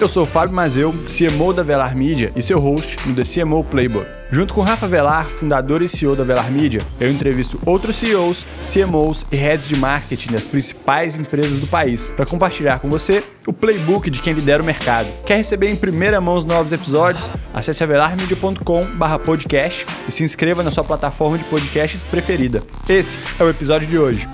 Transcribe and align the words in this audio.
Eu 0.00 0.08
sou 0.08 0.22
o 0.22 0.26
Fábio 0.26 0.56
Mazeu, 0.56 0.94
CMO 1.04 1.52
da 1.52 1.62
Velar 1.62 1.94
Media 1.94 2.32
e 2.34 2.42
seu 2.42 2.58
host 2.58 2.96
no 3.06 3.14
The 3.14 3.22
CMO 3.22 3.62
Playbook. 3.62 4.06
Junto 4.32 4.54
com 4.54 4.62
Rafa 4.62 4.88
Velar, 4.88 5.26
fundador 5.26 5.82
e 5.82 5.88
CEO 5.88 6.16
da 6.16 6.24
Velar 6.24 6.50
Media, 6.50 6.80
eu 6.98 7.10
entrevisto 7.10 7.60
outros 7.66 7.96
CEOs, 7.96 8.46
CMOs 8.62 9.26
e 9.30 9.36
heads 9.36 9.68
de 9.68 9.76
marketing 9.76 10.32
das 10.32 10.46
principais 10.46 11.14
empresas 11.14 11.60
do 11.60 11.66
país 11.66 12.08
para 12.08 12.24
compartilhar 12.24 12.78
com 12.78 12.88
você 12.88 13.22
o 13.46 13.52
playbook 13.52 14.08
de 14.08 14.22
quem 14.22 14.32
lidera 14.32 14.62
o 14.62 14.66
mercado. 14.66 15.06
Quer 15.26 15.36
receber 15.36 15.68
em 15.68 15.76
primeira 15.76 16.18
mão 16.18 16.34
os 16.34 16.46
novos 16.46 16.72
episódios? 16.72 17.28
Acesse 17.52 17.84
avelarmedia.com/podcast 17.84 19.84
e 20.08 20.12
se 20.12 20.24
inscreva 20.24 20.62
na 20.62 20.70
sua 20.70 20.84
plataforma 20.84 21.36
de 21.36 21.44
podcasts 21.44 22.02
preferida. 22.02 22.62
Esse 22.88 23.18
é 23.38 23.44
o 23.44 23.50
episódio 23.50 23.86
de 23.86 23.98
hoje. 23.98 24.26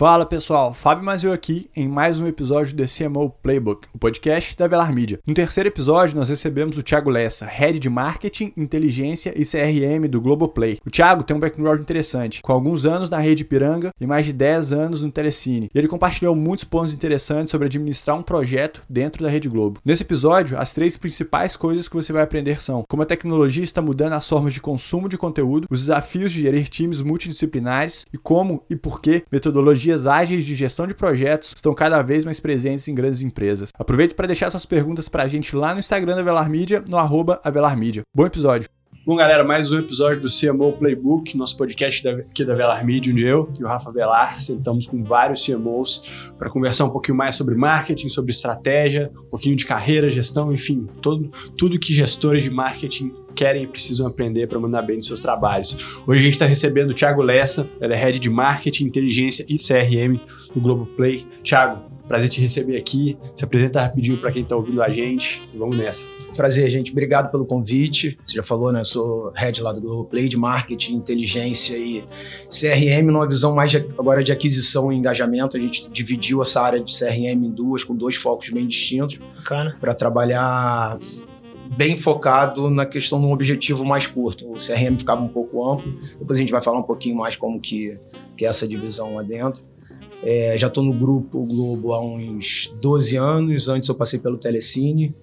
Fala 0.00 0.24
pessoal, 0.24 0.72
Fábio 0.72 1.04
Mazio 1.04 1.30
aqui 1.30 1.68
em 1.76 1.86
mais 1.86 2.18
um 2.18 2.26
episódio 2.26 2.74
do 2.74 2.84
CMO 2.86 3.28
Playbook, 3.42 3.86
o 3.92 3.98
podcast 3.98 4.56
da 4.56 4.66
Velar 4.66 4.94
Media. 4.94 5.20
No 5.26 5.34
terceiro 5.34 5.68
episódio, 5.68 6.16
nós 6.16 6.30
recebemos 6.30 6.78
o 6.78 6.82
Thiago 6.82 7.10
Lessa, 7.10 7.44
Head 7.44 7.78
de 7.78 7.90
Marketing, 7.90 8.50
Inteligência 8.56 9.30
e 9.36 9.44
CRM 9.44 10.08
do 10.08 10.18
Globoplay. 10.18 10.78
O 10.86 10.90
Thiago 10.90 11.22
tem 11.22 11.36
um 11.36 11.38
background 11.38 11.82
interessante, 11.82 12.40
com 12.40 12.50
alguns 12.50 12.86
anos 12.86 13.10
na 13.10 13.18
rede 13.18 13.44
Piranga 13.44 13.92
e 14.00 14.06
mais 14.06 14.24
de 14.24 14.32
10 14.32 14.72
anos 14.72 15.02
no 15.02 15.12
Telecine. 15.12 15.68
E 15.74 15.78
ele 15.78 15.86
compartilhou 15.86 16.34
muitos 16.34 16.64
pontos 16.64 16.94
interessantes 16.94 17.50
sobre 17.50 17.66
administrar 17.66 18.16
um 18.16 18.22
projeto 18.22 18.82
dentro 18.88 19.22
da 19.22 19.28
Rede 19.28 19.50
Globo. 19.50 19.80
Nesse 19.84 20.02
episódio, 20.02 20.58
as 20.58 20.72
três 20.72 20.96
principais 20.96 21.56
coisas 21.56 21.88
que 21.88 21.96
você 21.96 22.10
vai 22.10 22.22
aprender 22.22 22.62
são 22.62 22.86
como 22.88 23.02
a 23.02 23.06
tecnologia 23.06 23.62
está 23.62 23.82
mudando 23.82 24.14
as 24.14 24.26
formas 24.26 24.54
de 24.54 24.62
consumo 24.62 25.10
de 25.10 25.18
conteúdo, 25.18 25.66
os 25.68 25.80
desafios 25.80 26.32
de 26.32 26.40
gerir 26.40 26.70
times 26.70 27.02
multidisciplinares 27.02 28.06
e 28.10 28.16
como 28.16 28.64
e 28.70 28.74
por 28.74 29.02
que 29.02 29.24
metodologia 29.30 29.89
metodologias 29.90 30.06
ágeis 30.06 30.44
de 30.44 30.54
gestão 30.54 30.86
de 30.86 30.94
projetos 30.94 31.52
estão 31.54 31.74
cada 31.74 32.00
vez 32.02 32.24
mais 32.24 32.38
presentes 32.38 32.86
em 32.88 32.94
grandes 32.94 33.20
empresas. 33.20 33.70
Aproveite 33.78 34.14
para 34.14 34.26
deixar 34.26 34.50
suas 34.50 34.66
perguntas 34.66 35.08
para 35.08 35.24
a 35.24 35.28
gente 35.28 35.54
lá 35.56 35.74
no 35.74 35.80
Instagram 35.80 36.16
da 36.16 36.22
Velar 36.22 36.48
Media, 36.48 36.82
no 36.88 36.96
arroba 36.96 37.40
Avelarmedia. 37.44 38.02
Bom 38.14 38.26
episódio! 38.26 38.68
Bom, 39.06 39.16
galera, 39.16 39.42
mais 39.42 39.72
um 39.72 39.78
episódio 39.78 40.20
do 40.20 40.28
CMO 40.28 40.74
Playbook, 40.74 41.34
nosso 41.36 41.56
podcast 41.56 42.06
aqui 42.06 42.44
da 42.44 42.54
Velar 42.54 42.84
Media, 42.84 43.10
onde 43.10 43.24
eu 43.24 43.50
e 43.58 43.64
o 43.64 43.66
Rafa 43.66 43.90
Velar 43.90 44.38
sentamos 44.38 44.86
com 44.86 45.02
vários 45.02 45.44
CMOs 45.44 46.30
para 46.38 46.50
conversar 46.50 46.84
um 46.84 46.90
pouquinho 46.90 47.16
mais 47.16 47.34
sobre 47.34 47.54
marketing, 47.54 48.10
sobre 48.10 48.30
estratégia, 48.30 49.10
um 49.26 49.30
pouquinho 49.30 49.56
de 49.56 49.64
carreira, 49.64 50.10
gestão, 50.10 50.52
enfim, 50.52 50.86
todo, 51.00 51.30
tudo 51.56 51.78
que 51.78 51.94
gestores 51.94 52.42
de 52.42 52.50
marketing 52.50 53.10
querem 53.34 53.64
e 53.64 53.66
precisam 53.66 54.06
aprender 54.06 54.46
para 54.46 54.58
mandar 54.58 54.82
bem 54.82 54.96
nos 54.96 55.06
seus 55.06 55.20
trabalhos. 55.20 55.76
Hoje 56.06 56.20
a 56.20 56.22
gente 56.22 56.32
está 56.34 56.46
recebendo 56.46 56.90
o 56.90 56.94
Thiago 56.94 57.22
Lessa, 57.22 57.68
ele 57.80 57.94
é 57.94 57.96
Head 57.96 58.18
de 58.18 58.30
Marketing, 58.30 58.84
Inteligência 58.84 59.44
e 59.48 59.58
CRM 59.58 60.20
do 60.54 60.60
Globoplay. 60.60 61.26
Thiago, 61.42 61.90
prazer 62.10 62.28
te 62.28 62.40
receber 62.40 62.76
aqui. 62.76 63.16
Se 63.36 63.44
apresenta 63.44 63.82
rapidinho 63.82 64.18
para 64.18 64.32
quem 64.32 64.42
está 64.42 64.56
ouvindo 64.56 64.82
a 64.82 64.90
gente. 64.90 65.48
Vamos 65.54 65.76
nessa. 65.76 66.08
Prazer, 66.36 66.68
gente. 66.68 66.90
Obrigado 66.90 67.30
pelo 67.30 67.46
convite. 67.46 68.18
Você 68.26 68.36
já 68.36 68.42
falou, 68.42 68.72
né? 68.72 68.80
Eu 68.80 68.84
sou 68.84 69.32
Head 69.34 69.62
lá 69.62 69.72
do 69.72 69.80
Globoplay 69.80 70.28
de 70.28 70.36
Marketing, 70.36 70.96
Inteligência 70.96 71.76
e 71.76 72.04
CRM, 72.48 73.06
numa 73.06 73.28
visão 73.28 73.54
mais 73.54 73.70
de, 73.70 73.76
agora 73.98 74.24
de 74.24 74.32
aquisição 74.32 74.92
e 74.92 74.96
engajamento. 74.96 75.56
A 75.56 75.60
gente 75.60 75.88
dividiu 75.90 76.42
essa 76.42 76.60
área 76.60 76.80
de 76.80 76.92
CRM 76.98 77.44
em 77.44 77.50
duas, 77.50 77.84
com 77.84 77.94
dois 77.94 78.16
focos 78.16 78.50
bem 78.50 78.66
distintos. 78.66 79.20
Para 79.80 79.94
trabalhar 79.94 80.98
bem 81.76 81.96
focado 81.96 82.68
na 82.68 82.84
questão 82.84 83.20
de 83.20 83.26
um 83.26 83.32
objetivo 83.32 83.84
mais 83.84 84.06
curto. 84.06 84.50
O 84.50 84.54
CRM 84.54 84.98
ficava 84.98 85.22
um 85.22 85.28
pouco 85.28 85.70
amplo, 85.70 85.92
depois 86.18 86.38
a 86.38 86.40
gente 86.40 86.50
vai 86.52 86.60
falar 86.60 86.78
um 86.78 86.82
pouquinho 86.84 87.16
mais 87.16 87.36
como 87.36 87.60
que, 87.60 87.98
que 88.36 88.44
é 88.44 88.48
essa 88.48 88.66
divisão 88.66 89.14
lá 89.14 89.22
dentro. 89.22 89.62
É, 90.22 90.56
já 90.58 90.66
estou 90.66 90.84
no 90.84 90.92
grupo 90.92 91.42
Globo 91.44 91.94
há 91.94 92.00
uns 92.00 92.74
12 92.80 93.16
anos, 93.16 93.68
antes 93.68 93.88
eu 93.88 93.94
passei 93.94 94.18
pelo 94.18 94.36
Telecine, 94.36 95.14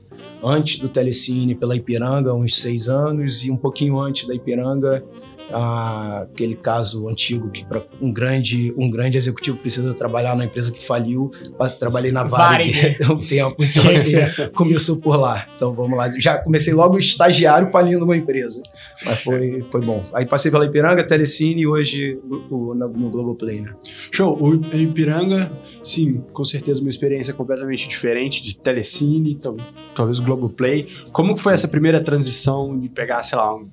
antes 0.43 0.79
do 0.79 0.89
Telecine 0.89 1.53
pela 1.53 1.75
Ipiranga, 1.75 2.33
uns 2.33 2.59
6 2.59 2.89
anos, 2.89 3.45
e 3.45 3.51
um 3.51 3.57
pouquinho 3.57 3.99
antes 3.99 4.27
da 4.27 4.33
Ipiranga 4.33 5.03
aquele 5.51 6.55
caso 6.55 7.07
antigo 7.07 7.49
que 7.49 7.65
para 7.65 7.83
um 8.01 8.11
grande 8.11 8.73
um 8.77 8.89
grande 8.89 9.17
executivo 9.17 9.57
precisa 9.57 9.93
trabalhar 9.93 10.35
na 10.35 10.45
empresa 10.45 10.71
que 10.71 10.83
faliu 10.83 11.31
trabalhei 11.79 12.11
na 12.11 12.23
Varig 12.23 12.97
há 13.03 13.11
um 13.11 13.25
tempo. 13.25 13.55
Então 13.63 13.89
assim, 13.89 14.15
começou 14.53 14.99
por 14.99 15.17
lá. 15.17 15.47
Então 15.55 15.73
vamos 15.73 15.97
lá. 15.97 16.11
Já 16.19 16.37
comecei 16.37 16.73
logo 16.73 16.97
estagiário 16.97 17.69
falindo 17.71 18.03
uma 18.03 18.17
empresa. 18.17 18.61
Mas 19.05 19.21
foi 19.21 19.65
foi 19.69 19.81
bom. 19.81 20.03
Aí 20.13 20.25
passei 20.25 20.51
pela 20.51 20.65
Ipiranga 20.65 21.05
Telecine 21.05 21.61
e 21.61 21.67
hoje 21.67 22.19
no, 22.23 22.75
no, 22.75 23.09
Globoplay 23.09 23.61
né? 23.61 23.73
show. 24.11 24.37
O 24.41 24.55
Ipiranga 24.55 25.51
sim 25.83 26.23
com 26.33 26.43
certeza 26.43 26.81
uma 26.81 26.89
experiência 26.89 27.33
completamente 27.33 27.87
diferente 27.87 28.41
de 28.41 28.57
Telecine 28.57 29.31
então, 29.31 29.57
talvez 29.95 30.19
o 30.19 30.23
Globoplay. 30.23 30.87
Como 31.11 31.37
foi 31.37 31.53
essa 31.53 31.67
primeira 31.67 32.01
transição 32.01 32.77
de 32.77 32.89
pegar 32.89 33.23
sei 33.23 33.37
lá 33.37 33.55
um 33.55 33.67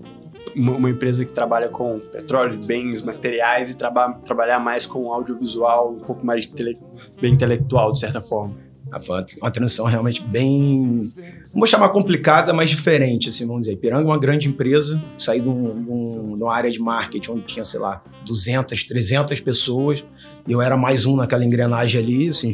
uma, 0.54 0.90
empresa 0.90 1.24
que 1.24 1.32
trabalha 1.32 1.68
com 1.68 1.98
petróleo, 2.00 2.58
bens, 2.64 3.02
materiais 3.02 3.70
e 3.70 3.76
traba, 3.76 4.12
trabalhar 4.24 4.58
mais 4.58 4.86
com 4.86 5.12
audiovisual, 5.12 5.92
um 5.92 5.98
pouco 5.98 6.24
mais 6.24 6.46
bem 6.46 7.32
intelectual, 7.32 7.92
de 7.92 8.00
certa 8.00 8.20
forma. 8.20 8.64
Foi 9.00 9.24
uma 9.40 9.50
transição 9.50 9.86
realmente 9.86 10.22
bem, 10.22 11.10
não 11.52 11.60
vou 11.60 11.66
chamar 11.66 11.88
complicada, 11.88 12.52
mas 12.52 12.70
diferente, 12.70 13.28
assim, 13.28 13.46
vamos 13.46 13.62
dizer. 13.62 13.72
Ipiranga 13.72 14.02
é 14.02 14.06
uma 14.06 14.18
grande 14.18 14.48
empresa, 14.48 15.02
saí 15.18 15.40
de, 15.40 15.48
um, 15.48 15.84
de, 15.84 15.90
um, 15.90 16.34
uma 16.34 16.54
área 16.54 16.70
de 16.70 16.78
marketing 16.78 17.30
onde 17.32 17.42
tinha, 17.42 17.64
sei 17.64 17.80
lá, 17.80 18.04
200, 18.24 18.84
300 18.84 19.40
pessoas, 19.40 20.04
e 20.46 20.52
eu 20.52 20.62
era 20.62 20.76
mais 20.76 21.06
um 21.06 21.16
naquela 21.16 21.44
engrenagem 21.44 22.00
ali, 22.00 22.28
assim, 22.28 22.52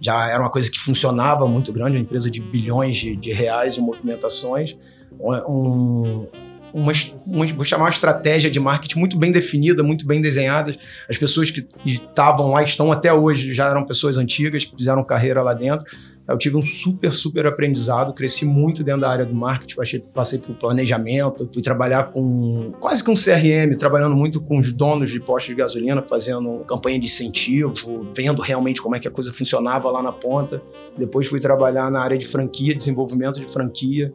já 0.00 0.28
era 0.28 0.40
uma 0.40 0.50
coisa 0.50 0.70
que 0.70 0.78
funcionava 0.78 1.46
muito 1.46 1.72
grande, 1.72 1.96
uma 1.96 2.02
empresa 2.02 2.30
de 2.30 2.40
bilhões 2.40 2.96
de, 2.96 3.16
de 3.16 3.32
reais 3.32 3.74
de 3.74 3.80
movimentações, 3.80 4.76
um, 5.18 6.26
uma, 6.72 6.92
uma, 7.26 7.46
vou 7.46 7.64
chamar 7.64 7.84
uma 7.84 7.90
estratégia 7.90 8.50
de 8.50 8.60
marketing 8.60 8.98
muito 8.98 9.18
bem 9.18 9.32
definida, 9.32 9.82
muito 9.82 10.06
bem 10.06 10.20
desenhada. 10.20 10.74
As 11.08 11.18
pessoas 11.18 11.50
que 11.50 11.66
estavam 11.84 12.48
lá, 12.48 12.62
estão 12.62 12.92
até 12.92 13.12
hoje, 13.12 13.52
já 13.52 13.68
eram 13.68 13.84
pessoas 13.84 14.18
antigas, 14.18 14.64
fizeram 14.64 15.04
carreira 15.04 15.42
lá 15.42 15.54
dentro. 15.54 15.86
Eu 16.30 16.38
tive 16.38 16.56
um 16.56 16.62
super, 16.62 17.12
super 17.12 17.44
aprendizado, 17.46 18.12
cresci 18.14 18.44
muito 18.44 18.84
dentro 18.84 19.00
da 19.00 19.10
área 19.10 19.26
do 19.26 19.34
marketing, 19.34 19.74
passei, 19.74 19.98
passei 19.98 20.38
por 20.38 20.54
planejamento, 20.54 21.48
fui 21.52 21.60
trabalhar 21.60 22.04
com 22.12 22.72
quase 22.78 23.02
com 23.02 23.14
CRM, 23.14 23.76
trabalhando 23.76 24.14
muito 24.14 24.40
com 24.40 24.58
os 24.58 24.72
donos 24.72 25.10
de 25.10 25.18
postos 25.18 25.48
de 25.48 25.56
gasolina, 25.56 26.04
fazendo 26.08 26.60
campanha 26.68 27.00
de 27.00 27.06
incentivo, 27.06 28.08
vendo 28.16 28.40
realmente 28.42 28.80
como 28.80 28.94
é 28.94 29.00
que 29.00 29.08
a 29.08 29.10
coisa 29.10 29.32
funcionava 29.32 29.90
lá 29.90 30.00
na 30.02 30.12
ponta. 30.12 30.62
Depois 30.96 31.26
fui 31.26 31.40
trabalhar 31.40 31.90
na 31.90 32.00
área 32.00 32.16
de 32.16 32.26
franquia, 32.26 32.76
desenvolvimento 32.76 33.40
de 33.40 33.50
franquia, 33.50 34.14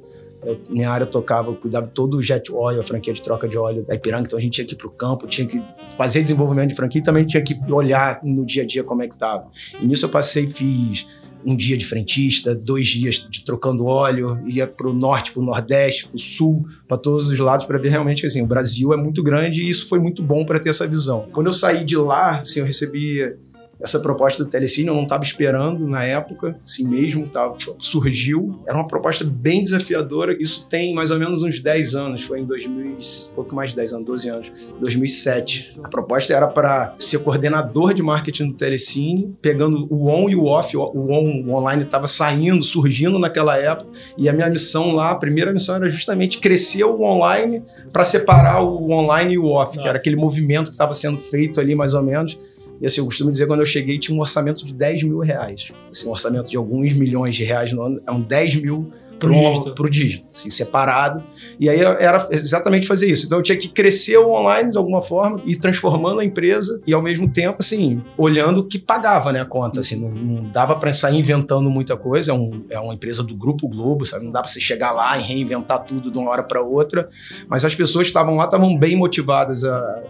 minha 0.69 0.89
área 0.89 1.05
tocava, 1.05 1.49
eu 1.49 1.55
cuidava 1.55 1.87
todo 1.87 2.17
o 2.17 2.21
jet 2.23 2.51
oil, 2.51 2.81
a 2.81 2.83
franquia 2.83 3.13
de 3.13 3.21
troca 3.21 3.47
de 3.47 3.57
óleo 3.57 3.85
da 3.85 3.95
Ipiranga, 3.95 4.23
então 4.25 4.37
a 4.37 4.41
gente 4.41 4.53
tinha 4.53 4.65
que 4.65 4.73
ir 4.73 4.77
para 4.77 4.87
o 4.87 4.91
campo, 4.91 5.27
tinha 5.27 5.47
que 5.47 5.63
fazer 5.97 6.21
desenvolvimento 6.21 6.69
de 6.69 6.75
franquia 6.75 6.99
e 6.99 7.03
também 7.03 7.25
tinha 7.25 7.41
que 7.41 7.59
olhar 7.69 8.19
no 8.23 8.45
dia 8.45 8.63
a 8.63 8.65
dia 8.65 8.83
como 8.83 9.01
é 9.01 9.07
que 9.07 9.13
estava. 9.13 9.47
E 9.81 9.85
nisso 9.85 10.05
eu 10.05 10.09
passei, 10.09 10.47
fiz 10.47 11.07
um 11.45 11.55
dia 11.55 11.77
de 11.77 11.85
frentista, 11.85 12.55
dois 12.55 12.87
dias 12.87 13.27
de 13.29 13.45
trocando 13.45 13.85
óleo, 13.85 14.39
ia 14.47 14.65
para 14.65 14.89
o 14.89 14.93
norte, 14.93 15.31
para 15.31 15.41
o 15.41 15.45
nordeste, 15.45 16.07
para 16.07 16.15
o 16.15 16.19
sul, 16.19 16.65
para 16.87 16.97
todos 16.97 17.29
os 17.29 17.37
lados, 17.37 17.65
para 17.67 17.77
ver 17.77 17.89
realmente 17.89 18.21
que 18.21 18.27
assim, 18.27 18.41
o 18.41 18.47
Brasil 18.47 18.91
é 18.93 18.97
muito 18.97 19.21
grande 19.21 19.61
e 19.61 19.69
isso 19.69 19.87
foi 19.87 19.99
muito 19.99 20.23
bom 20.23 20.43
para 20.43 20.59
ter 20.59 20.69
essa 20.69 20.87
visão. 20.87 21.27
Quando 21.31 21.47
eu 21.47 21.53
saí 21.53 21.85
de 21.85 21.95
lá, 21.95 22.39
assim, 22.39 22.61
eu 22.61 22.65
recebi 22.65 23.35
essa 23.79 23.99
proposta 23.99 24.43
do 24.43 24.49
Telecine 24.49 24.87
eu 24.87 24.95
não 24.95 25.03
estava 25.03 25.23
esperando 25.23 25.87
na 25.87 26.03
época, 26.03 26.57
assim 26.65 26.87
mesmo, 26.87 27.27
tava, 27.27 27.55
surgiu. 27.77 28.61
Era 28.67 28.77
uma 28.77 28.87
proposta 28.87 29.23
bem 29.23 29.63
desafiadora. 29.63 30.35
Isso 30.39 30.67
tem 30.67 30.93
mais 30.93 31.11
ou 31.11 31.19
menos 31.19 31.43
uns 31.43 31.59
10 31.59 31.95
anos, 31.95 32.21
foi 32.21 32.39
em 32.39 32.45
2000, 32.45 32.97
pouco 33.35 33.53
mais 33.55 33.71
de 33.71 33.75
10 33.75 33.93
anos, 33.93 34.05
12 34.05 34.29
anos, 34.29 34.51
2007. 34.79 35.79
A 35.83 35.89
proposta 35.89 36.33
era 36.33 36.47
para 36.47 36.95
ser 36.97 37.19
coordenador 37.19 37.93
de 37.93 38.01
marketing 38.01 38.47
do 38.47 38.53
Telecine, 38.53 39.35
pegando 39.41 39.87
o 39.93 40.07
on 40.07 40.29
e 40.29 40.35
o 40.35 40.45
off. 40.45 40.75
O 40.77 41.11
on 41.11 41.43
o 41.45 41.53
online 41.53 41.83
estava 41.83 42.07
saindo, 42.07 42.63
surgindo 42.63 43.19
naquela 43.19 43.57
época, 43.57 43.89
e 44.17 44.29
a 44.29 44.33
minha 44.33 44.49
missão 44.49 44.93
lá, 44.93 45.11
a 45.11 45.15
primeira 45.15 45.51
missão 45.51 45.75
era 45.75 45.89
justamente 45.89 46.39
crescer 46.39 46.83
o 46.83 47.01
online 47.01 47.61
para 47.91 48.03
separar 48.03 48.61
o 48.63 48.89
online 48.91 49.33
e 49.33 49.37
o 49.37 49.45
off, 49.45 49.77
que 49.77 49.87
era 49.87 49.97
aquele 49.97 50.15
movimento 50.15 50.65
que 50.65 50.73
estava 50.73 50.93
sendo 50.93 51.19
feito 51.19 51.59
ali 51.59 51.75
mais 51.75 51.93
ou 51.93 52.01
menos 52.03 52.37
e 52.81 52.85
assim, 52.85 53.01
eu 53.01 53.05
costumo 53.05 53.31
dizer 53.31 53.47
quando 53.47 53.61
eu 53.61 53.65
cheguei 53.65 53.97
tinha 53.97 54.15
um 54.15 54.21
orçamento 54.21 54.65
de 54.65 54.73
10 54.73 55.03
mil 55.03 55.19
reais. 55.19 55.71
Assim, 55.91 56.07
um 56.07 56.11
orçamento 56.11 56.49
de 56.49 56.57
alguns 56.57 56.93
milhões 56.93 57.35
de 57.35 57.43
reais 57.43 57.71
no 57.71 57.81
ano, 57.81 58.01
é 58.05 58.11
um 58.11 58.21
10 58.21 58.55
mil 58.57 58.91
para 59.17 59.85
o 59.85 59.89
dígito, 59.89 60.27
assim, 60.31 60.49
separado. 60.49 61.23
E 61.59 61.69
aí 61.69 61.79
era 61.79 62.27
exatamente 62.31 62.85
fazer 62.85 63.09
isso. 63.09 63.25
Então 63.25 63.39
eu 63.39 63.43
tinha 63.43 63.57
que 63.57 63.69
crescer 63.69 64.17
o 64.17 64.29
online 64.29 64.71
de 64.71 64.77
alguma 64.77 65.01
forma 65.01 65.41
e 65.45 65.55
transformando 65.55 66.19
a 66.19 66.25
empresa 66.25 66.81
e 66.85 66.93
ao 66.93 67.01
mesmo 67.01 67.29
tempo, 67.29 67.57
assim, 67.59 68.01
olhando 68.17 68.59
o 68.59 68.63
que 68.63 68.77
pagava 68.77 69.31
né, 69.31 69.41
a 69.41 69.45
conta. 69.45 69.79
Assim, 69.79 69.99
não, 69.99 70.09
não 70.09 70.49
dava 70.49 70.75
para 70.75 70.91
sair 70.91 71.17
inventando 71.17 71.69
muita 71.69 71.95
coisa. 71.95 72.31
É, 72.31 72.33
um, 72.33 72.65
é 72.69 72.79
uma 72.79 72.93
empresa 72.93 73.23
do 73.23 73.35
Grupo 73.35 73.67
Globo, 73.67 74.05
sabe? 74.05 74.25
Não 74.25 74.31
dá 74.31 74.41
para 74.41 74.49
você 74.49 74.59
chegar 74.59 74.91
lá 74.91 75.17
e 75.17 75.23
reinventar 75.23 75.83
tudo 75.85 76.11
de 76.11 76.17
uma 76.17 76.31
hora 76.31 76.43
para 76.43 76.61
outra. 76.61 77.09
Mas 77.47 77.63
as 77.63 77.73
pessoas 77.73 78.05
que 78.05 78.09
estavam 78.09 78.35
lá 78.35 78.45
estavam 78.45 78.77
bem 78.77 78.95
motivadas 78.95 79.63
a 79.63 80.03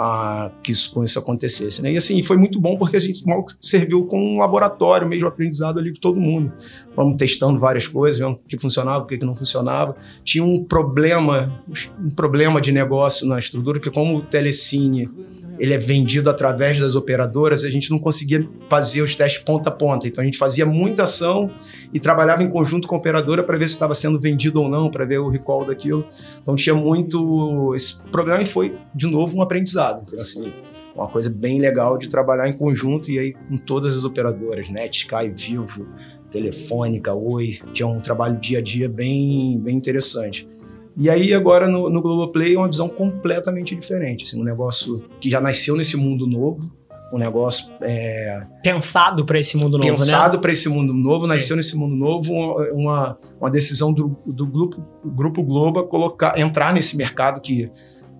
a, 0.00 0.52
que 0.62 0.70
isso, 0.70 0.94
com 0.94 1.02
isso 1.02 1.18
acontecesse. 1.18 1.82
Né? 1.82 1.92
E 1.92 1.96
assim, 1.96 2.22
foi 2.22 2.36
muito 2.36 2.60
bom 2.60 2.78
porque 2.78 2.96
a 2.96 3.00
gente 3.00 3.26
mal 3.26 3.44
serviu 3.60 4.06
como 4.06 4.24
um 4.24 4.38
laboratório 4.38 5.08
mesmo 5.08 5.26
aprendizado 5.26 5.80
ali 5.80 5.92
com 5.92 5.98
todo 5.98 6.20
mundo. 6.20 6.52
Vamos 6.94 7.16
testando 7.16 7.58
várias 7.58 7.88
coisas, 7.88 8.20
vendo 8.20 8.34
o 8.34 8.40
que 8.48 8.56
funcionava, 8.60 9.02
o 9.02 9.06
que 9.08 9.18
não 9.18 9.34
funcionava. 9.34 9.96
Tinha 10.22 10.44
um 10.44 10.62
problema, 10.62 11.60
um 12.00 12.10
problema 12.10 12.60
de 12.60 12.70
negócio 12.70 13.26
na 13.26 13.40
estrutura, 13.40 13.80
que 13.80 13.90
como 13.90 14.18
o 14.18 14.22
Telecine 14.22 15.10
ele 15.58 15.74
é 15.74 15.78
vendido 15.78 16.30
através 16.30 16.80
das 16.80 16.94
operadoras, 16.94 17.64
a 17.64 17.70
gente 17.70 17.90
não 17.90 17.98
conseguia 17.98 18.48
fazer 18.68 19.02
os 19.02 19.16
testes 19.16 19.42
ponta 19.42 19.68
a 19.68 19.72
ponta. 19.72 20.06
Então 20.06 20.22
a 20.22 20.24
gente 20.24 20.38
fazia 20.38 20.64
muita 20.64 21.04
ação 21.04 21.50
e 21.92 21.98
trabalhava 21.98 22.42
em 22.42 22.48
conjunto 22.48 22.86
com 22.86 22.94
a 22.94 22.98
operadora 22.98 23.42
para 23.42 23.58
ver 23.58 23.68
se 23.68 23.74
estava 23.74 23.94
sendo 23.94 24.20
vendido 24.20 24.62
ou 24.62 24.68
não, 24.68 24.90
para 24.90 25.04
ver 25.04 25.18
o 25.18 25.28
recall 25.28 25.64
daquilo. 25.64 26.06
Então 26.40 26.54
tinha 26.54 26.74
muito 26.74 27.74
esse 27.74 28.02
problema 28.04 28.42
e 28.42 28.46
foi 28.46 28.78
de 28.94 29.06
novo 29.06 29.38
um 29.38 29.42
aprendizado. 29.42 30.02
Então 30.04 30.20
assim, 30.20 30.52
uma 30.94 31.08
coisa 31.08 31.30
bem 31.30 31.60
legal 31.60 31.96
de 31.96 32.08
trabalhar 32.08 32.48
em 32.48 32.52
conjunto 32.52 33.10
e 33.10 33.18
aí 33.18 33.32
com 33.32 33.56
todas 33.56 33.96
as 33.96 34.04
operadoras, 34.04 34.68
Net, 34.68 34.98
Sky, 34.98 35.32
Vivo, 35.34 35.88
Telefônica, 36.30 37.14
Oi, 37.14 37.58
tinha 37.72 37.86
um 37.86 38.00
trabalho 38.00 38.38
dia 38.38 38.58
a 38.58 38.62
dia 38.62 38.88
bem, 38.88 39.58
bem 39.58 39.76
interessante. 39.76 40.48
E 40.98 41.08
aí, 41.08 41.32
agora 41.32 41.68
no, 41.68 41.88
no 41.88 42.02
Globoplay, 42.02 42.56
é 42.56 42.58
uma 42.58 42.66
visão 42.66 42.88
completamente 42.88 43.76
diferente. 43.76 44.24
Assim, 44.24 44.40
um 44.40 44.44
negócio 44.44 45.08
que 45.20 45.30
já 45.30 45.40
nasceu 45.40 45.76
nesse 45.76 45.96
mundo 45.96 46.26
novo, 46.26 46.76
um 47.12 47.18
negócio 47.18 47.72
é, 47.80 48.42
pensado 48.62 49.24
para 49.24 49.38
esse 49.38 49.56
mundo 49.56 49.78
novo, 49.78 49.88
pensado 49.88 50.36
né? 50.36 50.40
para 50.42 50.52
esse 50.52 50.68
mundo 50.68 50.92
novo, 50.92 51.24
Sim. 51.24 51.32
nasceu 51.32 51.56
nesse 51.56 51.76
mundo 51.76 51.94
novo 51.94 52.32
uma, 52.72 53.16
uma 53.40 53.50
decisão 53.50 53.92
do, 53.92 54.18
do 54.26 54.46
grupo, 54.46 54.84
grupo 55.04 55.42
Globo 55.42 55.84
colocar 55.84 56.38
entrar 56.38 56.74
nesse 56.74 56.96
mercado 56.96 57.40
que 57.40 57.70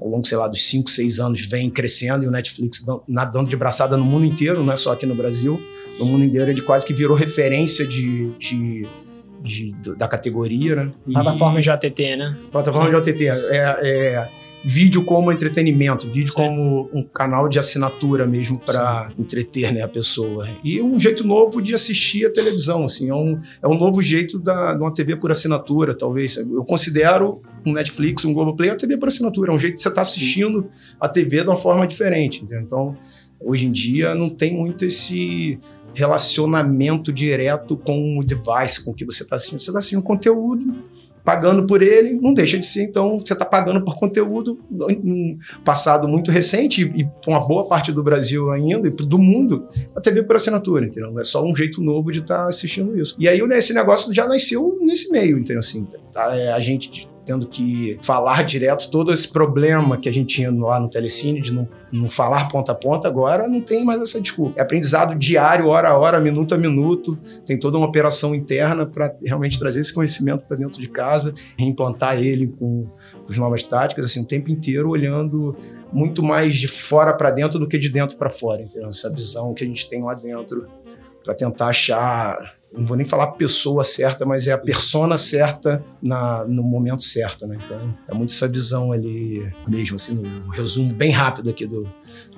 ao 0.00 0.08
longo, 0.08 0.24
sei 0.24 0.38
lá, 0.38 0.46
dos 0.46 0.70
5, 0.70 0.88
6 0.88 1.18
anos 1.18 1.44
vem 1.44 1.68
crescendo 1.68 2.24
e 2.24 2.28
o 2.28 2.30
Netflix 2.30 2.84
nadando 3.06 3.50
de 3.50 3.56
braçada 3.56 3.96
no 3.96 4.04
mundo 4.04 4.24
inteiro, 4.24 4.62
não 4.62 4.72
é 4.72 4.76
só 4.76 4.92
aqui 4.92 5.04
no 5.04 5.14
Brasil, 5.16 5.60
no 5.98 6.06
mundo 6.06 6.24
inteiro 6.24 6.50
ele 6.50 6.62
quase 6.62 6.86
que 6.86 6.94
virou 6.94 7.16
referência 7.16 7.86
de, 7.86 8.32
de 8.38 8.88
de, 9.42 9.72
da 9.96 10.08
categoria, 10.08 10.76
né? 10.76 10.92
Plataforma 11.12 11.60
de 11.60 11.70
OTT, 11.70 12.16
né? 12.16 12.36
Plataforma 12.50 12.90
de 12.90 12.96
OTT. 12.96 13.28
É, 13.28 13.78
é, 13.82 14.28
vídeo 14.64 15.04
como 15.04 15.30
entretenimento, 15.30 16.06
vídeo 16.10 16.28
Sim. 16.28 16.34
como 16.34 16.90
um 16.92 17.02
canal 17.02 17.48
de 17.48 17.58
assinatura 17.58 18.26
mesmo 18.26 18.58
para 18.58 19.10
entreter 19.18 19.72
né, 19.72 19.82
a 19.82 19.88
pessoa. 19.88 20.48
E 20.64 20.82
um 20.82 20.98
jeito 20.98 21.26
novo 21.26 21.62
de 21.62 21.74
assistir 21.74 22.26
a 22.26 22.32
televisão, 22.32 22.84
assim, 22.84 23.10
é 23.10 23.14
um, 23.14 23.40
é 23.62 23.68
um 23.68 23.78
novo 23.78 24.02
jeito 24.02 24.38
da, 24.38 24.74
de 24.74 24.80
uma 24.80 24.92
TV 24.92 25.16
por 25.16 25.30
assinatura, 25.30 25.94
talvez. 25.94 26.36
Eu 26.36 26.64
considero 26.64 27.40
um 27.64 27.72
Netflix, 27.72 28.24
um 28.24 28.32
Globoplay, 28.32 28.70
a 28.70 28.76
TV 28.76 28.96
por 28.96 29.08
assinatura, 29.08 29.52
é 29.52 29.54
um 29.54 29.58
jeito 29.58 29.76
de 29.76 29.82
você 29.82 29.88
estar 29.88 29.96
tá 29.96 30.02
assistindo 30.02 30.68
a 31.00 31.08
TV 31.08 31.42
de 31.42 31.48
uma 31.48 31.56
forma 31.56 31.86
diferente. 31.86 32.42
Entendeu? 32.42 32.62
Então, 32.62 32.96
hoje 33.40 33.66
em 33.66 33.72
dia 33.72 34.14
não 34.14 34.28
tem 34.28 34.54
muito 34.54 34.84
esse 34.84 35.58
relacionamento 35.98 37.12
direto 37.12 37.76
com 37.76 38.20
o 38.20 38.24
device, 38.24 38.84
com 38.84 38.92
o 38.92 38.94
que 38.94 39.04
você 39.04 39.24
está 39.24 39.34
assistindo. 39.34 39.58
Você 39.58 39.70
está 39.70 39.80
assistindo 39.80 40.00
conteúdo, 40.00 40.64
pagando 41.24 41.66
por 41.66 41.82
ele, 41.82 42.14
não 42.14 42.32
deixa 42.32 42.56
de 42.56 42.64
ser, 42.64 42.84
então, 42.84 43.18
você 43.18 43.32
está 43.32 43.44
pagando 43.44 43.84
por 43.84 43.96
conteúdo 43.96 44.60
um 44.70 45.36
passado 45.64 46.06
muito 46.06 46.30
recente 46.30 46.84
e, 46.84 47.02
e 47.02 47.08
uma 47.26 47.40
boa 47.40 47.66
parte 47.66 47.90
do 47.90 48.00
Brasil 48.00 48.48
ainda, 48.52 48.86
e 48.86 48.90
do 48.92 49.18
mundo, 49.18 49.66
a 49.94 50.00
TV 50.00 50.22
por 50.22 50.36
assinatura, 50.36 50.86
entendeu? 50.86 51.18
É 51.18 51.24
só 51.24 51.44
um 51.44 51.54
jeito 51.54 51.82
novo 51.82 52.12
de 52.12 52.20
estar 52.20 52.42
tá 52.42 52.46
assistindo 52.46 52.96
isso. 52.96 53.16
E 53.18 53.28
aí 53.28 53.40
esse 53.54 53.74
negócio 53.74 54.14
já 54.14 54.24
nasceu 54.28 54.78
nesse 54.80 55.10
meio, 55.10 55.36
entendeu? 55.36 55.58
Assim, 55.58 55.84
tá, 56.12 56.32
é, 56.36 56.52
a 56.52 56.60
gente 56.60 57.08
tendo 57.28 57.46
que 57.46 57.98
falar 58.00 58.42
direto 58.42 58.90
todo 58.90 59.12
esse 59.12 59.30
problema 59.30 59.98
que 59.98 60.08
a 60.08 60.12
gente 60.12 60.34
tinha 60.34 60.50
lá 60.50 60.80
no 60.80 60.88
Telecine 60.88 61.42
de 61.42 61.52
não, 61.52 61.68
não 61.92 62.08
falar 62.08 62.48
ponta 62.48 62.72
a 62.72 62.74
ponta, 62.74 63.06
agora 63.06 63.46
não 63.46 63.60
tem 63.60 63.84
mais 63.84 64.00
essa 64.00 64.18
desculpa. 64.18 64.58
É 64.58 64.62
aprendizado 64.62 65.14
diário, 65.14 65.66
hora 65.66 65.90
a 65.90 65.98
hora, 65.98 66.18
minuto 66.20 66.54
a 66.54 66.58
minuto, 66.58 67.18
tem 67.44 67.58
toda 67.58 67.76
uma 67.76 67.86
operação 67.86 68.34
interna 68.34 68.86
para 68.86 69.14
realmente 69.22 69.58
trazer 69.58 69.80
esse 69.80 69.92
conhecimento 69.92 70.46
para 70.46 70.56
dentro 70.56 70.80
de 70.80 70.88
casa, 70.88 71.34
reimplantar 71.58 72.18
ele 72.18 72.46
com, 72.46 72.86
com 72.86 73.28
as 73.28 73.36
novas 73.36 73.62
táticas, 73.62 74.06
assim, 74.06 74.22
o 74.22 74.26
tempo 74.26 74.50
inteiro 74.50 74.88
olhando 74.88 75.54
muito 75.92 76.22
mais 76.22 76.56
de 76.56 76.66
fora 76.66 77.12
para 77.12 77.30
dentro 77.30 77.58
do 77.58 77.68
que 77.68 77.76
de 77.76 77.90
dentro 77.90 78.16
para 78.16 78.30
fora, 78.30 78.62
entendeu? 78.62 78.88
Essa 78.88 79.12
visão 79.12 79.52
que 79.52 79.64
a 79.64 79.66
gente 79.66 79.86
tem 79.86 80.02
lá 80.02 80.14
dentro 80.14 80.66
para 81.22 81.34
tentar 81.34 81.66
achar 81.66 82.54
não 82.72 82.84
vou 82.84 82.96
nem 82.96 83.06
falar 83.06 83.28
pessoa 83.28 83.82
certa, 83.82 84.26
mas 84.26 84.46
é 84.46 84.52
a 84.52 84.58
persona 84.58 85.16
certa 85.16 85.82
na, 86.02 86.44
no 86.44 86.62
momento 86.62 87.02
certo, 87.02 87.46
né? 87.46 87.58
Então, 87.64 87.94
é 88.06 88.14
muito 88.14 88.30
essa 88.30 88.46
visão 88.46 88.92
ali 88.92 89.50
mesmo, 89.66 89.96
assim, 89.96 90.16
no 90.16 90.48
resumo 90.50 90.92
bem 90.92 91.10
rápido 91.10 91.48
aqui 91.48 91.66
do, 91.66 91.88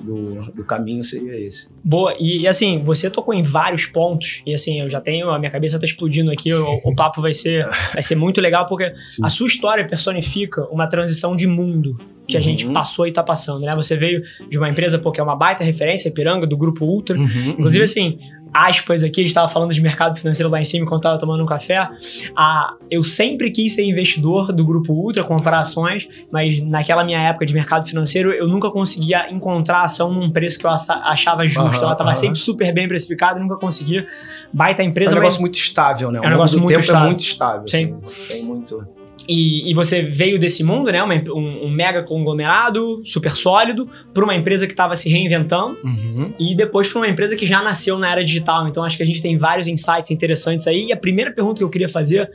do, 0.01 0.53
do 0.53 0.65
caminho 0.65 1.03
seria 1.03 1.37
esse. 1.37 1.69
Boa, 1.85 2.15
e 2.19 2.47
assim, 2.47 2.83
você 2.83 3.11
tocou 3.11 3.35
em 3.35 3.43
vários 3.43 3.87
pontos, 3.87 4.43
e 4.47 4.55
assim, 4.55 4.81
eu 4.81 4.89
já 4.89 5.01
tenho, 5.01 5.31
a 5.31 5.39
minha 5.39 5.51
cabeça 5.51 5.79
tá 5.79 5.85
explodindo 5.85 6.31
aqui, 6.31 6.53
o, 6.55 6.81
o 6.85 6.95
papo 6.95 7.21
vai 7.21 7.33
ser, 7.33 7.67
vai 7.93 8.03
ser 8.03 8.15
muito 8.15 8.41
legal, 8.41 8.69
porque 8.69 8.93
Sim. 9.03 9.23
a 9.25 9.29
sua 9.29 9.49
história 9.49 9.87
personifica 9.87 10.65
uma 10.71 10.89
transição 10.89 11.35
de 11.35 11.47
mundo 11.47 11.99
que 12.31 12.37
a 12.37 12.41
gente 12.41 12.67
uhum. 12.67 12.73
passou 12.73 13.07
e 13.07 13.13
tá 13.13 13.23
passando, 13.23 13.61
né? 13.61 13.73
Você 13.75 13.97
veio 13.97 14.23
de 14.49 14.57
uma 14.57 14.69
empresa, 14.69 14.99
pô, 14.99 15.11
que 15.11 15.21
é 15.21 15.23
uma 15.23 15.35
baita 15.35 15.65
referência, 15.65 16.11
Piranga, 16.13 16.47
do 16.47 16.57
Grupo 16.57 16.85
Ultra. 16.85 17.19
Uhum, 17.19 17.51
Inclusive, 17.59 17.79
uhum. 17.79 17.85
assim, 17.85 18.19
aspas 18.53 19.03
aqui, 19.03 19.21
a 19.21 19.25
gente 19.25 19.29
estava 19.29 19.49
falando 19.49 19.73
de 19.73 19.81
mercado 19.81 20.19
financeiro 20.19 20.51
lá 20.51 20.61
em 20.61 20.65
cima 20.65 20.85
enquanto 20.85 21.01
estava 21.01 21.19
tomando 21.19 21.43
um 21.43 21.47
café. 21.47 21.89
Ah, 22.37 22.75
eu 22.91 23.03
sempre 23.03 23.51
quis 23.51 23.75
ser 23.75 23.85
investidor 23.85 24.53
do 24.53 24.65
Grupo 24.65 24.93
Ultra, 24.93 25.25
comprar 25.25 25.59
ações, 25.59 26.09
mas 26.31 26.61
naquela 26.61 27.05
minha 27.05 27.21
época 27.21 27.47
de 27.47 27.55
mercado 27.55 27.87
financeiro 27.87 28.33
eu 28.33 28.47
nunca 28.47 28.71
conseguia 28.71 29.31
encontrar 29.31 29.79
a 29.79 29.85
ação 29.85 30.13
num 30.13 30.31
preço 30.31 30.59
que 30.59 30.67
eu 30.67 30.71
achava 30.71 31.47
justo. 31.47 31.61
Uhum, 31.61 31.83
Ela 31.83 31.93
estava 31.93 32.11
uhum. 32.11 32.17
sempre 32.17 32.39
super 32.39 32.73
bem 32.73 32.89
precificada 32.89 33.39
e 33.39 33.43
nunca 33.43 33.57
conseguia. 33.57 34.07
Baita 34.53 34.83
empresa. 34.83 35.13
É 35.13 35.17
um 35.17 35.21
negócio 35.21 35.41
muito 35.41 35.59
estável, 35.59 36.11
né? 36.11 36.21
É 36.23 36.27
um 36.27 36.31
negócio 36.31 36.59
muito 36.59 36.69
tempo 36.69 36.81
é 36.81 36.85
estável. 36.85 37.03
é 37.03 37.07
muito 37.07 37.21
estável. 37.21 37.69
Sim. 37.69 37.97
Assim, 38.05 38.29
tem 38.29 38.45
muito. 38.45 39.00
E, 39.33 39.71
e, 39.71 39.75
você 39.75 40.03
veio 40.03 40.41
desse 40.41 40.65
mundo, 40.65 40.91
né? 40.91 41.01
Uma, 41.01 41.15
um, 41.15 41.67
um, 41.67 41.71
mega 41.71 42.03
conglomerado, 42.03 43.01
super 43.05 43.31
sólido, 43.31 43.89
para 44.13 44.25
uma 44.25 44.35
empresa 44.35 44.67
que 44.67 44.73
estava 44.73 44.97
se 44.97 45.09
reinventando 45.09 45.79
uhum. 45.85 46.35
e 46.37 46.57
depois 46.57 46.89
para 46.89 46.99
uma 46.99 47.09
empresa 47.09 47.37
que 47.37 47.47
já 47.47 47.63
nasceu 47.63 47.97
na 47.97 48.11
era 48.11 48.25
digital. 48.25 48.67
Então 48.67 48.83
acho 48.83 48.97
que 48.97 49.05
a 49.05 49.07
gente 49.07 49.23
tem 49.23 49.39
vários 49.39 49.69
insights 49.69 50.11
interessantes 50.11 50.67
aí. 50.67 50.87
E 50.87 50.93
a 50.93 50.97
primeira 50.97 51.31
pergunta 51.31 51.59
que 51.59 51.63
eu 51.63 51.71
queria 51.71 51.89
fazer, 51.89 52.29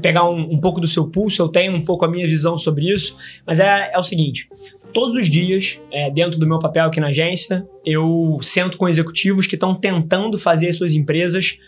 pegar 0.00 0.24
um, 0.24 0.54
um 0.54 0.58
pouco 0.58 0.80
do 0.80 0.88
seu 0.88 1.06
pulso, 1.06 1.42
eu 1.42 1.48
tenho 1.48 1.74
um 1.74 1.82
pouco 1.82 2.06
a 2.06 2.08
minha 2.08 2.26
visão 2.26 2.56
sobre 2.56 2.94
isso, 2.94 3.14
mas 3.46 3.60
é, 3.60 3.90
é 3.92 3.98
o 3.98 4.02
seguinte: 4.02 4.48
todos 4.94 5.16
os 5.16 5.28
dias, 5.28 5.78
é, 5.92 6.10
dentro 6.10 6.38
do 6.38 6.46
meu 6.46 6.58
papel 6.58 6.86
aqui 6.86 6.98
na 6.98 7.08
agência, 7.08 7.62
eu 7.84 8.38
sento 8.40 8.78
com 8.78 8.88
executivos 8.88 9.46
que 9.46 9.54
estão 9.54 9.74
tentando 9.74 10.38
fazer 10.38 10.70
as 10.70 10.76
suas 10.76 10.94
empresas 10.94 11.58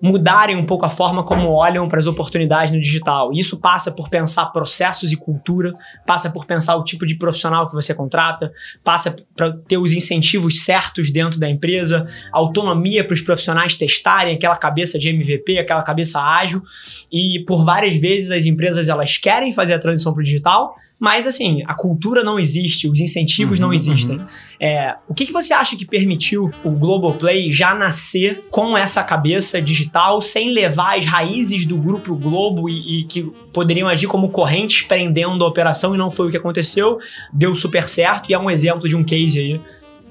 mudarem 0.00 0.56
um 0.56 0.64
pouco 0.64 0.86
a 0.86 0.88
forma 0.88 1.24
como 1.24 1.48
olham 1.50 1.88
para 1.88 1.98
as 1.98 2.06
oportunidades 2.06 2.72
no 2.72 2.80
digital. 2.80 3.32
Isso 3.32 3.60
passa 3.60 3.90
por 3.90 4.08
pensar 4.08 4.46
processos 4.46 5.10
e 5.10 5.16
cultura, 5.16 5.72
passa 6.06 6.30
por 6.30 6.46
pensar 6.46 6.76
o 6.76 6.84
tipo 6.84 7.06
de 7.06 7.16
profissional 7.16 7.66
que 7.66 7.74
você 7.74 7.94
contrata, 7.94 8.52
passa 8.84 9.16
para 9.36 9.52
ter 9.66 9.78
os 9.78 9.92
incentivos 9.92 10.62
certos 10.62 11.10
dentro 11.10 11.40
da 11.40 11.48
empresa, 11.48 12.06
autonomia 12.32 13.04
para 13.04 13.14
os 13.14 13.20
profissionais 13.20 13.76
testarem 13.76 14.36
aquela 14.36 14.56
cabeça 14.56 14.98
de 14.98 15.08
MVP, 15.08 15.58
aquela 15.58 15.82
cabeça 15.82 16.20
ágil. 16.20 16.62
E 17.10 17.44
por 17.46 17.64
várias 17.64 17.96
vezes 17.96 18.30
as 18.30 18.46
empresas 18.46 18.88
elas 18.88 19.18
querem 19.18 19.52
fazer 19.52 19.74
a 19.74 19.78
transição 19.78 20.12
para 20.12 20.20
o 20.20 20.24
digital, 20.24 20.76
mas, 20.98 21.26
assim, 21.26 21.62
a 21.66 21.74
cultura 21.74 22.24
não 22.24 22.38
existe, 22.38 22.88
os 22.88 22.98
incentivos 22.98 23.58
uhum, 23.58 23.66
não 23.66 23.72
existem. 23.72 24.18
Uhum. 24.18 24.24
É, 24.60 24.96
o 25.06 25.14
que, 25.14 25.26
que 25.26 25.32
você 25.32 25.54
acha 25.54 25.76
que 25.76 25.86
permitiu 25.86 26.50
o 26.64 26.70
Globoplay 26.70 27.52
já 27.52 27.74
nascer 27.74 28.44
com 28.50 28.76
essa 28.76 29.02
cabeça 29.04 29.62
digital, 29.62 30.20
sem 30.20 30.52
levar 30.52 30.98
as 30.98 31.06
raízes 31.06 31.64
do 31.66 31.76
grupo 31.76 32.16
Globo 32.16 32.68
e, 32.68 33.00
e 33.00 33.04
que 33.04 33.22
poderiam 33.52 33.88
agir 33.88 34.08
como 34.08 34.28
correntes 34.30 34.82
prendendo 34.82 35.44
a 35.44 35.48
operação 35.48 35.94
e 35.94 35.98
não 35.98 36.10
foi 36.10 36.26
o 36.26 36.30
que 36.30 36.36
aconteceu? 36.36 36.98
Deu 37.32 37.54
super 37.54 37.88
certo 37.88 38.30
e 38.30 38.34
é 38.34 38.38
um 38.38 38.50
exemplo 38.50 38.88
de 38.88 38.96
um 38.96 39.04
case 39.04 39.38
aí 39.38 39.60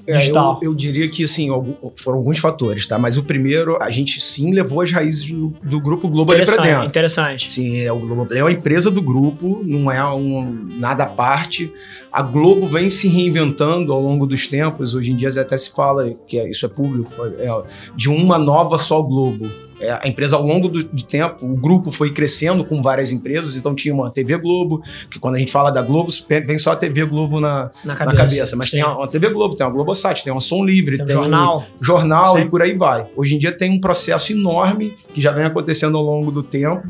é, 0.08 0.30
eu, 0.30 0.58
eu, 0.62 0.74
diria 0.74 1.06
que, 1.06 1.24
assim, 1.24 1.50
foram 1.94 2.18
alguns 2.18 2.38
fatores, 2.38 2.86
tá? 2.86 2.98
Mas 2.98 3.18
o 3.18 3.22
primeiro, 3.22 3.76
a 3.82 3.90
gente 3.90 4.20
sim 4.22 4.54
levou 4.54 4.80
as 4.80 4.90
raízes 4.90 5.30
do, 5.30 5.52
do 5.62 5.78
Grupo 5.78 6.08
Globo 6.08 6.32
ali 6.32 6.46
pra 6.46 6.62
dentro. 6.62 6.86
Interessante. 6.86 7.52
Sim, 7.52 7.78
é, 7.78 7.92
o 7.92 7.98
Globo 7.98 8.26
é 8.32 8.42
uma 8.42 8.50
empresa 8.50 8.90
do 8.90 9.02
grupo, 9.02 9.60
não 9.62 9.92
é 9.92 10.02
um, 10.14 10.76
nada 10.80 11.04
à 11.04 11.06
parte. 11.06 11.70
A 12.10 12.22
Globo 12.22 12.66
vem 12.66 12.88
se 12.88 13.06
reinventando 13.06 13.92
ao 13.92 14.00
longo 14.00 14.26
dos 14.26 14.48
tempos. 14.48 14.94
Hoje 14.94 15.12
em 15.12 15.16
dia 15.16 15.28
até 15.28 15.58
se 15.58 15.74
fala, 15.74 16.10
que 16.26 16.38
é, 16.38 16.48
isso 16.48 16.64
é 16.64 16.68
público, 16.70 17.12
é, 17.38 17.62
de 17.94 18.08
uma 18.08 18.38
nova 18.38 18.78
só 18.78 19.02
Globo. 19.02 19.46
É, 19.80 19.90
a 19.90 20.08
empresa, 20.08 20.36
ao 20.36 20.42
longo 20.42 20.68
do, 20.68 20.82
do, 20.82 21.02
tempo, 21.04 21.46
o 21.46 21.56
grupo 21.56 21.90
foi 21.90 22.10
crescendo 22.10 22.64
com 22.64 22.82
várias 22.82 23.12
empresas, 23.12 23.56
então 23.56 23.74
tinha 23.74 23.94
uma 23.94 24.10
TV 24.10 24.36
Globo, 24.36 24.82
que 25.10 25.18
quando 25.18 25.36
a 25.36 25.38
gente 25.38 25.52
fala 25.52 25.70
da 25.70 25.80
Globo, 25.82 26.10
vem 26.28 26.58
só 26.58 26.72
a 26.72 26.76
TV 26.76 27.04
Globo 27.06 27.40
na, 27.40 27.70
na 27.84 27.94
cabeça, 27.94 28.04
na 28.04 28.24
cabeça. 28.24 28.56
mas 28.56 28.70
sim. 28.70 28.76
tem 28.76 28.84
uma, 28.84 29.06
TV 29.06 29.30
Globo, 29.30 29.54
tem 29.54 29.66
uma 29.66 29.72
Globosat, 29.72 30.22
tem 30.24 30.32
uma 30.32 30.40
Som 30.40 30.64
Livre, 30.64 30.96
tem, 30.98 31.06
tem 31.06 31.16
um 31.16 31.22
jornal, 31.22 31.66
jornal 31.80 32.38
e 32.38 32.48
por 32.48 32.62
aí 32.62 32.76
vai. 32.76 33.06
Hoje 33.16 33.36
em 33.36 33.38
dia 33.38 33.52
tem 33.52 33.70
um 33.70 33.80
processo 33.80 34.32
enorme 34.32 34.96
que 35.14 35.20
já 35.20 35.32
vem 35.32 35.44
acontecendo 35.44 35.96
ao 35.96 36.02
longo 36.02 36.30
do 36.30 36.42
tempo 36.42 36.86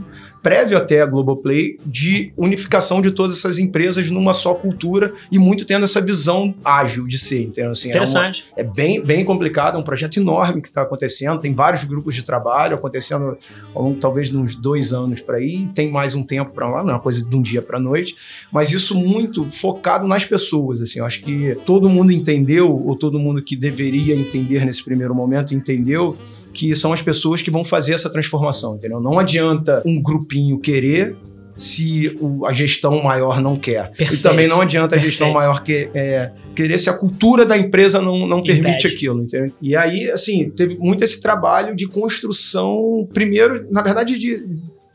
prévio 0.48 0.78
até 0.78 1.02
a 1.02 1.06
Globoplay 1.06 1.76
de 1.84 2.32
unificação 2.34 3.02
de 3.02 3.10
todas 3.10 3.36
essas 3.36 3.58
empresas 3.58 4.08
numa 4.08 4.32
só 4.32 4.54
cultura 4.54 5.12
e 5.30 5.38
muito 5.38 5.66
tendo 5.66 5.84
essa 5.84 6.00
visão 6.00 6.54
ágil 6.64 7.06
de 7.06 7.18
ser, 7.18 7.42
entendeu? 7.42 7.72
Assim, 7.72 7.90
Interessante. 7.90 8.46
É, 8.56 8.62
uma, 8.62 8.70
é 8.70 8.74
bem, 8.74 9.02
bem 9.02 9.26
complicado, 9.26 9.76
é 9.76 9.78
um 9.78 9.82
projeto 9.82 10.16
enorme 10.16 10.62
que 10.62 10.68
está 10.68 10.80
acontecendo, 10.80 11.38
tem 11.38 11.52
vários 11.52 11.84
grupos 11.84 12.14
de 12.14 12.22
trabalho 12.22 12.76
acontecendo 12.76 13.36
ao 13.74 13.82
longo 13.82 13.98
talvez 13.98 14.30
de 14.30 14.38
uns 14.38 14.54
dois 14.54 14.94
anos 14.94 15.20
para 15.20 15.36
aí, 15.36 15.68
tem 15.74 15.90
mais 15.90 16.14
um 16.14 16.22
tempo 16.22 16.50
para 16.52 16.66
lá, 16.66 16.82
não 16.82 16.92
é 16.92 16.92
uma 16.94 17.00
coisa 17.00 17.22
de 17.22 17.36
um 17.36 17.42
dia 17.42 17.60
para 17.60 17.78
noite, 17.78 18.16
mas 18.50 18.72
isso 18.72 18.94
muito 18.94 19.50
focado 19.50 20.08
nas 20.08 20.24
pessoas, 20.24 20.80
assim, 20.80 21.00
eu 21.00 21.04
acho 21.04 21.20
que 21.20 21.58
todo 21.66 21.90
mundo 21.90 22.10
entendeu, 22.10 22.74
ou 22.74 22.96
todo 22.96 23.18
mundo 23.18 23.42
que 23.42 23.54
deveria 23.54 24.14
entender 24.14 24.64
nesse 24.64 24.82
primeiro 24.82 25.14
momento 25.14 25.54
entendeu 25.54 26.16
que 26.58 26.74
são 26.74 26.92
as 26.92 27.00
pessoas 27.00 27.40
que 27.40 27.52
vão 27.52 27.62
fazer 27.62 27.94
essa 27.94 28.10
transformação, 28.10 28.74
entendeu? 28.74 29.00
Não 29.00 29.16
adianta 29.16 29.80
um 29.86 30.02
grupinho 30.02 30.58
querer 30.58 31.16
se 31.56 32.16
o, 32.20 32.44
a 32.44 32.52
gestão 32.52 33.00
maior 33.00 33.40
não 33.40 33.54
quer. 33.54 33.90
Perfeito. 33.90 34.14
E 34.14 34.16
também 34.16 34.48
não 34.48 34.60
adianta 34.60 34.96
a 34.96 34.98
gestão 34.98 35.28
Perfeito. 35.28 35.46
maior 35.46 35.62
que, 35.62 35.88
é, 35.94 36.32
querer 36.56 36.76
se 36.76 36.90
a 36.90 36.92
cultura 36.92 37.46
da 37.46 37.56
empresa 37.56 38.00
não, 38.00 38.26
não 38.26 38.42
permite 38.42 38.88
aquilo, 38.88 39.22
entendeu? 39.22 39.52
E 39.62 39.76
aí, 39.76 40.10
assim, 40.10 40.50
teve 40.50 40.76
muito 40.78 41.04
esse 41.04 41.20
trabalho 41.20 41.76
de 41.76 41.86
construção, 41.86 43.08
primeiro, 43.14 43.64
na 43.70 43.80
verdade, 43.80 44.18
de 44.18 44.44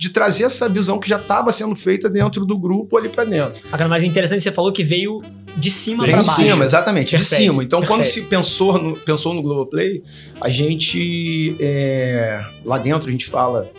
de 0.04 0.10
trazer 0.10 0.44
essa 0.44 0.68
visão 0.68 1.00
que 1.00 1.08
já 1.08 1.16
estava 1.16 1.50
sendo 1.50 1.74
feita 1.78 2.10
dentro 2.10 2.46
do 2.46 2.58
grupo 2.58 2.98
ali 2.98 3.08
para 3.08 3.24
dentro. 3.24 3.62
Agora, 3.72 3.88
mais 3.88 4.04
interessante, 4.04 4.44
você 4.44 4.52
falou 4.52 4.70
que 4.70 4.84
veio 4.84 5.24
de 5.56 5.72
cima 5.72 6.04
para 6.04 6.18
baixo. 6.18 6.30
De 6.30 6.36
cima, 6.36 6.66
exatamente, 6.66 7.12
Perfeito. 7.12 7.30
de 7.30 7.36
cima. 7.38 7.64
Então, 7.64 7.80
Perfeito. 7.80 7.98
quando 7.98 8.06
se 8.06 8.24
pensou 8.24 8.78
no, 8.78 8.98
pensou 8.98 9.34
no 9.34 9.42
Globoplay, 9.42 10.04
a 10.42 10.50
gente, 10.50 11.56
é, 11.58 12.44
lá 12.66 12.78
dentro, 12.78 13.08
a 13.08 13.12
gente 13.14 13.26
fala 13.26 13.72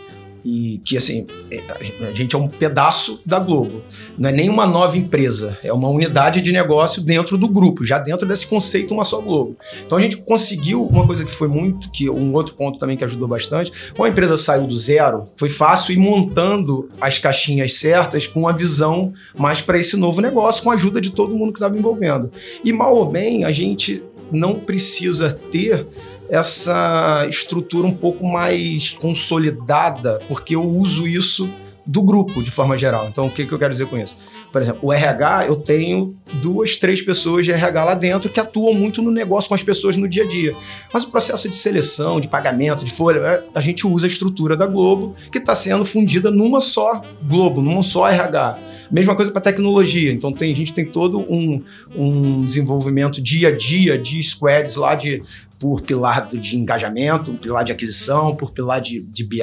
e 0.45 0.79
que 0.85 0.95
assim 0.95 1.25
é, 1.49 1.59
a 2.07 2.13
gente 2.13 2.35
é 2.35 2.39
um 2.39 2.47
pedaço 2.47 3.19
da 3.25 3.39
Globo. 3.39 3.81
Não 4.15 4.29
é 4.29 4.31
nem 4.31 4.47
uma 4.47 4.67
nova 4.67 4.95
empresa, 4.95 5.57
é 5.63 5.73
uma 5.73 5.89
unidade 5.89 6.39
de 6.39 6.51
negócio 6.51 7.01
dentro 7.01 7.35
do 7.35 7.49
grupo, 7.49 7.83
já 7.83 7.97
dentro 7.97 8.27
desse 8.27 8.45
conceito 8.45 8.93
uma 8.93 9.03
só 9.03 9.19
Globo. 9.21 9.57
Então 9.83 9.97
a 9.97 10.01
gente 10.01 10.17
conseguiu 10.17 10.85
uma 10.85 11.05
coisa 11.05 11.25
que 11.25 11.33
foi 11.33 11.47
muito, 11.47 11.89
que 11.89 12.07
um 12.07 12.31
outro 12.33 12.53
ponto 12.53 12.77
também 12.77 12.95
que 12.95 13.03
ajudou 13.03 13.27
bastante. 13.27 13.71
Como 13.93 14.05
a 14.05 14.09
empresa 14.09 14.37
saiu 14.37 14.67
do 14.67 14.75
zero, 14.75 15.23
foi 15.35 15.49
fácil 15.49 15.93
ir 15.93 15.97
montando 15.97 16.89
as 17.01 17.17
caixinhas 17.17 17.75
certas 17.75 18.27
com 18.27 18.47
a 18.47 18.51
visão 18.51 19.11
mais 19.35 19.61
para 19.61 19.79
esse 19.79 19.97
novo 19.97 20.21
negócio, 20.21 20.63
com 20.63 20.69
a 20.69 20.75
ajuda 20.75 21.01
de 21.01 21.11
todo 21.11 21.35
mundo 21.35 21.51
que 21.51 21.57
estava 21.57 21.75
envolvendo. 21.75 22.31
E 22.63 22.71
mal 22.71 22.95
ou 22.95 23.09
bem, 23.09 23.43
a 23.43 23.51
gente 23.51 24.03
não 24.31 24.55
precisa 24.55 25.31
ter 25.31 25.85
essa 26.29 27.25
estrutura 27.29 27.87
um 27.87 27.91
pouco 27.93 28.25
mais 28.25 28.91
consolidada, 28.91 30.19
porque 30.27 30.55
eu 30.55 30.63
uso 30.63 31.07
isso 31.07 31.49
do 31.85 32.01
grupo 32.01 32.41
de 32.41 32.49
forma 32.49 32.77
geral. 32.77 33.07
Então, 33.07 33.27
o 33.27 33.31
que, 33.31 33.45
que 33.45 33.53
eu 33.53 33.59
quero 33.59 33.71
dizer 33.71 33.85
com 33.85 33.97
isso? 33.97 34.17
Por 34.51 34.61
exemplo, 34.61 34.79
o 34.81 34.91
RH, 34.91 35.45
eu 35.47 35.55
tenho 35.55 36.15
duas, 36.41 36.77
três 36.77 37.01
pessoas 37.01 37.45
de 37.45 37.51
RH 37.51 37.83
lá 37.83 37.93
dentro 37.93 38.31
que 38.31 38.39
atuam 38.39 38.73
muito 38.73 39.01
no 39.01 39.11
negócio 39.11 39.49
com 39.49 39.55
as 39.55 39.61
pessoas 39.61 39.95
no 39.95 40.07
dia 40.07 40.23
a 40.23 40.27
dia. 40.27 40.55
Mas 40.91 41.03
o 41.03 41.11
processo 41.11 41.47
de 41.47 41.55
seleção, 41.55 42.19
de 42.19 42.27
pagamento, 42.27 42.83
de 42.83 42.91
folha, 42.91 43.19
é, 43.19 43.43
a 43.53 43.61
gente 43.61 43.85
usa 43.85 44.07
a 44.07 44.09
estrutura 44.09 44.57
da 44.57 44.65
Globo, 44.65 45.13
que 45.31 45.37
está 45.37 45.53
sendo 45.53 45.85
fundida 45.85 46.31
numa 46.31 46.59
só 46.59 47.03
Globo, 47.21 47.61
numa 47.61 47.83
só 47.83 48.07
RH. 48.09 48.57
Mesma 48.91 49.15
coisa 49.15 49.31
para 49.31 49.41
tecnologia. 49.41 50.11
Então 50.11 50.31
tem, 50.31 50.51
a 50.51 50.55
gente 50.55 50.73
tem 50.73 50.85
todo 50.85 51.19
um, 51.19 51.61
um 51.95 52.41
desenvolvimento 52.41 53.21
dia 53.21 53.49
a 53.49 53.55
dia 53.55 53.97
de 53.97 54.21
squads 54.21 54.75
lá 54.75 54.95
de 54.95 55.21
por 55.59 55.81
pilar 55.81 56.27
de 56.27 56.57
engajamento, 56.57 57.33
pilar 57.33 57.63
de 57.63 57.71
aquisição, 57.71 58.35
por 58.35 58.51
pilar 58.51 58.81
de, 58.81 59.01
de 59.01 59.23
BI, 59.23 59.39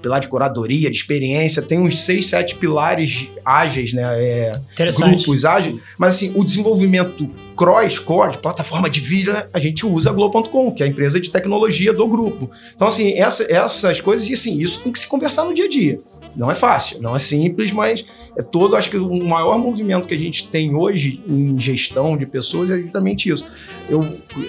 pilar 0.00 0.20
de 0.20 0.28
curadoria, 0.28 0.90
de 0.90 0.96
experiência. 0.96 1.60
Tem 1.60 1.78
uns 1.78 2.00
seis, 2.00 2.28
sete 2.28 2.54
pilares 2.54 3.30
ágeis, 3.44 3.92
né? 3.92 4.02
É, 4.18 4.52
grupos 4.96 5.44
ágeis. 5.44 5.80
Mas 5.98 6.14
assim, 6.14 6.32
o 6.36 6.44
desenvolvimento 6.44 7.28
cross-core, 7.56 8.38
plataforma 8.38 8.88
de 8.88 9.00
vídeo, 9.00 9.34
a 9.52 9.58
gente 9.58 9.84
usa 9.84 10.10
a 10.10 10.12
Globo.com, 10.12 10.70
que 10.72 10.82
é 10.82 10.86
a 10.86 10.88
empresa 10.88 11.20
de 11.20 11.28
tecnologia 11.28 11.92
do 11.92 12.06
grupo. 12.06 12.48
Então, 12.74 12.86
assim, 12.86 13.18
essa, 13.18 13.44
essas 13.52 14.00
coisas, 14.00 14.28
e 14.30 14.34
assim, 14.34 14.60
isso 14.60 14.82
tem 14.82 14.92
que 14.92 14.98
se 14.98 15.08
conversar 15.08 15.44
no 15.44 15.52
dia 15.52 15.64
a 15.64 15.68
dia. 15.68 15.98
Não 16.36 16.50
é 16.50 16.54
fácil, 16.54 17.00
não 17.00 17.16
é 17.16 17.18
simples, 17.18 17.72
mas 17.72 18.04
é 18.36 18.42
todo. 18.42 18.76
Acho 18.76 18.90
que 18.90 18.96
o 18.96 19.24
maior 19.24 19.58
movimento 19.58 20.06
que 20.06 20.14
a 20.14 20.18
gente 20.18 20.48
tem 20.48 20.74
hoje 20.74 21.22
em 21.28 21.58
gestão 21.58 22.16
de 22.16 22.26
pessoas 22.26 22.70
é 22.70 22.80
justamente 22.80 23.28
isso. 23.28 23.46
Eu 23.88 24.06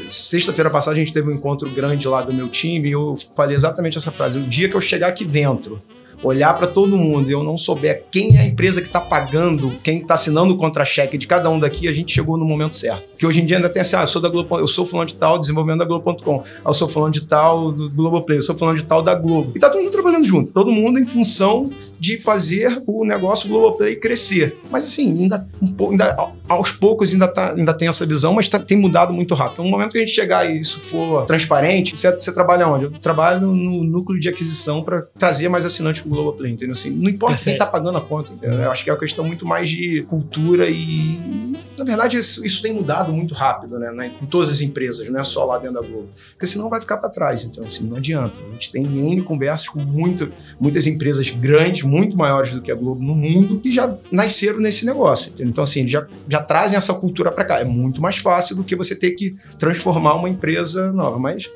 sexta-feira 0.08 0.70
passada 0.70 0.96
a 0.96 1.00
gente 1.00 1.14
teve 1.14 1.30
um 1.30 1.34
encontro 1.34 1.70
grande 1.70 2.08
lá 2.08 2.22
do 2.22 2.34
meu 2.34 2.50
time 2.50 2.90
e 2.90 2.92
eu 2.92 3.16
falei 3.36 3.56
exatamente 3.56 3.98
essa 3.98 4.12
frase. 4.12 4.40
O 4.40 4.44
dia 4.44 4.70
que 4.70 4.76
eu 4.76 4.82
chegar 4.82 5.08
aqui 5.08 5.26
dentro 5.26 5.82
olhar 6.24 6.54
para 6.54 6.68
todo 6.68 6.98
mundo 6.98 7.30
e 7.30 7.34
eu 7.34 7.44
não 7.44 7.58
souber 7.58 8.04
quem 8.12 8.38
é 8.38 8.42
a 8.42 8.46
empresa 8.46 8.82
que 8.82 8.88
está 8.88 9.00
pagando, 9.00 9.78
quem 9.84 10.00
está 10.00 10.16
assinando 10.16 10.54
o 10.54 10.58
contra-cheque 10.58 11.18
de 11.18 11.28
cada 11.28 11.50
um 11.50 11.60
daqui, 11.60 11.88
a 11.88 11.94
gente 11.94 12.14
chegou 12.14 12.38
no 12.38 12.46
momento 12.46 12.76
certo. 12.76 13.12
Que 13.18 13.26
hoje 13.26 13.42
em 13.42 13.46
dia 13.46 13.58
ainda 13.58 13.70
tem 13.70 13.82
assim, 13.82 13.96
ah, 13.96 14.02
eu 14.02 14.08
sou 14.08 14.22
da 14.22 14.30
Globo, 14.30 14.60
eu 14.60 14.68
sou 14.68 14.86
fulano 14.86 15.08
de 15.08 15.16
tal, 15.16 15.40
desenvolvendo 15.40 15.80
da 15.80 15.86
Globo.com, 15.86 16.44
ah, 16.46 16.70
eu 16.70 16.74
sou 16.74 16.88
fulano 16.88 17.12
de 17.12 17.22
tal 17.22 17.72
do 17.72 17.90
Globoplay, 17.90 18.40
eu 18.40 18.44
sou 18.44 18.58
fulano 18.58 18.78
de 18.78 18.84
tal 18.84 19.02
da 19.02 19.16
Globo. 19.16 19.54
E 19.56 19.60
tá 19.60 19.70
todo 19.70 19.82
mundo 19.82 19.92
trabalhando 19.92 20.26
junto, 20.26 20.52
todo 20.52 20.72
mundo 20.72 21.00
em 21.00 21.06
função 21.06 21.70
de 22.00 22.20
fazer 22.20 22.82
o 22.86 23.06
negócio 23.06 23.50
Globoplay 23.50 23.96
crescer. 23.96 24.58
Mas 24.70 24.86
assim, 24.86 25.10
ainda, 25.10 25.48
um 25.62 25.68
pouco, 25.68 25.94
ainda 25.94 26.16
aos 26.48 26.72
poucos 26.72 27.14
ainda, 27.14 27.28
tá, 27.28 27.54
ainda 27.54 27.74
tem 27.74 27.88
essa 27.88 28.06
visão, 28.06 28.34
mas 28.34 28.50
tá, 28.50 28.60
tem 28.60 28.78
mudado 28.78 29.14
muito 29.14 29.36
rápido. 29.36 29.64
No 29.64 29.70
momento 29.70 29.92
que 29.92 29.98
a 29.98 30.02
gente 30.02 30.14
chegar 30.14 30.50
e 30.50 30.60
isso 30.60 30.80
for 30.80 31.26
transparente, 31.26 31.96
você, 31.96 32.12
você 32.12 32.34
trabalha 32.34 32.68
onde? 32.68 32.86
Eu 32.86 32.92
trabalho 32.92 33.48
no 33.48 33.84
núcleo 33.84 34.20
de 34.20 34.28
aquisição 34.28 34.82
para 34.82 35.04
trazer 35.18 35.48
mais 35.48 35.64
assinantes 35.66 36.02
pro 36.10 36.16
Globoplay, 36.16 36.52
entendeu? 36.52 36.74
Assim, 36.74 36.90
não 36.90 37.10
importa 37.10 37.36
Perfeito. 37.36 37.58
quem 37.58 37.66
tá 37.66 37.72
pagando 37.72 37.98
a 37.98 38.02
conta, 38.02 38.34
entendeu? 38.34 38.60
Eu 38.60 38.72
acho 38.72 38.84
que 38.84 38.90
é 38.90 38.94
uma 38.94 39.00
questão 39.00 39.24
muito 39.24 39.46
mais 39.46 39.70
de 39.70 40.04
cultura 40.04 40.70
e, 40.70 41.54
na 41.78 41.86
verdade, 41.86 42.18
isso, 42.18 42.46
isso 42.46 42.62
tem 42.62 42.74
mudado 42.74 43.14
muito 43.14 43.34
rápido, 43.34 43.78
né? 43.80 44.12
Em 44.22 44.26
todas 44.26 44.50
as 44.50 44.62
empresas, 44.62 45.08
não 45.10 45.20
é 45.20 45.24
só 45.24 45.46
lá 45.46 45.58
dentro 45.58 45.82
da 45.82 45.88
Globo. 45.88 46.10
Porque 46.32 46.48
senão 46.48 46.70
vai 46.70 46.82
ficar 46.82 46.98
para 46.98 47.10
trás, 47.10 47.44
então, 47.44 47.66
assim, 47.66 47.86
não 47.86 47.98
adianta. 47.98 48.40
A 48.40 48.54
gente 48.54 48.72
tem 48.72 48.84
N 48.84 49.22
conversas 49.22 49.70
com 49.70 49.80
muito, 49.80 50.32
muitas 50.60 50.88
empresas 50.88 51.30
grandes, 51.30 51.84
muito 51.84 52.18
maiores 52.18 52.54
do 52.54 52.62
que 52.62 52.72
a 52.72 52.76
Globo 52.76 53.02
no 53.02 53.16
mundo, 53.16 53.60
que 53.60 53.72
já 53.72 53.96
nasceram 54.12 54.60
nesse 54.60 54.86
negócio, 54.86 55.30
entendeu? 55.30 55.52
Então, 55.52 55.64
assim, 55.64 55.88
já, 55.88 56.08
já 56.28 56.42
trazem 56.42 56.78
essa 56.78 56.94
cultura 56.94 57.32
para 57.32 57.46
cá. 57.46 57.60
É 57.60 57.66
muito 57.66 58.02
mais 58.02 58.18
fácil 58.18 58.56
do 58.56 58.64
que 58.64 58.76
você 58.76 58.96
ter 58.96 59.12
que 59.12 59.36
transformar 59.58 60.16
uma 60.16 60.30
empresa 60.30 60.92
nova, 60.92 61.20
mas 61.20 61.50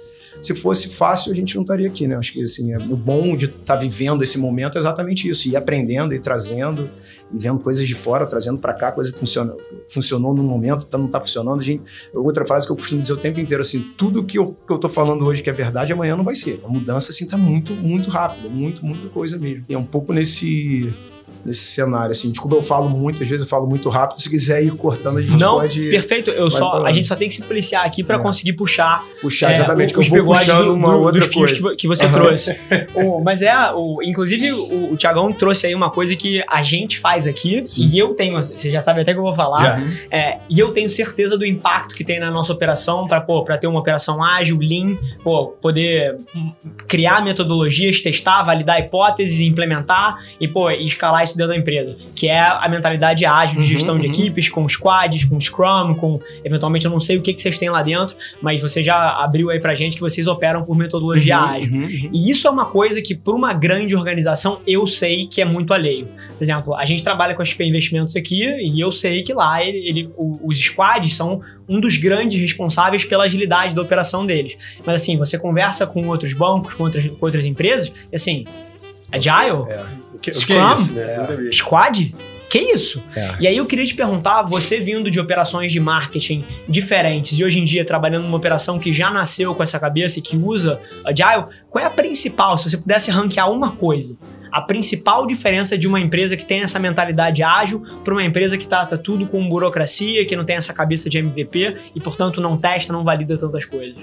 se 0.44 0.54
fosse 0.54 0.90
fácil, 0.90 1.32
a 1.32 1.36
gente 1.36 1.56
não 1.56 1.62
estaria 1.62 1.88
aqui, 1.88 2.06
né? 2.06 2.18
Acho 2.18 2.34
que 2.34 2.44
assim, 2.44 2.74
é, 2.74 2.78
o 2.78 2.98
bom 2.98 3.36
de 3.36 3.46
estar 3.46 3.64
tá 3.64 3.76
vivendo 3.78 4.22
esse 4.22 4.38
momento 4.38 4.78
é 4.78 4.80
exatamente 4.80 5.30
isso, 5.30 5.48
ir 5.48 5.56
aprendendo 5.56 6.14
e 6.14 6.20
trazendo, 6.20 6.90
e 7.34 7.38
vendo 7.40 7.60
coisas 7.60 7.88
de 7.88 7.96
fora, 7.96 8.26
trazendo 8.26 8.58
para 8.58 8.74
cá, 8.74 8.92
coisa 8.92 9.10
que 9.12 9.18
funciona, 9.18 9.56
funcionou 9.88 10.34
no 10.34 10.44
momento, 10.44 10.86
tá, 10.86 10.98
não 10.98 11.06
está 11.06 11.22
funcionando. 11.22 11.62
A 11.62 11.64
gente, 11.64 11.84
outra 12.14 12.46
frase 12.46 12.66
que 12.66 12.74
eu 12.74 12.76
costumo 12.76 13.00
dizer 13.00 13.14
o 13.14 13.18
tempo 13.18 13.40
inteiro, 13.40 13.62
assim, 13.62 13.94
tudo 13.98 14.22
que 14.22 14.38
eu, 14.38 14.58
tô 14.68 14.90
falando 14.90 15.26
hoje 15.26 15.42
que 15.42 15.50
é 15.50 15.54
verdade, 15.54 15.94
amanhã 15.94 16.18
não 16.18 16.26
vai 16.26 16.36
ser. 16.36 16.62
A 16.66 16.68
mudança, 16.68 17.12
assim, 17.12 17.26
tá 17.26 17.38
muito, 17.38 17.74
muito 17.74 18.10
rápida, 18.10 18.50
muito, 18.50 18.86
muita 18.86 19.08
coisa 19.08 19.38
mesmo. 19.38 19.64
E 19.70 19.74
é 19.74 19.78
um 19.78 19.86
pouco 19.86 20.12
nesse 20.12 20.94
nesse 21.46 21.62
cenário, 21.62 22.12
assim. 22.12 22.32
Desculpa, 22.32 22.56
eu 22.56 22.62
falo 22.62 22.90
muito, 22.90 23.24
às 23.24 23.30
vezes 23.30 23.46
eu 23.46 23.50
falo 23.50 23.68
muito 23.68 23.90
rápido. 23.90 24.20
Se 24.20 24.30
quiser 24.30 24.63
ir 24.63 24.72
cortando, 24.72 25.18
a 25.18 25.22
gente 25.22 25.40
Não, 25.40 25.56
pode... 25.56 25.90
perfeito. 25.90 26.32
Eu 26.32 26.50
só, 26.50 26.86
a 26.86 26.92
gente 26.92 27.08
só 27.08 27.16
tem 27.16 27.28
que 27.28 27.36
se 27.36 27.44
policiar 27.44 27.86
aqui 27.86 28.04
para 28.04 28.18
é. 28.18 28.20
conseguir 28.20 28.54
puxar... 28.54 29.04
Puxar, 29.22 29.50
é, 29.50 29.54
exatamente, 29.54 29.94
que 29.94 30.00
eu 30.00 30.04
vou 30.04 30.24
puxando 30.24 30.66
do, 30.66 30.74
uma 30.74 30.92
do, 30.92 31.02
outra 31.02 31.20
dos 31.20 31.34
coisa. 31.34 31.56
Que, 31.56 31.75
que 31.75 31.88
você 31.88 32.06
uhum. 32.06 32.13
trouxe. 32.13 32.58
o, 32.96 33.24
mas 33.24 33.42
é, 33.42 33.54
o, 33.74 34.02
inclusive, 34.04 34.52
o, 34.52 34.94
o 34.94 34.98
Tiagão 34.98 35.32
trouxe 35.34 35.68
aí 35.68 35.75
uma 35.75 35.92
coisa 35.92 36.16
que 36.16 36.44
a 36.48 36.63
gente 36.63 37.00
faz 37.00 37.28
aqui, 37.28 37.63
Sim. 37.66 37.86
e 37.86 37.98
eu 37.98 38.13
tenho, 38.13 38.38
você 38.38 38.72
já 38.72 38.80
sabe 38.80 39.02
até 39.02 39.13
que 39.13 39.20
eu 39.20 39.24
vou 39.24 39.34
falar, 39.34 39.82
é, 40.12 40.40
e 40.50 40.60
eu 40.60 40.72
tenho 40.72 40.90
certeza 40.90 41.38
do 41.38 41.46
impacto 41.46 41.96
que 41.96 42.04
tem 42.04 42.20
na 42.20 42.32
nossa 42.32 42.54
operação 42.54 43.08
para 43.08 43.58
ter 43.58 43.68
uma 43.68 43.80
operação 43.80 44.24
ágil, 44.24 44.58
lean, 44.60 44.98
pô, 45.24 45.48
poder 45.62 46.18
criar 46.88 47.24
metodologias, 47.24 48.02
testar, 48.02 48.44
validar 48.44 48.80
hipóteses, 48.80 49.40
implementar 49.40 50.18
e, 50.40 50.48
pô, 50.48 50.70
escalar 50.70 51.23
isso 51.24 51.38
dentro 51.38 51.53
da 51.53 51.58
empresa 51.58 51.98
que 52.15 52.27
é 52.27 52.39
a 52.39 52.68
mentalidade 52.70 53.25
ágil 53.25 53.62
de 53.62 53.68
uhum, 53.68 53.74
gestão 53.74 53.96
uhum, 53.96 54.01
de 54.01 54.08
equipes, 54.08 54.50
com 54.50 54.68
squads, 54.68 55.25
com 55.25 55.39
Scrum, 55.39 55.96
com 55.96 56.20
eventualmente 56.44 56.86
eu 56.86 56.92
não 56.92 57.00
sei 57.00 57.18
o 57.18 57.22
que, 57.22 57.34
que 57.34 57.42
vocês 57.42 57.58
têm 57.58 57.70
lá 57.70 57.82
dentro, 57.82 58.15
mas 58.42 58.62
você 58.62 58.84
já 58.84 59.24
abriu 59.24 59.50
aí 59.50 59.60
pra 59.60 59.74
gente 59.75 59.96
que 59.96 60.01
vocês 60.01 60.27
operam 60.27 60.63
por 60.63 60.75
metodologia 60.75 61.38
uhum, 61.38 61.46
ágil. 61.46 61.74
Uhum, 61.74 61.82
uhum. 61.82 62.10
E 62.13 62.30
isso 62.30 62.48
é 62.48 62.51
uma 62.51 62.65
coisa 62.65 63.01
que, 63.01 63.15
para 63.15 63.34
uma 63.34 63.53
grande 63.53 63.96
organização, 63.96 64.62
eu 64.65 64.86
sei 64.88 65.27
que 65.27 65.42
é 65.42 65.46
muito 65.46 65.74
alheio. 65.74 66.08
Por 66.38 66.44
exemplo, 66.44 66.75
a 66.75 66.86
gente 66.86 67.03
trabalha 67.03 67.34
com 67.36 67.42
a 67.42 67.46
XP 67.46 67.63
Investimentos 67.63 68.15
aqui 68.15 68.44
e 68.44 68.80
eu 68.80 68.92
sei 68.92 69.24
que 69.24 69.34
lá 69.34 69.63
ele, 69.63 69.77
ele 69.88 70.10
os 70.18 70.58
squads 70.58 71.15
são 71.15 71.42
um 71.68 71.80
dos 71.80 71.98
grandes 71.98 72.39
responsáveis 72.39 73.06
pela 73.06 73.24
agilidade 73.24 73.75
da 73.75 73.82
operação 73.82 74.25
deles. 74.25 74.58
Mas 74.86 75.01
assim, 75.01 75.18
você 75.18 75.38
conversa 75.38 75.88
com 75.88 76.08
outros 76.08 76.34
bancos, 76.34 76.74
com 76.74 76.84
outras, 76.84 77.06
com 77.06 77.25
outras 77.25 77.46
empresas, 77.46 77.92
e 78.12 78.15
assim, 78.15 78.46
Agile? 79.12 79.70
É. 79.70 80.03
O 80.30 80.32
que? 80.32 80.32
O 80.32 80.46
que 80.46 80.53
é 80.53 80.74
isso, 80.74 80.94
né? 80.94 81.48
É. 81.50 81.51
Squad? 81.51 82.15
Que 82.50 82.60
isso? 82.60 83.03
É. 83.15 83.36
E 83.39 83.48
aí 83.48 83.58
eu 83.58 83.65
queria 83.65 83.84
te 83.84 83.96
perguntar, 83.96 84.44
você 84.44 84.80
vindo 84.80 85.10
de 85.10 85.20
operações 85.20 85.72
de 85.72 85.80
marketing 85.80 86.46
diferentes 86.70 87.39
e 87.39 87.44
hoje 87.44 87.60
em 87.60 87.65
dia 87.65 87.84
trabalhando 87.84 88.25
numa 88.25 88.38
operação 88.38 88.77
que 88.77 88.94
já 88.94 89.10
nasceu 89.10 89.56
com 89.56 89.63
essa 89.63 89.80
cabeça 89.80 90.20
e 90.20 90.22
que 90.22 90.38
usa 90.38 90.80
Agile, 91.03 91.46
qual 91.68 91.84
é 91.84 91.88
a 91.88 91.89
principal, 91.89 92.58
se 92.60 92.70
você 92.70 92.77
pudesse 92.77 93.10
ranquear 93.10 93.51
uma 93.51 93.72
coisa? 93.72 94.15
a 94.51 94.62
principal 94.62 95.25
diferença 95.25 95.75
de 95.75 95.88
uma 95.88 96.00
empresa 96.00 96.38
que 96.38 96.46
tem 96.46 96.62
essa 96.62 96.77
mentalidade 96.77 97.42
ágil 97.42 97.82
para 98.03 98.13
uma 98.13 98.24
empresa 98.24 98.56
que 98.56 98.68
trata 98.68 99.00
tudo 99.00 99.25
com 99.25 99.50
burocracia, 99.50 100.24
que 100.27 100.36
não 100.36 100.46
tem 100.46 100.58
essa 100.58 100.72
cabeça 100.72 101.10
de 101.10 101.18
MVP 101.18 101.77
e, 101.96 102.00
portanto, 102.00 102.39
não 102.39 102.56
testa, 102.56 102.94
não 102.94 103.03
valida 103.03 103.36
tantas 103.36 103.65
coisas? 103.65 104.00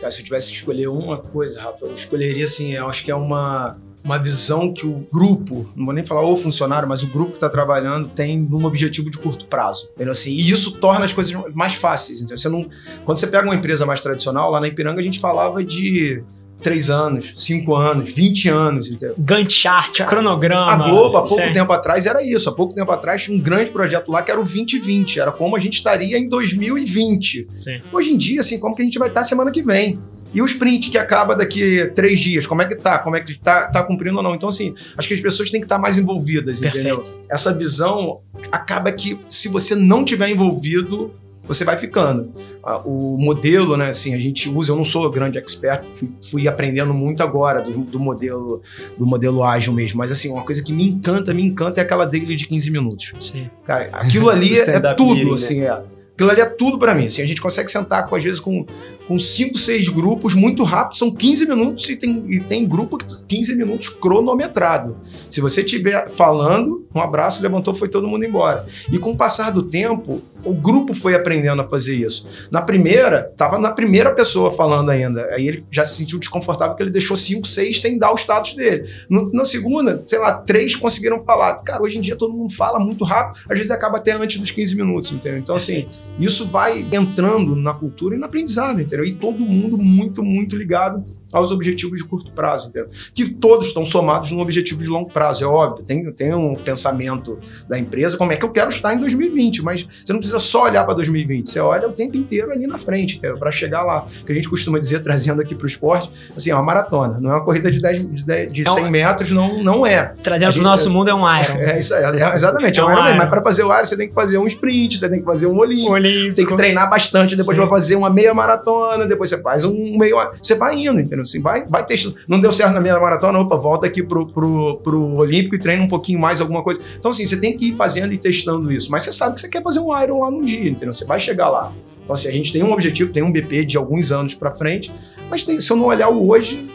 Cara, 0.00 0.12
se 0.12 0.20
eu 0.20 0.24
tivesse 0.24 0.52
que 0.52 0.58
escolher 0.58 0.86
uma 0.86 1.18
coisa, 1.18 1.60
Rafa, 1.60 1.84
eu 1.84 1.92
escolheria 1.92 2.44
assim, 2.44 2.74
eu 2.74 2.88
acho 2.88 3.04
que 3.04 3.10
é 3.10 3.14
uma 3.16 3.76
uma 4.04 4.18
visão 4.18 4.72
que 4.72 4.86
o 4.86 5.06
grupo, 5.12 5.68
não 5.74 5.84
vou 5.84 5.94
nem 5.94 6.04
falar 6.04 6.22
o 6.22 6.36
funcionário, 6.36 6.88
mas 6.88 7.02
o 7.02 7.08
grupo 7.08 7.32
que 7.32 7.36
está 7.36 7.48
trabalhando 7.48 8.08
tem 8.08 8.38
num 8.38 8.64
objetivo 8.64 9.10
de 9.10 9.18
curto 9.18 9.46
prazo. 9.46 9.88
Entendeu? 9.94 10.12
Assim, 10.12 10.32
e 10.32 10.50
isso 10.50 10.78
torna 10.78 11.04
as 11.04 11.12
coisas 11.12 11.34
mais 11.54 11.74
fáceis. 11.74 12.20
Entendeu? 12.20 12.38
Você 12.38 12.48
não, 12.48 12.68
quando 13.04 13.18
você 13.18 13.26
pega 13.26 13.46
uma 13.46 13.54
empresa 13.54 13.84
mais 13.84 14.00
tradicional, 14.00 14.50
lá 14.50 14.60
na 14.60 14.68
Ipiranga 14.68 15.00
a 15.00 15.04
gente 15.04 15.18
falava 15.20 15.62
de 15.62 16.22
três 16.60 16.90
anos, 16.90 17.34
cinco 17.36 17.74
anos, 17.74 18.10
20 18.10 18.48
anos, 18.48 18.90
entendeu? 18.90 19.14
Gantt 19.18 19.52
chart, 19.52 20.02
cronograma. 20.04 20.72
A 20.72 20.88
Globo, 20.88 21.16
há 21.16 21.22
pouco 21.22 21.52
tempo 21.52 21.72
atrás, 21.72 22.06
era 22.06 22.22
isso. 22.22 22.48
Há 22.48 22.52
pouco 22.52 22.74
tempo 22.74 22.90
atrás 22.90 23.22
tinha 23.22 23.36
um 23.36 23.40
grande 23.40 23.70
projeto 23.70 24.10
lá 24.10 24.22
que 24.22 24.30
era 24.30 24.40
o 24.40 24.44
2020. 24.44 25.20
Era 25.20 25.32
como 25.32 25.56
a 25.56 25.58
gente 25.58 25.74
estaria 25.74 26.18
em 26.18 26.28
2020. 26.28 27.46
Sim. 27.60 27.78
Hoje 27.92 28.12
em 28.12 28.16
dia, 28.16 28.40
assim, 28.40 28.58
como 28.58 28.74
que 28.74 28.82
a 28.82 28.84
gente 28.84 28.98
vai 28.98 29.08
estar 29.08 29.24
semana 29.24 29.50
que 29.50 29.62
vem? 29.62 29.98
E 30.32 30.42
o 30.42 30.44
sprint 30.44 30.90
que 30.90 30.98
acaba 30.98 31.34
daqui 31.34 31.90
três 31.94 32.20
dias, 32.20 32.46
como 32.46 32.62
é 32.62 32.66
que 32.66 32.74
tá? 32.74 32.98
Como 32.98 33.16
é 33.16 33.20
que 33.20 33.38
tá, 33.38 33.66
tá 33.68 33.82
cumprindo 33.82 34.18
ou 34.18 34.22
não? 34.22 34.34
Então, 34.34 34.48
assim, 34.48 34.74
acho 34.96 35.08
que 35.08 35.14
as 35.14 35.20
pessoas 35.20 35.50
têm 35.50 35.60
que 35.60 35.64
estar 35.64 35.78
mais 35.78 35.96
envolvidas, 35.96 36.60
Perfeito. 36.60 36.86
entendeu? 36.86 37.24
Essa 37.30 37.56
visão 37.56 38.20
acaba 38.52 38.92
que, 38.92 39.18
se 39.28 39.48
você 39.48 39.74
não 39.74 40.04
tiver 40.04 40.28
envolvido, 40.28 41.12
você 41.48 41.64
vai 41.64 41.78
ficando. 41.78 42.30
Ah, 42.62 42.78
o 42.84 43.16
modelo, 43.18 43.76
né, 43.76 43.88
assim, 43.88 44.14
a 44.14 44.20
gente 44.20 44.50
usa, 44.50 44.72
eu 44.72 44.76
não 44.76 44.84
sou 44.84 45.10
grande 45.10 45.38
expert, 45.38 45.82
fui, 45.90 46.10
fui 46.22 46.48
aprendendo 46.48 46.92
muito 46.92 47.22
agora 47.22 47.62
do, 47.62 47.72
do, 47.78 47.98
modelo 47.98 48.62
do 48.98 49.06
modelo 49.06 49.42
ágil 49.42 49.72
mesmo, 49.72 49.96
mas 49.96 50.12
assim, 50.12 50.30
uma 50.30 50.44
coisa 50.44 50.62
que 50.62 50.72
me 50.72 50.86
encanta, 50.86 51.32
me 51.32 51.42
encanta 51.42 51.80
é 51.80 51.82
aquela 51.82 52.04
daily 52.04 52.36
de 52.36 52.46
15 52.46 52.70
minutos. 52.70 53.14
Sim. 53.18 53.48
Cara, 53.64 53.88
aquilo 53.92 54.28
ali 54.28 54.56
é 54.60 54.94
tudo, 54.94 55.32
assim, 55.32 55.62
é. 55.62 55.82
Aquilo 56.14 56.30
ali 56.30 56.40
é 56.40 56.46
tudo 56.46 56.78
para 56.78 56.94
mim. 56.94 57.06
Assim, 57.06 57.22
a 57.22 57.26
gente 57.26 57.40
consegue 57.40 57.70
sentar, 57.70 58.06
com, 58.06 58.16
às 58.16 58.22
vezes, 58.22 58.40
com 58.40 58.66
com 59.08 59.18
5, 59.18 59.58
6 59.58 59.88
grupos 59.88 60.34
muito 60.34 60.62
rápido, 60.62 60.98
são 60.98 61.10
15 61.10 61.48
minutos 61.48 61.88
e 61.88 61.96
tem, 61.96 62.24
e 62.28 62.40
tem 62.40 62.68
grupo 62.68 62.98
15 62.98 63.56
minutos 63.56 63.88
cronometrado. 63.88 64.98
Se 65.30 65.40
você 65.40 65.62
estiver 65.62 66.10
falando, 66.10 66.86
um 66.94 67.00
abraço, 67.00 67.42
levantou, 67.42 67.72
foi 67.72 67.88
todo 67.88 68.06
mundo 68.06 68.26
embora. 68.26 68.66
E 68.92 68.98
com 68.98 69.12
o 69.12 69.16
passar 69.16 69.50
do 69.50 69.62
tempo, 69.62 70.20
o 70.44 70.52
grupo 70.52 70.94
foi 70.94 71.14
aprendendo 71.14 71.60
a 71.62 71.68
fazer 71.68 71.96
isso. 71.96 72.26
Na 72.50 72.62
primeira, 72.62 73.32
tava 73.36 73.58
na 73.58 73.70
primeira 73.70 74.12
pessoa 74.14 74.50
falando 74.50 74.90
ainda. 74.90 75.26
Aí 75.34 75.48
ele 75.48 75.64
já 75.70 75.84
se 75.84 75.96
sentiu 75.96 76.18
desconfortável 76.18 76.72
porque 76.72 76.82
ele 76.82 76.90
deixou 76.90 77.16
5, 77.16 77.46
6 77.46 77.82
sem 77.82 77.98
dar 77.98 78.12
o 78.12 78.16
status 78.16 78.54
dele. 78.54 78.88
No, 79.08 79.32
na 79.32 79.44
segunda, 79.44 80.02
sei 80.06 80.18
lá, 80.18 80.34
três 80.34 80.74
conseguiram 80.76 81.22
falar. 81.24 81.56
Cara, 81.56 81.82
hoje 81.82 81.98
em 81.98 82.00
dia 82.00 82.16
todo 82.16 82.32
mundo 82.32 82.52
fala 82.52 82.78
muito 82.78 83.04
rápido, 83.04 83.40
às 83.48 83.58
vezes 83.58 83.70
acaba 83.70 83.98
até 83.98 84.12
antes 84.12 84.38
dos 84.38 84.50
15 84.50 84.76
minutos, 84.76 85.12
entendeu? 85.12 85.38
Então, 85.38 85.56
assim, 85.56 85.86
isso 86.18 86.46
vai 86.46 86.86
entrando 86.92 87.56
na 87.56 87.74
cultura 87.74 88.14
e 88.14 88.18
no 88.18 88.24
aprendizado, 88.24 88.80
entendeu? 88.80 89.04
E 89.04 89.12
todo 89.12 89.40
mundo 89.40 89.76
muito, 89.76 90.22
muito 90.22 90.56
ligado 90.56 91.04
aos 91.32 91.50
objetivos 91.50 91.98
de 91.98 92.04
curto 92.04 92.32
prazo, 92.32 92.68
entendeu? 92.68 92.88
Que 93.14 93.28
todos 93.30 93.68
estão 93.68 93.84
somados 93.84 94.30
num 94.30 94.40
objetivo 94.40 94.82
de 94.82 94.88
longo 94.88 95.10
prazo, 95.10 95.44
é 95.44 95.46
óbvio. 95.46 95.84
Tem, 95.84 96.10
tem 96.12 96.34
um 96.34 96.54
pensamento 96.54 97.38
da 97.68 97.78
empresa, 97.78 98.16
como 98.16 98.32
é 98.32 98.36
que 98.36 98.44
eu 98.44 98.50
quero 98.50 98.68
estar 98.68 98.94
em 98.94 98.98
2020, 98.98 99.62
mas 99.62 99.86
você 100.04 100.12
não 100.12 100.20
precisa 100.20 100.38
só 100.38 100.64
olhar 100.64 100.84
para 100.84 100.94
2020, 100.94 101.48
você 101.48 101.60
olha 101.60 101.88
o 101.88 101.92
tempo 101.92 102.16
inteiro 102.16 102.50
ali 102.50 102.66
na 102.66 102.78
frente, 102.78 103.18
para 103.38 103.50
chegar 103.50 103.82
lá. 103.82 104.06
Que 104.24 104.32
a 104.32 104.34
gente 104.34 104.48
costuma 104.48 104.78
dizer, 104.78 105.00
trazendo 105.02 105.40
aqui 105.40 105.54
para 105.54 105.64
o 105.64 105.68
esporte, 105.68 106.10
assim, 106.36 106.50
é 106.50 106.54
uma 106.54 106.62
maratona, 106.62 107.18
não 107.20 107.30
é 107.30 107.34
uma 107.34 107.44
corrida 107.44 107.70
de, 107.70 107.80
10, 107.80 108.14
de, 108.14 108.24
10, 108.24 108.52
de 108.52 108.64
100 108.68 108.84
é 108.84 108.90
metros, 108.90 109.30
não, 109.30 109.62
não 109.62 109.86
é. 109.86 110.14
Trazendo 110.22 110.52
para 110.52 110.60
o 110.60 110.64
nosso 110.64 110.90
mundo 110.90 111.10
é 111.10 111.14
um 111.14 111.20
Iron. 111.20 111.54
É, 111.54 111.78
isso, 111.78 111.94
é, 111.94 112.04
é 112.04 112.34
exatamente, 112.34 112.78
é, 112.78 112.82
é 112.82 112.86
um, 112.86 112.90
Iron, 112.90 113.08
Iron. 113.08 113.16
mas 113.16 113.28
para 113.28 113.42
fazer 113.42 113.64
o 113.64 113.72
Iron 113.72 113.84
você 113.84 113.96
tem 113.96 114.08
que 114.08 114.14
fazer 114.14 114.38
um 114.38 114.46
sprint, 114.46 114.98
você 114.98 115.08
tem 115.08 115.20
que 115.20 115.24
fazer 115.24 115.46
um 115.46 115.58
olímpico, 115.58 115.92
olímpico. 115.92 116.34
tem 116.34 116.46
que 116.46 116.54
treinar 116.54 116.88
bastante, 116.88 117.36
depois 117.36 117.56
Sim. 117.56 117.62
vai 117.62 117.70
fazer 117.70 117.96
uma 117.96 118.10
meia 118.10 118.34
maratona, 118.34 119.06
depois 119.06 119.30
você 119.30 119.40
faz 119.42 119.64
um 119.64 119.96
meio... 119.98 120.16
Você 120.42 120.54
vai 120.54 120.76
indo, 120.76 121.00
entendeu? 121.00 121.17
Assim, 121.22 121.40
vai, 121.40 121.66
vai 121.66 121.84
ter 121.84 121.98
não 122.26 122.40
deu 122.40 122.52
certo 122.52 122.72
na 122.72 122.80
minha 122.80 122.98
maratona, 122.98 123.38
opa, 123.38 123.56
volta 123.56 123.86
aqui 123.86 124.02
pro, 124.02 124.26
pro, 124.26 124.76
pro 124.82 125.16
Olímpico 125.16 125.56
e 125.56 125.58
treina 125.58 125.82
um 125.82 125.88
pouquinho 125.88 126.18
mais 126.18 126.40
alguma 126.40 126.62
coisa. 126.62 126.80
Então, 126.98 127.10
assim, 127.10 127.26
você 127.26 127.40
tem 127.40 127.56
que 127.56 127.70
ir 127.70 127.76
fazendo 127.76 128.12
e 128.12 128.18
testando 128.18 128.70
isso. 128.70 128.90
Mas 128.90 129.02
você 129.02 129.12
sabe 129.12 129.34
que 129.34 129.40
você 129.40 129.48
quer 129.48 129.62
fazer 129.62 129.80
um 129.80 129.96
Iron 130.02 130.20
lá 130.20 130.30
num 130.30 130.42
dia, 130.42 130.68
entendeu? 130.68 130.92
Você 130.92 131.04
vai 131.04 131.18
chegar 131.18 131.48
lá. 131.48 131.72
Então, 132.02 132.14
assim, 132.14 132.28
a 132.28 132.32
gente 132.32 132.52
tem 132.52 132.62
um 132.62 132.72
objetivo, 132.72 133.12
tem 133.12 133.22
um 133.22 133.30
BP 133.30 133.64
de 133.64 133.76
alguns 133.76 134.12
anos 134.12 134.34
para 134.34 134.54
frente, 134.54 134.90
mas 135.28 135.44
tem, 135.44 135.60
se 135.60 135.70
eu 135.70 135.76
não 135.76 135.86
olhar 135.86 136.08
o 136.08 136.28
hoje, 136.28 136.70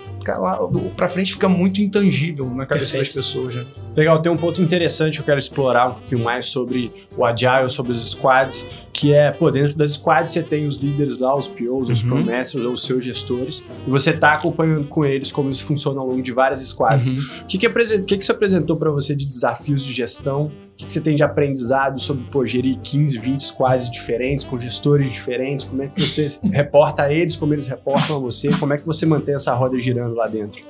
para 0.96 1.08
frente 1.08 1.34
fica 1.34 1.50
muito 1.50 1.82
intangível 1.82 2.46
na 2.46 2.66
cabeça 2.66 2.98
Perfeito. 2.98 3.16
das 3.16 3.26
pessoas. 3.26 3.56
Né? 3.56 3.66
Legal, 3.96 4.22
tem 4.22 4.32
um 4.32 4.38
ponto 4.38 4.62
interessante 4.62 5.16
que 5.16 5.22
eu 5.22 5.26
quero 5.26 5.40
explorar 5.40 5.90
um 5.90 5.94
pouquinho 5.96 6.24
mais 6.24 6.48
sobre 6.48 6.92
o 7.16 7.26
Agile, 7.26 7.70
sobre 7.70 7.92
os 7.92 8.12
squads, 8.12 8.68
que 8.92 9.14
é, 9.14 9.32
pô, 9.32 9.52
dentro 9.52 9.76
das 9.76 9.94
squads 9.94 10.32
você 10.32 10.42
tem 10.42 10.68
os 10.68 10.78
líderes 10.78 11.20
lá, 11.20 11.36
os 11.36 11.48
POs, 11.48 11.90
os 11.90 12.04
uhum. 12.04 12.24
Ou 12.66 12.74
os 12.74 12.84
seus 12.84 13.04
gestores, 13.04 13.64
e 13.86 13.90
você 13.90 14.14
tá 14.14 14.34
acompanhando 14.34 14.86
com 14.86 15.06
eles 15.06 15.32
como 15.32 15.50
isso 15.50 15.64
funciona 15.64 16.00
ao 16.00 16.08
longo 16.08 16.22
de 16.22 16.32
várias 16.32 16.62
squads. 16.62 17.10
Uhum. 17.10 17.42
O 17.42 17.46
que 17.46 17.58
que, 17.58 17.70
que, 17.70 18.00
que, 18.00 18.18
que 18.18 18.26
você 18.26 18.32
apresentou 18.32 18.78
para 18.78 18.90
você 18.92 19.16
de 19.16 19.26
desafios 19.26 19.84
de 19.84 19.94
gestão? 19.94 20.50
O 20.84 20.86
que, 20.86 20.93
você 20.93 21.02
tem 21.02 21.15
de 21.15 21.24
aprendizado 21.24 22.00
sobre, 22.00 22.26
pô, 22.26 22.46
gerir 22.46 22.78
15, 22.84 23.17
20 23.17 23.41
squads 23.41 23.89
diferentes, 23.89 24.46
com 24.46 24.60
gestores 24.60 25.12
diferentes? 25.12 25.65
Como 25.65 25.82
é 25.82 25.88
que 25.88 26.02
você 26.02 26.28
reporta 26.52 27.04
a 27.04 27.13
eles, 27.13 27.36
como 27.36 27.54
eles 27.54 27.67
reportam 27.67 28.17
a 28.17 28.19
você? 28.19 28.50
Como 28.60 28.74
é 28.74 28.78
que 28.78 28.86
você 28.86 29.06
mantém 29.06 29.36
essa 29.36 29.54
roda 29.54 29.80
girando 29.80 30.13
lá 30.13 30.28
dentro? 30.28 30.62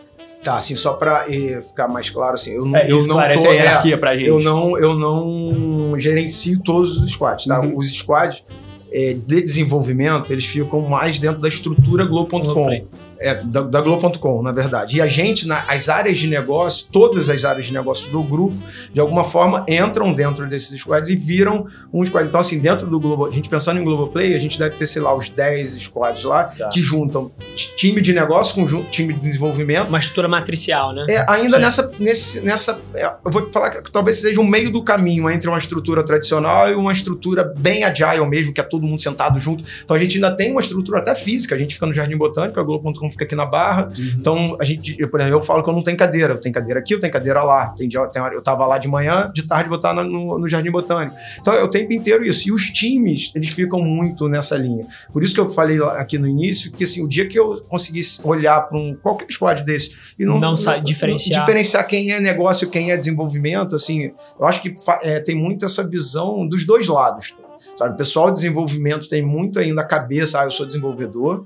Tá, 0.43 0.57
assim, 0.57 0.75
só 0.75 0.93
para 0.93 1.23
ficar 1.61 1.87
mais 1.87 2.09
claro, 2.09 2.33
assim, 2.33 2.53
eu, 2.53 2.75
é, 2.75 2.91
eu 2.91 2.97
não 3.07 3.15
tô, 3.15 3.19
a 3.19 3.53
hierarquia 3.53 3.93
é, 3.93 3.97
pra 3.97 4.15
gente. 4.15 4.27
Eu 4.27 4.41
não, 4.41 4.77
eu 4.77 4.93
não 4.93 5.97
gerencio 5.97 6.61
todos 6.61 6.97
os 6.97 7.11
squads, 7.11 7.45
tá? 7.45 7.61
Uhum. 7.61 7.77
Os 7.77 7.89
squads 7.91 8.43
é, 8.91 9.13
de 9.13 9.41
desenvolvimento, 9.41 10.31
eles 10.31 10.45
ficam 10.45 10.81
mais 10.81 11.17
dentro 11.17 11.41
da 11.41 11.47
estrutura 11.47 12.05
Globo.com. 12.05 12.85
É, 13.23 13.35
da, 13.43 13.61
da 13.61 13.79
Globo.com, 13.79 14.41
na 14.41 14.51
verdade. 14.51 14.97
E 14.97 15.01
a 15.01 15.07
gente, 15.07 15.47
na, 15.47 15.63
as 15.67 15.87
áreas 15.87 16.17
de 16.17 16.27
negócio, 16.27 16.87
todas 16.91 17.29
as 17.29 17.45
áreas 17.45 17.67
de 17.67 17.73
negócio 17.73 18.11
do 18.11 18.21
grupo, 18.21 18.61
de 18.91 18.99
alguma 18.99 19.23
forma 19.23 19.65
entram 19.67 20.13
dentro 20.13 20.45
desses 20.47 20.77
squads 20.79 21.09
e 21.09 21.15
viram 21.15 21.65
um 21.93 22.03
squad. 22.03 22.27
Então, 22.27 22.39
assim, 22.39 22.59
dentro 22.59 22.85
do 22.87 22.99
Globo, 22.99 23.25
a 23.25 23.31
gente 23.31 23.47
pensando 23.47 23.79
em 23.79 23.83
Globoplay, 23.83 24.35
a 24.35 24.39
gente 24.39 24.59
deve 24.59 24.75
ter, 24.75 24.85
sei 24.85 25.01
lá, 25.01 25.15
os 25.15 25.29
10 25.29 25.71
squads 25.75 26.25
lá 26.25 26.45
tá. 26.45 26.67
que 26.67 26.81
juntam 26.81 27.31
time 27.77 28.01
de 28.01 28.13
negócio 28.13 28.55
com 28.55 28.83
time 28.85 29.13
de 29.13 29.19
desenvolvimento. 29.19 29.89
Uma 29.89 29.99
estrutura 29.99 30.27
matricial, 30.27 30.93
né? 30.93 31.05
É, 31.09 31.25
ainda 31.29 31.57
nessa. 31.57 31.93
Nesse, 31.97 32.41
nessa 32.41 32.81
é, 32.93 33.05
eu 33.05 33.31
vou 33.31 33.49
falar 33.53 33.69
que 33.69 33.91
talvez 33.91 34.19
seja 34.19 34.41
um 34.41 34.47
meio 34.47 34.69
do 34.69 34.83
caminho 34.83 35.29
entre 35.29 35.47
uma 35.47 35.57
estrutura 35.57 36.03
tradicional 36.03 36.69
e 36.69 36.73
uma 36.73 36.91
estrutura 36.91 37.53
bem 37.57 37.85
agile 37.85 38.25
mesmo, 38.27 38.53
que 38.53 38.59
é 38.59 38.63
todo 38.63 38.85
mundo 38.85 39.01
sentado 39.01 39.39
junto. 39.39 39.63
Então 39.83 39.95
a 39.95 39.99
gente 39.99 40.15
ainda 40.15 40.35
tem 40.35 40.51
uma 40.51 40.59
estrutura 40.59 40.99
até 40.99 41.15
física, 41.15 41.55
a 41.55 41.57
gente 41.57 41.75
fica 41.75 41.85
no 41.85 41.93
Jardim 41.93 42.17
Botânico, 42.17 42.59
a 42.59 42.63
Globo.com 42.63 43.12
fica 43.13 43.23
aqui 43.23 43.35
na 43.35 43.45
Barra. 43.45 43.87
Uhum. 43.87 44.15
Então, 44.19 44.57
a 44.59 44.63
gente, 44.63 44.95
eu, 44.99 45.09
por 45.09 45.19
exemplo, 45.19 45.37
eu 45.37 45.41
falo 45.41 45.63
que 45.63 45.69
eu 45.69 45.73
não 45.73 45.81
tenho 45.81 45.97
cadeira. 45.97 46.33
Eu 46.33 46.41
tenho 46.41 46.53
cadeira 46.53 46.79
aqui, 46.79 46.93
eu 46.93 46.99
tenho 46.99 47.11
cadeira 47.11 47.43
lá. 47.43 47.67
Tem, 47.69 47.87
tem, 47.87 48.21
eu 48.33 48.41
tava 48.41 48.65
lá 48.65 48.77
de 48.77 48.87
manhã, 48.87 49.31
de 49.33 49.47
tarde 49.47 49.69
vou 49.69 49.77
estar 49.77 49.93
no, 49.93 50.37
no 50.37 50.47
Jardim 50.47 50.71
Botânico. 50.71 51.15
Então, 51.39 51.53
é 51.53 51.63
o 51.63 51.69
tempo 51.69 51.93
inteiro 51.93 52.25
isso. 52.25 52.49
E 52.49 52.51
os 52.51 52.65
times, 52.69 53.31
eles 53.33 53.49
ficam 53.49 53.81
muito 53.81 54.27
nessa 54.27 54.57
linha. 54.57 54.85
Por 55.11 55.23
isso 55.23 55.33
que 55.33 55.39
eu 55.39 55.49
falei 55.49 55.81
aqui 55.83 56.17
no 56.17 56.27
início 56.27 56.71
que, 56.73 56.83
assim, 56.83 57.05
o 57.05 57.09
dia 57.09 57.27
que 57.27 57.39
eu 57.39 57.61
conseguisse 57.69 58.25
olhar 58.27 58.61
para 58.61 58.77
um, 58.77 58.95
qualquer 58.95 59.27
squad 59.31 59.63
desse 59.63 59.95
e 60.17 60.25
não, 60.25 60.39
não, 60.39 60.55
não 60.55 60.83
diferenciar. 60.83 61.39
diferenciar 61.39 61.87
quem 61.87 62.11
é 62.11 62.19
negócio 62.19 62.69
quem 62.69 62.91
é 62.91 62.97
desenvolvimento, 62.97 63.75
assim, 63.75 64.11
eu 64.39 64.45
acho 64.45 64.61
que 64.61 64.73
é, 65.01 65.19
tem 65.19 65.35
muito 65.35 65.65
essa 65.65 65.87
visão 65.87 66.47
dos 66.47 66.65
dois 66.65 66.87
lados. 66.87 67.35
Sabe? 67.77 67.93
O 67.93 67.97
pessoal 67.97 68.27
de 68.27 68.35
desenvolvimento 68.35 69.07
tem 69.07 69.21
muito 69.21 69.59
ainda 69.59 69.81
a 69.81 69.85
cabeça, 69.85 70.41
ah, 70.41 70.45
eu 70.45 70.51
sou 70.51 70.65
desenvolvedor, 70.65 71.45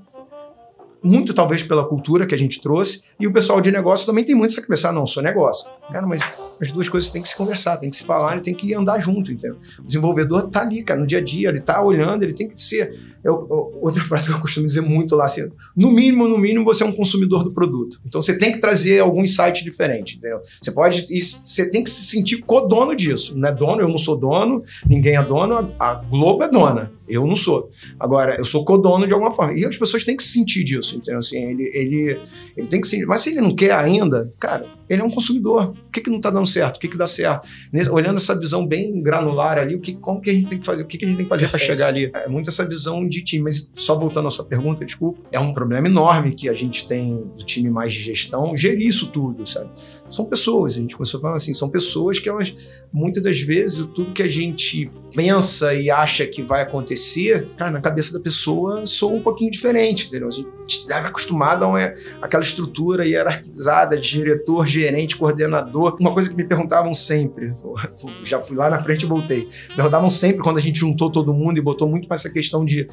muito 1.02 1.32
talvez 1.32 1.62
pela 1.62 1.86
cultura 1.86 2.26
que 2.26 2.34
a 2.34 2.38
gente 2.38 2.60
trouxe, 2.60 3.04
e 3.18 3.26
o 3.26 3.32
pessoal 3.32 3.60
de 3.60 3.70
negócio 3.70 4.06
também 4.06 4.24
tem 4.24 4.34
muito 4.34 4.52
essa 4.52 4.62
cabeça, 4.62 4.88
ah, 4.88 4.92
não, 4.92 5.06
sou 5.06 5.22
negócio. 5.22 5.70
Cara, 5.90 6.06
mas 6.06 6.20
as 6.60 6.70
duas 6.72 6.88
coisas 6.88 7.10
têm 7.10 7.22
que 7.22 7.28
se 7.28 7.36
conversar, 7.36 7.76
tem 7.76 7.88
que 7.88 7.96
se 7.96 8.04
falar, 8.04 8.40
tem 8.40 8.54
que 8.54 8.74
andar 8.74 8.98
junto, 8.98 9.32
entendeu? 9.32 9.56
O 9.78 9.82
desenvolvedor 9.84 10.48
tá 10.50 10.60
ali, 10.60 10.82
cara, 10.82 11.00
no 11.00 11.06
dia 11.06 11.18
a 11.18 11.22
dia, 11.22 11.48
ele 11.48 11.60
tá 11.60 11.82
olhando, 11.82 12.22
ele 12.22 12.34
tem 12.34 12.48
que 12.48 12.60
ser. 12.60 12.94
Eu, 13.24 13.46
eu, 13.48 13.78
outra 13.80 14.04
frase 14.04 14.28
que 14.28 14.34
eu 14.34 14.40
costumo 14.40 14.66
dizer 14.66 14.80
muito 14.80 15.14
lá, 15.14 15.24
assim, 15.24 15.48
no 15.76 15.90
mínimo, 15.90 16.28
no 16.28 16.36
mínimo, 16.36 16.64
você 16.64 16.82
é 16.82 16.86
um 16.86 16.92
consumidor 16.92 17.44
do 17.44 17.52
produto. 17.52 18.00
Então 18.04 18.20
você 18.20 18.36
tem 18.38 18.52
que 18.52 18.58
trazer 18.58 19.00
algum 19.00 19.22
insight 19.22 19.64
diferente, 19.64 20.16
entendeu? 20.16 20.40
Você 20.60 20.72
pode. 20.72 21.04
Você 21.06 21.70
tem 21.70 21.82
que 21.82 21.90
se 21.90 22.06
sentir 22.06 22.38
co-dono 22.38 22.94
disso. 22.94 23.36
Não 23.36 23.48
é 23.48 23.52
dono, 23.52 23.80
eu 23.80 23.88
não 23.88 23.98
sou 23.98 24.18
dono, 24.18 24.62
ninguém 24.86 25.16
é 25.16 25.22
dono, 25.22 25.74
a 25.78 25.94
Globo 25.94 26.42
é 26.42 26.48
dona. 26.48 26.97
Eu 27.08 27.26
não 27.26 27.36
sou. 27.36 27.70
Agora, 27.98 28.36
eu 28.36 28.44
sou 28.44 28.64
codono 28.64 29.06
de 29.06 29.12
alguma 29.12 29.32
forma. 29.32 29.58
E 29.58 29.64
as 29.64 29.76
pessoas 29.76 30.04
têm 30.04 30.16
que 30.16 30.22
se 30.22 30.32
sentir 30.32 30.64
disso, 30.64 30.96
entendeu? 30.96 31.18
Assim, 31.18 31.42
ele, 31.42 31.70
ele, 31.74 32.20
ele 32.56 32.68
tem 32.68 32.80
que 32.80 32.88
sentir. 32.88 33.06
Mas 33.06 33.22
se 33.22 33.30
ele 33.30 33.40
não 33.40 33.54
quer 33.54 33.72
ainda, 33.72 34.32
cara, 34.38 34.66
ele 34.88 35.02
é 35.02 35.04
um 35.04 35.10
consumidor. 35.10 35.74
O 35.86 35.90
que, 35.90 36.00
que 36.00 36.10
não 36.10 36.16
está 36.16 36.30
dando 36.30 36.46
certo? 36.46 36.76
O 36.76 36.80
que, 36.80 36.88
que 36.88 36.96
dá 36.96 37.06
certo? 37.06 37.46
Nesse, 37.72 37.90
olhando 37.90 38.16
essa 38.16 38.38
visão 38.38 38.66
bem 38.66 39.02
granular 39.02 39.58
ali, 39.58 39.74
o 39.74 39.80
que, 39.80 39.94
como 39.94 40.20
que 40.20 40.30
a 40.30 40.34
gente 40.34 40.48
tem 40.48 40.58
que 40.58 40.66
fazer? 40.66 40.82
O 40.82 40.86
que, 40.86 40.98
que 40.98 41.04
a 41.04 41.08
gente 41.08 41.16
tem 41.16 41.26
que 41.26 41.30
fazer 41.30 41.48
para 41.48 41.58
chegar 41.58 41.88
ali? 41.88 42.10
É 42.14 42.28
muito 42.28 42.48
essa 42.48 42.66
visão 42.66 43.06
de 43.06 43.22
time. 43.22 43.44
Mas 43.44 43.70
só 43.74 43.98
voltando 43.98 44.28
à 44.28 44.30
sua 44.30 44.44
pergunta, 44.44 44.84
desculpa, 44.84 45.20
é 45.30 45.38
um 45.38 45.52
problema 45.52 45.86
enorme 45.88 46.34
que 46.34 46.48
a 46.48 46.54
gente 46.54 46.86
tem 46.86 47.16
do 47.36 47.44
time 47.44 47.70
mais 47.70 47.92
de 47.92 48.00
gestão, 48.00 48.56
gerir 48.56 48.86
isso 48.86 49.10
tudo, 49.10 49.46
sabe? 49.46 49.70
São 50.10 50.24
pessoas. 50.24 50.74
A 50.74 50.78
gente 50.78 50.96
começou 50.96 51.20
falando 51.20 51.36
assim, 51.36 51.54
são 51.54 51.68
pessoas 51.68 52.18
que 52.18 52.28
elas, 52.28 52.54
muitas 52.92 53.22
das 53.22 53.40
vezes, 53.40 53.86
tudo 53.94 54.12
que 54.12 54.22
a 54.22 54.28
gente 54.28 54.90
pensa 55.14 55.74
e 55.74 55.90
acha 55.90 56.26
que 56.26 56.42
vai 56.42 56.62
acontecer, 56.62 57.48
cara, 57.56 57.70
na 57.70 57.80
cabeça 57.80 58.16
da 58.16 58.22
pessoa 58.22 58.84
soa 58.84 59.14
um 59.14 59.22
pouquinho 59.22 59.50
diferente, 59.50 60.06
entendeu? 60.06 60.28
A 60.28 60.30
gente 60.30 60.48
era 60.88 61.08
acostumado 61.08 61.64
a 61.64 61.68
uma, 61.68 61.94
aquela 62.20 62.42
estrutura 62.42 63.06
hierarquizada 63.06 63.96
de 63.96 64.08
diretor, 64.08 64.66
gerente, 64.66 65.16
coordenador. 65.16 65.96
Uma 65.98 66.12
coisa 66.12 66.28
que 66.28 66.36
me 66.36 66.44
perguntavam 66.44 66.92
sempre, 66.92 67.54
já 68.22 68.40
fui 68.40 68.56
lá 68.56 68.68
na 68.68 68.78
frente 68.78 69.02
e 69.02 69.06
voltei, 69.06 69.48
perguntavam 69.74 70.08
sempre 70.08 70.42
quando 70.42 70.58
a 70.58 70.60
gente 70.60 70.78
juntou 70.78 71.10
todo 71.10 71.32
mundo 71.32 71.58
e 71.58 71.60
botou 71.60 71.88
muito 71.88 72.08
mais 72.08 72.20
essa 72.20 72.32
questão 72.32 72.64
de 72.64 72.88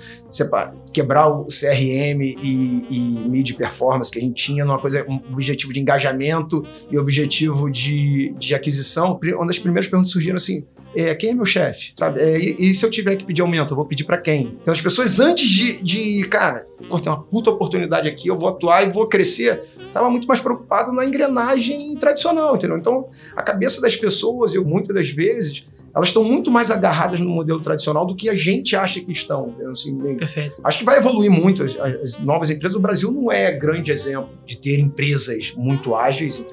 quebrar 0.94 1.28
o 1.28 1.46
CRM 1.46 2.22
e, 2.22 2.86
e 2.90 3.28
mid 3.28 3.56
performance 3.56 4.12
que 4.12 4.20
a 4.20 4.22
gente 4.22 4.36
tinha 4.36 4.64
numa 4.64 4.80
coisa, 4.80 5.06
um 5.08 5.34
objetivo 5.34 5.74
de 5.74 5.80
engajamento 5.80 6.66
e 6.90 6.98
objetivo 7.06 7.70
de, 7.70 8.34
de 8.38 8.54
aquisição. 8.54 9.20
Uma 9.36 9.48
das 9.48 9.60
primeiras 9.60 9.88
perguntas 9.88 10.12
surgiram 10.12 10.36
assim: 10.36 10.66
é, 10.96 11.14
quem 11.14 11.32
é 11.32 11.34
meu 11.34 11.46
chefe, 11.46 11.94
sabe? 11.98 12.22
É, 12.22 12.40
e, 12.40 12.70
e, 12.70 12.74
se 12.74 12.86
eu 12.86 12.90
tiver 12.90 13.16
que 13.16 13.26
pedir 13.26 13.42
aumento, 13.42 13.74
eu 13.74 13.76
vou 13.76 13.86
pedir 13.86 14.06
para 14.06 14.18
quem? 14.18 14.58
Então 14.62 14.74
as 14.74 14.82
pessoas 14.82 15.20
antes 15.20 15.48
de, 15.48 15.82
de 15.84 16.24
cara, 16.30 16.66
pô, 16.90 17.00
tem 17.00 17.12
uma 17.12 17.22
puta 17.22 17.50
oportunidade 17.50 18.08
aqui, 18.08 18.28
eu 18.28 18.36
vou 18.36 18.50
atuar 18.50 18.88
e 18.88 18.92
vou 18.92 19.08
crescer, 19.08 19.64
tava 19.92 20.10
muito 20.10 20.28
mais 20.28 20.40
preocupado 20.40 20.92
na 20.94 21.06
engrenagem 21.06 21.94
tradicional, 21.96 22.56
entendeu? 22.56 22.78
Então 22.78 23.10
a 23.36 23.42
cabeça 23.42 23.82
das 23.82 23.96
pessoas, 23.96 24.56
eu 24.56 24.64
muitas 24.64 24.96
das 24.96 25.10
vezes 25.10 25.66
elas 25.96 26.10
estão 26.10 26.26
muito 26.26 26.52
mais 26.52 26.70
agarradas 26.70 27.22
no 27.22 27.30
modelo 27.30 27.62
tradicional 27.62 28.06
do 28.06 28.14
que 28.14 28.30
a 28.30 28.36
gente 28.36 28.76
acha 28.76 29.00
que 29.00 29.14
estão. 29.14 29.56
Assim, 29.72 29.98
Perfeito. 30.18 30.60
Acho 30.62 30.80
que 30.80 30.84
vai 30.84 30.98
evoluir 30.98 31.32
muito 31.32 31.64
as, 31.64 31.78
as, 31.78 32.20
novas 32.20 32.50
empresas. 32.50 32.76
O 32.76 32.82
Brasil 32.82 33.14
não 33.14 33.32
é 33.32 33.50
grande 33.54 33.94
exemplo 33.94 34.30
de 34.46 34.60
ter 34.60 34.78
empresas 34.78 35.54
muito 35.56 35.96
ágeis. 35.96 36.44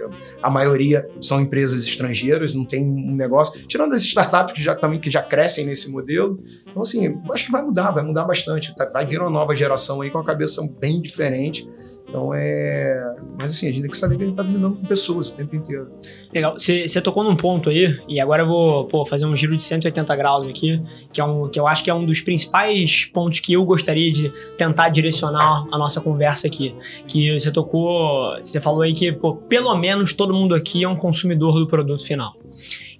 A 0.40 0.48
maioria 0.48 1.08
são 1.20 1.40
empresas 1.40 1.84
estrangeiras, 1.84 2.54
não 2.54 2.64
tem 2.64 2.84
um 2.84 3.16
negócio. 3.16 3.66
Tirando 3.66 3.94
as 3.94 4.02
startups 4.02 4.54
que 4.54 4.62
já, 4.62 4.76
também, 4.76 5.00
que 5.00 5.10
já 5.10 5.22
crescem 5.22 5.66
nesse 5.66 5.90
modelo. 5.90 6.38
Então, 6.68 6.82
assim, 6.82 7.18
acho 7.32 7.46
que 7.46 7.52
vai 7.52 7.62
mudar, 7.62 7.90
vai 7.90 8.04
mudar 8.04 8.24
bastante. 8.24 8.74
Tá, 8.76 8.88
vai 8.88 9.04
vir 9.04 9.20
uma 9.20 9.30
nova 9.30 9.56
geração 9.56 10.02
aí 10.02 10.10
com 10.10 10.18
a 10.18 10.24
cabeça 10.24 10.64
bem 10.78 11.02
diferente. 11.02 11.68
Então 12.12 12.34
é. 12.34 13.14
Mas 13.40 13.52
assim, 13.52 13.70
a 13.70 13.72
gente 13.72 13.80
tem 13.80 13.90
que 13.90 13.96
saber 13.96 14.18
que 14.18 14.22
a 14.22 14.26
gente 14.26 14.36
tá 14.36 14.42
lidando 14.42 14.76
com 14.76 14.84
pessoas 14.84 15.28
o 15.28 15.34
tempo 15.34 15.56
inteiro. 15.56 15.88
Legal. 16.32 16.56
Você 16.58 17.00
tocou 17.00 17.24
num 17.24 17.34
ponto 17.34 17.70
aí, 17.70 17.98
e 18.06 18.20
agora 18.20 18.42
eu 18.42 18.46
vou 18.46 18.84
pô, 18.84 19.06
fazer 19.06 19.24
um 19.24 19.34
giro 19.34 19.56
de 19.56 19.62
180 19.62 20.14
graus 20.14 20.46
aqui, 20.46 20.82
que, 21.10 21.22
é 21.22 21.24
um, 21.24 21.48
que 21.48 21.58
eu 21.58 21.66
acho 21.66 21.82
que 21.82 21.88
é 21.88 21.94
um 21.94 22.04
dos 22.04 22.20
principais 22.20 23.06
pontos 23.06 23.40
que 23.40 23.54
eu 23.54 23.64
gostaria 23.64 24.12
de 24.12 24.30
tentar 24.58 24.90
direcionar 24.90 25.66
a 25.72 25.78
nossa 25.78 26.02
conversa 26.02 26.46
aqui. 26.46 26.74
Que 27.08 27.32
você 27.32 27.50
tocou. 27.50 28.36
Você 28.42 28.60
falou 28.60 28.82
aí 28.82 28.92
que, 28.92 29.10
pô, 29.10 29.34
pelo 29.34 29.74
menos 29.74 30.12
todo 30.12 30.34
mundo 30.34 30.54
aqui 30.54 30.84
é 30.84 30.88
um 30.88 30.96
consumidor 30.96 31.58
do 31.58 31.66
produto 31.66 32.04
final. 32.04 32.36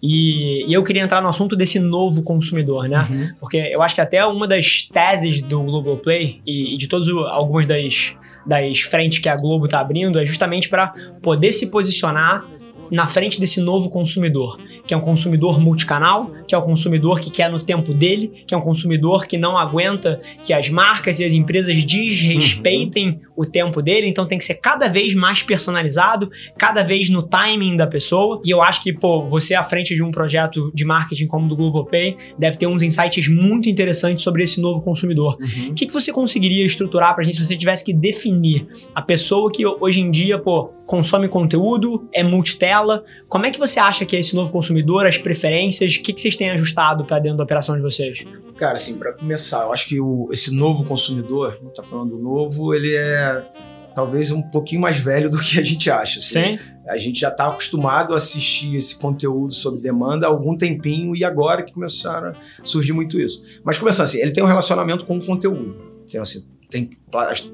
E, 0.03 0.69
e, 0.69 0.73
eu 0.73 0.83
queria 0.83 1.03
entrar 1.03 1.23
no 1.23 1.29
assunto 1.29 1.55
desse 1.55 1.79
novo 1.79 2.23
consumidor, 2.25 2.89
né? 2.89 3.07
Uhum. 3.09 3.31
Porque 3.39 3.57
eu 3.57 3.81
acho 3.83 3.95
que 3.95 4.01
até 4.01 4.25
uma 4.27 4.49
das 4.49 4.89
teses 4.93 5.41
do 5.43 5.63
Global 5.63 5.97
Play 5.99 6.41
e, 6.45 6.75
e 6.75 6.77
de 6.77 6.89
todas 6.89 7.09
algumas 7.09 7.67
das, 7.67 8.17
das 8.45 8.81
frentes 8.81 9.21
que 9.21 9.29
a 9.29 9.37
Globo 9.37 9.67
está 9.67 9.79
abrindo 9.79 10.19
é 10.19 10.27
justamente 10.27 10.69
para 10.69 10.93
poder 11.23 11.53
se 11.53 11.71
posicionar 11.71 12.45
na 12.93 13.07
frente 13.07 13.41
desse 13.41 13.59
novo 13.59 13.89
consumidor, 13.89 14.59
que 14.87 14.93
é 14.93 14.97
um 14.97 15.01
consumidor 15.01 15.59
multicanal, 15.59 16.31
que 16.47 16.55
é 16.55 16.59
um 16.59 16.63
consumidor 16.63 17.19
que 17.19 17.31
quer 17.31 17.51
no 17.51 17.65
tempo 17.65 17.95
dele, 17.95 18.45
que 18.47 18.55
é 18.55 18.57
um 18.57 18.61
consumidor 18.61 19.27
que 19.27 19.39
não 19.39 19.57
aguenta 19.57 20.21
que 20.45 20.53
as 20.53 20.69
marcas 20.69 21.19
e 21.19 21.25
as 21.25 21.33
empresas 21.33 21.83
desrespeitem 21.85 23.09
uhum. 23.09 23.21
o 23.35 23.47
tempo 23.47 23.81
dele, 23.81 24.07
então 24.07 24.27
tem 24.27 24.37
que 24.37 24.45
ser 24.45 24.57
cada 24.57 24.89
vez 24.89 25.15
mais 25.15 25.43
personalizado, 25.43 26.31
cada 26.59 26.83
vez 26.83 27.09
no 27.09 27.23
timing 27.23 27.79
da 27.79 27.87
pessoa. 27.87 28.43
E 28.45 28.51
eu 28.51 28.61
acho 28.61 28.83
que, 28.83 28.93
pô, 28.93 29.25
você 29.27 29.55
à 29.55 29.65
frente 29.65 29.95
de 29.95 30.03
um 30.03 30.11
projeto 30.11 30.71
de 30.75 30.85
marketing 30.85 31.27
como 31.27 31.47
o 31.47 31.49
do 31.49 31.57
Global 31.57 31.87
Pay 31.87 32.15
deve 32.39 32.59
ter 32.59 32.67
uns 32.67 32.83
insights 32.83 33.27
muito 33.27 33.71
interessantes 33.71 34.23
sobre 34.23 34.43
esse 34.43 34.61
novo 34.61 34.83
consumidor. 34.83 35.39
Uhum. 35.41 35.71
O 35.71 35.75
que, 35.75 35.87
que 35.87 35.93
você 35.95 36.13
conseguiria 36.13 36.67
estruturar 36.67 37.15
pra 37.15 37.25
gente 37.25 37.39
se 37.39 37.45
você 37.47 37.57
tivesse 37.57 37.83
que 37.83 37.95
definir 37.95 38.67
a 38.95 39.01
pessoa 39.01 39.51
que 39.51 39.65
hoje 39.67 40.01
em 40.01 40.11
dia, 40.11 40.39
pô, 40.39 40.71
consome 40.87 41.27
conteúdo, 41.27 42.07
é 42.13 42.23
multitela. 42.23 42.82
Como 43.29 43.47
é 43.47 43.51
que 43.51 43.59
você 43.59 43.81
acha 43.81 44.05
que 44.05 44.17
é 44.17 44.21
esse 44.21 44.35
novo 44.35 44.51
consumidor, 44.53 45.07
as 45.07 45.19
preferências, 45.19 45.95
o 45.95 46.03
que, 46.03 46.13
que 46.13 46.21
vocês 46.21 46.37
têm 46.37 46.51
ajustado 46.51 47.05
para 47.05 47.19
dentro 47.19 47.39
da 47.39 47.45
operação 47.45 47.77
de 47.77 47.83
vocês? 47.83 48.25
Cara, 48.57 48.75
assim, 48.75 48.99
para 48.99 49.13
começar, 49.13 49.63
eu 49.63 49.73
acho 49.73 49.89
que 49.89 50.01
o, 50.01 50.29
esse 50.33 50.55
novo 50.55 50.85
consumidor, 50.85 51.59
não 51.63 51.71
tá 51.71 51.83
falando 51.83 52.19
novo, 52.19 52.75
ele 52.75 52.95
é 52.95 53.45
talvez 53.95 54.31
um 54.31 54.43
pouquinho 54.43 54.81
mais 54.81 54.97
velho 54.97 55.31
do 55.31 55.39
que 55.39 55.59
a 55.59 55.63
gente 55.63 55.91
acha. 55.91 56.19
Assim. 56.19 56.57
Sim. 56.57 56.65
A 56.89 56.99
gente 56.99 57.21
já 57.21 57.29
está 57.29 57.49
acostumado 57.49 58.15
a 58.15 58.17
assistir 58.17 58.75
esse 58.75 58.99
conteúdo 58.99 59.53
sob 59.53 59.81
demanda 59.81 60.27
há 60.27 60.31
algum 60.31 60.57
tempinho 60.57 61.15
e 61.15 61.25
agora 61.25 61.63
que 61.63 61.73
começaram 61.73 62.31
a 62.31 62.65
surgir 62.65 62.93
muito 62.93 63.21
isso. 63.21 63.45
Mas 63.65 63.79
começando 63.79 64.05
assim, 64.05 64.21
ele 64.21 64.33
tem 64.33 64.43
um 64.43 64.47
relacionamento 64.47 65.05
com 65.07 65.17
o 65.17 65.25
conteúdo. 65.25 65.77
Então, 66.07 66.23
assim, 66.23 66.47
tem 66.73 66.91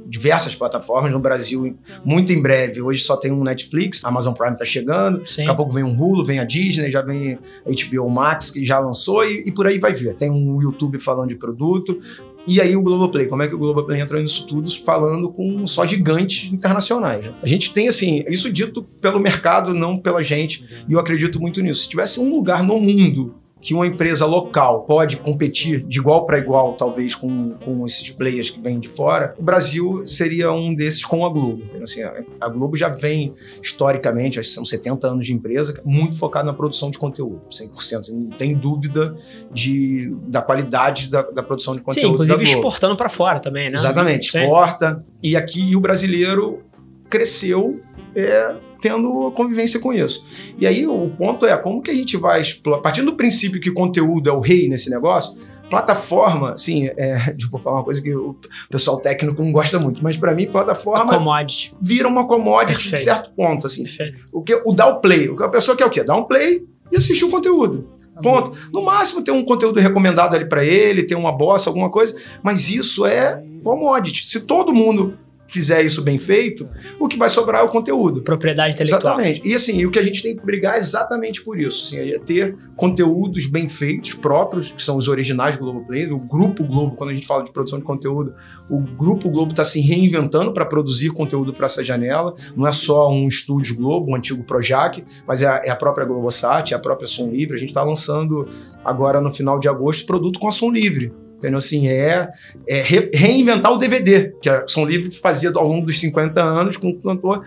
diversas 0.07 0.55
plataformas 0.55 1.13
no 1.13 1.19
Brasil, 1.19 1.77
muito 2.05 2.33
em 2.33 2.41
breve. 2.41 2.81
Hoje 2.81 3.03
só 3.03 3.17
tem 3.17 3.33
um 3.33 3.43
Netflix, 3.43 4.05
a 4.05 4.09
Amazon 4.09 4.33
Prime 4.33 4.53
está 4.53 4.65
chegando, 4.65 5.29
Sim. 5.29 5.43
daqui 5.43 5.51
a 5.51 5.55
pouco 5.55 5.73
vem 5.73 5.83
um 5.83 6.01
Hulu, 6.01 6.25
vem 6.25 6.39
a 6.39 6.45
Disney, 6.45 6.89
já 6.89 7.03
vem 7.03 7.35
a 7.35 7.39
HBO 7.69 8.09
Max, 8.09 8.53
que 8.53 8.65
já 8.65 8.79
lançou, 8.79 9.25
e, 9.25 9.43
e 9.47 9.53
por 9.53 9.67
aí 9.67 9.79
vai 9.79 9.93
vir. 9.93 10.15
Tem 10.15 10.31
um 10.31 10.63
YouTube 10.63 11.01
falando 11.01 11.31
de 11.31 11.35
produto, 11.35 11.99
e 12.47 12.61
aí 12.61 12.77
o 12.77 12.81
Globoplay, 12.81 13.27
como 13.27 13.43
é 13.43 13.49
que 13.49 13.55
o 13.55 13.59
Globoplay 13.59 14.01
entra 14.01 14.23
nisso 14.23 14.47
tudo 14.47 14.71
falando 14.83 15.29
com 15.29 15.67
só 15.67 15.85
gigantes 15.85 16.51
internacionais? 16.53 17.25
Né? 17.25 17.35
A 17.43 17.47
gente 17.47 17.73
tem 17.73 17.89
assim, 17.89 18.25
isso 18.29 18.51
dito 18.53 18.85
pelo 19.01 19.19
mercado, 19.19 19.75
não 19.75 19.99
pela 19.99 20.23
gente, 20.23 20.65
e 20.89 20.93
eu 20.93 21.01
acredito 21.01 21.41
muito 21.41 21.61
nisso. 21.61 21.83
Se 21.83 21.89
tivesse 21.89 22.21
um 22.21 22.31
lugar 22.31 22.63
no 22.63 22.81
mundo 22.81 23.35
que 23.61 23.75
uma 23.75 23.87
empresa 23.87 24.25
local 24.25 24.83
pode 24.83 25.17
competir 25.17 25.83
de 25.85 25.99
igual 25.99 26.25
para 26.25 26.39
igual, 26.39 26.75
talvez, 26.75 27.15
com, 27.15 27.55
com 27.65 27.85
esses 27.85 28.11
players 28.11 28.51
que 28.51 28.61
vêm 28.61 28.79
de 28.79 28.89
fora, 28.89 29.35
o 29.39 29.43
Brasil 29.43 30.03
seria 30.07 30.53
um 30.53 30.75
desses 30.75 31.05
com 31.05 31.25
a 31.25 31.29
Globo. 31.29 31.63
Assim, 31.83 32.03
a 32.41 32.49
Globo 32.49 32.77
já 32.77 32.89
vem, 32.89 33.35
historicamente, 33.63 34.39
acho 34.39 34.49
que 34.49 34.55
são 34.55 34.65
70 34.65 35.09
anos 35.09 35.27
de 35.27 35.33
empresa, 35.33 35.81
muito 35.85 36.17
focada 36.17 36.47
na 36.47 36.53
produção 36.53 36.91
de 36.91 36.99
conteúdo, 36.99 37.43
100%. 37.51 38.11
Não 38.13 38.31
tem 38.31 38.55
dúvida 38.55 39.15
de, 39.53 40.15
da 40.27 40.41
qualidade 40.41 41.11
da, 41.11 41.23
da 41.23 41.43
produção 41.43 41.75
de 41.75 41.83
conteúdo. 41.83 42.17
Sim, 42.17 42.25
inclusive 42.25 42.43
exportando 42.43 42.97
para 42.97 43.09
fora 43.09 43.41
também, 43.41 43.69
né? 43.69 43.77
Exatamente, 43.77 44.37
exporta. 44.37 45.05
E 45.23 45.37
aqui 45.37 45.75
o 45.75 45.81
brasileiro 45.81 46.63
cresceu 47.11 47.81
é, 48.15 48.57
tendo 48.81 49.31
convivência 49.33 49.81
com 49.81 49.93
isso. 49.93 50.27
E 50.59 50.67
aí 50.67 50.87
o 50.87 51.11
ponto 51.11 51.47
é 51.47 51.57
como 51.57 51.83
que 51.83 51.91
a 51.91 51.95
gente 51.95 52.17
vai 52.17 52.41
explorar, 52.41 52.81
partindo 52.81 53.07
do 53.07 53.17
princípio 53.17 53.61
que 53.61 53.71
conteúdo 53.71 54.29
é 54.29 54.33
o 54.33 54.41
rei 54.41 54.69
nesse 54.69 54.91
negócio, 54.91 55.37
plataforma, 55.69 56.57
sim, 56.57 56.87
é, 56.97 57.35
vou 57.51 57.61
falar 57.61 57.79
uma 57.79 57.85
coisa 57.85 58.03
que 58.03 58.15
o 58.15 58.37
pessoal 58.71 58.99
técnico 58.99 59.43
não 59.43 59.53
gosta 59.53 59.79
muito, 59.79 60.03
mas 60.03 60.17
para 60.17 60.35
mim 60.35 60.47
plataforma 60.47 61.13
commodity. 61.13 61.75
vira 61.81 62.09
uma 62.09 62.27
commodity 62.27 62.75
Perfeito. 62.75 62.97
de 62.97 63.05
certo 63.05 63.31
ponto, 63.31 63.67
assim. 63.67 63.85
Perfeito. 63.85 64.25
O 64.33 64.43
que 64.43 64.61
o 64.65 64.73
dar 64.73 64.89
o 64.89 65.01
play, 65.01 65.31
a 65.41 65.49
pessoa 65.49 65.77
quer 65.77 65.85
o 65.85 65.91
quê? 65.91 66.03
Dar 66.03 66.17
um 66.17 66.25
play 66.25 66.65
e 66.91 66.97
assistir 66.97 67.25
o 67.25 67.31
conteúdo. 67.31 67.89
Ponto. 68.23 68.51
No 68.73 68.85
máximo 68.85 69.23
ter 69.23 69.31
um 69.31 69.45
conteúdo 69.45 69.79
recomendado 69.79 70.35
ali 70.35 70.49
para 70.49 70.65
ele, 70.65 71.05
ter 71.05 71.15
uma 71.15 71.31
bossa, 71.31 71.71
alguma 71.71 71.89
coisa, 71.89 72.17
mas 72.43 72.69
isso 72.69 73.07
é 73.07 73.41
commodity. 73.63 74.27
Se 74.27 74.41
todo 74.41 74.75
mundo 74.75 75.17
fizer 75.49 75.83
isso 75.83 76.03
bem 76.03 76.19
feito, 76.19 76.69
o 77.01 77.09
que 77.09 77.19
vai 77.19 77.29
sobrar 77.29 77.63
é 77.63 77.65
o 77.65 77.69
conteúdo. 77.69 78.23
Propriedade 78.23 78.75
intelectual. 78.75 79.19
Exatamente. 79.19 79.49
E 79.49 79.55
assim, 79.55 79.85
o 79.87 79.91
que 79.91 79.99
a 79.99 80.03
gente 80.03 80.23
tem 80.23 80.37
que 80.37 80.45
brigar 80.45 80.77
é 80.77 80.79
exatamente 80.79 81.43
por 81.43 81.59
isso. 81.59 81.85
Assim, 81.85 81.99
é 81.99 82.19
ter 82.19 82.55
conteúdos 82.77 83.47
bem 83.47 83.69
feitos, 83.69 84.13
próprios, 84.13 84.71
que 84.71 84.83
são 84.83 84.97
os 84.97 85.09
originais 85.09 85.57
do 85.57 85.65
Globoplay, 85.65 86.07
o 86.13 86.19
Grupo 86.19 86.63
Globo, 86.65 86.95
quando 86.95 87.11
a 87.11 87.15
gente 87.15 87.27
fala 87.27 87.43
de 87.43 87.51
produção 87.51 87.79
de 87.79 87.85
conteúdo, 87.85 88.35
o 88.69 88.79
Grupo 88.79 89.31
Globo 89.31 89.51
está 89.51 89.65
se 89.65 89.81
reinventando 89.81 90.53
para 90.53 90.67
produzir 90.67 91.11
conteúdo 91.11 91.53
para 91.55 91.65
essa 91.65 91.83
janela. 91.83 92.35
Não 92.55 92.67
é 92.67 92.73
só 92.73 93.11
um 93.11 93.27
estúdio 93.27 93.77
Globo, 93.77 94.13
um 94.13 94.15
antigo 94.15 94.45
Projac, 94.45 95.03
mas 95.27 95.41
é 95.41 95.47
a, 95.47 95.63
é 95.65 95.71
a 95.71 95.77
própria 95.77 96.07
Globosat, 96.07 96.73
é 96.73 96.77
a 96.77 96.81
própria 96.81 97.07
Som 97.07 97.31
Livre. 97.31 97.57
A 97.57 97.59
gente 97.59 97.71
está 97.71 97.83
lançando 97.83 98.47
agora 98.85 99.19
no 99.21 99.33
final 99.33 99.59
de 99.59 99.69
agosto 99.69 100.07
produto 100.07 100.39
com 100.39 100.47
a 100.47 100.51
Som 100.51 100.71
Livre. 100.71 101.11
Entendeu? 101.39 101.59
Assim, 101.59 101.87
é, 101.87 102.29
é 102.67 102.83
re, 102.83 103.11
reinventar 103.15 103.73
o 103.73 103.79
DVD, 103.79 104.35
que 104.43 104.51
a 104.51 104.67
Som 104.67 104.85
Livre 104.85 105.09
fazia 105.11 105.51
ao 105.55 105.67
longo 105.67 105.87
dos 105.87 105.99
50 106.01 106.43
anos 106.43 106.77
com 106.77 106.89
o 106.89 107.01
cantor 107.01 107.45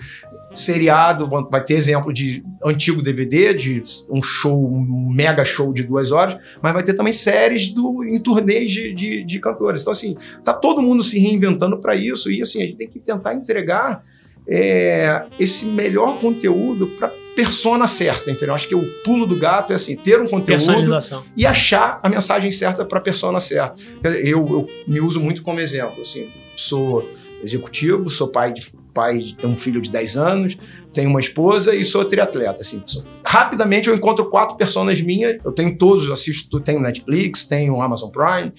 seriado, 0.54 1.30
vai 1.50 1.64
ter 1.64 1.76
exemplo 1.76 2.14
de 2.14 2.44
antigo 2.64 3.02
DVD, 3.02 3.54
de 3.54 3.84
um 4.10 4.22
show, 4.22 4.66
um 4.66 5.10
mega 5.14 5.44
show 5.44 5.74
de 5.74 5.84
duas 5.84 6.12
horas, 6.12 6.38
mas 6.62 6.74
vai 6.74 6.84
ter 6.84 6.94
também 6.94 7.14
séries 7.14 7.70
do, 7.70 8.04
em 8.04 8.18
turnês 8.20 8.72
de, 8.72 8.94
de, 8.94 9.24
de 9.24 9.40
cantores. 9.40 9.82
Então, 9.82 9.92
assim, 9.92 10.16
tá 10.44 10.54
todo 10.54 10.82
mundo 10.82 11.04
se 11.04 11.20
reinventando 11.20 11.78
para 11.78 11.96
isso 11.96 12.32
e, 12.32 12.42
assim, 12.42 12.64
a 12.64 12.66
gente 12.66 12.78
tem 12.78 12.88
que 12.88 13.00
tentar 13.00 13.34
entregar 13.34 14.04
é, 14.48 15.24
esse 15.40 15.68
melhor 15.68 16.20
conteúdo 16.20 16.88
para 16.88 17.12
persona 17.36 17.88
certa, 17.88 18.30
entendeu? 18.30 18.54
Acho 18.54 18.68
que 18.68 18.76
o 18.76 18.86
pulo 19.04 19.26
do 19.26 19.38
gato 19.38 19.72
é 19.72 19.76
assim, 19.76 19.96
ter 19.96 20.20
um 20.22 20.28
conteúdo 20.28 20.98
e 21.36 21.46
achar 21.46 22.00
a 22.04 22.10
mensagem 22.10 22.52
certa 22.52 22.86
para 22.86 23.00
a 23.00 23.02
persona 23.02 23.40
certa. 23.40 23.76
Eu, 24.04 24.48
eu, 24.48 24.68
me 24.88 25.00
uso 25.00 25.20
muito 25.20 25.42
como 25.42 25.60
exemplo, 25.60 26.02
assim, 26.02 26.30
sou 26.56 27.08
executivo, 27.44 28.10
sou 28.10 28.28
pai 28.28 28.54
de 28.54 28.62
pai, 28.94 29.20
tenho 29.40 29.54
um 29.54 29.58
filho 29.58 29.82
de 29.82 29.92
10 29.92 30.18
anos, 30.18 30.58
tenho 30.94 31.10
uma 31.10 31.20
esposa 31.20 31.74
e 31.74 31.84
sou 31.84 32.04
triatleta. 32.04 32.62
Assim, 32.62 32.82
sou... 32.86 33.04
Rapidamente 33.26 33.88
eu 33.88 33.96
encontro 33.96 34.30
quatro 34.30 34.58
personas 34.58 35.02
minhas, 35.02 35.38
eu 35.44 35.52
tenho 35.52 35.78
todos, 35.78 36.06
eu 36.06 36.14
assisto, 36.14 36.60
tenho 36.60 36.80
Netflix, 36.80 37.48
tenho 37.48 37.82
Amazon 37.82 38.10
Prime, 38.10 38.52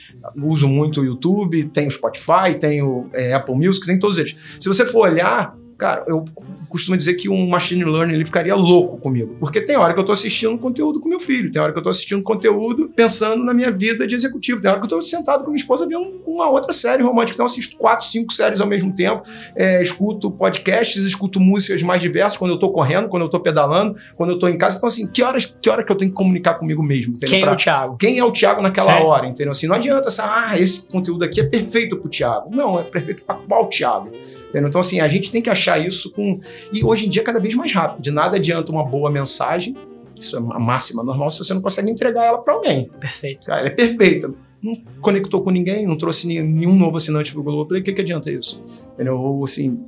uso 0.42 0.66
muito 0.66 1.02
o 1.02 1.04
YouTube, 1.04 1.64
tenho 1.66 1.90
Spotify, 1.90 2.54
tenho 2.58 3.10
é, 3.12 3.34
Apple 3.34 3.54
Music, 3.54 3.84
tenho 3.84 3.98
todos 3.98 4.18
eles. 4.18 4.34
Se 4.58 4.68
você 4.68 4.86
for 4.86 5.08
olhar, 5.10 5.54
Cara, 5.82 6.04
eu 6.06 6.24
costumo 6.68 6.96
dizer 6.96 7.14
que 7.14 7.28
um 7.28 7.48
machine 7.48 7.82
learning 7.82 8.14
ele 8.14 8.24
ficaria 8.24 8.54
louco 8.54 8.98
comigo. 8.98 9.34
Porque 9.40 9.60
tem 9.60 9.76
hora 9.76 9.92
que 9.92 9.98
eu 9.98 10.04
tô 10.04 10.12
assistindo 10.12 10.56
conteúdo 10.56 11.00
com 11.00 11.08
meu 11.08 11.18
filho, 11.18 11.50
tem 11.50 11.60
hora 11.60 11.72
que 11.72 11.78
eu 11.80 11.82
tô 11.82 11.88
assistindo 11.88 12.22
conteúdo 12.22 12.88
pensando 12.94 13.42
na 13.42 13.52
minha 13.52 13.72
vida 13.72 14.06
de 14.06 14.14
executivo, 14.14 14.60
tem 14.60 14.70
hora 14.70 14.78
que 14.78 14.86
eu 14.86 14.90
tô 14.90 15.02
sentado 15.02 15.42
com 15.42 15.50
minha 15.50 15.60
esposa 15.60 15.84
vendo 15.84 16.22
uma 16.24 16.48
outra 16.48 16.72
série 16.72 17.02
romântica. 17.02 17.34
Então 17.34 17.46
eu 17.46 17.50
assisto 17.50 17.76
quatro, 17.78 18.06
cinco 18.06 18.32
séries 18.32 18.60
ao 18.60 18.68
mesmo 18.68 18.94
tempo, 18.94 19.24
é, 19.56 19.82
escuto 19.82 20.30
podcasts, 20.30 21.02
escuto 21.02 21.40
músicas 21.40 21.82
mais 21.82 22.00
diversas 22.00 22.38
quando 22.38 22.52
eu 22.52 22.58
tô 22.60 22.70
correndo, 22.70 23.08
quando 23.08 23.22
eu 23.22 23.28
tô 23.28 23.40
pedalando, 23.40 23.96
quando 24.14 24.30
eu 24.30 24.38
tô 24.38 24.46
em 24.46 24.56
casa. 24.56 24.76
Então, 24.76 24.86
assim, 24.86 25.08
que 25.08 25.20
horas 25.20 25.52
que, 25.60 25.68
hora 25.68 25.82
que 25.82 25.90
eu 25.90 25.96
tenho 25.96 26.12
que 26.12 26.16
comunicar 26.16 26.54
comigo 26.54 26.80
mesmo? 26.80 27.12
Entendeu? 27.12 27.28
Quem 27.28 27.40
pra, 27.40 27.50
é 27.50 27.54
o 27.54 27.56
Thiago? 27.56 27.96
Quem 27.96 28.18
é 28.20 28.24
o 28.24 28.30
Thiago 28.30 28.62
naquela 28.62 29.02
hora, 29.02 29.26
entendeu? 29.26 29.50
Assim, 29.50 29.66
não 29.66 29.74
adianta 29.74 30.10
assim, 30.10 30.22
ah, 30.22 30.56
esse 30.56 30.88
conteúdo 30.88 31.24
aqui 31.24 31.40
é 31.40 31.44
perfeito 31.44 31.96
pro 31.96 32.08
Thiago. 32.08 32.54
Não, 32.54 32.78
é 32.78 32.84
perfeito 32.84 33.24
para 33.24 33.34
qual 33.34 33.68
Thiago? 33.68 34.12
Entendeu? 34.52 34.68
Então, 34.68 34.82
assim, 34.82 35.00
a 35.00 35.08
gente 35.08 35.30
tem 35.30 35.40
que 35.40 35.48
achar 35.48 35.78
isso 35.78 36.12
com. 36.12 36.38
E 36.70 36.84
hoje 36.84 37.06
em 37.06 37.08
dia, 37.08 37.22
cada 37.22 37.40
vez 37.40 37.54
mais 37.54 37.72
rápido. 37.72 38.02
De 38.02 38.10
nada 38.10 38.36
adianta 38.36 38.70
uma 38.70 38.84
boa 38.84 39.10
mensagem, 39.10 39.74
isso 40.20 40.36
é 40.36 40.38
uma 40.38 40.58
máxima 40.58 41.02
normal, 41.02 41.30
se 41.30 41.38
você 41.38 41.54
não 41.54 41.62
consegue 41.62 41.90
entregar 41.90 42.24
ela 42.24 42.36
para 42.36 42.52
alguém. 42.52 42.90
Perfeito. 43.00 43.50
Ela 43.50 43.66
é 43.66 43.70
perfeita. 43.70 44.30
Não 44.62 44.74
conectou 45.00 45.42
com 45.42 45.50
ninguém, 45.50 45.86
não 45.86 45.96
trouxe 45.96 46.26
nenhum 46.26 46.76
novo 46.76 46.98
assinante 46.98 47.32
pro 47.32 47.42
Globoplay, 47.42 47.80
o 47.80 47.84
que, 47.84 47.94
que 47.94 48.02
adianta 48.02 48.30
isso? 48.30 48.62
Entendeu? 48.92 49.18
Ou 49.18 49.42
assim, 49.42 49.86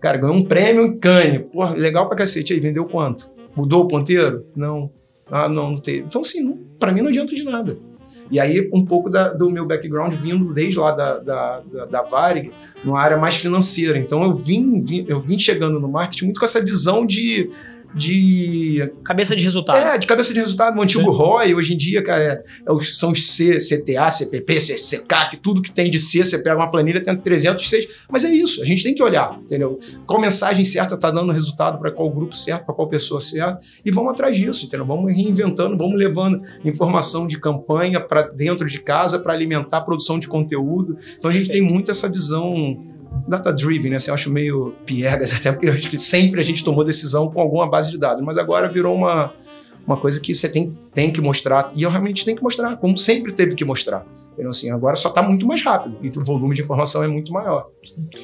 cara, 0.00 0.18
ganhou 0.18 0.34
um 0.34 0.42
prêmio 0.42 0.86
em 0.86 0.98
Cannes. 0.98 1.42
Pô, 1.52 1.64
legal 1.66 2.08
pra 2.08 2.18
cacete. 2.18 2.52
Aí, 2.52 2.58
vendeu 2.58 2.84
quanto? 2.86 3.30
Mudou 3.54 3.84
o 3.84 3.88
ponteiro? 3.88 4.44
Não. 4.56 4.90
Ah, 5.30 5.48
não, 5.48 5.70
não 5.70 5.78
teve. 5.78 6.06
Então, 6.08 6.22
assim, 6.22 6.58
para 6.80 6.90
mim 6.90 7.00
não 7.00 7.10
adianta 7.10 7.32
de 7.32 7.44
nada. 7.44 7.78
E 8.30 8.38
aí, 8.38 8.70
um 8.72 8.84
pouco 8.84 9.10
da, 9.10 9.28
do 9.28 9.50
meu 9.50 9.66
background 9.66 10.14
vindo 10.14 10.52
desde 10.54 10.78
lá 10.78 10.92
da, 10.92 11.18
da, 11.18 11.60
da, 11.60 11.84
da 11.86 12.02
Varig, 12.02 12.52
numa 12.84 13.00
área 13.00 13.16
mais 13.16 13.36
financeira. 13.36 13.98
Então, 13.98 14.22
eu 14.22 14.32
vim, 14.32 14.82
vim, 14.82 15.04
eu 15.08 15.20
vim 15.20 15.38
chegando 15.38 15.80
no 15.80 15.88
marketing 15.88 16.26
muito 16.26 16.38
com 16.38 16.44
essa 16.44 16.64
visão 16.64 17.04
de 17.04 17.50
de. 17.94 18.92
Cabeça 19.04 19.34
de 19.34 19.42
resultado. 19.42 19.78
É, 19.78 19.98
de 19.98 20.06
cabeça 20.06 20.32
de 20.32 20.40
resultado. 20.40 20.74
No 20.74 20.82
antigo 20.82 21.10
Sim. 21.10 21.18
ROI, 21.18 21.54
hoje 21.54 21.74
em 21.74 21.76
dia, 21.76 22.02
cara, 22.02 22.22
é, 22.22 22.32
é 22.32 22.82
são 22.82 23.12
os 23.12 23.26
C, 23.26 23.58
CTA, 23.58 24.10
CPP, 24.10 24.58
CCAC, 24.60 25.36
tudo 25.38 25.62
que 25.62 25.72
tem 25.72 25.90
de 25.90 25.98
C, 25.98 26.24
você 26.24 26.38
pega 26.42 26.56
uma 26.56 26.70
planilha, 26.70 27.02
tem 27.02 27.16
306. 27.16 27.88
Mas 28.10 28.24
é 28.24 28.30
isso, 28.30 28.62
a 28.62 28.64
gente 28.64 28.82
tem 28.82 28.94
que 28.94 29.02
olhar, 29.02 29.38
entendeu? 29.42 29.78
Qual 30.06 30.20
mensagem 30.20 30.64
certa 30.64 30.94
está 30.94 31.10
dando 31.10 31.32
resultado 31.32 31.78
para 31.78 31.90
qual 31.90 32.10
grupo 32.10 32.34
certo, 32.34 32.64
para 32.64 32.74
qual 32.74 32.88
pessoa 32.88 33.20
certa, 33.20 33.60
e 33.84 33.90
vamos 33.90 34.12
atrás 34.12 34.36
disso, 34.36 34.66
entendeu? 34.66 34.86
Vamos 34.86 35.12
reinventando, 35.14 35.76
vamos 35.76 35.98
levando 35.98 36.42
informação 36.64 37.26
de 37.26 37.38
campanha 37.38 38.00
para 38.00 38.22
dentro 38.22 38.66
de 38.66 38.78
casa 38.80 39.18
para 39.18 39.32
alimentar 39.32 39.78
a 39.78 39.80
produção 39.80 40.18
de 40.18 40.28
conteúdo. 40.28 40.96
Então 41.18 41.30
a 41.30 41.34
gente 41.34 41.46
Perfeito. 41.46 41.66
tem 41.66 41.74
muito 41.74 41.90
essa 41.90 42.08
visão 42.08 42.78
data-driven, 43.30 43.90
né? 43.90 43.96
Assim, 43.96 44.10
eu 44.10 44.14
acho 44.14 44.30
meio 44.30 44.74
piegas, 44.84 45.32
até 45.38 45.52
porque 45.52 45.68
acho 45.68 45.88
que 45.88 45.98
sempre 45.98 46.40
a 46.40 46.44
gente 46.44 46.64
tomou 46.64 46.84
decisão 46.84 47.30
com 47.30 47.40
alguma 47.40 47.68
base 47.68 47.90
de 47.90 47.98
dados, 47.98 48.22
mas 48.22 48.36
agora 48.36 48.70
virou 48.70 48.94
uma, 48.94 49.32
uma 49.86 49.96
coisa 49.96 50.20
que 50.20 50.34
você 50.34 50.48
tem, 50.48 50.76
tem 50.92 51.10
que 51.10 51.20
mostrar, 51.20 51.70
e 51.74 51.82
eu 51.82 51.90
realmente 51.90 52.24
tenho 52.24 52.36
que 52.36 52.42
mostrar, 52.42 52.76
como 52.76 52.96
sempre 52.96 53.32
teve 53.32 53.54
que 53.54 53.64
mostrar. 53.64 54.04
Então, 54.38 54.50
assim, 54.50 54.70
agora 54.70 54.96
só 54.96 55.08
está 55.08 55.22
muito 55.22 55.46
mais 55.46 55.62
rápido 55.62 55.96
e 56.00 56.08
o 56.08 56.24
volume 56.24 56.54
de 56.54 56.62
informação 56.62 57.02
é 57.02 57.08
muito 57.08 57.32
maior. 57.32 57.68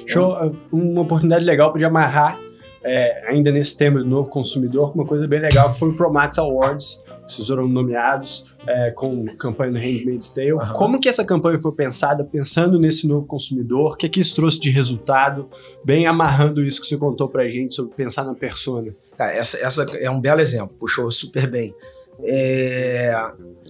Show, 0.06 0.56
uma 0.72 1.02
oportunidade 1.02 1.44
legal 1.44 1.72
para 1.72 1.86
amarrar 1.86 2.38
é, 2.82 3.28
ainda 3.28 3.50
nesse 3.50 3.76
tema 3.76 3.98
do 3.98 4.06
novo 4.06 4.30
consumidor, 4.30 4.94
uma 4.94 5.04
coisa 5.04 5.26
bem 5.26 5.40
legal 5.40 5.70
que 5.70 5.78
foi 5.78 5.90
o 5.90 5.96
Promax 5.96 6.38
Awards, 6.38 7.02
vocês 7.26 7.48
foram 7.48 7.66
nomeados 7.66 8.54
é, 8.66 8.90
com 8.92 9.26
a 9.28 9.34
campanha 9.36 9.72
do 9.72 9.78
Handmaid's 9.78 10.28
Tale. 10.28 10.52
Uhum. 10.52 10.72
Como 10.74 11.00
que 11.00 11.08
essa 11.08 11.24
campanha 11.24 11.58
foi 11.58 11.72
pensada, 11.72 12.24
pensando 12.24 12.78
nesse 12.78 13.06
novo 13.06 13.26
consumidor? 13.26 13.94
O 13.94 13.96
que, 13.96 14.08
que 14.08 14.20
isso 14.20 14.34
trouxe 14.36 14.60
de 14.60 14.70
resultado? 14.70 15.48
Bem 15.84 16.06
amarrando 16.06 16.62
isso 16.62 16.80
que 16.80 16.86
você 16.86 16.96
contou 16.96 17.28
pra 17.28 17.48
gente 17.48 17.74
sobre 17.74 17.94
pensar 17.94 18.24
na 18.24 18.34
persona. 18.34 18.94
Cara, 19.16 19.32
essa, 19.32 19.58
essa 19.58 19.82
é 19.98 20.10
um 20.10 20.20
belo 20.20 20.40
exemplo, 20.40 20.76
puxou 20.78 21.10
super 21.10 21.50
bem. 21.50 21.74
É, 22.22 23.12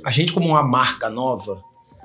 a 0.05 0.11
gente, 0.11 0.33
como 0.33 0.49
uma 0.49 0.63
marca 0.63 1.09
nova, 1.09 1.63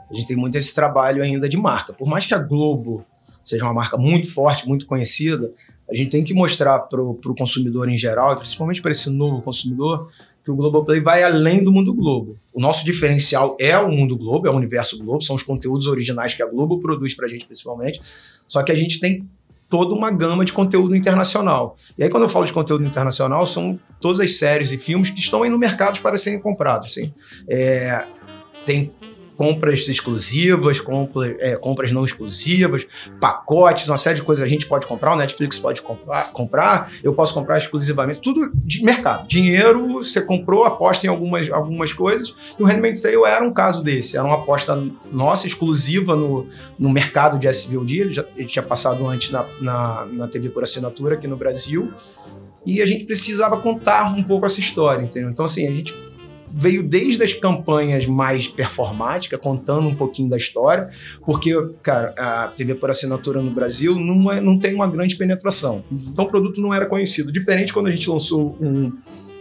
a 0.10 0.14
gente 0.14 0.28
tem 0.28 0.38
muito 0.38 0.58
esse 0.58 0.74
trabalho 0.74 1.22
ainda 1.22 1.50
de 1.50 1.58
marca. 1.58 1.94
Por 1.94 2.08
mais 2.08 2.26
que 2.26 2.34
a 2.34 2.40
Globo 2.40 3.06
seja 3.44 3.64
uma 3.66 3.74
marca 3.74 3.98
muito 3.98 4.32
forte, 4.32 4.68
muito 4.68 4.86
conhecida, 4.86 5.52
a 5.90 5.96
gente 5.96 6.10
tem 6.10 6.24
que 6.24 6.34
mostrar 6.34 6.80
para 6.80 7.02
o 7.02 7.36
consumidor 7.38 7.90
em 7.90 7.98
geral, 7.98 8.38
principalmente 8.38 8.82
para 8.82 8.92
esse 8.92 9.10
novo 9.10 9.42
consumidor, 9.42 10.10
que 10.44 10.52
o 10.52 10.56
Globoplay 10.56 11.00
vai 11.00 11.24
além 11.24 11.64
do 11.64 11.72
mundo 11.72 11.94
Globo. 11.94 12.36
O 12.54 12.60
nosso 12.60 12.84
diferencial 12.84 13.56
é 13.60 13.78
o 13.78 13.92
mundo 13.92 14.18
Globo, 14.18 14.48
é 14.48 14.52
o 14.52 14.56
universo 14.56 14.98
Globo, 15.04 15.22
são 15.24 15.36
os 15.36 15.44
conteúdos 15.44 15.88
originais 15.88 16.34
que 16.34 16.42
a 16.42 16.46
Globo 16.46 16.80
produz 16.80 17.14
para 17.14 17.26
a 17.26 17.30
gente 17.30 17.46
principalmente. 17.46 18.02
Só 18.48 18.64
que 18.64 18.72
a 18.72 18.76
gente 18.76 19.00
tem 19.00 19.28
toda 19.70 19.94
uma 19.96 20.12
gama 20.12 20.44
de 20.44 20.52
conteúdo 20.52 20.96
internacional. 20.96 21.78
E 21.98 22.04
aí, 22.04 22.10
quando 22.10 22.24
eu 22.24 22.30
falo 22.30 22.46
de 22.46 22.52
conteúdo 22.52 22.84
internacional, 22.84 23.46
são 23.46 23.80
todas 24.02 24.20
as 24.20 24.38
séries 24.38 24.72
e 24.72 24.78
filmes 24.78 25.10
que 25.10 25.20
estão 25.20 25.44
aí 25.44 25.50
no 25.50 25.58
mercado 25.58 26.00
para 26.02 26.18
serem 26.18 26.40
comprados. 26.40 26.94
Sim. 26.94 27.14
É, 27.48 28.06
tem 28.66 28.92
compras 29.42 29.88
exclusivas, 29.88 30.80
compra, 30.80 31.36
é, 31.40 31.56
compras 31.56 31.92
não 31.92 32.06
exclusivas, 32.06 32.86
pacotes, 33.20 33.88
uma 33.88 33.98
série 33.98 34.18
de 34.18 34.22
coisas 34.22 34.46
a 34.46 34.48
gente 34.48 34.68
pode 34.68 34.86
comprar, 34.86 35.16
o 35.16 35.16
Netflix 35.16 35.58
pode 35.58 35.82
comprar, 35.82 36.32
comprar 36.32 36.92
eu 37.04 37.12
posso 37.12 37.34
comprar 37.34 37.58
exclusivamente, 37.58 38.22
tudo 38.22 38.52
de 38.54 38.86
mercado. 38.86 39.28
Dinheiro, 39.28 39.94
você 39.94 40.22
comprou, 40.22 40.64
aposta 40.64 41.08
em 41.08 41.10
algumas, 41.10 41.50
algumas 41.50 41.92
coisas, 41.92 42.36
e 42.60 42.62
o 42.62 42.68
Handmaid's 42.68 43.02
Tale 43.02 43.16
era 43.26 43.44
um 43.44 43.52
caso 43.52 43.84
desse, 43.84 44.16
era 44.16 44.28
uma 44.28 44.36
aposta 44.36 44.80
nossa, 45.12 45.48
exclusiva 45.48 46.16
no, 46.16 46.46
no 46.78 46.92
mercado 46.92 47.40
de 47.40 47.50
SVOD, 47.52 48.00
ele 48.00 48.12
já 48.12 48.24
ele 48.38 48.48
tinha 48.48 48.62
passado 48.62 49.08
antes 49.08 49.32
na, 49.32 49.48
na, 49.60 50.06
na 50.06 50.28
TV 50.28 50.50
por 50.50 50.62
assinatura 50.62 51.16
aqui 51.16 51.28
no 51.28 51.36
Brasil, 51.36 51.92
e 52.64 52.80
a 52.80 52.86
gente 52.86 53.06
precisava 53.06 53.58
contar 53.58 54.04
um 54.16 54.22
pouco 54.22 54.46
essa 54.46 54.60
história, 54.60 55.04
entendeu? 55.04 55.32
Então, 55.32 55.46
assim, 55.46 55.68
a 55.68 55.72
gente 55.72 56.11
veio 56.54 56.84
desde 56.84 57.24
as 57.24 57.34
campanhas 57.34 58.06
mais 58.06 58.48
performáticas, 58.48 59.40
contando 59.40 59.88
um 59.88 59.96
pouquinho 59.96 60.30
da 60.30 60.38
história, 60.38 60.90
porque, 61.26 61.54
cara, 61.82 62.14
a 62.18 62.48
TV 62.48 62.76
por 62.76 62.90
assinatura 62.90 63.42
no 63.42 63.52
Brasil 63.52 63.96
não, 63.96 64.32
é, 64.32 64.42
não 64.42 64.58
tem 64.58 64.74
uma 64.74 64.88
grande 64.88 65.16
penetração. 65.16 65.84
Então 65.92 66.26
o 66.26 66.28
produto 66.28 66.62
não 66.62 66.74
era 66.74 66.86
conhecido. 66.86 67.32
Diferente 67.32 67.74
quando 67.74 67.88
a 67.88 67.92
gente 67.92 68.10
lançou 68.10 68.58
um, 68.60 68.92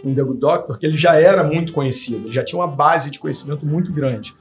um 0.03 0.13
The 0.13 0.23
Good 0.23 0.39
Doctor, 0.39 0.77
que 0.77 0.85
ele 0.85 0.97
já 0.97 1.15
era 1.15 1.43
muito 1.43 1.73
conhecido, 1.73 2.31
já 2.31 2.43
tinha 2.43 2.59
uma 2.59 2.67
base 2.67 3.11
de 3.11 3.19
conhecimento 3.19 3.65
muito 3.65 3.91
grande. 3.91 4.33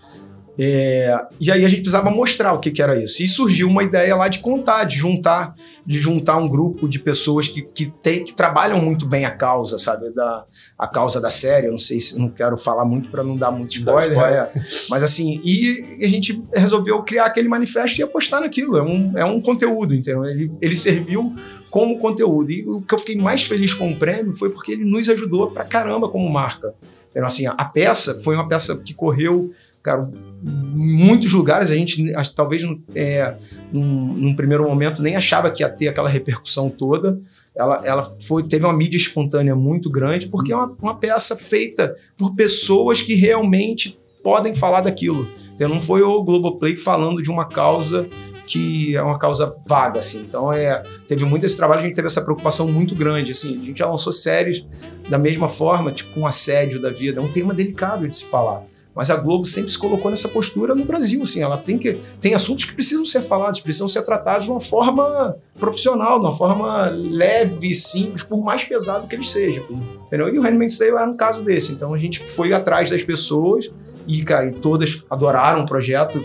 É, 0.62 1.18
e 1.40 1.50
aí 1.50 1.64
a 1.64 1.68
gente 1.68 1.80
precisava 1.80 2.10
mostrar 2.10 2.52
o 2.52 2.58
que, 2.58 2.70
que, 2.70 2.82
era 2.82 3.02
isso. 3.02 3.22
E 3.22 3.28
surgiu 3.28 3.66
uma 3.66 3.82
ideia 3.82 4.14
lá 4.14 4.28
de 4.28 4.40
contar, 4.40 4.84
de 4.84 4.96
juntar, 4.96 5.54
de 5.86 5.98
juntar 5.98 6.36
um 6.36 6.46
grupo 6.46 6.86
de 6.86 6.98
pessoas 6.98 7.48
que, 7.48 7.62
que, 7.62 7.86
tem, 7.86 8.22
que 8.22 8.34
trabalham 8.34 8.78
muito 8.78 9.06
bem 9.06 9.24
a 9.24 9.30
causa, 9.30 9.78
sabe? 9.78 10.10
Da, 10.10 10.44
a 10.78 10.86
causa 10.86 11.18
da 11.18 11.30
série. 11.30 11.68
Eu 11.68 11.70
não 11.70 11.78
sei 11.78 11.98
se 11.98 12.18
não 12.18 12.28
quero 12.28 12.58
falar 12.58 12.84
muito 12.84 13.08
para 13.08 13.24
não 13.24 13.36
dar 13.36 13.50
muito 13.50 13.70
spoiler. 13.70 14.12
spoiler. 14.12 14.38
É. 14.38 14.52
Mas 14.90 15.02
assim, 15.02 15.40
e 15.42 15.98
a 16.04 16.08
gente 16.08 16.42
resolveu 16.52 17.02
criar 17.04 17.24
aquele 17.24 17.48
manifesto 17.48 17.98
e 17.98 18.02
apostar 18.02 18.42
naquilo. 18.42 18.76
É 18.76 18.82
um, 18.82 19.16
é 19.16 19.24
um 19.24 19.40
conteúdo, 19.40 19.94
entendeu? 19.94 20.26
Ele, 20.26 20.52
ele 20.60 20.76
serviu 20.76 21.34
como 21.70 21.98
conteúdo. 21.98 22.50
E 22.50 22.68
o 22.68 22.82
que 22.82 22.92
eu 22.92 22.98
fiquei 22.98 23.16
mais 23.16 23.44
feliz 23.44 23.72
com 23.72 23.90
o 23.90 23.96
prêmio 23.96 24.34
foi 24.34 24.50
porque 24.50 24.72
ele 24.72 24.84
nos 24.84 25.08
ajudou 25.08 25.52
pra 25.52 25.64
caramba 25.64 26.06
como 26.06 26.28
marca. 26.28 26.74
Então, 27.08 27.24
assim, 27.24 27.46
a 27.46 27.64
peça 27.64 28.20
foi 28.20 28.34
uma 28.34 28.46
peça 28.46 28.76
que 28.76 28.92
correu 28.92 29.50
cara, 29.82 30.10
muitos 30.42 31.32
lugares 31.32 31.70
a 31.70 31.74
gente 31.74 32.12
talvez 32.34 32.62
é, 32.94 33.36
num, 33.72 34.14
num, 34.14 34.34
primeiro 34.34 34.64
momento 34.64 35.02
nem 35.02 35.16
achava 35.16 35.50
que 35.50 35.62
ia 35.62 35.68
ter 35.68 35.88
aquela 35.88 36.08
repercussão 36.08 36.70
toda. 36.70 37.20
Ela, 37.54 37.82
ela 37.84 38.16
foi, 38.20 38.42
teve 38.44 38.64
uma 38.64 38.72
mídia 38.72 38.96
espontânea 38.96 39.54
muito 39.54 39.90
grande, 39.90 40.28
porque 40.28 40.52
é 40.52 40.56
uma, 40.56 40.76
uma 40.80 40.94
peça 40.94 41.36
feita 41.36 41.94
por 42.16 42.34
pessoas 42.34 43.02
que 43.02 43.14
realmente 43.14 43.98
podem 44.22 44.54
falar 44.54 44.80
daquilo. 44.80 45.28
Então 45.52 45.68
não 45.68 45.80
foi 45.80 46.02
o 46.02 46.22
Globoplay 46.22 46.76
falando 46.76 47.22
de 47.22 47.30
uma 47.30 47.46
causa 47.46 48.08
que 48.46 48.96
é 48.96 49.02
uma 49.02 49.16
causa 49.16 49.54
vaga, 49.64 50.00
assim. 50.00 50.22
Então, 50.22 50.52
é, 50.52 50.82
teve 51.06 51.24
muito 51.24 51.46
esse 51.46 51.56
trabalho, 51.56 51.80
a 51.80 51.84
gente 51.84 51.94
teve 51.94 52.08
essa 52.08 52.20
preocupação 52.20 52.66
muito 52.66 52.96
grande, 52.96 53.30
assim. 53.30 53.54
A 53.62 53.64
gente 53.64 53.78
já 53.78 53.88
lançou 53.88 54.12
séries 54.12 54.66
da 55.08 55.16
mesma 55.16 55.48
forma, 55.48 55.92
tipo 55.92 56.18
um 56.18 56.26
assédio 56.26 56.80
da 56.80 56.90
vida. 56.90 57.20
É 57.20 57.22
um 57.22 57.28
tema 57.28 57.54
delicado 57.54 58.08
de 58.08 58.16
se 58.16 58.24
falar. 58.24 58.64
Mas 58.94 59.10
a 59.10 59.16
Globo 59.16 59.44
sempre 59.44 59.70
se 59.70 59.78
colocou 59.78 60.10
nessa 60.10 60.28
postura 60.28 60.74
no 60.74 60.84
Brasil, 60.84 61.22
assim, 61.22 61.42
ela 61.42 61.56
tem 61.56 61.78
que 61.78 61.98
tem 62.20 62.34
assuntos 62.34 62.64
que 62.64 62.74
precisam 62.74 63.04
ser 63.04 63.22
falados, 63.22 63.60
precisam 63.60 63.88
ser 63.88 64.02
tratados 64.02 64.44
de 64.44 64.50
uma 64.50 64.60
forma 64.60 65.36
profissional, 65.58 66.18
de 66.18 66.26
uma 66.26 66.36
forma 66.36 66.88
leve, 66.88 67.72
simples, 67.74 68.22
por 68.22 68.42
mais 68.42 68.64
pesado 68.64 69.06
que 69.06 69.14
eles 69.14 69.30
sejam. 69.30 69.64
Entendeu? 70.06 70.34
E 70.34 70.38
o 70.38 70.42
Handmaid's 70.42 70.76
Tale 70.76 70.90
era 70.90 71.08
um 71.08 71.16
caso 71.16 71.42
desse. 71.42 71.72
Então 71.72 71.94
a 71.94 71.98
gente 71.98 72.18
foi 72.20 72.52
atrás 72.52 72.90
das 72.90 73.02
pessoas 73.02 73.70
e, 74.06 74.22
cara, 74.22 74.48
e 74.48 74.52
todas 74.52 75.04
adoraram 75.08 75.62
o 75.62 75.66
projeto. 75.66 76.22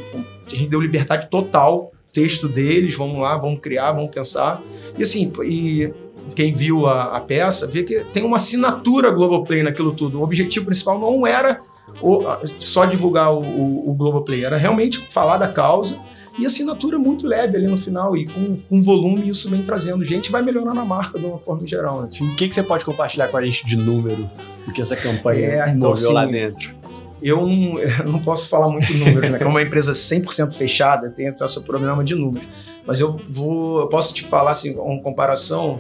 A 0.48 0.56
gente 0.56 0.68
deu 0.68 0.82
liberdade 0.82 1.28
total 1.30 1.92
texto 2.12 2.48
deles, 2.48 2.96
vamos 2.96 3.20
lá, 3.20 3.38
vamos 3.38 3.60
criar, 3.60 3.92
vamos 3.92 4.10
pensar. 4.10 4.62
E 4.98 5.04
assim, 5.04 5.32
e 5.44 5.94
quem 6.34 6.54
viu 6.54 6.88
a, 6.88 7.18
a 7.18 7.20
peça 7.20 7.68
vê 7.68 7.84
que 7.84 8.00
tem 8.14 8.24
uma 8.24 8.38
assinatura 8.38 9.12
Globoplay 9.12 9.62
naquilo 9.62 9.92
tudo. 9.92 10.20
O 10.20 10.24
objetivo 10.24 10.66
principal 10.66 10.98
não 10.98 11.28
era 11.28 11.60
só 12.60 12.86
divulgar 12.86 13.34
o, 13.34 13.40
o, 13.40 13.90
o 13.90 13.94
Globoplay, 13.94 14.44
era 14.44 14.58
realmente 14.58 15.00
falar 15.10 15.38
da 15.38 15.48
causa 15.48 16.00
e 16.38 16.46
assinatura 16.46 17.00
muito 17.00 17.28
leve 17.28 17.56
ali 17.56 17.68
no 17.68 17.78
final 17.78 18.16
e 18.16 18.26
com, 18.26 18.58
com 18.58 18.82
volume 18.82 19.30
isso 19.30 19.50
vem 19.50 19.62
trazendo 19.62 20.04
gente 20.04 20.32
vai 20.32 20.42
melhorando 20.42 20.80
a 20.80 20.86
marca 20.86 21.18
de 21.18 21.26
uma 21.26 21.40
forma 21.40 21.66
geral. 21.66 22.02
Né? 22.02 22.10
O 22.22 22.36
que, 22.36 22.50
que 22.50 22.56
você 22.56 22.64
pode 22.64 22.84
compartilhar 22.84 23.30
com 23.30 23.38
a 23.38 23.44
gente 23.44 23.66
de 23.66 23.78
número 23.78 24.30
do 24.66 24.74
que 24.74 24.82
essa 24.82 24.96
campanha 24.96 25.48
é, 25.48 25.70
então, 25.70 25.90
moveu 25.90 25.94
assim, 25.94 26.14
lá 26.14 26.26
dentro? 26.26 26.76
Eu 27.22 27.48
não, 27.48 27.80
eu 27.80 28.12
não 28.12 28.20
posso 28.20 28.50
falar 28.50 28.70
muito 28.70 28.94
números, 28.94 29.30
né? 29.30 29.38
Como 29.38 29.52
é 29.52 29.54
uma 29.54 29.62
empresa 29.62 29.94
100% 29.94 30.52
fechada, 30.52 31.10
tem 31.10 31.28
esse 31.28 31.64
problema 31.64 32.04
de 32.04 32.14
números. 32.14 32.48
Mas 32.86 33.00
eu 33.00 33.20
vou, 33.30 33.80
eu 33.80 33.88
posso 33.88 34.14
te 34.14 34.24
falar 34.24 34.52
assim, 34.52 34.78
uma 34.78 35.02
comparação 35.02 35.80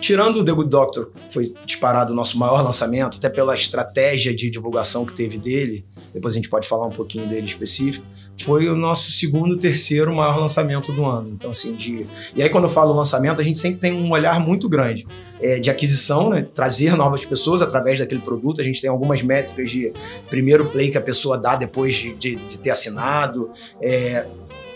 Tirando 0.00 0.40
o 0.40 0.44
The 0.44 0.52
Good 0.52 0.70
Doctor, 0.70 1.10
foi 1.30 1.52
disparado 1.66 2.12
o 2.12 2.16
nosso 2.16 2.38
maior 2.38 2.62
lançamento, 2.62 3.18
até 3.18 3.28
pela 3.28 3.54
estratégia 3.54 4.34
de 4.34 4.48
divulgação 4.48 5.04
que 5.04 5.14
teve 5.14 5.38
dele, 5.38 5.84
depois 6.14 6.34
a 6.34 6.36
gente 6.36 6.48
pode 6.48 6.68
falar 6.68 6.86
um 6.86 6.92
pouquinho 6.92 7.26
dele 7.26 7.46
específico, 7.46 8.06
foi 8.40 8.68
o 8.68 8.76
nosso 8.76 9.10
segundo, 9.10 9.56
terceiro 9.56 10.14
maior 10.14 10.38
lançamento 10.38 10.92
do 10.92 11.04
ano. 11.04 11.30
Então, 11.30 11.50
assim, 11.50 11.74
de... 11.74 12.06
E 12.34 12.42
aí, 12.42 12.48
quando 12.48 12.64
eu 12.64 12.70
falo 12.70 12.94
lançamento, 12.94 13.40
a 13.40 13.44
gente 13.44 13.58
sempre 13.58 13.80
tem 13.80 13.92
um 13.92 14.10
olhar 14.10 14.40
muito 14.40 14.68
grande 14.68 15.06
é, 15.40 15.58
de 15.58 15.70
aquisição, 15.70 16.30
né? 16.30 16.46
trazer 16.54 16.96
novas 16.96 17.24
pessoas 17.24 17.62
através 17.62 17.98
daquele 17.98 18.20
produto. 18.20 18.60
A 18.60 18.64
gente 18.64 18.80
tem 18.80 18.88
algumas 18.88 19.22
métricas 19.22 19.70
de 19.70 19.92
primeiro 20.28 20.66
play 20.66 20.90
que 20.90 20.98
a 20.98 21.00
pessoa 21.00 21.36
dá 21.36 21.56
depois 21.56 21.94
de, 21.94 22.14
de, 22.14 22.36
de 22.36 22.58
ter 22.60 22.70
assinado, 22.70 23.50
é, 23.80 24.26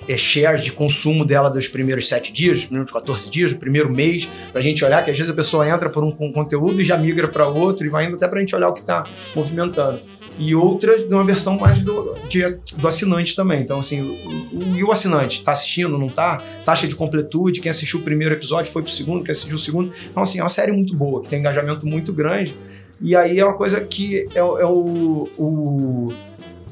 é, 0.09 0.17
share 0.17 0.61
de 0.61 0.73
consumo 0.73 1.25
dela 1.25 1.49
dos 1.51 1.69
primeiros 1.69 2.09
sete 2.09 2.33
dias, 2.33 2.59
dos 2.59 2.67
primeiros 2.67 2.93
14 2.93 3.31
dias, 3.31 3.53
do 3.53 3.59
primeiro 3.59 3.93
mês, 3.93 4.29
para 4.51 4.61
a 4.61 4.63
gente 4.63 4.85
olhar 4.85 5.05
que 5.05 5.11
às 5.11 5.17
vezes 5.17 5.31
a 5.31 5.35
pessoa 5.35 5.69
entra 5.69 5.89
por 5.89 6.05
um, 6.05 6.15
um 6.21 6.33
conteúdo 6.33 6.81
e 6.81 6.85
já 6.85 6.97
migra 6.97 7.29
para 7.29 7.47
outro 7.47 7.87
e 7.87 7.89
vai 7.89 8.07
indo 8.07 8.17
até 8.17 8.27
para 8.29 8.39
a 8.39 8.41
gente 8.41 8.55
olhar 8.55 8.69
o 8.69 8.73
que 8.73 8.81
está 8.81 9.05
movimentando. 9.35 10.01
E 10.39 10.55
outra 10.55 10.99
de 10.99 11.13
uma 11.13 11.25
versão 11.25 11.59
mais 11.59 11.83
do, 11.83 12.17
de, 12.29 12.43
do 12.77 12.89
assinante 12.89 13.37
também. 13.37 13.61
Então, 13.61 13.79
assim, 13.79 14.01
o, 14.01 14.59
o, 14.59 14.77
e 14.77 14.83
o 14.83 14.91
assinante? 14.91 15.39
Está 15.39 15.53
assistindo, 15.53 15.99
não 15.99 16.07
está? 16.07 16.43
Taxa 16.65 16.89
de 16.89 16.95
completude, 16.95 17.61
quem 17.61 17.71
assistiu 17.71 18.01
o 18.01 18.03
primeiro 18.03 18.35
episódio 18.35 18.73
foi 18.73 18.83
para 18.83 18.89
o 18.89 18.93
segundo, 18.93 19.25
quem 19.25 19.33
assistiu 19.33 19.57
o 19.57 19.61
segundo. 19.61 19.93
Então, 20.11 20.23
assim, 20.23 20.39
é 20.39 20.43
uma 20.43 20.49
série 20.49 20.73
muito 20.73 20.97
boa, 20.97 21.23
que 21.23 21.29
tem 21.29 21.39
engajamento 21.39 21.87
muito 21.87 22.13
grande. 22.13 22.55
E 23.01 23.15
aí 23.17 23.39
é 23.39 23.45
uma 23.45 23.55
coisa 23.55 23.81
que 23.81 24.27
é, 24.35 24.39
é 24.39 24.43
o, 24.43 25.29
o 25.37 26.15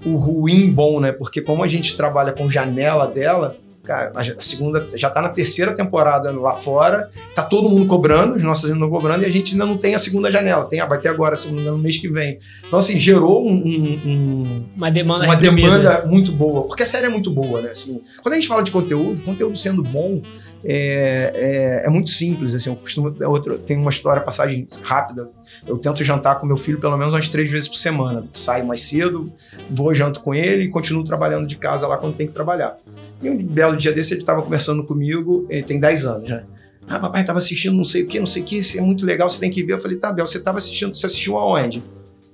o 0.04 0.16
ruim 0.16 0.70
bom, 0.70 1.00
né? 1.00 1.12
Porque 1.12 1.40
como 1.40 1.62
a 1.62 1.68
gente 1.68 1.96
trabalha 1.96 2.32
com 2.32 2.48
janela 2.48 3.06
dela, 3.06 3.56
cara, 3.82 4.12
a 4.14 4.40
segunda 4.40 4.86
já 4.94 5.10
tá 5.10 5.20
na 5.20 5.28
terceira 5.28 5.74
temporada 5.74 6.30
lá 6.32 6.54
fora, 6.54 7.10
tá 7.34 7.42
todo 7.42 7.68
mundo 7.68 7.86
cobrando, 7.86 8.34
os 8.34 8.42
nossos 8.42 8.70
ainda 8.70 8.86
cobrando, 8.86 9.22
e 9.22 9.26
a 9.26 9.30
gente 9.30 9.52
ainda 9.52 9.66
não 9.66 9.76
tem 9.76 9.94
a 9.94 9.98
segunda 9.98 10.30
janela. 10.30 10.64
Tem, 10.66 10.80
vai 10.86 10.98
ter 10.98 11.08
agora, 11.08 11.34
se 11.34 11.48
não 11.48 11.54
me 11.54 11.60
engano, 11.62 11.76
no 11.76 11.82
mês 11.82 11.96
que 11.96 12.08
vem. 12.08 12.38
Então, 12.66 12.78
assim, 12.78 12.98
gerou 12.98 13.46
um, 13.46 13.54
um, 13.54 14.64
uma 14.76 14.90
demanda, 14.90 15.24
uma 15.24 15.36
demanda 15.36 16.06
muito 16.06 16.32
boa, 16.32 16.66
porque 16.66 16.82
a 16.82 16.86
série 16.86 17.06
é 17.06 17.10
muito 17.10 17.30
boa, 17.30 17.60
né? 17.60 17.70
Assim, 17.70 18.00
quando 18.22 18.34
a 18.34 18.36
gente 18.36 18.48
fala 18.48 18.62
de 18.62 18.70
conteúdo, 18.70 19.22
conteúdo 19.22 19.56
sendo 19.56 19.82
bom, 19.82 20.22
é, 20.64 21.82
é, 21.82 21.86
é, 21.86 21.90
muito 21.90 22.10
simples. 22.10 22.54
Assim, 22.54 22.70
eu 22.70 22.76
costumo. 22.76 23.14
É 23.20 23.26
outro, 23.26 23.58
tem 23.58 23.76
uma 23.76 23.90
história, 23.90 24.22
passagem 24.22 24.66
rápida. 24.82 25.30
Eu 25.66 25.78
tento 25.78 26.04
jantar 26.04 26.38
com 26.38 26.46
meu 26.46 26.56
filho 26.56 26.78
pelo 26.78 26.96
menos 26.96 27.14
umas 27.14 27.28
três 27.28 27.50
vezes 27.50 27.68
por 27.68 27.76
semana. 27.76 28.24
Saio 28.32 28.66
mais 28.66 28.84
cedo, 28.84 29.32
vou 29.70 29.94
janto 29.94 30.20
com 30.20 30.34
ele 30.34 30.64
e 30.64 30.68
continuo 30.68 31.04
trabalhando 31.04 31.46
de 31.46 31.56
casa 31.56 31.86
lá 31.86 31.96
quando 31.96 32.14
tem 32.14 32.26
que 32.26 32.32
trabalhar. 32.32 32.76
E 33.22 33.28
um 33.28 33.36
belo 33.36 33.76
dia 33.76 33.92
desse 33.92 34.14
ele 34.14 34.20
estava 34.20 34.42
conversando 34.42 34.84
comigo, 34.84 35.46
ele 35.48 35.62
tem 35.62 35.80
10 35.80 36.04
anos, 36.06 36.28
né? 36.28 36.44
Ah, 36.88 36.98
papai 36.98 37.20
estava 37.20 37.38
assistindo 37.38 37.76
não 37.76 37.84
sei 37.84 38.02
o 38.02 38.06
que, 38.08 38.18
não 38.18 38.26
sei 38.26 38.42
o 38.42 38.44
que, 38.44 38.58
isso 38.58 38.76
é 38.76 38.80
muito 38.80 39.06
legal, 39.06 39.28
você 39.28 39.38
tem 39.38 39.50
que 39.50 39.62
ver. 39.62 39.74
Eu 39.74 39.78
falei, 39.78 39.96
tá, 39.96 40.12
Bel, 40.12 40.26
você 40.26 40.38
estava 40.38 40.58
assistindo, 40.58 40.94
você 40.94 41.06
assistiu 41.06 41.38
aonde? 41.38 41.82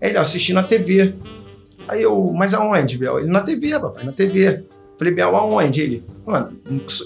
Ele, 0.00 0.16
assistindo 0.16 0.56
na 0.56 0.62
TV. 0.62 1.14
Aí 1.86 2.02
eu, 2.02 2.32
mas 2.34 2.54
aonde, 2.54 2.96
Bel? 2.96 3.20
Ele, 3.20 3.28
na 3.28 3.40
TV, 3.40 3.78
papai, 3.78 4.04
na 4.04 4.12
TV. 4.12 4.64
Falei, 4.98 5.12
Biel, 5.12 5.36
aonde? 5.36 5.80
Ele, 5.80 6.02
mano, 6.24 6.56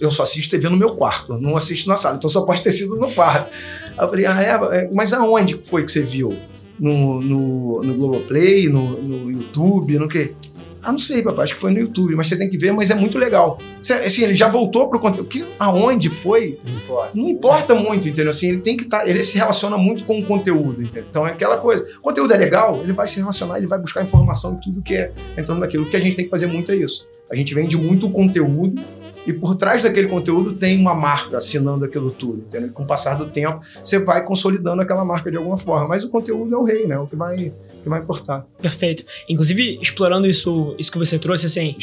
eu 0.01 0.11
só 0.11 0.23
assisto 0.23 0.51
TV 0.51 0.69
no 0.69 0.77
meu 0.77 0.95
quarto, 0.95 1.39
não 1.39 1.57
assisto 1.57 1.89
na 1.89 1.97
sala, 1.97 2.17
então 2.17 2.31
só 2.31 2.43
pode 2.43 2.63
ter 2.63 2.73
sido 2.73 2.97
no 2.97 3.11
quarto. 3.11 3.51
Aí 3.99 4.05
eu 4.05 4.09
falei, 4.09 4.27
ah, 4.27 4.43
é? 4.43 4.79
é 4.79 4.91
mas 4.93 5.13
aonde 5.13 5.61
foi 5.65 5.85
que 5.85 5.91
você 5.91 6.03
viu? 6.03 6.37
No, 6.79 7.21
no, 7.21 7.83
no 7.83 7.95
Globoplay, 7.95 8.69
no, 8.69 9.03
no 9.03 9.31
YouTube, 9.31 9.99
no 9.99 10.09
quê? 10.09 10.35
Ah, 10.83 10.93
não 10.93 10.99
sei, 10.99 11.23
papai, 11.23 11.45
acho 11.45 11.55
que 11.55 11.61
foi 11.61 11.73
no 11.73 11.79
YouTube, 11.79 12.15
mas 12.17 12.29
você 12.29 12.39
tem 12.39 12.49
que 12.49 12.57
ver, 12.57 12.73
mas 12.73 12.91
é 12.91 12.95
muito 12.95 13.19
legal. 13.19 13.59
Assim, 13.81 14.25
ele 14.25 14.35
já 14.35 14.49
voltou 14.49 14.89
pro 14.89 14.99
conteúdo. 14.99 15.29
Que, 15.29 15.45
aonde 15.59 16.09
foi? 16.09 16.59
Não 16.65 16.75
importa. 16.75 17.11
Não 17.15 17.29
importa 17.29 17.75
muito, 17.75 18.09
entendeu? 18.09 18.31
Assim, 18.31 18.49
ele 18.49 18.61
tem 18.61 18.77
que 18.77 18.85
estar. 18.85 19.01
Tá, 19.01 19.09
ele 19.09 19.23
se 19.23 19.37
relaciona 19.37 19.77
muito 19.77 20.05
com 20.05 20.19
o 20.19 20.25
conteúdo, 20.25 20.83
entendeu? 20.83 21.05
Então 21.11 21.27
é 21.27 21.33
aquela 21.33 21.59
coisa. 21.59 21.87
O 21.99 22.01
conteúdo 22.01 22.33
é 22.33 22.37
legal, 22.37 22.81
ele 22.83 22.95
vai 22.95 23.07
se 23.07 23.19
relacionar, 23.19 23.59
ele 23.59 23.67
vai 23.67 23.79
buscar 23.79 24.03
informação 24.03 24.55
e 24.55 24.61
tudo 24.65 24.81
que 24.81 24.95
é 24.95 25.13
em 25.37 25.45
torno 25.45 25.61
daquilo. 25.61 25.85
O 25.85 25.91
que 25.91 25.97
a 25.97 26.01
gente 26.01 26.17
tem 26.17 26.25
que 26.25 26.31
fazer 26.31 26.47
muito 26.47 26.73
é 26.73 26.77
isso. 26.77 27.07
A 27.31 27.35
gente 27.35 27.55
vende 27.55 27.77
muito 27.77 28.11
conteúdo 28.11 28.83
e 29.27 29.33
por 29.33 29.55
trás 29.55 29.83
daquele 29.83 30.09
conteúdo 30.09 30.55
tem 30.55 30.79
uma 30.79 30.95
marca 30.95 31.37
assinando 31.37 31.85
aquilo 31.85 32.11
tudo, 32.11 32.39
entendeu? 32.39 32.71
Com 32.73 32.83
o 32.83 32.87
passar 32.87 33.15
do 33.15 33.27
tempo, 33.27 33.61
você 33.85 33.99
vai 33.99 34.25
consolidando 34.25 34.81
aquela 34.83 35.05
marca 35.05 35.31
de 35.31 35.37
alguma 35.37 35.57
forma. 35.57 35.89
Mas 35.89 36.05
o 36.05 36.11
conteúdo 36.11 36.55
é 36.55 36.59
o 36.59 36.65
rei, 36.65 36.87
né? 36.87 36.99
O 36.99 37.07
que 37.07 37.15
vai, 37.15 37.37
que 37.37 37.89
vai 37.89 38.01
importar. 38.01 38.47
Perfeito. 38.61 39.05
Inclusive, 39.29 39.79
explorando 39.81 40.27
isso, 40.27 40.75
isso 40.79 40.91
que 40.91 40.99
você 40.99 41.19
trouxe, 41.19 41.47
assim, 41.47 41.77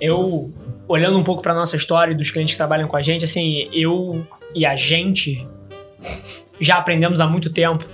eu 0.00 0.52
olhando 0.86 1.18
um 1.18 1.24
pouco 1.24 1.42
para 1.42 1.54
nossa 1.54 1.76
história 1.76 2.12
e 2.12 2.16
dos 2.16 2.30
clientes 2.30 2.54
que 2.54 2.58
trabalham 2.58 2.86
com 2.86 2.96
a 2.96 3.02
gente, 3.02 3.24
assim, 3.24 3.68
eu 3.72 4.24
e 4.54 4.64
a 4.64 4.76
gente 4.76 5.46
já 6.60 6.76
aprendemos 6.76 7.20
há 7.20 7.26
muito 7.26 7.50
tempo 7.50 7.84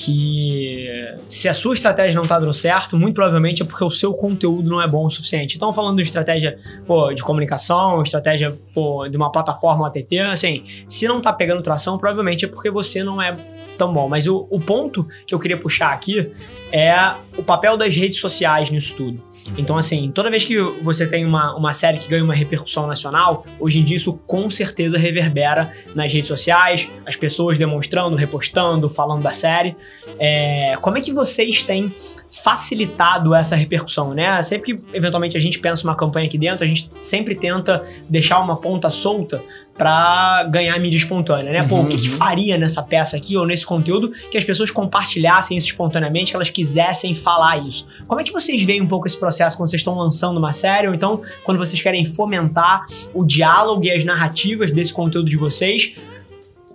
que 0.00 0.86
se 1.28 1.46
a 1.46 1.52
sua 1.52 1.74
estratégia 1.74 2.16
não 2.16 2.22
está 2.22 2.38
dando 2.38 2.54
certo, 2.54 2.96
muito 2.96 3.14
provavelmente 3.14 3.62
é 3.62 3.66
porque 3.66 3.84
o 3.84 3.90
seu 3.90 4.14
conteúdo 4.14 4.66
não 4.66 4.80
é 4.80 4.88
bom 4.88 5.04
o 5.04 5.10
suficiente. 5.10 5.56
Então, 5.56 5.74
falando 5.74 5.96
de 5.96 6.04
estratégia 6.04 6.56
pô, 6.86 7.12
de 7.12 7.22
comunicação, 7.22 8.02
estratégia 8.02 8.58
pô, 8.72 9.06
de 9.06 9.14
uma 9.18 9.30
plataforma 9.30 9.86
OTT, 9.86 10.18
assim, 10.20 10.64
se 10.88 11.06
não 11.06 11.18
está 11.18 11.30
pegando 11.34 11.60
tração, 11.60 11.98
provavelmente 11.98 12.46
é 12.46 12.48
porque 12.48 12.70
você 12.70 13.04
não 13.04 13.20
é 13.20 13.36
tão 13.76 13.92
bom. 13.92 14.08
Mas 14.08 14.26
o, 14.26 14.46
o 14.48 14.58
ponto 14.58 15.06
que 15.26 15.34
eu 15.34 15.38
queria 15.38 15.58
puxar 15.58 15.92
aqui 15.92 16.32
é 16.72 17.14
o 17.36 17.42
papel 17.42 17.76
das 17.76 17.94
redes 17.94 18.18
sociais 18.20 18.70
nisso 18.70 18.94
tudo. 18.96 19.22
Então, 19.56 19.76
assim, 19.76 20.10
toda 20.12 20.30
vez 20.30 20.44
que 20.44 20.60
você 20.82 21.06
tem 21.06 21.24
uma, 21.24 21.56
uma 21.56 21.72
série 21.72 21.98
que 21.98 22.08
ganha 22.08 22.22
uma 22.22 22.34
repercussão 22.34 22.86
nacional, 22.86 23.46
hoje 23.58 23.80
em 23.80 23.84
dia 23.84 23.96
isso 23.96 24.20
com 24.26 24.48
certeza 24.50 24.98
reverbera 24.98 25.72
nas 25.94 26.12
redes 26.12 26.28
sociais, 26.28 26.88
as 27.06 27.16
pessoas 27.16 27.58
demonstrando, 27.58 28.16
repostando, 28.16 28.88
falando 28.88 29.22
da 29.22 29.32
série. 29.32 29.74
É, 30.18 30.76
como 30.80 30.98
é 30.98 31.00
que 31.00 31.12
vocês 31.12 31.62
têm 31.62 31.94
facilitado 32.44 33.34
essa 33.34 33.56
repercussão, 33.56 34.14
né? 34.14 34.40
Sempre 34.42 34.74
que 34.74 34.96
eventualmente 34.96 35.36
a 35.36 35.40
gente 35.40 35.58
pensa 35.58 35.82
uma 35.84 35.96
campanha 35.96 36.26
aqui 36.26 36.38
dentro, 36.38 36.64
a 36.64 36.68
gente 36.68 36.88
sempre 37.00 37.34
tenta 37.34 37.82
deixar 38.08 38.40
uma 38.40 38.56
ponta 38.56 38.88
solta 38.90 39.42
para 39.76 40.44
ganhar 40.44 40.78
mídia 40.78 40.98
espontânea, 40.98 41.52
né? 41.52 41.66
Pô, 41.66 41.76
uhum, 41.76 41.84
o 41.84 41.88
que, 41.88 41.96
que, 41.96 42.08
uhum. 42.08 42.16
faria 42.16 42.58
nessa 42.58 42.82
peça 42.82 43.16
aqui 43.16 43.36
ou 43.36 43.46
nesse 43.46 43.64
conteúdo 43.64 44.12
que 44.30 44.36
as 44.36 44.44
pessoas 44.44 44.70
compartilhassem 44.70 45.56
isso 45.56 45.68
espontaneamente, 45.68 46.30
que 46.30 46.36
elas 46.36 46.50
quisessem 46.60 47.14
falar 47.14 47.66
isso? 47.66 47.86
Como 48.06 48.20
é 48.20 48.24
que 48.24 48.32
vocês 48.32 48.62
veem 48.62 48.82
um 48.82 48.86
pouco 48.86 49.06
esse 49.06 49.18
processo 49.18 49.56
quando 49.56 49.70
vocês 49.70 49.80
estão 49.80 49.96
lançando 49.96 50.36
uma 50.36 50.52
série 50.52 50.88
ou 50.88 50.94
então 50.94 51.22
quando 51.42 51.56
vocês 51.56 51.80
querem 51.80 52.04
fomentar 52.04 52.84
o 53.14 53.24
diálogo 53.24 53.82
e 53.84 53.90
as 53.90 54.04
narrativas 54.04 54.70
desse 54.70 54.92
conteúdo 54.92 55.30
de 55.30 55.38
vocês 55.38 55.94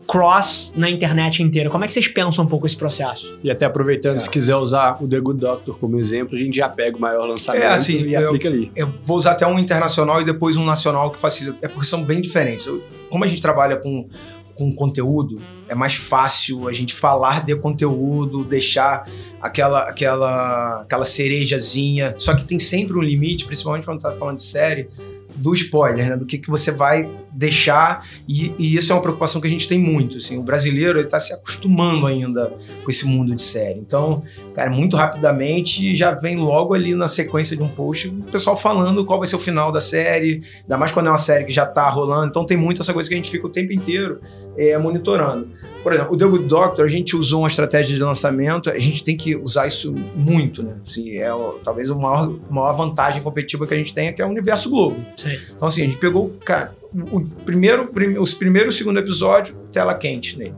cross 0.07 0.71
na 0.75 0.89
internet 0.89 1.41
inteira. 1.41 1.69
Como 1.69 1.83
é 1.83 1.87
que 1.87 1.93
vocês 1.93 2.07
pensam 2.07 2.45
um 2.45 2.47
pouco 2.47 2.65
esse 2.65 2.77
processo? 2.77 3.37
E 3.43 3.49
até 3.49 3.65
aproveitando, 3.65 4.17
é. 4.17 4.19
se 4.19 4.29
quiser 4.29 4.55
usar 4.55 5.01
o 5.01 5.07
The 5.07 5.19
Good 5.19 5.39
Doctor 5.39 5.77
como 5.79 5.99
exemplo, 5.99 6.35
a 6.35 6.39
gente 6.39 6.57
já 6.57 6.69
pega 6.69 6.97
o 6.97 7.01
maior 7.01 7.25
lançamento 7.25 7.63
é, 7.63 7.67
assim, 7.67 8.03
e 8.07 8.13
eu, 8.13 8.27
aplica 8.27 8.47
ali. 8.47 8.71
Eu 8.75 8.93
vou 9.03 9.17
usar 9.17 9.31
até 9.31 9.45
um 9.47 9.57
internacional 9.57 10.21
e 10.21 10.25
depois 10.25 10.57
um 10.57 10.65
nacional 10.65 11.11
que 11.11 11.19
facilita. 11.19 11.59
É 11.63 11.67
porque 11.67 11.85
são 11.85 12.03
bem 12.03 12.21
diferentes. 12.21 12.69
Como 13.09 13.23
a 13.23 13.27
gente 13.27 13.41
trabalha 13.41 13.77
com 13.77 14.07
com 14.55 14.73
conteúdo, 14.73 15.41
é 15.67 15.75
mais 15.75 15.95
fácil 15.95 16.67
a 16.67 16.73
gente 16.73 16.93
falar 16.93 17.43
de 17.43 17.55
conteúdo, 17.55 18.43
deixar 18.43 19.07
aquela 19.41 19.81
aquela 19.83 20.81
aquela 20.81 21.05
cerejazinha. 21.05 22.15
Só 22.17 22.35
que 22.35 22.45
tem 22.45 22.59
sempre 22.59 22.97
um 22.97 23.01
limite, 23.01 23.45
principalmente 23.45 23.85
quando 23.85 24.01
tá 24.01 24.11
falando 24.13 24.37
de 24.37 24.43
série, 24.43 24.87
do 25.35 25.53
spoiler, 25.53 26.09
né? 26.09 26.17
Do 26.17 26.25
que, 26.25 26.37
que 26.37 26.49
você 26.49 26.71
vai 26.71 27.09
deixar 27.35 28.07
e, 28.27 28.53
e 28.57 28.75
isso 28.75 28.91
é 28.93 28.95
uma 28.95 29.01
preocupação 29.01 29.41
que 29.41 29.47
a 29.47 29.49
gente 29.49 29.67
tem 29.67 29.77
muito, 29.77 30.17
assim, 30.17 30.37
o 30.37 30.41
brasileiro 30.41 31.01
está 31.01 31.19
se 31.19 31.33
acostumando 31.33 32.07
ainda 32.07 32.53
com 32.83 32.89
esse 32.89 33.05
mundo 33.05 33.35
de 33.35 33.41
série, 33.41 33.79
então, 33.79 34.23
cara, 34.53 34.71
muito 34.71 34.95
rapidamente 34.95 35.95
já 35.95 36.11
vem 36.11 36.37
logo 36.37 36.73
ali 36.73 36.95
na 36.95 37.09
sequência 37.09 37.57
de 37.57 37.61
um 37.61 37.67
post 37.67 38.07
o 38.07 38.23
pessoal 38.31 38.55
falando 38.55 39.03
qual 39.03 39.19
vai 39.19 39.27
ser 39.27 39.35
o 39.35 39.39
final 39.39 39.71
da 39.71 39.81
série, 39.81 40.41
ainda 40.63 40.77
mais 40.77 40.91
quando 40.91 41.07
é 41.07 41.09
uma 41.09 41.17
série 41.17 41.43
que 41.43 41.51
já 41.51 41.65
está 41.65 41.89
rolando, 41.89 42.27
então 42.27 42.45
tem 42.45 42.55
muito 42.55 42.81
essa 42.81 42.93
coisa 42.93 43.09
que 43.09 43.15
a 43.15 43.17
gente 43.17 43.29
fica 43.29 43.45
o 43.45 43.49
tempo 43.49 43.73
inteiro 43.73 44.21
é, 44.57 44.77
monitorando. 44.77 45.49
Por 45.83 45.93
exemplo, 45.93 46.15
o 46.15 46.17
The 46.17 46.25
Good 46.25 46.45
Doctor, 46.45 46.83
a 46.83 46.87
gente 46.87 47.15
usou 47.15 47.41
uma 47.41 47.47
estratégia 47.47 47.95
de 47.95 48.01
lançamento, 48.01 48.71
a 48.71 48.79
gente 48.79 49.03
tem 49.03 49.15
que 49.15 49.35
usar 49.35 49.67
isso 49.67 49.93
muito, 50.15 50.63
né? 50.63 50.77
Assim, 50.83 51.17
é 51.17 51.29
talvez 51.63 51.91
a 51.91 51.95
maior, 51.95 52.33
maior 52.49 52.73
vantagem 52.73 53.21
competitiva 53.21 53.67
que 53.67 53.73
a 53.75 53.77
gente 53.77 53.93
tem 53.93 54.07
é 54.07 54.11
que 54.11 54.19
é 54.19 54.25
o 54.25 54.29
universo 54.29 54.67
Globo. 54.71 54.97
Sim. 55.25 55.37
Então, 55.55 55.67
assim, 55.67 55.81
a 55.81 55.85
gente 55.85 55.97
pegou, 55.97 56.29
cara, 56.45 56.75
o 56.93 57.21
primeiro, 57.21 57.91
os 58.19 58.33
primeiros 58.33 58.75
e 58.75 58.77
segundo 58.77 58.99
episódio, 58.99 59.55
tela 59.71 59.95
quente 59.95 60.37
nele. 60.37 60.53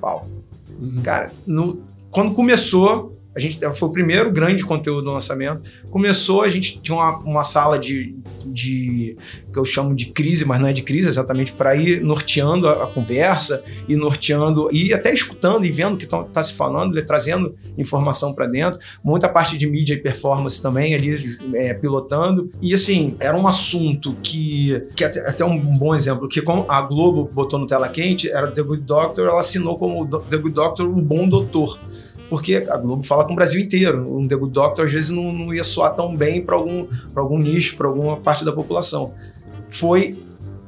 Pau. 0.00 0.28
Uhum. 0.78 1.02
Cara, 1.02 1.32
no, 1.44 1.82
quando 2.10 2.34
começou, 2.34 3.17
a 3.38 3.40
gente 3.40 3.58
foi 3.76 3.88
o 3.88 3.92
primeiro 3.92 4.32
grande 4.32 4.64
conteúdo 4.64 5.02
do 5.04 5.12
lançamento. 5.12 5.62
Começou, 5.90 6.42
a 6.42 6.48
gente 6.48 6.80
tinha 6.80 6.96
uma, 6.96 7.18
uma 7.18 7.42
sala 7.44 7.78
de, 7.78 8.16
de 8.44 9.16
que 9.52 9.58
eu 9.58 9.64
chamo 9.64 9.94
de 9.94 10.06
crise, 10.06 10.44
mas 10.44 10.60
não 10.60 10.66
é 10.66 10.72
de 10.72 10.82
crise, 10.82 11.08
exatamente 11.08 11.52
para 11.52 11.76
ir 11.76 12.02
norteando 12.02 12.68
a, 12.68 12.84
a, 12.84 12.86
conversa 12.88 13.62
e 13.88 13.94
norteando 13.94 14.68
e 14.72 14.92
até 14.92 15.12
escutando 15.12 15.64
e 15.64 15.70
vendo 15.70 15.94
o 15.94 15.96
que 15.96 16.04
está 16.04 16.42
se 16.42 16.52
falando, 16.54 17.00
trazendo 17.06 17.54
informação 17.78 18.34
para 18.34 18.48
dentro. 18.48 18.80
Muita 19.04 19.28
parte 19.28 19.56
de 19.56 19.68
mídia 19.68 19.94
e 19.94 19.98
performance 19.98 20.60
também 20.60 20.96
ali 20.96 21.14
é, 21.54 21.72
pilotando. 21.74 22.50
E 22.60 22.74
assim, 22.74 23.14
era 23.20 23.36
um 23.36 23.46
assunto 23.46 24.16
que, 24.20 24.84
que 24.96 25.04
até, 25.04 25.28
até 25.28 25.44
um 25.44 25.78
bom 25.78 25.94
exemplo, 25.94 26.28
que 26.28 26.42
a 26.68 26.82
Globo 26.82 27.30
botou 27.32 27.56
no 27.56 27.68
tela 27.68 27.88
quente, 27.88 28.28
era 28.28 28.50
The 28.50 28.62
Good 28.62 28.82
Doctor, 28.82 29.28
ela 29.28 29.38
assinou 29.38 29.78
como 29.78 30.04
The 30.06 30.38
Good 30.38 30.54
Doctor, 30.54 30.88
o 30.88 31.00
bom 31.00 31.28
doutor 31.28 31.78
porque 32.28 32.66
a 32.68 32.76
Globo 32.76 33.02
fala 33.02 33.24
com 33.24 33.32
o 33.32 33.36
Brasil 33.36 33.60
inteiro. 33.60 34.16
Um 34.16 34.26
The 34.26 34.36
Good 34.36 34.52
Doctor 34.52 34.84
às 34.84 34.92
vezes 34.92 35.10
não, 35.10 35.32
não 35.32 35.54
ia 35.54 35.64
soar 35.64 35.94
tão 35.94 36.14
bem 36.14 36.42
para 36.42 36.54
algum, 36.56 36.86
algum 37.14 37.38
nicho, 37.38 37.76
para 37.76 37.88
alguma 37.88 38.16
parte 38.16 38.44
da 38.44 38.52
população. 38.52 39.12
Foi 39.68 40.16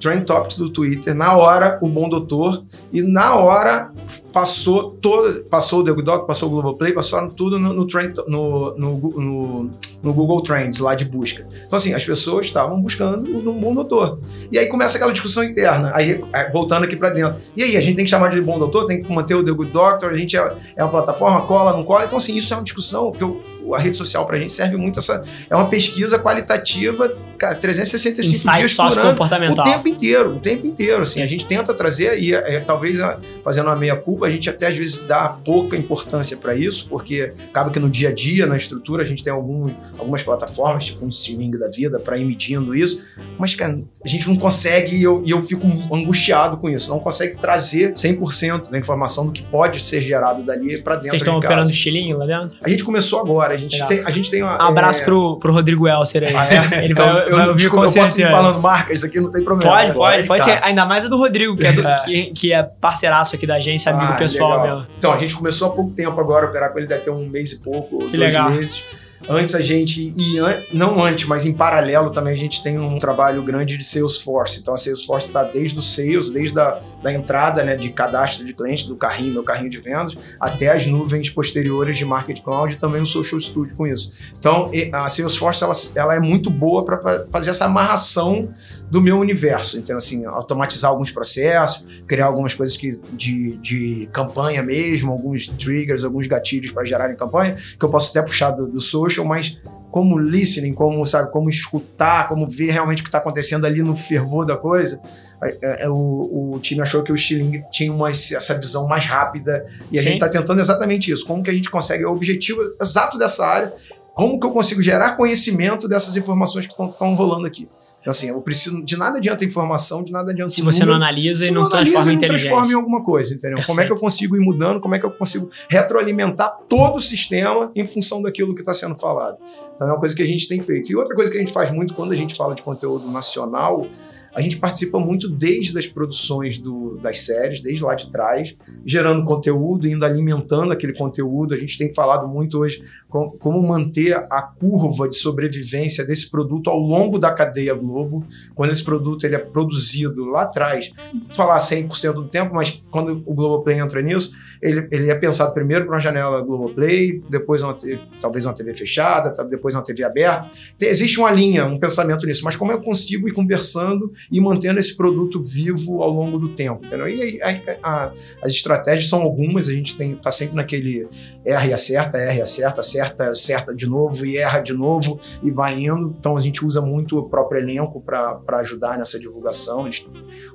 Trend 0.01 0.25
Topics 0.25 0.57
do 0.57 0.71
Twitter, 0.71 1.15
na 1.15 1.37
hora 1.37 1.79
o 1.83 1.89
Bom 1.89 2.09
Doutor, 2.09 2.65
e 2.91 3.03
na 3.03 3.37
hora 3.37 3.93
passou 4.33 4.93
todo, 4.93 5.45
passou 5.45 5.81
o 5.81 5.85
The 5.85 5.93
Good 5.93 6.05
Doctor, 6.05 6.27
passou 6.27 6.49
o 6.49 6.53
Globoplay, 6.53 6.93
passaram 6.93 7.29
tudo 7.29 7.59
no, 7.59 7.73
no, 7.75 7.87
trend, 7.87 8.15
no, 8.27 8.75
no, 8.77 8.99
no 8.99 9.71
no 10.03 10.15
Google 10.15 10.43
Trends 10.43 10.81
lá 10.81 10.95
de 10.95 11.05
busca. 11.05 11.47
Então, 11.67 11.77
assim, 11.77 11.93
as 11.95 12.05
pessoas 12.05 12.47
estavam 12.47 12.81
buscando 12.81 13.51
um 13.51 13.61
bom 13.61 13.75
doutor. 13.75 14.21
E 14.51 14.59
aí 14.59 14.67
começa 14.67 14.97
aquela 14.97 15.13
discussão 15.13 15.45
interna, 15.45 15.91
aí 15.95 16.23
é, 16.33 16.51
voltando 16.51 16.85
aqui 16.85 16.97
para 16.97 17.11
dentro. 17.11 17.39
E 17.57 17.63
aí, 17.63 17.77
a 17.77 17.81
gente 17.81 17.97
tem 17.97 18.05
que 18.05 18.11
chamar 18.11 18.29
de 18.29 18.41
bom 18.41 18.59
doutor, 18.59 18.87
tem 18.87 19.03
que 19.03 19.13
manter 19.13 19.35
o 19.35 19.45
The 19.45 19.53
Good 19.53 19.73
Doctor, 19.73 20.11
a 20.11 20.17
gente 20.17 20.37
é, 20.37 20.57
é 20.77 20.85
uma 20.85 20.91
plataforma, 20.91 21.43
cola, 21.43 21.73
não 21.73 21.85
cola. 21.85 22.05
Então, 22.05 22.19
assim, 22.19 22.37
isso 22.37 22.53
é 22.53 22.57
uma 22.57 22.65
discussão, 22.65 23.11
porque 23.11 23.41
a 23.75 23.79
rede 23.79 23.97
social 23.97 24.27
pra 24.27 24.39
gente 24.39 24.53
serve 24.53 24.77
muito 24.77 24.99
essa. 24.99 25.25
É 25.49 25.55
uma 25.55 25.69
pesquisa 25.69 26.19
qualitativa, 26.19 27.13
cara, 27.41 27.55
365 27.55 28.31
Insight 28.31 28.59
dias 28.59 28.75
por 28.75 28.99
ano. 28.99 29.53
O 29.53 29.63
tempo 29.63 29.89
inteiro, 29.89 30.37
o 30.37 30.39
tempo 30.39 30.67
inteiro. 30.67 31.03
Assim, 31.03 31.23
a 31.23 31.27
gente 31.27 31.47
tenta 31.47 31.73
trazer, 31.73 32.21
e 32.21 32.35
é, 32.35 32.61
talvez 32.61 32.99
fazendo 33.43 33.67
uma 33.67 33.77
meia-culpa, 33.77 34.27
a 34.27 34.31
gente 34.31 34.51
até 34.51 34.67
às 34.67 34.77
vezes 34.77 35.05
dá 35.05 35.31
pouca 35.43 35.77
importância 35.77 36.37
para 36.37 36.55
isso, 36.55 36.87
porque 36.89 37.33
acaba 37.49 37.71
que 37.71 37.79
no 37.79 37.89
dia 37.89 38.11
a 38.11 38.13
dia, 38.13 38.47
na 38.47 38.57
estrutura, 38.57 39.03
a 39.03 39.07
gente 39.07 39.25
tem 39.25 39.33
algum, 39.33 39.73
algumas 39.99 40.23
plataformas, 40.23 40.85
tipo 40.87 41.05
um 41.05 41.09
streaming 41.09 41.53
da 41.53 41.69
vida, 41.69 41.99
para 41.99 42.19
ir 42.19 42.27
medindo 42.27 42.75
isso. 42.75 43.03
Mas, 43.39 43.55
cara, 43.55 43.81
a 44.05 44.09
gente 44.09 44.29
não 44.29 44.37
consegue, 44.37 44.97
e 44.97 45.03
eu, 45.03 45.23
eu 45.27 45.41
fico 45.41 45.67
angustiado 45.93 46.59
com 46.59 46.69
isso, 46.69 46.91
não 46.91 47.01
consegue 47.01 47.39
trazer 47.39 47.95
100% 47.95 48.71
da 48.71 48.79
informação 48.79 49.27
do 49.27 49.33
que 49.33 49.43
pode 49.43 49.83
ser 49.83 50.03
gerado 50.03 50.43
dali 50.43 50.83
para 50.83 50.97
dentro 50.97 51.11
Vocês 51.11 51.23
estão 51.23 51.39
operando 51.39 51.71
estilinho 51.71 52.19
lá 52.19 52.27
dentro? 52.27 52.59
A 52.63 52.69
gente 52.69 52.85
começou 52.85 53.21
agora, 53.21 53.55
a 53.55 53.57
gente, 53.57 53.85
tem, 53.87 54.01
a 54.05 54.11
gente 54.11 54.31
tem 54.31 54.43
uma. 54.43 54.63
Um 54.63 54.69
abraço 54.69 55.01
é... 55.01 55.05
pro, 55.05 55.39
pro 55.39 55.53
Rodrigo 55.53 55.89
Elser 55.89 56.25
aí. 56.25 56.35
Ah, 56.35 56.47
é? 56.47 56.85
Ele 56.85 56.93
então, 56.93 57.07
vai, 57.07 57.30
eu, 57.31 57.37
vai 57.37 57.49
ouvir 57.49 57.61
desculpa, 57.63 57.87
com 57.87 57.91
eu 57.91 58.03
posso 58.03 58.21
ir 58.21 58.31
falando 58.31 58.61
marca, 58.61 58.93
isso 58.93 59.07
aqui 59.07 59.21
não 59.21 59.31
tem 59.31 59.43
problema. 59.43 59.73
Pode, 59.73 59.93
pode, 59.93 60.27
pode 60.27 60.45
tá. 60.45 60.45
ser. 60.45 60.65
Ainda 60.65 60.85
mais 60.85 61.05
a 61.05 61.09
do 61.09 61.17
Rodrigo, 61.17 61.57
que 61.57 61.67
é, 61.67 61.73
do, 61.73 61.83
que, 62.05 62.33
que, 62.33 62.53
é 62.53 62.63
parceiraço 62.63 63.37
aqui 63.37 63.47
da 63.47 63.57
agência, 63.57 63.93
amigo 63.93 64.13
ah, 64.13 64.17
pessoal 64.17 64.61
legal. 64.61 64.79
meu. 64.79 64.87
Então, 64.99 65.13
a 65.13 65.17
gente 65.17 65.35
começou 65.35 65.69
há 65.69 65.75
pouco 65.75 65.93
tempo 65.93 66.19
agora 66.21 66.47
a 66.47 66.49
operar 66.49 66.73
com 66.73 66.79
ele, 66.79 66.87
deve 66.87 67.03
ter 67.03 67.11
um 67.11 67.29
mês 67.29 67.53
e 67.53 67.63
pouco, 67.63 67.99
que 67.99 68.17
dois 68.17 68.35
legal. 68.35 68.51
meses. 68.51 68.85
Antes 69.29 69.55
a 69.55 69.61
gente, 69.61 70.15
e 70.17 70.39
não 70.73 71.03
antes, 71.03 71.27
mas 71.27 71.45
em 71.45 71.53
paralelo 71.53 72.11
também 72.11 72.33
a 72.33 72.37
gente 72.37 72.63
tem 72.63 72.79
um 72.79 72.99
trabalho 72.99 73.43
grande 73.43 73.77
de 73.77 73.85
Salesforce. 73.85 74.61
Então 74.61 74.75
a 74.75 74.77
Salesforce 74.77 75.27
está 75.29 75.45
desde 75.45 75.79
o 75.79 75.83
sales, 75.83 76.31
desde 76.31 76.59
a 76.59 76.81
da 77.03 77.13
entrada 77.13 77.65
né, 77.65 77.77
de 77.77 77.91
cadastro 77.91 78.45
de 78.45 78.53
cliente, 78.53 78.87
do 78.87 78.97
carrinho, 78.97 79.35
do 79.35 79.43
carrinho 79.43 79.71
de 79.71 79.81
vendas, 79.81 80.17
até 80.39 80.71
as 80.71 80.87
nuvens 80.87 81.31
posteriores 81.31 81.97
de 81.97 82.05
Market 82.05 82.41
Cloud 82.43 82.73
e 82.73 82.77
também 82.77 83.01
o 83.01 83.07
Social 83.07 83.41
Studio 83.41 83.75
com 83.77 83.87
isso. 83.87 84.13
Então 84.39 84.71
a 84.93 85.09
Salesforce 85.09 85.65
ela, 85.65 85.73
ela 85.97 86.15
é 86.15 86.21
muito 86.21 86.51
boa 86.51 86.85
para 86.85 87.27
fazer 87.31 87.51
essa 87.51 87.65
amarração 87.65 88.49
do 88.91 89.01
meu 89.01 89.19
universo. 89.19 89.79
Então, 89.79 89.97
assim, 89.97 90.25
automatizar 90.25 90.91
alguns 90.91 91.13
processos, 91.13 91.87
criar 92.07 92.27
algumas 92.27 92.55
coisas 92.55 92.77
que, 92.77 92.91
de, 93.13 93.57
de 93.59 94.09
campanha 94.13 94.63
mesmo, 94.63 95.13
alguns 95.13 95.47
triggers, 95.47 96.03
alguns 96.03 96.27
gatilhos 96.27 96.73
para 96.73 96.85
gerarem 96.85 97.17
campanha, 97.17 97.55
que 97.55 97.85
eu 97.85 97.89
posso 97.89 98.11
até 98.11 98.27
puxar 98.27 98.51
do, 98.51 98.67
do 98.67 98.81
social, 98.81 99.25
mas 99.25 99.59
como 99.91 100.19
listening, 100.19 100.73
como, 100.73 101.05
sabe, 101.05 101.31
como 101.31 101.49
escutar, 101.49 102.29
como 102.29 102.49
ver 102.49 102.71
realmente 102.71 103.01
o 103.01 103.05
que 103.05 103.09
está 103.09 103.19
acontecendo 103.19 103.67
ali 103.67 103.83
no 103.83 103.97
fervor 103.97 104.45
da 104.45 104.57
coisa. 104.57 105.01
É, 105.43 105.85
é, 105.85 105.89
o, 105.89 106.53
o, 106.55 106.61
time 106.61 106.83
achou 106.83 107.03
que 107.03 107.11
o 107.11 107.17
Stiling 107.17 107.63
tinha 107.71 107.93
uma, 107.93 108.11
essa 108.11 108.59
visão 108.59 108.87
mais 108.87 109.07
rápida 109.07 109.67
e 109.91 109.99
a 109.99 110.01
Sim. 110.01 110.09
gente 110.09 110.15
está 110.15 110.29
tentando 110.29 110.61
exatamente 110.61 111.11
isso. 111.11 111.27
Como 111.27 111.43
que 111.43 111.51
a 111.51 111.55
gente 111.55 111.71
consegue 111.71 112.05
o 112.05 112.13
objetivo 112.13 112.61
exato 112.81 113.19
dessa 113.19 113.47
área? 113.47 113.73
Como 114.15 114.39
que 114.39 114.47
eu 114.47 114.51
consigo 114.51 114.83
gerar 114.83 115.17
conhecimento 115.17 115.89
dessas 115.89 116.17
informações 116.17 116.67
que 116.67 116.73
estão 116.73 117.15
rolando 117.15 117.47
aqui? 117.47 117.69
Então, 118.01 118.11
assim, 118.11 118.29
eu 118.29 118.41
preciso. 118.41 118.83
De 118.85 118.97
nada 118.97 119.19
adianta 119.19 119.45
informação, 119.45 120.03
de 120.03 120.11
nada 120.11 120.31
adianta. 120.33 120.51
Se 120.51 120.63
você 120.63 120.81
número, 120.81 120.99
não 120.99 121.07
analisa 121.07 121.47
e 121.47 121.51
não, 121.51 121.63
não 121.63 121.69
transforma 121.69 122.13
em 122.13 122.17
inteligência. 122.17 122.49
transforma 122.49 122.73
em 122.73 122.77
alguma 122.77 123.05
coisa, 123.05 123.35
entendeu? 123.35 123.57
Perfeito. 123.57 123.67
Como 123.67 123.81
é 123.81 123.87
que 123.87 123.93
eu 123.93 123.97
consigo 123.97 124.37
ir 124.37 124.41
mudando? 124.41 124.81
Como 124.81 124.95
é 124.95 124.99
que 124.99 125.05
eu 125.05 125.11
consigo 125.11 125.51
retroalimentar 125.69 126.59
todo 126.69 126.97
o 126.97 127.01
sistema 127.01 127.71
em 127.75 127.87
função 127.87 128.23
daquilo 128.23 128.55
que 128.55 128.63
está 128.63 128.73
sendo 128.73 128.97
falado? 128.97 129.37
Então, 129.75 129.87
é 129.89 129.93
uma 129.93 129.99
coisa 129.99 130.17
que 130.17 130.23
a 130.23 130.27
gente 130.27 130.49
tem 130.49 130.63
feito. 130.63 130.91
E 130.91 130.97
outra 130.97 131.15
coisa 131.15 131.31
que 131.31 131.37
a 131.37 131.41
gente 131.41 131.53
faz 131.53 131.71
muito 131.71 131.95
quando 131.95 132.13
a 132.13 132.17
gente 132.17 132.35
fala 132.35 132.55
de 132.55 132.63
conteúdo 132.63 133.11
nacional 133.11 133.87
a 134.35 134.41
gente 134.41 134.57
participa 134.59 134.99
muito 134.99 135.29
desde 135.29 135.77
as 135.79 135.87
produções 135.87 136.59
do, 136.59 136.97
das 136.99 137.23
séries, 137.23 137.61
desde 137.61 137.83
lá 137.83 137.95
de 137.95 138.11
trás, 138.11 138.57
gerando 138.85 139.25
conteúdo, 139.25 139.89
indo 139.89 140.05
alimentando 140.05 140.73
aquele 140.73 140.93
conteúdo. 140.93 141.53
A 141.53 141.57
gente 141.57 141.77
tem 141.77 141.93
falado 141.93 142.29
muito 142.29 142.59
hoje 142.59 142.83
com, 143.09 143.31
como 143.31 143.61
manter 143.61 144.15
a 144.15 144.43
curva 144.43 145.09
de 145.09 145.17
sobrevivência 145.17 146.05
desse 146.05 146.31
produto 146.31 146.71
ao 146.71 146.79
longo 146.79 147.19
da 147.19 147.33
cadeia 147.33 147.75
Globo. 147.75 148.25
Quando 148.55 148.71
esse 148.71 148.85
produto 148.85 149.25
ele 149.25 149.35
é 149.35 149.39
produzido 149.39 150.25
lá 150.25 150.43
atrás, 150.43 150.93
não 151.13 151.35
falar 151.35 151.59
100% 151.59 152.13
do 152.13 152.29
tempo, 152.29 152.55
mas 152.55 152.83
quando 152.91 153.23
o 153.27 153.35
Globoplay 153.35 153.79
entra 153.79 154.01
nisso, 154.01 154.33
ele, 154.63 154.87
ele 154.91 155.11
é 155.11 155.15
pensado 155.15 155.53
primeiro 155.53 155.87
para 155.87 155.95
uma 155.95 156.01
janela 156.01 156.41
Globoplay, 156.41 157.23
depois 157.29 157.63
uma, 157.63 157.77
talvez 158.21 158.47
uma 158.47 158.55
TV 158.55 158.75
fechada, 158.75 159.33
depois 159.45 159.75
uma 159.75 159.83
TV 159.83 160.05
aberta. 160.05 160.49
Tem, 160.79 160.89
existe 160.89 161.19
uma 161.19 161.31
linha, 161.31 161.65
um 161.67 161.79
pensamento 161.79 162.27
nisso, 162.27 162.45
mas 162.45 162.55
como 162.55 162.71
eu 162.71 162.81
consigo 162.81 163.29
ir 163.29 163.33
conversando 163.33 164.13
e 164.31 164.41
mantendo 164.41 164.79
esse 164.79 164.97
produto 164.97 165.43
vivo 165.43 166.03
ao 166.03 166.11
longo 166.11 166.39
do 166.39 166.49
tempo. 166.51 166.85
Entendeu? 166.85 167.09
E 167.09 167.41
a, 167.43 167.79
a, 167.83 168.13
as 168.43 168.53
estratégias 168.53 169.09
são 169.09 169.23
algumas, 169.23 169.69
a 169.69 169.73
gente 169.73 170.01
está 170.03 170.31
sempre 170.31 170.57
naquele 170.57 171.07
erra 171.45 171.67
e 171.67 171.73
acerta, 171.73 172.19
erra 172.19 172.39
e 172.39 172.41
acerta, 172.43 172.81
acerta, 172.81 173.31
acerta 173.31 173.75
de 173.75 173.89
novo 173.89 174.25
e 174.27 174.37
erra 174.37 174.61
de 174.61 174.73
novo 174.73 175.19
e 175.43 175.51
vai 175.51 175.79
indo. 175.79 176.15
Então 176.19 176.37
a 176.37 176.41
gente 176.41 176.65
usa 176.65 176.81
muito 176.81 177.19
o 177.19 177.29
próprio 177.29 177.61
elenco 177.61 178.01
para 178.01 178.59
ajudar 178.59 178.99
nessa 178.99 179.19
divulgação. 179.19 179.83
A 179.83 179.85
gente, 179.85 180.09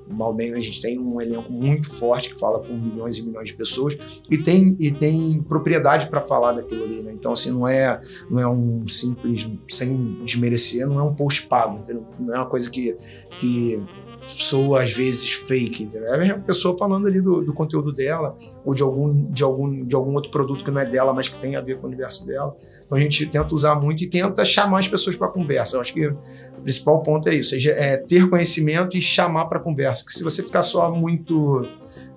mal 0.07 0.33
bem, 0.33 0.53
a 0.53 0.59
gente 0.59 0.81
tem 0.81 0.99
um 0.99 1.19
elenco 1.19 1.51
muito 1.51 1.89
forte 1.89 2.33
que 2.33 2.39
fala 2.39 2.59
com 2.59 2.73
milhões 2.73 3.17
e 3.17 3.25
milhões 3.25 3.49
de 3.49 3.55
pessoas 3.55 3.97
e 4.29 4.37
tem, 4.37 4.75
e 4.79 4.91
tem 4.91 5.41
propriedade 5.41 6.07
para 6.07 6.21
falar 6.21 6.53
daquilo 6.53 6.83
ali. 6.83 7.01
Né? 7.01 7.11
Então, 7.13 7.31
assim, 7.31 7.51
não 7.51 7.67
é, 7.67 7.99
não 8.29 8.39
é 8.39 8.47
um 8.47 8.87
simples, 8.87 9.49
sem 9.67 10.23
desmerecer, 10.23 10.87
não 10.87 10.99
é 10.99 11.03
um 11.03 11.13
post 11.13 11.47
pago, 11.47 11.77
entendeu? 11.77 12.05
não 12.19 12.33
é 12.33 12.37
uma 12.37 12.47
coisa 12.47 12.69
que 12.69 12.95
que 13.39 13.81
soa 14.25 14.81
às 14.81 14.91
vezes 14.91 15.31
fake, 15.31 15.83
entendeu? 15.83 16.13
É 16.13 16.29
a 16.29 16.39
pessoa 16.39 16.77
falando 16.77 17.07
ali 17.07 17.21
do, 17.21 17.41
do, 17.41 17.53
conteúdo 17.53 17.91
dela 17.91 18.35
ou 18.63 18.73
de 18.73 18.81
algum, 18.81 19.31
de, 19.31 19.43
algum, 19.43 19.85
de 19.85 19.95
algum 19.95 20.13
outro 20.13 20.31
produto 20.31 20.63
que 20.63 20.71
não 20.71 20.81
é 20.81 20.85
dela, 20.85 21.13
mas 21.13 21.27
que 21.27 21.37
tem 21.37 21.55
a 21.55 21.61
ver 21.61 21.77
com 21.77 21.83
o 21.83 21.87
universo 21.87 22.25
dela. 22.25 22.55
Então 22.85 22.97
a 22.97 23.01
gente 23.01 23.25
tenta 23.27 23.53
usar 23.53 23.75
muito 23.75 24.03
e 24.03 24.07
tenta 24.07 24.43
chamar 24.43 24.79
as 24.79 24.87
pessoas 24.87 25.15
para 25.15 25.27
conversa. 25.27 25.77
Eu 25.77 25.81
acho 25.81 25.93
que 25.93 26.07
o 26.07 26.61
principal 26.63 27.01
ponto 27.01 27.29
é 27.29 27.35
isso, 27.35 27.55
é 27.69 27.97
ter 27.97 28.29
conhecimento 28.29 28.97
e 28.97 29.01
chamar 29.01 29.45
para 29.45 29.59
conversa. 29.59 30.03
Porque 30.03 30.17
se 30.17 30.23
você 30.23 30.41
ficar 30.43 30.63
só 30.63 30.91
muito 30.91 31.67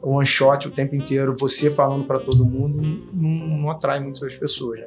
one 0.02 0.26
shot 0.26 0.66
o 0.68 0.70
tempo 0.70 0.94
inteiro, 0.94 1.34
você 1.36 1.70
falando 1.70 2.04
para 2.04 2.18
todo 2.18 2.44
mundo, 2.44 2.80
não, 3.12 3.30
não 3.58 3.70
atrai 3.70 4.00
muitas 4.00 4.34
pessoas. 4.36 4.80
Né? 4.80 4.86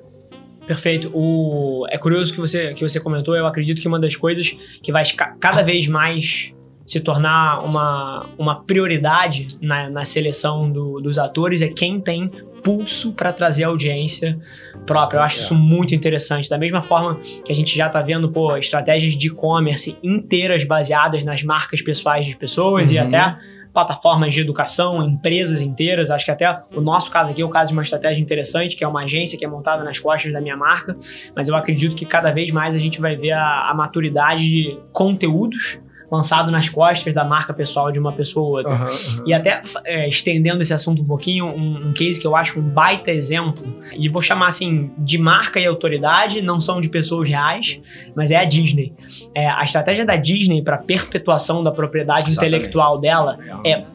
Perfeito. 0.65 1.11
O... 1.13 1.85
É 1.89 1.97
curioso 1.97 2.33
que 2.33 2.39
você, 2.39 2.73
que 2.73 2.87
você 2.87 2.99
comentou. 2.99 3.35
Eu 3.35 3.45
acredito 3.45 3.81
que 3.81 3.87
uma 3.87 3.99
das 3.99 4.15
coisas 4.15 4.55
que 4.81 4.91
vai 4.91 5.03
cada 5.39 5.61
vez 5.61 5.87
mais 5.87 6.53
se 6.91 6.99
tornar 6.99 7.63
uma, 7.63 8.25
uma 8.37 8.63
prioridade 8.65 9.57
na, 9.61 9.89
na 9.89 10.03
seleção 10.03 10.69
do, 10.69 10.99
dos 10.99 11.17
atores 11.17 11.61
é 11.61 11.69
quem 11.69 12.01
tem 12.01 12.29
pulso 12.61 13.13
para 13.13 13.31
trazer 13.31 13.63
audiência 13.63 14.37
própria. 14.85 15.19
Eu 15.19 15.23
acho 15.23 15.37
é. 15.37 15.39
isso 15.39 15.55
muito 15.55 15.95
interessante. 15.95 16.49
Da 16.49 16.57
mesma 16.57 16.81
forma 16.81 17.17
que 17.45 17.49
a 17.49 17.55
gente 17.55 17.77
já 17.77 17.87
está 17.87 18.01
vendo 18.01 18.29
pô, 18.29 18.57
estratégias 18.57 19.15
de 19.15 19.27
e-commerce 19.27 19.97
inteiras 20.03 20.65
baseadas 20.65 21.23
nas 21.23 21.41
marcas 21.43 21.81
pessoais 21.81 22.25
de 22.25 22.35
pessoas 22.35 22.89
uhum. 22.89 22.95
e 22.95 22.99
até 22.99 23.37
plataformas 23.73 24.33
de 24.33 24.41
educação, 24.41 25.01
empresas 25.01 25.61
inteiras. 25.61 26.11
Acho 26.11 26.25
que 26.25 26.31
até 26.31 26.61
o 26.75 26.81
nosso 26.81 27.09
caso 27.09 27.31
aqui 27.31 27.41
é 27.41 27.45
o 27.45 27.49
caso 27.49 27.69
de 27.69 27.77
uma 27.77 27.83
estratégia 27.83 28.21
interessante, 28.21 28.75
que 28.75 28.83
é 28.83 28.87
uma 28.87 29.03
agência 29.03 29.39
que 29.39 29.45
é 29.45 29.47
montada 29.47 29.81
nas 29.81 29.97
costas 29.97 30.33
da 30.33 30.41
minha 30.41 30.57
marca. 30.57 30.93
Mas 31.33 31.47
eu 31.47 31.55
acredito 31.55 31.95
que 31.95 32.05
cada 32.05 32.31
vez 32.31 32.51
mais 32.51 32.75
a 32.75 32.79
gente 32.79 32.99
vai 32.99 33.15
ver 33.15 33.31
a, 33.31 33.69
a 33.69 33.73
maturidade 33.73 34.43
de 34.43 34.77
conteúdos 34.91 35.79
lançado 36.11 36.51
nas 36.51 36.67
costas 36.67 37.13
da 37.13 37.23
marca 37.23 37.53
pessoal 37.53 37.91
de 37.91 37.97
uma 37.97 38.11
pessoa 38.11 38.45
ou 38.45 38.57
outra. 38.57 38.73
Aham, 38.73 38.83
aham. 38.83 39.23
E 39.25 39.33
até 39.33 39.61
é, 39.85 40.07
estendendo 40.09 40.61
esse 40.61 40.73
assunto 40.73 41.01
um 41.01 41.05
pouquinho, 41.05 41.45
um, 41.45 41.89
um 41.89 41.93
case 41.93 42.19
que 42.19 42.27
eu 42.27 42.35
acho 42.35 42.59
um 42.59 42.63
baita 42.63 43.09
exemplo, 43.11 43.81
e 43.95 44.09
vou 44.09 44.21
chamar 44.21 44.47
assim 44.47 44.91
de 44.97 45.17
marca 45.17 45.59
e 45.59 45.65
autoridade, 45.65 46.41
não 46.41 46.59
são 46.59 46.81
de 46.81 46.89
pessoas 46.89 47.29
reais, 47.29 47.79
mas 48.13 48.29
é 48.29 48.35
a 48.35 48.43
Disney. 48.43 48.93
É, 49.33 49.47
a 49.49 49.63
estratégia 49.63 50.05
da 50.05 50.17
Disney 50.17 50.61
para 50.61 50.77
perpetuação 50.77 51.63
da 51.63 51.71
propriedade 51.71 52.29
Exatamente. 52.29 52.55
intelectual 52.55 52.99
dela 52.99 53.37
é 53.65 53.85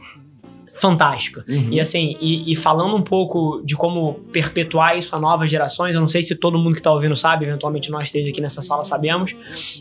fantástica. 0.79 1.45
Uhum. 1.49 1.69
E 1.73 1.81
assim, 1.81 2.17
e, 2.21 2.53
e 2.53 2.57
falando 2.57 2.95
um 2.97 3.03
pouco 3.03 3.63
de 3.65 3.75
como 3.75 4.15
perpetuar 4.33 4.97
isso 4.97 5.15
a 5.17 5.19
novas 5.19 5.51
gerações, 5.51 5.95
eu 5.95 6.01
não 6.01 6.09
sei 6.09 6.23
se 6.23 6.35
todo 6.37 6.59
mundo 6.59 6.75
que 6.75 6.83
tá 6.83 6.93
ouvindo 6.93 7.17
sabe, 7.17 7.47
eventualmente 7.47 7.91
nós 7.91 8.11
três 8.11 8.29
aqui 8.29 8.41
nessa 8.41 8.61
sala 8.61 8.85
sabemos, 8.85 9.35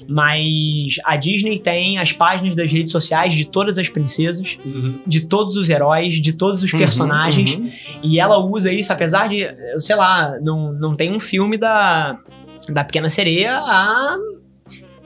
mas 0.08 0.96
a 1.04 1.16
Disney 1.16 1.60
tem 1.60 1.98
as 1.98 2.12
páginas 2.14 2.56
das 2.56 2.72
redes 2.72 2.92
sociais 2.92 3.34
de 3.34 3.46
todas 3.46 3.78
as 3.78 3.90
princesas, 3.90 4.58
Uhum. 4.66 5.00
de 5.06 5.22
todos 5.26 5.58
os 5.58 5.70
heróis, 5.70 6.16
de 6.22 6.34
todos 6.34 6.64
os 6.64 6.72
Uhum, 6.72 6.80
personagens, 6.80 7.56
uhum. 7.56 7.70
e 8.04 8.20
ela 8.20 8.38
usa 8.40 8.72
isso, 8.72 8.92
apesar 8.92 9.28
de, 9.30 9.40
eu 9.74 9.82
sei 9.82 9.96
lá, 9.96 10.38
não, 10.42 10.72
não 10.74 10.96
tem 10.96 11.12
um 11.14 11.20
filme 11.20 11.58
da, 11.58 12.18
da 12.70 12.84
Pequena 12.84 13.10
Sereia 13.10 13.58
há 13.58 14.18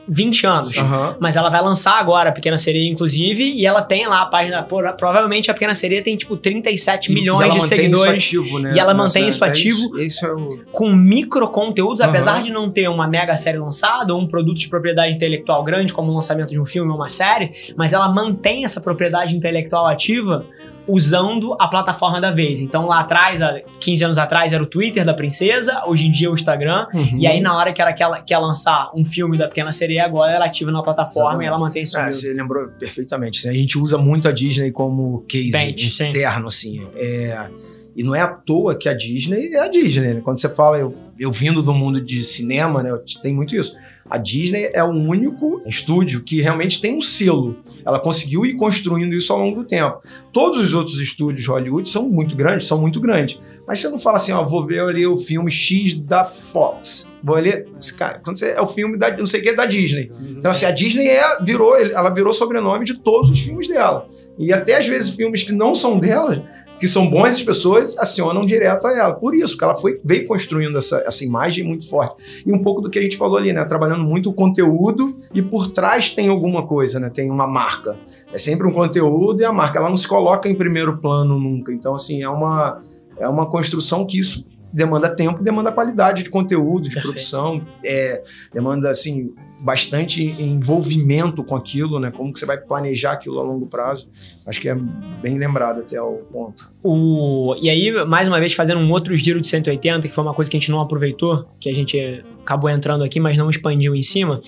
20 0.09 0.47
anos. 0.47 0.77
Aham. 0.77 1.15
Mas 1.19 1.35
ela 1.35 1.49
vai 1.49 1.61
lançar 1.61 1.99
agora 1.99 2.29
a 2.29 2.31
Pequena 2.31 2.57
Sereia, 2.57 2.89
inclusive, 2.89 3.43
e 3.43 3.65
ela 3.65 3.81
tem 3.81 4.07
lá 4.07 4.21
a 4.23 4.25
página. 4.25 4.63
Provavelmente 4.63 5.51
a 5.51 5.53
Pequena 5.53 5.75
Sereia 5.75 6.01
tem 6.03 6.17
tipo 6.17 6.35
37 6.35 7.11
E 7.11 7.13
milhões 7.13 7.53
de 7.53 7.61
seguidores 7.61 8.23
Isso 8.25 8.39
ativo, 8.41 8.59
né? 8.59 8.73
e 8.75 8.79
ela 8.79 8.93
Nessa- 8.93 9.07
mantém 9.19 9.27
isso 9.27 9.45
é 9.45 9.47
ativo. 9.49 9.99
Isso, 9.99 10.25
é 10.25 10.33
o... 10.33 10.59
com 10.71 10.89
micro 10.93 11.47
conteúdos, 11.49 12.01
Aham. 12.01 12.09
apesar 12.09 12.41
de 12.43 12.51
não 12.51 12.69
ter 12.69 12.87
uma 12.89 13.07
mega 13.07 13.35
série 13.37 13.57
lançada 13.59 14.13
ou 14.13 14.19
um 14.21 14.27
produto 14.27 14.57
de 14.57 14.67
propriedade 14.67 15.13
intelectual 15.13 15.63
grande, 15.63 15.93
como 15.93 16.11
o 16.11 16.15
lançamento 16.15 16.49
de 16.49 16.59
um 16.59 16.65
filme 16.65 16.89
ou 16.91 16.97
uma 16.97 17.09
série, 17.09 17.51
mas 17.75 17.93
ela 17.93 18.09
mantém 18.09 18.63
essa 18.63 18.81
propriedade 18.81 19.35
intelectual 19.35 19.85
ativa 19.87 20.45
usando 20.89 21.55
a 21.59 21.67
plataforma 21.67 22.19
da 22.19 22.31
vez. 22.31 22.59
Então 22.59 22.87
lá 22.87 23.01
atrás, 23.01 23.41
há 23.41 23.59
15 23.79 24.03
anos 24.03 24.17
atrás, 24.17 24.51
era 24.51 24.61
o 24.61 24.65
Twitter 24.65 25.05
da 25.05 25.13
princesa, 25.13 25.83
hoje 25.85 26.07
em 26.07 26.11
dia 26.11 26.27
é 26.27 26.31
o 26.31 26.33
Instagram. 26.33 26.87
Uhum. 26.93 27.17
E 27.19 27.27
aí, 27.27 27.39
na 27.39 27.55
hora 27.55 27.71
que 27.71 27.81
ela 27.81 27.93
quer, 27.93 28.23
quer 28.25 28.37
lançar 28.39 28.91
um 28.95 29.05
filme 29.05 29.37
da 29.37 29.47
Pequena 29.47 29.71
Sereia, 29.71 30.05
agora 30.05 30.31
ela 30.31 30.45
ativa 30.45 30.71
na 30.71 30.81
plataforma 30.81 31.43
Exatamente. 31.43 31.45
e 31.45 31.47
ela 31.47 31.59
mantém 31.59 31.83
isso 31.83 31.97
É, 31.97 32.11
você 32.11 32.33
lembrou 32.33 32.67
perfeitamente. 32.79 33.45
né? 33.45 33.51
A 33.51 33.55
gente 33.55 33.77
usa 33.77 33.97
muito 33.97 34.27
a 34.27 34.31
Disney 34.31 34.71
como 34.71 35.23
case 35.27 35.51
Bench, 35.51 35.91
sim. 35.91 36.07
interno, 36.07 36.47
assim. 36.47 36.87
É, 36.95 37.47
e 37.95 38.03
não 38.03 38.15
é 38.15 38.21
à 38.21 38.27
toa 38.27 38.75
que 38.75 38.87
a 38.87 38.93
Disney 38.93 39.53
é 39.53 39.59
a 39.59 39.67
Disney, 39.67 40.15
né? 40.15 40.21
Quando 40.23 40.39
você 40.39 40.49
fala, 40.49 40.77
eu, 40.77 40.95
eu 41.19 41.31
vindo 41.31 41.61
do 41.61 41.73
mundo 41.73 42.01
de 42.01 42.23
cinema, 42.23 42.81
né? 42.81 42.97
Tem 43.21 43.33
muito 43.33 43.55
isso. 43.55 43.75
A 44.09 44.17
Disney 44.17 44.69
é 44.73 44.83
o 44.83 44.89
único 44.89 45.61
estúdio 45.65 46.23
que 46.23 46.41
realmente 46.41 46.81
tem 46.81 46.97
um 46.97 47.01
selo. 47.01 47.57
Ela 47.85 47.99
conseguiu 47.99 48.45
ir 48.45 48.55
construindo 48.55 49.13
isso 49.13 49.31
ao 49.31 49.39
longo 49.39 49.61
do 49.61 49.65
tempo. 49.65 50.01
Todos 50.33 50.59
os 50.59 50.73
outros 50.73 50.99
estúdios 50.99 51.47
Hollywood 51.47 51.87
são 51.87 52.09
muito 52.09 52.35
grandes, 52.35 52.67
são 52.67 52.79
muito 52.79 52.99
grandes. 52.99 53.39
Mas 53.67 53.79
você 53.79 53.89
não 53.89 53.99
fala 53.99 54.15
assim, 54.15 54.31
ó, 54.31 54.43
vou 54.43 54.65
ver 54.65 54.81
ali 54.81 55.05
o 55.05 55.17
filme 55.17 55.51
X 55.51 55.99
da 55.99 56.23
Fox. 56.23 57.13
Vou 57.23 57.35
ali, 57.35 57.65
cara, 57.97 58.19
quando 58.23 58.39
você, 58.39 58.51
é 58.51 58.61
o 58.61 58.65
filme 58.65 58.97
da 58.97 59.15
não 59.15 59.27
sei 59.27 59.41
o 59.41 59.43
que 59.43 59.53
da 59.53 59.65
Disney. 59.65 60.11
Então, 60.31 60.49
assim, 60.49 60.65
a 60.65 60.71
Disney 60.71 61.07
é, 61.07 61.43
virou, 61.43 61.77
ela 61.77 62.09
virou 62.09 62.33
sobrenome 62.33 62.83
de 62.83 62.99
todos 62.99 63.29
os 63.29 63.39
filmes 63.39 63.67
dela. 63.67 64.07
E 64.39 64.51
até 64.51 64.77
às 64.77 64.87
vezes 64.87 65.13
filmes 65.13 65.43
que 65.43 65.51
não 65.51 65.75
são 65.75 65.99
dela, 65.99 66.43
que 66.79 66.87
são 66.87 67.09
bons, 67.09 67.35
as 67.35 67.43
pessoas 67.43 67.97
acionam 67.97 68.41
direto 68.41 68.87
a 68.87 68.97
ela. 68.97 69.13
Por 69.13 69.35
isso, 69.35 69.57
que 69.57 69.63
ela 69.63 69.75
foi, 69.75 69.99
veio 70.03 70.25
construindo 70.25 70.77
essa, 70.77 71.03
essa 71.05 71.23
imagem 71.23 71.63
muito 71.63 71.87
forte. 71.87 72.43
E 72.45 72.51
um 72.51 72.63
pouco 72.63 72.81
do 72.81 72.89
que 72.89 72.97
a 72.97 73.01
gente 73.01 73.17
falou 73.17 73.37
ali, 73.37 73.51
né? 73.51 73.63
Trabalhando 73.65 74.03
muito 74.03 74.29
o 74.29 74.33
conteúdo 74.33 75.17
e 75.33 75.41
por 75.41 75.69
trás 75.71 76.09
tem 76.09 76.29
alguma 76.29 76.65
coisa, 76.65 76.99
né? 76.99 77.09
Tem 77.09 77.29
uma 77.29 77.45
marca. 77.45 77.97
É 78.33 78.37
sempre 78.37 78.65
um 78.65 78.71
conteúdo 78.71 79.41
e 79.41 79.45
a 79.45 79.51
marca. 79.51 79.79
Ela 79.79 79.89
não 79.89 79.97
se 79.97 80.07
coloca 80.07 80.47
em 80.47 80.55
primeiro 80.55 80.97
plano 80.97 81.37
nunca. 81.37 81.73
Então, 81.73 81.93
assim, 81.93 82.23
é 82.23 82.29
uma, 82.29 82.81
é 83.17 83.27
uma 83.27 83.45
construção 83.45 84.05
que 84.05 84.19
isso 84.19 84.48
demanda 84.71 85.09
tempo, 85.09 85.41
demanda 85.41 85.71
qualidade 85.71 86.23
de 86.23 86.29
conteúdo, 86.29 86.83
de 86.83 86.95
Perfeito. 86.95 87.07
produção, 87.07 87.65
é, 87.83 88.23
demanda, 88.53 88.89
assim, 88.89 89.33
bastante 89.59 90.23
envolvimento 90.23 91.43
com 91.43 91.55
aquilo, 91.55 91.99
né? 91.99 92.11
Como 92.11 92.31
que 92.31 92.39
você 92.39 92.45
vai 92.45 92.57
planejar 92.57 93.13
aquilo 93.13 93.39
a 93.39 93.43
longo 93.43 93.65
prazo. 93.65 94.09
Acho 94.47 94.59
que 94.61 94.69
é 94.69 94.75
bem 94.75 95.37
lembrado 95.37 95.81
até 95.81 96.01
o 96.01 96.19
ponto. 96.31 96.71
O, 96.81 97.55
e 97.61 97.69
aí, 97.69 97.91
mais 98.05 98.27
uma 98.27 98.39
vez, 98.39 98.53
fazendo 98.53 98.79
um 98.79 98.89
outro 98.91 99.15
giro 99.17 99.41
de 99.41 99.47
180, 99.47 100.07
que 100.07 100.13
foi 100.13 100.23
uma 100.23 100.33
coisa 100.33 100.49
que 100.49 100.55
a 100.55 100.59
gente 100.59 100.71
não 100.71 100.79
aproveitou, 100.79 101.45
que 101.59 101.69
a 101.69 101.73
gente 101.73 102.23
acabou 102.41 102.69
entrando 102.69 103.03
aqui, 103.03 103.19
mas 103.19 103.37
não 103.37 103.49
expandiu 103.49 103.95
em 103.95 104.01
cima. 104.01 104.39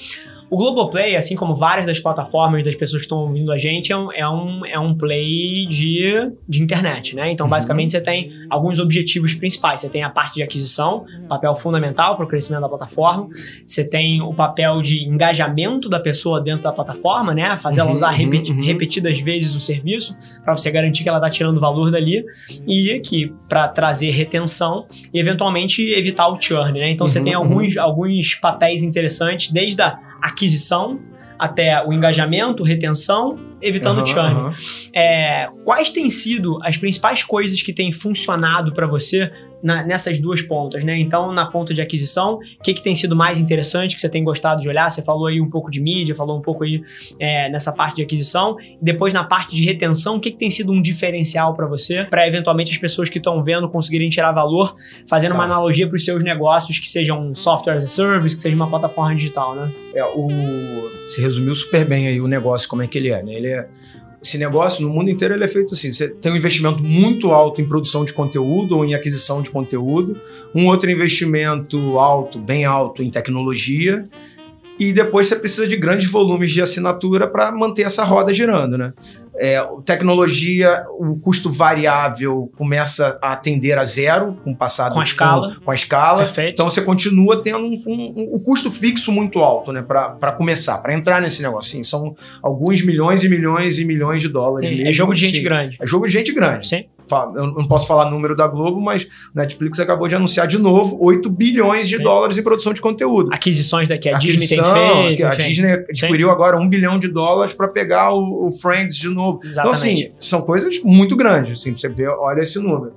O 0.51 0.57
Globoplay, 0.57 1.15
assim 1.15 1.33
como 1.33 1.55
várias 1.55 1.85
das 1.85 1.97
plataformas 1.97 2.61
das 2.65 2.75
pessoas 2.75 3.01
que 3.03 3.05
estão 3.05 3.19
ouvindo 3.19 3.53
a 3.53 3.57
gente, 3.57 3.93
é 3.93 3.97
um, 3.97 4.11
é 4.11 4.29
um, 4.29 4.65
é 4.65 4.77
um 4.77 4.93
play 4.93 5.65
de, 5.69 6.29
de 6.47 6.61
internet, 6.61 7.15
né? 7.15 7.31
Então, 7.31 7.45
Uhum. 7.45 7.49
basicamente, 7.49 7.93
você 7.93 8.01
tem 8.01 8.31
alguns 8.49 8.77
objetivos 8.77 9.33
principais. 9.33 9.79
Você 9.79 9.87
tem 9.87 10.03
a 10.03 10.09
parte 10.09 10.33
de 10.35 10.43
aquisição, 10.43 11.05
papel 11.29 11.55
fundamental 11.55 12.17
para 12.17 12.25
o 12.25 12.27
crescimento 12.27 12.61
da 12.63 12.67
plataforma. 12.69 13.29
Você 13.65 13.87
tem 13.87 14.21
o 14.21 14.33
papel 14.33 14.81
de 14.81 15.05
engajamento 15.05 15.87
da 15.87 16.01
pessoa 16.01 16.41
dentro 16.41 16.63
da 16.63 16.73
plataforma, 16.73 17.33
né? 17.33 17.55
Fazer 17.55 17.79
ela 17.79 17.87
Uhum, 17.89 17.95
usar 17.95 18.11
uhum, 18.11 18.17
repeti- 18.17 18.51
uhum. 18.51 18.61
repetidas 18.65 19.21
vezes 19.21 19.55
o 19.55 19.61
serviço, 19.61 20.13
para 20.43 20.53
você 20.55 20.69
garantir 20.69 21.03
que 21.03 21.07
ela 21.09 21.19
está 21.19 21.29
tirando 21.29 21.61
valor 21.61 21.89
dali. 21.89 22.25
E 22.67 22.91
aqui, 22.91 23.33
para 23.47 23.69
trazer 23.69 24.09
retenção 24.09 24.85
e, 25.13 25.17
eventualmente, 25.19 25.81
evitar 25.93 26.27
o 26.27 26.37
churn, 26.41 26.77
né? 26.77 26.91
Então, 26.91 27.07
você 27.07 27.19
Uhum, 27.19 27.23
tem 27.25 27.35
uhum. 27.37 27.41
alguns, 27.43 27.77
alguns 27.77 28.35
papéis 28.35 28.83
interessantes, 28.83 29.49
desde 29.49 29.81
a 29.81 29.97
aquisição 30.21 30.99
até 31.37 31.83
o 31.83 31.91
engajamento, 31.91 32.63
retenção, 32.63 33.39
evitando 33.59 33.97
o 33.97 34.01
Aham, 34.01 34.05
churn. 34.05 34.35
aham. 34.35 34.53
É, 34.93 35.47
quais 35.65 35.91
têm 35.91 36.09
sido 36.09 36.59
as 36.63 36.77
principais 36.77 37.23
coisas 37.23 37.61
que 37.63 37.73
têm 37.73 37.91
funcionado 37.91 38.71
para 38.73 38.85
você 38.85 39.31
na- 39.63 39.83
nessas 39.83 40.19
duas 40.19 40.41
pontas, 40.41 40.83
né? 40.83 40.97
Então, 40.99 41.31
na 41.31 41.45
ponta 41.45 41.73
de 41.73 41.81
aquisição, 41.81 42.35
o 42.35 42.63
que, 42.63 42.73
que 42.73 42.81
tem 42.83 42.95
sido 42.95 43.15
mais 43.15 43.37
interessante 43.39 43.95
que 43.95 44.01
você 44.01 44.09
tem 44.09 44.23
gostado 44.23 44.61
de 44.61 44.67
olhar? 44.69 44.89
Você 44.89 45.01
falou 45.01 45.27
aí 45.27 45.39
um 45.41 45.49
pouco 45.49 45.69
de 45.71 45.81
mídia, 45.81 46.15
falou 46.15 46.37
um 46.37 46.41
pouco 46.41 46.63
aí 46.63 46.81
é, 47.19 47.49
nessa 47.49 47.71
parte 47.71 47.97
de 47.97 48.01
aquisição. 48.03 48.57
Depois, 48.81 49.13
na 49.13 49.23
parte 49.23 49.55
de 49.55 49.63
retenção, 49.63 50.17
o 50.17 50.19
que, 50.19 50.31
que 50.31 50.37
tem 50.37 50.49
sido 50.49 50.71
um 50.71 50.81
diferencial 50.81 51.53
para 51.53 51.67
você, 51.67 52.05
para 52.05 52.27
eventualmente 52.27 52.71
as 52.71 52.77
pessoas 52.77 53.09
que 53.09 53.17
estão 53.17 53.43
vendo 53.43 53.67
conseguirem 53.69 54.09
tirar 54.09 54.31
valor, 54.31 54.75
fazendo 55.07 55.33
uma 55.33 55.41
Tá. 55.47 55.55
analogia 55.55 55.87
para 55.87 55.95
os 55.95 56.05
seus 56.05 56.23
negócios 56.23 56.79
que 56.79 56.87
sejam 56.89 57.19
um 57.19 57.35
software 57.35 57.73
as 57.75 57.83
a 57.83 57.87
service, 57.87 58.35
que 58.35 58.41
seja 58.41 58.55
uma 58.55 58.69
plataforma 58.69 59.15
digital, 59.15 59.55
né? 59.55 59.71
É, 59.93 60.03
o... 60.05 60.27
Você 61.05 61.21
resumiu 61.21 61.53
super 61.55 61.83
bem 61.85 62.07
aí 62.07 62.21
o 62.21 62.27
negócio, 62.27 62.69
como 62.69 62.81
é 62.83 62.87
que 62.87 62.97
ele 62.97 63.09
é, 63.11 63.21
né? 63.23 63.33
Ele 63.33 63.47
é... 63.47 63.67
Esse 64.23 64.37
negócio, 64.37 64.87
no 64.87 64.93
mundo 64.93 65.09
inteiro, 65.09 65.33
ele 65.33 65.43
é 65.43 65.47
feito 65.47 65.73
assim. 65.73 65.91
Você 65.91 66.09
tem 66.09 66.31
um 66.31 66.35
investimento 66.35 66.83
muito 66.83 67.31
alto 67.31 67.59
em 67.59 67.67
produção 67.67 68.05
de 68.05 68.13
conteúdo 68.13 68.77
ou 68.77 68.85
em 68.85 68.93
aquisição 68.93 69.41
de 69.41 69.49
conteúdo. 69.49 70.19
Um 70.53 70.67
outro 70.67 70.91
investimento 70.91 71.97
alto, 71.97 72.37
bem 72.39 72.63
alto, 72.63 73.01
em 73.01 73.09
tecnologia. 73.09 74.07
E 74.83 74.91
depois 74.91 75.27
você 75.27 75.35
precisa 75.35 75.67
de 75.67 75.75
grandes 75.77 76.09
volumes 76.09 76.49
de 76.49 76.59
assinatura 76.61 77.27
para 77.27 77.51
manter 77.51 77.83
essa 77.83 78.03
roda 78.03 78.33
girando, 78.33 78.77
né? 78.79 78.93
É, 79.37 79.63
tecnologia, 79.85 80.83
o 80.99 81.19
custo 81.19 81.49
variável 81.51 82.51
começa 82.57 83.17
a 83.21 83.35
tender 83.35 83.77
a 83.77 83.83
zero 83.83 84.37
com 84.43 84.51
o 84.51 84.55
passado 84.55 84.93
Com 84.93 84.99
a 84.99 85.03
escala. 85.03 85.55
com 85.63 85.71
a 85.71 85.75
escala. 85.75 86.23
Perfeito. 86.23 86.53
Então 86.53 86.69
você 86.69 86.81
continua 86.81 87.41
tendo 87.41 87.59
um, 87.59 87.83
um- 87.87 88.35
um- 88.35 88.39
custo 88.39 88.69
fixo 88.71 89.11
muito 89.11 89.39
alto, 89.39 89.71
né? 89.71 89.81
Para 89.83 90.31
começar, 90.31 90.79
para 90.79 90.93
entrar 90.93 91.21
nesse 91.21 91.41
negócio. 91.41 91.71
Sim, 91.71 91.83
são 91.83 92.15
alguns 92.41 92.83
milhões 92.83 93.23
e 93.23 93.29
milhões 93.29 93.79
e 93.79 93.85
milhões 93.85 94.21
de 94.21 94.29
dólares. 94.29 94.69
É, 94.69 94.73
mesmo, 94.75 94.93
jogo 94.93 95.13
de 95.13 95.25
gente 95.27 95.41
grande. 95.41 95.77
É 95.79 95.85
jogo 95.85 96.05
de 96.07 96.13
gente 96.13 96.31
grande. 96.33 96.67
Sim. 96.67 96.85
Eu 97.35 97.47
não 97.47 97.67
posso 97.67 97.87
falar 97.87 98.09
número 98.09 98.35
da 98.35 98.47
Globo, 98.47 98.79
mas 98.81 99.07
Netflix 99.33 99.79
acabou 99.79 100.07
de 100.07 100.15
anunciar 100.15 100.47
de 100.47 100.57
novo 100.57 100.97
8 100.99 101.29
bilhões 101.29 101.87
de 101.87 101.97
Sim. 101.97 102.03
dólares 102.03 102.37
em 102.37 102.43
produção 102.43 102.73
de 102.73 102.81
conteúdo. 102.81 103.29
Aquisições 103.33 103.87
daqui 103.87 104.09
a 104.09 104.17
Disney 104.17 104.47
tem 104.47 104.59
Aquisição, 104.59 105.07
feito. 105.07 105.25
a 105.25 105.35
enfim. 105.35 105.47
Disney 105.49 105.71
adquiriu 105.71 106.29
agora 106.29 106.57
um 106.57 106.67
bilhão 106.67 106.99
de 106.99 107.07
dólares 107.07 107.53
para 107.53 107.67
pegar 107.67 108.13
o, 108.13 108.47
o 108.47 108.51
Friends 108.51 108.95
de 108.95 109.09
novo. 109.09 109.39
Então, 109.39 109.49
Exatamente. 109.71 110.05
assim, 110.07 110.11
são 110.19 110.41
coisas 110.41 110.81
muito 110.83 111.15
grandes. 111.15 111.59
Assim, 111.59 111.75
você 111.75 111.89
vê, 111.89 112.07
olha 112.07 112.41
esse 112.41 112.59
número. 112.59 112.93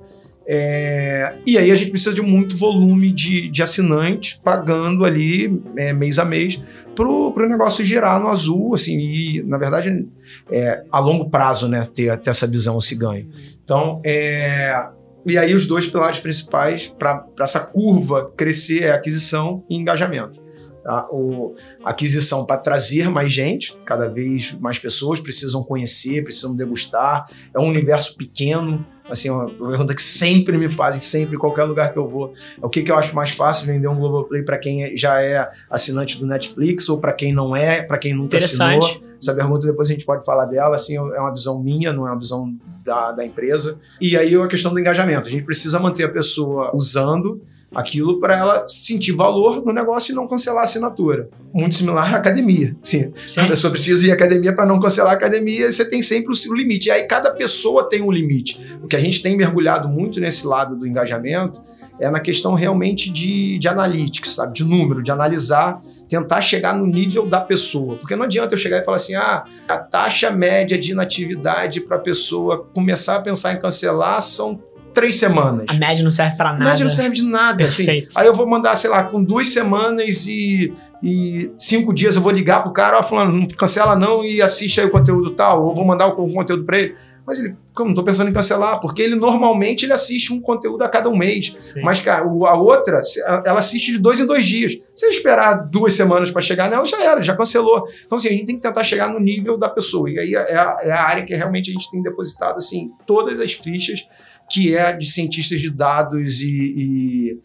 É, 0.47 1.37
e 1.45 1.57
aí 1.57 1.71
a 1.71 1.75
gente 1.75 1.89
precisa 1.89 2.13
de 2.13 2.21
muito 2.21 2.55
volume 2.55 3.11
de, 3.11 3.49
de 3.49 3.63
assinantes 3.63 4.35
pagando 4.35 5.03
ali 5.03 5.61
é, 5.75 5.91
mês 5.91 6.19
a 6.19 6.25
mês 6.25 6.61
para 6.95 7.09
o 7.09 7.49
negócio 7.49 7.83
girar 7.83 8.19
no 8.21 8.29
azul, 8.29 8.73
assim, 8.73 8.97
e 8.97 9.43
na 9.43 9.57
verdade 9.57 10.07
é, 10.51 10.83
a 10.91 10.99
longo 10.99 11.29
prazo, 11.29 11.67
né, 11.67 11.83
ter, 11.93 12.17
ter 12.19 12.29
essa 12.29 12.47
visão, 12.47 12.77
esse 12.77 12.95
ganho. 12.95 13.29
Então, 13.63 14.01
é, 14.05 14.87
e 15.25 15.37
aí 15.37 15.53
os 15.53 15.65
dois 15.65 15.87
pilares 15.87 16.19
principais 16.19 16.87
para 16.87 17.25
essa 17.39 17.59
curva 17.59 18.31
crescer 18.37 18.83
é 18.83 18.91
aquisição 18.91 19.63
e 19.67 19.75
engajamento. 19.75 20.45
Tá? 20.83 21.07
O, 21.09 21.55
aquisição 21.83 22.45
para 22.45 22.57
trazer 22.57 23.09
mais 23.09 23.31
gente, 23.31 23.75
cada 23.83 24.07
vez 24.07 24.53
mais 24.61 24.77
pessoas 24.77 25.19
precisam 25.19 25.63
conhecer, 25.63 26.23
precisam 26.23 26.55
degustar. 26.55 27.25
É 27.53 27.59
um 27.59 27.67
universo 27.67 28.15
pequeno, 28.15 28.85
Assim, 29.09 29.29
uma 29.29 29.45
pergunta 29.47 29.93
que 29.93 30.01
sempre 30.01 30.57
me 30.57 30.67
fazem, 30.67 30.99
sempre, 30.99 31.35
em 31.35 31.39
qualquer 31.39 31.63
lugar 31.63 31.93
que 31.93 31.97
eu 31.97 32.07
vou. 32.07 32.33
É 32.61 32.65
o 32.65 32.69
que, 32.69 32.81
que 32.81 32.91
eu 32.91 32.95
acho 32.95 33.15
mais 33.15 33.29
fácil 33.29 33.67
vender 33.67 33.87
um 33.87 33.95
Globoplay 33.95 34.43
para 34.43 34.57
quem 34.57 34.83
é, 34.83 34.97
já 34.97 35.21
é 35.21 35.47
assinante 35.69 36.19
do 36.19 36.25
Netflix 36.25 36.89
ou 36.89 36.99
para 36.99 37.13
quem 37.13 37.31
não 37.31 37.55
é, 37.55 37.81
para 37.83 37.97
quem 37.97 38.13
nunca 38.13 38.37
assinou. 38.37 39.01
Essa 39.21 39.33
pergunta 39.33 39.67
depois 39.67 39.89
a 39.89 39.91
gente 39.91 40.05
pode 40.05 40.25
falar 40.25 40.45
dela, 40.45 40.75
assim, 40.75 40.97
é 40.97 41.19
uma 41.19 41.31
visão 41.31 41.61
minha, 41.61 41.93
não 41.93 42.07
é 42.07 42.11
uma 42.11 42.19
visão 42.19 42.55
da, 42.83 43.11
da 43.11 43.25
empresa. 43.25 43.79
E 44.01 44.17
aí 44.17 44.35
a 44.35 44.47
questão 44.47 44.71
do 44.73 44.79
engajamento. 44.79 45.27
A 45.27 45.31
gente 45.31 45.43
precisa 45.43 45.79
manter 45.79 46.03
a 46.03 46.09
pessoa 46.09 46.71
usando 46.73 47.41
aquilo 47.75 48.19
para 48.21 48.37
ela 48.37 48.65
sentir 48.69 49.11
valor 49.11 49.63
no 49.63 49.73
negócio 49.73 50.13
e 50.13 50.15
não 50.15 50.27
cancelar 50.27 50.61
a 50.61 50.63
assinatura. 50.63 51.29
Muito 51.53 51.75
similar 51.75 52.13
à 52.13 52.17
academia. 52.17 52.75
Sim, 52.81 53.11
Sim. 53.27 53.41
A 53.41 53.47
pessoa 53.47 53.69
precisa 53.69 54.07
ir 54.07 54.11
à 54.11 54.13
academia 54.13 54.55
para 54.55 54.65
não 54.65 54.79
cancelar 54.79 55.11
a 55.11 55.15
academia 55.15 55.67
e 55.67 55.71
você 55.71 55.87
tem 55.87 56.01
sempre 56.01 56.31
o 56.31 56.53
limite. 56.55 56.87
E 56.87 56.91
aí 56.91 57.03
cada 57.03 57.31
pessoa 57.31 57.87
tem 57.89 58.01
um 58.01 58.11
limite. 58.11 58.59
O 58.81 58.87
que 58.87 58.95
a 58.95 58.99
gente 58.99 59.21
tem 59.21 59.35
mergulhado 59.35 59.89
muito 59.89 60.21
nesse 60.21 60.47
lado 60.47 60.77
do 60.77 60.87
engajamento 60.87 61.61
é 61.99 62.09
na 62.09 62.19
questão 62.19 62.53
realmente 62.53 63.09
de, 63.09 63.57
de 63.57 63.67
analytics, 63.67 64.35
sabe? 64.35 64.53
De 64.53 64.63
número, 64.63 65.01
de 65.01 65.11
analisar, 65.11 65.81
tentar 66.07 66.41
chegar 66.41 66.75
no 66.75 66.85
nível 66.85 67.27
da 67.27 67.41
pessoa. 67.41 67.97
Porque 67.97 68.15
não 68.15 68.23
adianta 68.23 68.53
eu 68.53 68.57
chegar 68.57 68.81
e 68.81 68.85
falar 68.85 68.97
assim, 68.97 69.15
ah, 69.15 69.45
a 69.67 69.77
taxa 69.77 70.29
média 70.31 70.77
de 70.77 70.91
inatividade 70.91 71.81
para 71.81 71.97
a 71.97 71.99
pessoa 71.99 72.65
começar 72.73 73.17
a 73.17 73.21
pensar 73.21 73.53
em 73.53 73.59
cancelar 73.59 74.21
são 74.21 74.61
três 74.95 75.17
semanas. 75.17 75.65
A 75.69 75.73
média 75.73 76.03
não 76.03 76.09
serve 76.09 76.37
para 76.37 76.53
nada. 76.53 76.63
A 76.63 76.67
média 76.69 76.83
não 76.83 76.89
serve 76.89 77.15
de 77.17 77.23
nada. 77.23 77.65
Assim. 77.65 77.85
Aí 78.15 78.25
eu 78.25 78.33
vou 78.33 78.47
mandar, 78.47 78.73
sei 78.75 78.89
lá, 78.89 79.03
com 79.03 79.23
duas 79.23 79.49
semanas 79.49 80.25
e, 80.25 80.73
e 81.03 81.51
cinco 81.55 81.93
dias 81.93 82.15
eu 82.15 82.21
vou 82.21 82.31
ligar 82.31 82.63
pro 82.63 82.71
cara, 82.71 82.97
ó, 82.97 83.03
falando, 83.03 83.33
não 83.33 83.45
cancela 83.47 83.95
não 83.95 84.25
e 84.25 84.41
assiste 84.41 84.79
aí 84.79 84.87
o 84.87 84.91
conteúdo 84.91 85.29
tal, 85.31 85.65
ou 85.65 85.75
vou 85.75 85.85
mandar 85.85 86.07
o 86.07 86.15
conteúdo 86.33 86.63
para 86.63 86.79
ele. 86.79 86.95
Mas 87.25 87.39
ele, 87.39 87.55
como, 87.73 87.89
não 87.89 87.95
tô 87.95 88.03
pensando 88.03 88.29
em 88.29 88.33
cancelar, 88.33 88.79
porque 88.79 89.01
ele 89.01 89.15
normalmente 89.15 89.83
ele 89.83 89.93
assiste 89.93 90.31
um 90.31 90.39
conteúdo 90.39 90.83
a 90.83 90.89
cada 90.89 91.09
um 91.09 91.17
mês. 91.17 91.57
Sim. 91.59 91.81
Mas, 91.81 91.99
cara, 91.99 92.23
a 92.23 92.55
outra, 92.55 93.01
ela 93.43 93.57
assiste 93.57 93.93
de 93.93 93.97
dois 93.97 94.19
em 94.19 94.27
dois 94.27 94.45
dias. 94.45 94.73
Se 94.95 95.07
ele 95.07 95.15
esperar 95.15 95.55
duas 95.55 95.93
semanas 95.93 96.29
para 96.29 96.41
chegar 96.43 96.69
nela, 96.69 96.85
já 96.85 97.03
era, 97.03 97.21
já 97.23 97.35
cancelou. 97.35 97.87
Então, 98.05 98.17
assim, 98.17 98.27
a 98.27 98.31
gente 98.31 98.45
tem 98.45 98.55
que 98.57 98.61
tentar 98.61 98.83
chegar 98.83 99.09
no 99.11 99.19
nível 99.19 99.57
da 99.57 99.67
pessoa. 99.67 100.07
E 100.07 100.19
aí 100.19 100.35
é 100.35 100.55
a, 100.55 100.77
é 100.83 100.91
a 100.91 101.01
área 101.01 101.25
que 101.25 101.33
realmente 101.33 101.71
a 101.71 101.73
gente 101.73 101.89
tem 101.89 101.99
depositado, 101.99 102.57
assim, 102.57 102.91
todas 103.07 103.39
as 103.39 103.53
fichas 103.53 104.07
que 104.49 104.75
é 104.75 104.93
de 104.93 105.07
cientistas 105.07 105.59
de 105.59 105.71
dados 105.71 106.41
e, 106.41 106.49
e 106.77 107.39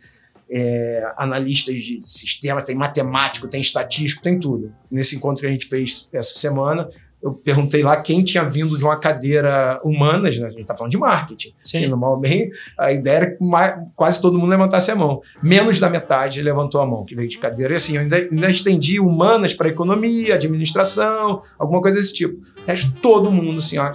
é, 0.50 1.12
analistas 1.16 1.76
de 1.76 2.00
sistema, 2.04 2.62
tem 2.62 2.74
matemático, 2.74 3.48
tem 3.48 3.60
estatístico, 3.60 4.22
tem 4.22 4.38
tudo. 4.38 4.72
Nesse 4.90 5.16
encontro 5.16 5.42
que 5.42 5.46
a 5.46 5.50
gente 5.50 5.66
fez 5.66 6.08
essa 6.12 6.38
semana, 6.38 6.88
eu 7.22 7.34
perguntei 7.34 7.82
lá 7.82 7.96
quem 8.00 8.24
tinha 8.24 8.42
vindo 8.44 8.78
de 8.78 8.82
uma 8.82 8.98
cadeira 8.98 9.78
humanas, 9.84 10.38
né? 10.38 10.46
a 10.46 10.50
gente 10.50 10.62
está 10.62 10.74
falando 10.74 10.90
de 10.90 10.98
marketing. 10.98 11.52
Sim. 11.62 11.88
Mal 11.88 12.18
bem, 12.18 12.50
a 12.78 12.92
ideia 12.92 13.16
era 13.16 13.30
que 13.30 13.38
quase 13.94 14.22
todo 14.22 14.38
mundo 14.38 14.48
levantasse 14.48 14.90
a 14.90 14.96
mão. 14.96 15.20
Menos 15.42 15.78
da 15.78 15.90
metade 15.90 16.40
levantou 16.40 16.80
a 16.80 16.86
mão, 16.86 17.04
que 17.04 17.14
veio 17.14 17.28
de 17.28 17.36
cadeira. 17.36 17.74
E 17.74 17.76
assim, 17.76 17.96
eu 17.96 18.02
ainda, 18.02 18.16
ainda 18.16 18.50
estendi 18.50 18.98
humanas 18.98 19.52
para 19.52 19.68
economia, 19.68 20.34
administração, 20.34 21.42
alguma 21.58 21.82
coisa 21.82 21.98
desse 21.98 22.14
tipo. 22.14 22.40
Resto, 22.70 22.92
todo 23.00 23.30
mundo, 23.30 23.58
assim, 23.58 23.78
ó, 23.78 23.90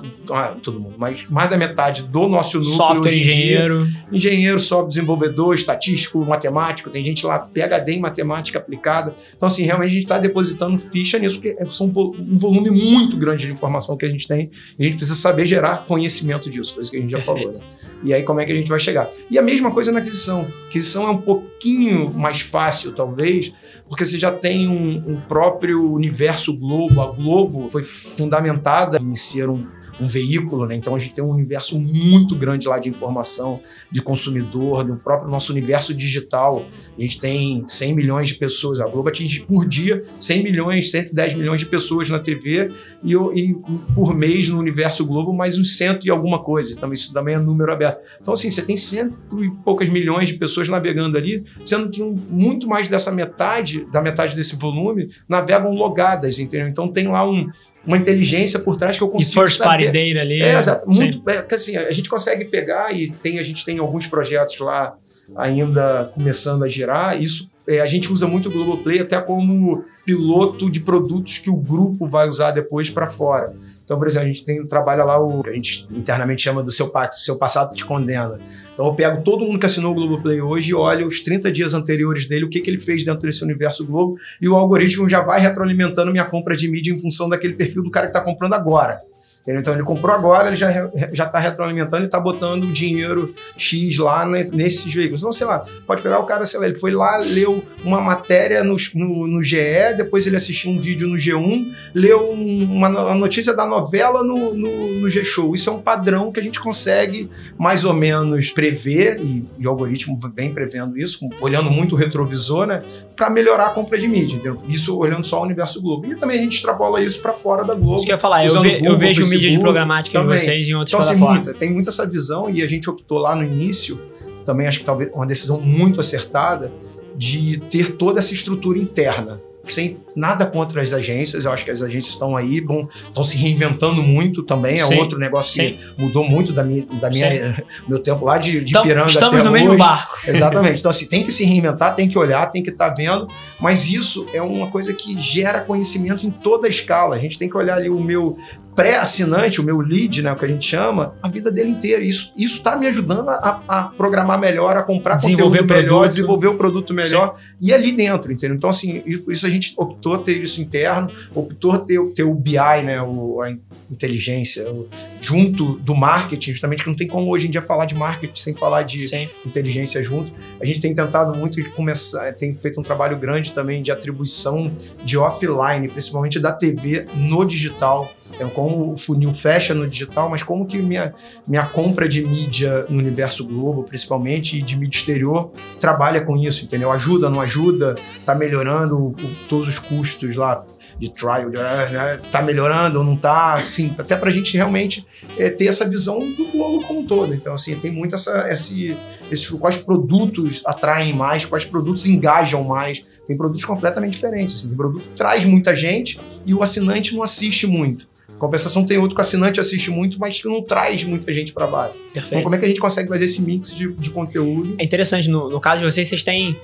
todo 0.61 0.79
mundo, 0.79 0.95
mas 0.97 1.25
mais 1.29 1.49
da 1.49 1.57
metade 1.57 2.03
do 2.03 2.27
nosso 2.27 2.59
núcleo. 2.59 2.75
Software, 2.75 3.17
engenheiro. 3.17 3.85
Dia, 3.85 4.05
engenheiro, 4.11 4.59
software 4.59 4.89
desenvolvedor, 4.89 5.55
estatístico, 5.55 6.23
matemático, 6.25 6.89
tem 6.89 7.03
gente 7.03 7.25
lá, 7.25 7.39
PHD 7.39 7.93
em 7.93 7.99
matemática 7.99 8.59
aplicada. 8.59 9.15
Então, 9.35 9.47
assim, 9.47 9.63
realmente 9.63 9.89
a 9.89 9.93
gente 9.93 10.03
está 10.03 10.17
depositando 10.17 10.77
ficha 10.77 11.17
nisso, 11.17 11.39
porque 11.39 11.57
é 11.57 11.65
um 11.81 12.37
volume 12.37 12.69
muito 12.69 13.15
muito 13.15 13.17
grande 13.17 13.45
de 13.45 13.51
informação 13.51 13.97
que 13.97 14.05
a 14.05 14.09
gente 14.09 14.27
tem 14.27 14.49
e 14.77 14.83
a 14.83 14.85
gente 14.85 14.97
precisa 14.97 15.17
saber 15.17 15.45
gerar 15.45 15.85
conhecimento 15.85 16.49
disso, 16.49 16.75
coisa 16.75 16.89
que 16.91 16.97
a 16.97 16.99
gente 16.99 17.11
já 17.11 17.17
Perfeito. 17.17 17.53
falou. 17.53 17.59
Né? 17.59 17.65
E 18.03 18.13
aí, 18.13 18.23
como 18.23 18.39
é 18.39 18.45
que 18.45 18.51
a 18.51 18.55
gente 18.55 18.69
vai 18.69 18.79
chegar? 18.79 19.09
E 19.31 19.39
a 19.39 19.41
mesma 19.41 19.71
coisa 19.71 19.91
na 19.91 19.99
aquisição. 19.99 20.41
A 20.41 20.67
aquisição 20.67 21.07
é 21.07 21.11
um 21.11 21.17
pouquinho 21.17 22.13
mais 22.13 22.41
fácil, 22.41 22.91
talvez, 22.91 23.53
porque 23.87 24.05
você 24.05 24.17
já 24.17 24.31
tem 24.31 24.67
um, 24.67 25.13
um 25.13 25.21
próprio 25.21 25.91
universo 25.91 26.57
Globo. 26.57 27.01
A 27.01 27.11
Globo 27.11 27.69
foi 27.69 27.83
fundamentada 27.83 28.97
em 28.97 29.15
ser 29.15 29.49
um 29.49 29.65
um 29.99 30.07
veículo, 30.07 30.65
né? 30.65 30.75
Então 30.75 30.95
a 30.95 30.99
gente 30.99 31.13
tem 31.13 31.23
um 31.23 31.29
universo 31.29 31.79
muito 31.79 32.35
grande 32.35 32.67
lá 32.67 32.79
de 32.79 32.89
informação, 32.89 33.61
de 33.91 34.01
consumidor, 34.01 34.83
do 34.83 34.95
próprio 34.97 35.29
nosso 35.29 35.51
universo 35.51 35.93
digital. 35.93 36.65
A 36.97 37.01
gente 37.01 37.19
tem 37.19 37.63
100 37.67 37.95
milhões 37.95 38.27
de 38.27 38.35
pessoas. 38.35 38.79
A 38.79 38.87
Globo 38.87 39.09
atinge 39.09 39.41
por 39.41 39.65
dia 39.65 40.01
100 40.19 40.43
milhões, 40.43 40.91
110 40.91 41.35
milhões 41.35 41.59
de 41.59 41.65
pessoas 41.65 42.09
na 42.09 42.19
TV 42.19 42.71
e, 43.03 43.13
e 43.13 43.55
por 43.93 44.13
mês 44.13 44.49
no 44.49 44.59
universo 44.59 45.05
Globo 45.05 45.33
mais 45.33 45.57
uns 45.57 45.77
cento 45.77 46.05
e 46.05 46.09
alguma 46.09 46.39
coisa. 46.39 46.73
Então 46.73 46.91
isso 46.91 47.13
também 47.13 47.35
é 47.35 47.39
número 47.39 47.71
aberto. 47.71 48.01
Então 48.19 48.33
assim, 48.33 48.49
você 48.49 48.61
tem 48.61 48.75
cento 48.75 49.43
e 49.43 49.49
poucas 49.63 49.89
milhões 49.89 50.27
de 50.27 50.35
pessoas 50.35 50.67
navegando 50.67 51.17
ali, 51.17 51.43
sendo 51.63 51.89
que 51.89 52.01
um, 52.01 52.17
muito 52.29 52.67
mais 52.67 52.87
dessa 52.87 53.11
metade, 53.11 53.85
da 53.91 54.01
metade 54.01 54.35
desse 54.35 54.55
volume, 54.55 55.09
navegam 55.27 55.73
logadas, 55.73 56.39
entendeu? 56.39 56.67
Então 56.67 56.87
tem 56.91 57.07
lá 57.07 57.27
um, 57.29 57.49
uma 57.85 57.97
inteligência 57.97 58.59
por 58.59 58.75
trás 58.75 58.97
que 58.97 59.03
eu 59.03 59.09
consigo 59.09 59.31
e 59.31 59.41
first 59.41 59.57
saber. 59.57 59.85
party 59.85 60.17
ali. 60.19 60.41
É, 60.41 60.57
exato. 60.57 60.89
Muito, 60.89 61.21
é, 61.29 61.45
assim, 61.53 61.77
a 61.77 61.91
gente 61.91 62.09
consegue 62.09 62.45
pegar 62.45 62.93
e 62.93 63.09
tem, 63.09 63.39
a 63.39 63.43
gente 63.43 63.63
tem 63.65 63.77
alguns 63.79 64.07
projetos 64.07 64.59
lá 64.59 64.95
ainda 65.35 66.11
começando 66.13 66.63
a 66.63 66.67
girar. 66.67 67.21
Isso 67.21 67.51
é, 67.67 67.81
a 67.81 67.87
gente 67.87 68.11
usa 68.11 68.27
muito 68.27 68.49
o 68.49 68.51
Globoplay 68.51 68.99
até 68.99 69.19
como 69.19 69.83
piloto 70.05 70.69
de 70.69 70.81
produtos 70.81 71.39
que 71.39 71.49
o 71.49 71.55
grupo 71.55 72.07
vai 72.07 72.29
usar 72.29 72.51
depois 72.51 72.89
para 72.89 73.07
fora. 73.07 73.55
Então, 73.83 73.97
por 73.97 74.07
exemplo, 74.07 74.27
a 74.27 74.31
gente 74.31 74.45
tem 74.45 74.65
trabalha 74.65 75.03
lá 75.03 75.19
o 75.19 75.43
que 75.43 75.49
a 75.49 75.53
gente 75.53 75.87
internamente 75.91 76.43
chama 76.43 76.61
do 76.61 76.71
seu, 76.71 76.91
seu 77.13 77.37
passado 77.37 77.73
te 77.75 77.83
condena. 77.83 78.39
Então 78.75 78.87
eu 78.87 78.93
pego 78.93 79.23
todo 79.23 79.45
mundo 79.45 79.57
que 79.57 79.65
assinou 79.65 79.93
o 79.93 79.95
Globoplay 79.95 80.41
hoje 80.41 80.71
e 80.71 80.73
olho 80.73 81.07
os 81.07 81.21
30 81.21 81.49
dias 81.49 81.73
anteriores 81.73 82.25
dele, 82.25 82.43
o 82.43 82.49
que, 82.49 82.59
que 82.59 82.69
ele 82.69 82.77
fez 82.77 83.05
dentro 83.05 83.25
desse 83.25 83.41
universo 83.41 83.85
Globo, 83.85 84.17
e 84.41 84.49
o 84.49 84.55
algoritmo 84.55 85.07
já 85.07 85.21
vai 85.21 85.39
retroalimentando 85.39 86.11
minha 86.11 86.25
compra 86.25 86.57
de 86.57 86.69
mídia 86.69 86.93
em 86.93 86.99
função 86.99 87.29
daquele 87.29 87.53
perfil 87.53 87.81
do 87.81 87.89
cara 87.89 88.07
que 88.07 88.09
está 88.09 88.19
comprando 88.19 88.51
agora. 88.51 88.99
Entendeu? 89.45 89.61
Então 89.61 89.75
ele 89.75 89.83
comprou 89.83 90.11
agora, 90.11 90.47
ele 90.47 90.55
já 90.55 90.89
já 91.13 91.25
está 91.25 91.37
retroalimentando 91.37 92.01
e 92.01 92.05
está 92.05 92.19
botando 92.19 92.63
o 92.63 92.71
dinheiro 92.71 93.31
X 93.55 93.99
lá 93.99 94.25
nesses 94.25 94.91
veículos. 94.91 95.21
Então, 95.21 95.31
sei 95.31 95.45
lá, 95.45 95.63
pode 95.85 96.01
pegar 96.01 96.17
o 96.17 96.25
cara, 96.25 96.45
sei 96.45 96.59
lá, 96.59 96.65
ele 96.65 96.79
foi 96.79 96.89
lá, 96.89 97.17
leu 97.17 97.63
uma 97.83 98.01
matéria 98.01 98.63
no, 98.63 98.75
no, 98.95 99.27
no 99.27 99.43
GE, 99.43 99.57
depois 99.97 100.25
ele 100.25 100.35
assistiu 100.35 100.71
um 100.71 100.79
vídeo 100.79 101.07
no 101.07 101.15
G1, 101.15 101.71
leu 101.93 102.31
uma, 102.31 102.89
uma 102.89 103.13
notícia 103.13 103.55
da 103.55 103.67
novela 103.67 104.23
no, 104.23 104.55
no, 104.55 104.99
no, 105.01 105.09
G-Show. 105.11 105.53
Isso 105.53 105.69
é 105.69 105.73
um 105.73 105.79
padrão 105.79 106.31
que 106.31 106.39
a 106.39 106.43
gente 106.43 106.59
consegue 106.59 107.29
mais 107.55 107.85
ou 107.85 107.93
menos 107.93 108.49
prever, 108.49 109.21
e, 109.21 109.45
e 109.59 109.67
o 109.67 109.69
algoritmo 109.69 110.19
vem 110.33 110.51
prevendo 110.55 110.97
isso, 110.97 111.19
olhando 111.39 111.69
muito 111.69 111.93
o 111.93 111.95
retrovisor, 111.95 112.65
né, 112.65 112.81
para 113.15 113.29
melhorar 113.29 113.67
a 113.67 113.69
compra 113.69 113.95
de 113.95 114.07
mídia. 114.07 114.37
Entendeu? 114.37 114.57
Isso 114.67 114.97
olhando 114.97 115.23
só 115.23 115.39
o 115.39 115.43
universo 115.43 115.79
Globo. 115.83 116.11
E 116.11 116.15
também 116.15 116.39
a 116.39 116.41
gente 116.41 116.55
extrapola 116.55 116.99
isso 116.99 117.21
para 117.21 117.33
fora 117.33 117.63
da 117.63 117.75
Globo. 117.75 117.97
Isso 117.97 118.05
que 118.05 118.11
eu 118.11 118.15
ia 118.15 118.19
falar, 118.19 118.43
eu, 118.43 118.59
ve, 118.59 118.83
eu 118.83 118.97
vejo 118.97 119.34
mídia 119.35 119.49
de 119.51 119.59
programática 119.59 120.19
também. 120.19 120.37
vocês 120.37 120.67
em 120.67 120.73
outras 120.73 120.93
então, 120.93 121.27
assim, 121.27 121.35
muita, 121.35 121.53
tem 121.53 121.71
muito 121.71 121.89
essa 121.89 122.05
visão 122.07 122.49
e 122.49 122.61
a 122.61 122.67
gente 122.67 122.89
optou 122.89 123.17
lá 123.17 123.35
no 123.35 123.43
início, 123.43 123.99
também 124.43 124.67
acho 124.67 124.79
que 124.79 124.85
talvez 124.85 125.11
uma 125.13 125.25
decisão 125.25 125.59
muito 125.61 125.99
acertada, 125.99 126.71
de 127.17 127.59
ter 127.69 127.95
toda 127.95 128.19
essa 128.19 128.33
estrutura 128.33 128.77
interna 128.77 129.39
sem 129.71 129.97
nada 130.15 130.45
contra 130.45 130.81
as 130.81 130.93
agências, 130.93 131.45
eu 131.45 131.51
acho 131.51 131.65
que 131.65 131.71
as 131.71 131.81
agências 131.81 132.13
estão 132.13 132.35
aí, 132.35 132.57
estão 132.57 133.23
se 133.23 133.37
reinventando 133.37 134.01
muito 134.03 134.43
também, 134.43 134.79
é 134.79 134.85
sim, 134.85 134.95
outro 134.95 135.17
negócio 135.19 135.53
sim. 135.53 135.73
que 135.73 136.01
mudou 136.01 136.23
muito 136.23 136.53
da 136.53 136.63
minha, 136.63 136.85
da 136.85 137.09
minha 137.09 137.63
meu 137.87 137.99
tempo 137.99 138.23
lá 138.25 138.37
de, 138.37 138.63
de 138.63 138.79
Piranga 138.81 139.07
Estamos 139.07 139.43
no 139.43 139.51
hoje. 139.51 139.63
mesmo 139.63 139.77
barco. 139.77 140.19
Exatamente. 140.27 140.79
Então, 140.79 140.89
assim, 140.89 141.07
tem 141.07 141.23
que 141.23 141.31
se 141.31 141.43
reinventar, 141.43 141.93
tem 141.93 142.07
que 142.07 142.17
olhar, 142.17 142.45
tem 142.47 142.63
que 142.63 142.69
estar 142.69 142.89
tá 142.89 142.95
vendo, 142.95 143.27
mas 143.59 143.87
isso 143.91 144.27
é 144.33 144.41
uma 144.41 144.67
coisa 144.67 144.93
que 144.93 145.19
gera 145.19 145.61
conhecimento 145.61 146.25
em 146.25 146.29
toda 146.29 146.67
a 146.67 146.69
escala. 146.69 147.15
A 147.15 147.19
gente 147.19 147.37
tem 147.37 147.49
que 147.49 147.57
olhar 147.57 147.75
ali 147.75 147.89
o 147.89 147.99
meu 147.99 148.37
pré-assinante, 148.75 149.61
o 149.61 149.63
meu 149.63 149.79
lead, 149.79 150.21
né, 150.21 150.31
o 150.31 150.35
que 150.35 150.45
a 150.45 150.47
gente 150.47 150.65
chama, 150.65 151.15
a 151.23 151.29
vida 151.29 151.49
dele 151.49 151.69
inteira. 151.69 152.03
Isso 152.03 152.33
está 152.35 152.75
me 152.75 152.87
ajudando 152.87 153.29
a, 153.29 153.61
a, 153.67 153.83
programar 153.85 154.39
melhor, 154.39 154.75
a 154.77 154.83
comprar 154.83 155.15
desenvolver 155.15 155.59
conteúdo 155.59 155.77
melhor, 155.77 155.99
produto. 155.99 156.09
desenvolver 156.09 156.47
o 156.47 156.55
produto 156.55 156.93
melhor 156.93 157.35
Sim. 157.35 157.55
e 157.61 157.73
ali 157.73 157.93
dentro, 157.93 158.31
entendeu? 158.31 158.57
Então, 158.57 158.69
assim, 158.69 159.01
isso 159.29 159.45
a 159.45 159.49
gente 159.49 159.73
optou 159.77 160.17
ter 160.17 160.37
isso 160.37 160.61
interno, 160.61 161.09
optou 161.33 161.77
ter, 161.79 161.99
ter 162.13 162.23
o 162.23 162.33
BI, 162.33 162.83
né, 162.83 163.01
o, 163.01 163.41
a 163.41 163.55
inteligência, 163.89 164.69
o, 164.69 164.87
junto 165.21 165.75
do 165.79 165.95
marketing, 165.95 166.51
justamente 166.51 166.83
que 166.83 166.89
não 166.89 166.95
tem 166.95 167.07
como 167.07 167.31
hoje 167.31 167.47
em 167.47 167.51
dia 167.51 167.61
falar 167.61 167.85
de 167.85 167.95
marketing 167.95 168.39
sem 168.39 168.53
falar 168.53 168.83
de 168.83 169.07
Sim. 169.07 169.29
inteligência 169.45 170.03
junto. 170.03 170.31
A 170.59 170.65
gente 170.65 170.79
tem 170.79 170.93
tentado 170.93 171.35
muito 171.35 171.55
começar, 171.71 172.33
tem 172.33 172.53
feito 172.53 172.79
um 172.79 172.83
trabalho 172.83 173.17
grande 173.17 173.53
também 173.53 173.81
de 173.81 173.91
atribuição 173.91 174.71
de 175.03 175.17
offline, 175.17 175.87
principalmente 175.87 176.39
da 176.39 176.51
TV 176.51 177.07
no 177.15 177.45
digital. 177.45 178.11
Então, 178.35 178.49
como 178.49 178.91
o 178.91 178.97
funil 178.97 179.33
fecha 179.33 179.73
no 179.73 179.87
digital, 179.87 180.29
mas 180.29 180.43
como 180.43 180.65
que 180.65 180.77
minha, 180.77 181.13
minha 181.47 181.65
compra 181.65 182.07
de 182.07 182.21
mídia 182.21 182.85
no 182.89 182.99
universo 182.99 183.47
Globo, 183.47 183.83
principalmente, 183.83 184.59
e 184.59 184.61
de 184.61 184.77
mídia 184.77 184.97
exterior, 184.97 185.51
trabalha 185.79 186.21
com 186.21 186.35
isso, 186.35 186.65
entendeu? 186.65 186.91
Ajuda, 186.91 187.29
não 187.29 187.39
ajuda, 187.39 187.95
tá 188.25 188.35
melhorando 188.35 188.97
o, 188.97 189.15
todos 189.47 189.69
os 189.69 189.79
custos 189.79 190.35
lá 190.35 190.65
de 190.99 191.11
trial, 191.11 191.49
ah, 191.57 191.89
né, 191.89 192.21
tá 192.29 192.41
melhorando 192.41 192.99
ou 192.99 193.05
não 193.05 193.15
tá, 193.15 193.55
assim, 193.55 193.93
até 193.97 194.15
pra 194.15 194.29
gente 194.29 194.55
realmente 194.55 195.05
é, 195.37 195.49
ter 195.49 195.67
essa 195.67 195.87
visão 195.87 196.19
do 196.19 196.45
bolo 196.47 196.83
como 196.83 196.99
um 196.99 197.05
todo. 197.05 197.33
Então, 197.33 197.53
assim, 197.53 197.75
tem 197.75 197.91
muito 197.91 198.15
essa, 198.15 198.49
esse, 198.49 198.97
esses, 199.31 199.49
quais 199.49 199.77
produtos 199.77 200.61
atraem 200.65 201.13
mais, 201.13 201.45
quais 201.45 201.65
produtos 201.65 202.05
engajam 202.05 202.63
mais. 202.63 203.03
Tem 203.25 203.35
produtos 203.35 203.65
completamente 203.65 204.13
diferentes. 204.13 204.55
Assim, 204.55 204.75
produto 204.75 205.07
traz 205.15 205.43
muita 205.45 205.75
gente 205.75 206.19
e 206.45 206.53
o 206.53 206.61
assinante 206.61 207.15
não 207.15 207.23
assiste 207.23 207.65
muito. 207.65 208.07
Compensação 208.37 208.85
tem 208.85 208.97
outro 208.97 209.15
que 209.15 209.21
o 209.21 209.23
assinante 209.23 209.59
assiste 209.59 209.89
muito, 209.89 210.19
mas 210.19 210.39
que 210.39 210.47
não 210.47 210.61
traz 210.61 211.03
muita 211.03 211.33
gente 211.33 211.53
para 211.53 211.67
base. 211.67 211.97
Perfeito. 212.13 212.27
Então, 212.27 212.43
como 212.43 212.55
é 212.55 212.57
que 212.57 212.65
a 212.65 212.67
gente 212.67 212.79
consegue 212.79 213.07
fazer 213.07 213.25
esse 213.25 213.41
mix 213.41 213.73
de, 213.73 213.91
de 213.93 214.09
conteúdo? 214.09 214.75
É 214.77 214.83
interessante, 214.83 215.29
no, 215.29 215.49
no 215.49 215.59
caso 215.59 215.81
de 215.81 215.91
vocês, 215.91 216.07
vocês 216.07 216.23
têm 216.23 216.59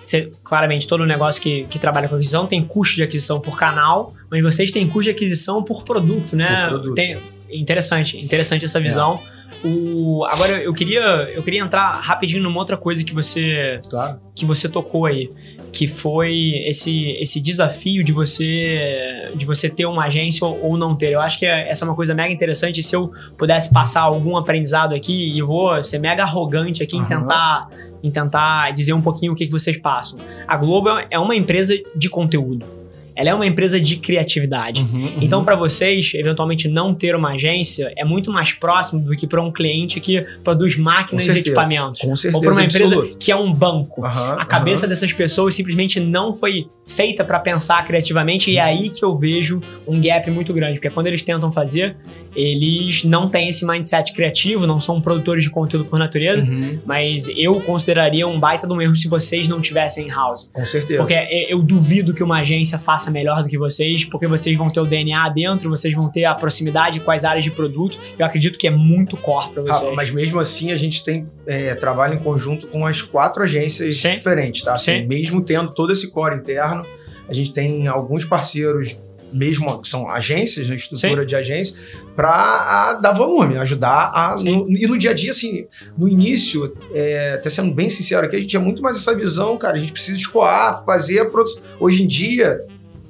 você, 0.00 0.30
claramente, 0.44 0.86
todo 0.86 1.04
negócio 1.04 1.40
que, 1.40 1.64
que 1.64 1.78
trabalha 1.78 2.08
com 2.08 2.14
aquisição 2.14 2.46
tem 2.46 2.62
custo 2.62 2.96
de 2.96 3.02
aquisição 3.02 3.40
por 3.40 3.56
canal, 3.56 4.14
mas 4.30 4.42
vocês 4.42 4.70
têm 4.70 4.86
custo 4.86 5.04
de 5.04 5.10
aquisição 5.10 5.62
por 5.62 5.84
produto, 5.84 6.36
né? 6.36 6.62
Por 6.62 6.80
produto. 6.80 6.94
Tem, 6.94 7.18
interessante, 7.50 8.18
interessante 8.18 8.64
essa 8.64 8.80
visão. 8.80 9.20
É. 9.38 9.66
O, 9.66 10.24
agora 10.24 10.60
eu 10.60 10.72
queria, 10.72 11.30
eu 11.34 11.42
queria 11.42 11.60
entrar 11.60 12.00
rapidinho 12.00 12.42
numa 12.42 12.58
outra 12.58 12.76
coisa 12.76 13.04
que 13.04 13.14
você 13.14 13.80
claro. 13.88 14.18
que 14.34 14.44
você 14.44 14.68
tocou 14.68 15.06
aí, 15.06 15.30
que 15.72 15.88
foi 15.88 16.52
esse, 16.66 17.12
esse 17.12 17.40
desafio 17.40 18.04
de 18.04 18.12
você 18.12 19.30
de 19.34 19.46
você 19.46 19.70
ter 19.70 19.86
uma 19.86 20.04
agência 20.04 20.46
ou, 20.46 20.62
ou 20.62 20.76
não 20.76 20.94
ter. 20.94 21.12
Eu 21.12 21.20
acho 21.20 21.38
que 21.38 21.46
essa 21.46 21.84
é 21.84 21.88
uma 21.88 21.94
coisa 21.96 22.14
mega 22.14 22.32
interessante. 22.32 22.82
Se 22.82 22.94
eu 22.94 23.10
pudesse 23.38 23.72
passar 23.72 24.02
algum 24.02 24.36
aprendizado 24.36 24.94
aqui, 24.94 25.36
e 25.36 25.40
vou 25.40 25.82
ser 25.82 25.98
mega 25.98 26.22
arrogante 26.22 26.82
aqui 26.82 26.96
uhum. 26.96 27.02
em 27.02 27.06
tentar 27.06 27.64
em 28.04 28.10
tentar 28.10 28.72
dizer 28.72 28.92
um 28.92 29.00
pouquinho 29.00 29.32
o 29.32 29.34
que, 29.34 29.46
que 29.46 29.52
vocês 29.52 29.76
passam. 29.76 30.18
A 30.46 30.56
Globo 30.56 30.88
é 31.08 31.18
uma 31.18 31.36
empresa 31.36 31.72
de 31.94 32.10
conteúdo 32.10 32.81
ela 33.14 33.30
é 33.30 33.34
uma 33.34 33.46
empresa 33.46 33.80
de 33.80 33.96
criatividade. 33.96 34.82
Uhum, 34.82 35.04
uhum. 35.04 35.18
Então, 35.20 35.44
para 35.44 35.54
vocês, 35.54 36.12
eventualmente, 36.14 36.68
não 36.68 36.94
ter 36.94 37.14
uma 37.14 37.32
agência 37.32 37.92
é 37.96 38.04
muito 38.04 38.30
mais 38.30 38.52
próximo 38.52 39.02
do 39.02 39.16
que 39.16 39.26
para 39.26 39.42
um 39.42 39.50
cliente 39.50 40.00
que 40.00 40.24
produz 40.42 40.76
máquinas 40.76 41.26
e 41.26 41.38
equipamentos. 41.38 42.00
Com 42.00 42.16
certeza. 42.16 42.36
Ou 42.36 42.42
para 42.42 42.52
uma 42.52 42.64
empresa 42.64 42.94
absoluto. 42.94 43.16
que 43.18 43.30
é 43.30 43.36
um 43.36 43.52
banco. 43.52 44.02
Uhum, 44.02 44.32
a 44.40 44.44
cabeça 44.44 44.86
dessas 44.86 45.12
pessoas 45.12 45.54
simplesmente 45.54 46.00
não 46.00 46.34
foi 46.34 46.66
feita 46.84 47.24
para 47.24 47.38
pensar 47.38 47.84
criativamente 47.86 48.50
e 48.50 48.56
é 48.56 48.60
aí 48.60 48.90
que 48.90 49.04
eu 49.04 49.14
vejo 49.14 49.62
um 49.86 50.00
gap 50.00 50.30
muito 50.30 50.52
grande. 50.52 50.74
Porque 50.74 50.90
quando 50.90 51.06
eles 51.06 51.22
tentam 51.22 51.50
fazer, 51.52 51.96
eles 52.34 53.04
não 53.04 53.28
têm 53.28 53.48
esse 53.48 53.66
mindset 53.66 54.12
criativo, 54.12 54.66
não 54.66 54.80
são 54.80 55.00
produtores 55.00 55.44
de 55.44 55.50
conteúdo 55.50 55.84
por 55.84 55.98
natureza, 55.98 56.42
uhum. 56.42 56.78
mas 56.84 57.28
eu 57.36 57.60
consideraria 57.60 58.26
um 58.26 58.38
baita 58.38 58.66
de 58.66 58.72
um 58.72 58.80
erro 58.80 58.96
se 58.96 59.08
vocês 59.08 59.48
não 59.48 59.60
tivessem 59.60 60.06
in-house. 60.06 60.50
Com 60.52 60.64
certeza. 60.64 60.98
Porque 60.98 61.14
eu 61.48 61.60
duvido 61.60 62.14
que 62.14 62.22
uma 62.22 62.40
agência 62.40 62.78
faça 62.78 63.01
melhor 63.10 63.42
do 63.42 63.48
que 63.48 63.58
vocês, 63.58 64.04
porque 64.04 64.26
vocês 64.26 64.56
vão 64.56 64.70
ter 64.70 64.80
o 64.80 64.86
DNA 64.86 65.28
dentro, 65.30 65.70
vocês 65.70 65.94
vão 65.94 66.10
ter 66.10 66.24
a 66.24 66.34
proximidade 66.34 67.00
com 67.00 67.10
as 67.10 67.24
áreas 67.24 67.44
de 67.44 67.50
produto. 67.50 67.98
Eu 68.18 68.26
acredito 68.26 68.58
que 68.58 68.66
é 68.66 68.70
muito 68.70 69.16
core 69.16 69.50
para 69.52 69.62
vocês. 69.62 69.90
Ah, 69.90 69.94
mas 69.94 70.10
mesmo 70.10 70.38
assim, 70.38 70.72
a 70.72 70.76
gente 70.76 71.04
tem 71.04 71.26
é, 71.46 71.74
trabalho 71.74 72.14
em 72.14 72.18
conjunto 72.18 72.66
com 72.66 72.86
as 72.86 73.02
quatro 73.02 73.42
agências 73.42 73.98
Sim. 73.98 74.10
diferentes, 74.10 74.62
tá? 74.62 74.74
Assim, 74.74 75.06
mesmo 75.06 75.42
tendo 75.42 75.72
todo 75.72 75.92
esse 75.92 76.10
core 76.10 76.36
interno, 76.36 76.86
a 77.28 77.32
gente 77.32 77.52
tem 77.52 77.86
alguns 77.88 78.24
parceiros 78.24 79.00
mesmo 79.32 79.80
que 79.80 79.88
são 79.88 80.08
agências, 80.08 80.68
né, 80.68 80.74
estrutura 80.74 81.22
Sim. 81.22 81.26
de 81.26 81.34
agência, 81.34 81.80
para 82.14 82.94
dar 82.94 83.12
volume, 83.12 83.56
ajudar 83.56 84.12
a. 84.14 84.36
No, 84.36 84.68
e 84.70 84.86
no 84.86 84.98
dia 84.98 85.10
a 85.10 85.14
dia, 85.14 85.30
assim, 85.30 85.66
no 85.96 86.08
início, 86.08 86.72
é, 86.92 87.34
até 87.34 87.48
sendo 87.48 87.72
bem 87.72 87.88
sincero 87.88 88.26
aqui, 88.26 88.36
a 88.36 88.40
gente 88.40 88.50
tinha 88.50 88.60
muito 88.60 88.82
mais 88.82 88.96
essa 88.96 89.14
visão, 89.16 89.56
cara, 89.56 89.76
a 89.76 89.78
gente 89.78 89.92
precisa 89.92 90.16
escoar, 90.16 90.84
fazer 90.84 91.20
a 91.20 91.24
produção. 91.24 91.62
Hoje 91.80 92.02
em 92.02 92.06
dia, 92.06 92.60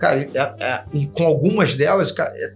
Cara, 0.03 0.21
é, 0.21 0.65
é, 0.65 0.83
e 0.93 1.07
com 1.07 1.25
algumas 1.25 1.77
delas, 1.77 2.11
cara, 2.11 2.35
é 2.37 2.55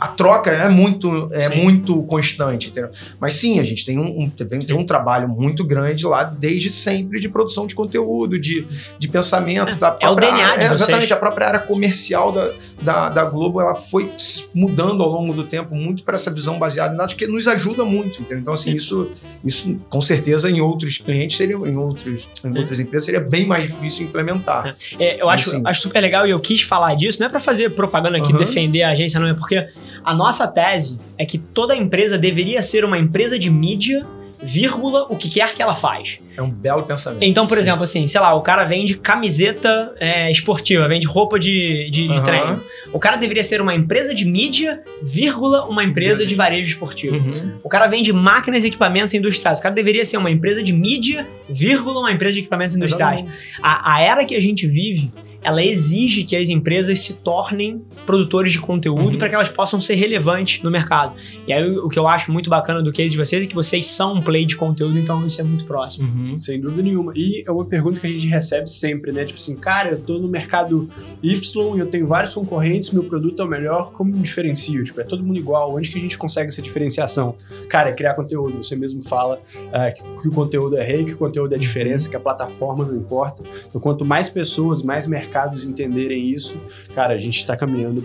a 0.00 0.08
troca 0.08 0.50
é 0.50 0.66
muito, 0.66 1.28
é 1.30 1.54
muito 1.54 2.02
constante, 2.04 2.70
entendeu? 2.70 2.88
Mas 3.20 3.34
sim, 3.34 3.60
a 3.60 3.62
gente 3.62 3.84
tem 3.84 3.98
um, 3.98 4.22
um 4.22 4.30
tem, 4.30 4.58
tem, 4.60 4.74
um 4.74 4.84
trabalho 4.84 5.28
muito 5.28 5.62
grande 5.62 6.06
lá 6.06 6.24
desde 6.24 6.70
sempre 6.70 7.20
de 7.20 7.28
produção 7.28 7.66
de 7.66 7.74
conteúdo, 7.74 8.40
de, 8.40 8.66
de 8.98 9.08
pensamento. 9.08 9.68
É, 9.68 9.76
da 9.76 9.90
própria, 9.90 10.06
é 10.06 10.10
o 10.10 10.14
DNA 10.14 10.56
de 10.56 10.64
é, 10.64 10.72
Exatamente, 10.72 11.12
a 11.12 11.16
própria 11.16 11.48
área 11.48 11.60
comercial 11.60 12.32
da, 12.32 12.52
da, 12.80 13.08
da, 13.10 13.24
Globo 13.24 13.60
ela 13.60 13.74
foi 13.74 14.10
mudando 14.54 15.02
ao 15.02 15.10
longo 15.10 15.34
do 15.34 15.44
tempo 15.44 15.74
muito 15.74 16.02
para 16.02 16.14
essa 16.14 16.32
visão 16.32 16.58
baseada 16.58 16.94
em 16.94 16.96
dados, 16.96 17.12
que 17.12 17.26
nos 17.26 17.46
ajuda 17.46 17.84
muito, 17.84 18.22
entendeu? 18.22 18.38
Então, 18.38 18.54
assim, 18.54 18.74
isso, 18.74 19.10
isso 19.44 19.76
com 19.90 20.00
certeza 20.00 20.50
em 20.50 20.62
outros 20.62 20.96
clientes, 20.96 21.36
seria, 21.36 21.56
em, 21.56 21.76
outros, 21.76 22.30
em 22.42 22.58
outras 22.58 22.80
empresas, 22.80 23.04
seria 23.04 23.20
bem 23.20 23.46
mais 23.46 23.64
difícil 23.64 24.06
implementar. 24.06 24.74
É, 24.98 25.20
eu 25.20 25.28
acho, 25.28 25.50
assim, 25.50 25.62
acho 25.62 25.82
super 25.82 26.00
legal 26.00 26.26
e 26.26 26.30
eu 26.30 26.40
quis 26.40 26.62
falar 26.62 26.94
disso, 26.94 27.20
não 27.20 27.26
é 27.26 27.30
para 27.30 27.40
fazer 27.40 27.74
propaganda 27.74 28.16
aqui, 28.16 28.32
uhum. 28.32 28.38
defender 28.38 28.82
a 28.82 28.92
agência, 28.92 29.20
não, 29.20 29.28
é 29.28 29.34
porque 29.34 29.68
a 30.04 30.14
nossa 30.14 30.46
tese 30.46 30.98
é 31.18 31.24
que 31.24 31.38
toda 31.38 31.74
empresa 31.76 32.16
deveria 32.16 32.62
ser 32.62 32.84
uma 32.84 32.98
empresa 32.98 33.38
de 33.38 33.50
mídia, 33.50 34.06
vírgula, 34.42 35.06
o 35.10 35.16
que 35.16 35.28
quer 35.28 35.54
que 35.54 35.62
ela 35.62 35.74
faz. 35.74 36.18
É 36.36 36.40
um 36.40 36.50
belo 36.50 36.82
pensamento. 36.82 37.22
Então, 37.22 37.46
por 37.46 37.56
sim. 37.56 37.60
exemplo, 37.60 37.82
assim, 37.82 38.08
sei 38.08 38.20
lá, 38.20 38.34
o 38.34 38.40
cara 38.40 38.64
vende 38.64 38.96
camiseta 38.96 39.94
é, 40.00 40.30
esportiva, 40.30 40.88
vende 40.88 41.06
roupa 41.06 41.38
de, 41.38 41.90
de, 41.90 42.08
uhum. 42.08 42.14
de, 42.14 42.22
treino. 42.22 42.62
O 42.92 42.98
cara 42.98 43.16
deveria 43.16 43.44
ser 43.44 43.60
uma 43.60 43.74
empresa 43.74 44.14
de 44.14 44.24
mídia, 44.24 44.82
vírgula, 45.02 45.66
uma 45.66 45.84
empresa 45.84 46.24
de 46.24 46.34
varejo 46.34 46.70
esportivo. 46.70 47.16
Uhum. 47.16 47.58
O 47.62 47.68
cara 47.68 47.86
vende 47.86 48.12
máquinas 48.12 48.64
e 48.64 48.68
equipamentos 48.68 49.12
industriais. 49.12 49.58
O 49.58 49.62
cara 49.62 49.74
deveria 49.74 50.04
ser 50.04 50.16
uma 50.16 50.30
empresa 50.30 50.62
de 50.62 50.72
mídia, 50.72 51.28
vírgula, 51.48 52.00
uma 52.00 52.12
empresa 52.12 52.34
de 52.34 52.40
equipamentos 52.40 52.74
industriais. 52.74 53.26
A, 53.62 53.96
a 53.96 54.02
era 54.02 54.24
que 54.24 54.34
a 54.34 54.40
gente 54.40 54.66
vive 54.66 55.12
ela 55.42 55.64
exige 55.64 56.24
que 56.24 56.36
as 56.36 56.48
empresas 56.48 57.00
se 57.00 57.14
tornem 57.14 57.82
produtores 58.04 58.52
de 58.52 58.60
conteúdo 58.60 59.12
uhum. 59.12 59.18
para 59.18 59.28
que 59.28 59.34
elas 59.34 59.48
possam 59.48 59.80
ser 59.80 59.94
relevantes 59.94 60.62
no 60.62 60.70
mercado. 60.70 61.14
E 61.46 61.52
aí 61.52 61.66
o 61.78 61.88
que 61.88 61.98
eu 61.98 62.06
acho 62.06 62.30
muito 62.32 62.50
bacana 62.50 62.82
do 62.82 62.92
case 62.92 63.10
de 63.10 63.16
vocês 63.16 63.44
é 63.44 63.48
que 63.48 63.54
vocês 63.54 63.86
são 63.86 64.14
um 64.14 64.20
play 64.20 64.44
de 64.44 64.56
conteúdo, 64.56 64.98
então 64.98 65.26
isso 65.26 65.40
é 65.40 65.44
muito 65.44 65.64
próximo. 65.64 66.08
Uhum. 66.08 66.38
Sem 66.38 66.60
dúvida 66.60 66.82
nenhuma. 66.82 67.12
E 67.14 67.42
é 67.46 67.50
uma 67.50 67.64
pergunta 67.64 67.98
que 67.98 68.06
a 68.06 68.10
gente 68.10 68.26
recebe 68.26 68.68
sempre, 68.68 69.12
né? 69.12 69.24
Tipo 69.24 69.38
assim, 69.38 69.56
cara, 69.56 69.90
eu 69.90 70.00
tô 70.00 70.18
no 70.18 70.28
mercado 70.28 70.90
Y 71.22 71.76
e 71.76 71.80
eu 71.80 71.86
tenho 71.86 72.06
vários 72.06 72.34
concorrentes, 72.34 72.90
meu 72.90 73.04
produto 73.04 73.40
é 73.40 73.44
o 73.44 73.48
melhor, 73.48 73.92
como 73.92 74.14
me 74.14 74.18
diferencio? 74.18 74.84
Tipo, 74.84 75.00
é 75.00 75.04
todo 75.04 75.22
mundo 75.22 75.38
igual, 75.38 75.74
onde 75.74 75.90
que 75.90 75.98
a 75.98 76.00
gente 76.00 76.18
consegue 76.18 76.48
essa 76.48 76.60
diferenciação? 76.60 77.34
Cara, 77.68 77.90
é 77.90 77.92
criar 77.92 78.14
conteúdo. 78.14 78.62
Você 78.62 78.76
mesmo 78.76 79.02
fala 79.02 79.36
uh, 79.36 79.94
que, 79.94 80.22
que, 80.22 80.28
o 80.28 80.32
conteúdo 80.32 80.76
é 80.76 80.84
rei, 80.84 81.04
que 81.04 81.12
o 81.12 81.16
conteúdo 81.16 81.52
é 81.52 81.56
a 81.56 81.60
diferença, 81.60 82.08
que 82.08 82.16
a 82.16 82.20
plataforma 82.20 82.84
não 82.84 82.96
importa. 82.96 83.42
Então, 83.66 83.80
quanto 83.80 84.04
mais 84.04 84.28
pessoas, 84.28 84.82
mais 84.82 85.06
mercado 85.06 85.29
mercados 85.30 85.64
entenderem 85.64 86.28
isso, 86.30 86.60
cara, 86.94 87.14
a 87.14 87.18
gente 87.18 87.38
está 87.38 87.56
caminhando 87.56 88.02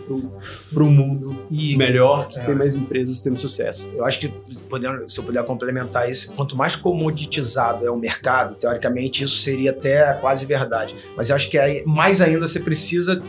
para 0.72 0.84
um 0.84 0.92
mundo 0.92 1.36
e, 1.50 1.76
melhor, 1.76 2.28
que 2.30 2.40
é. 2.40 2.44
tem 2.44 2.54
mais 2.56 2.76
empresas 2.76 3.20
tendo 3.20 3.38
sucesso. 3.38 3.90
Eu 3.96 4.06
acho 4.06 4.20
que, 4.20 4.28
podendo, 4.70 5.10
se 5.10 5.20
eu 5.20 5.24
puder 5.24 5.44
complementar 5.44 6.10
isso, 6.10 6.34
quanto 6.34 6.56
mais 6.56 6.76
comoditizado 6.76 7.86
é 7.86 7.90
o 7.90 7.98
mercado, 7.98 8.56
teoricamente 8.56 9.24
isso 9.24 9.38
seria 9.38 9.72
até 9.72 10.14
quase 10.14 10.46
verdade. 10.46 10.96
Mas 11.18 11.30
eu 11.30 11.36
acho 11.36 11.50
que 11.50 11.58
aí, 11.58 11.84
mais 11.86 12.22
ainda 12.22 12.48
você 12.48 12.60
precisa 12.60 13.22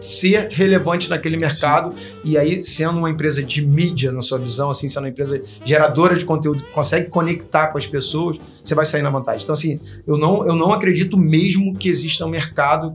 ser 0.00 0.48
relevante 0.50 1.10
naquele 1.10 1.36
mercado 1.36 1.92
Sim. 1.92 2.20
e 2.24 2.38
aí 2.38 2.64
sendo 2.64 2.98
uma 2.98 3.10
empresa 3.10 3.42
de 3.42 3.64
mídia 3.64 4.10
na 4.10 4.22
sua 4.22 4.38
visão, 4.38 4.70
assim, 4.70 4.88
sendo 4.88 5.04
uma 5.04 5.10
empresa 5.10 5.40
geradora 5.64 6.16
de 6.16 6.24
conteúdo 6.24 6.62
que 6.64 6.70
consegue 6.70 7.08
conectar 7.08 7.68
com 7.68 7.78
as 7.78 7.86
pessoas, 7.86 8.38
você 8.64 8.74
vai 8.74 8.86
sair 8.86 9.02
na 9.02 9.10
vantagem. 9.10 9.42
Então 9.42 9.52
assim, 9.52 9.78
eu 10.06 10.16
não, 10.16 10.46
eu 10.46 10.56
não 10.56 10.72
acredito 10.72 11.18
mesmo 11.18 11.74
que 11.74 11.88
exista 11.88 12.24
um 12.24 12.30
mercado 12.30 12.94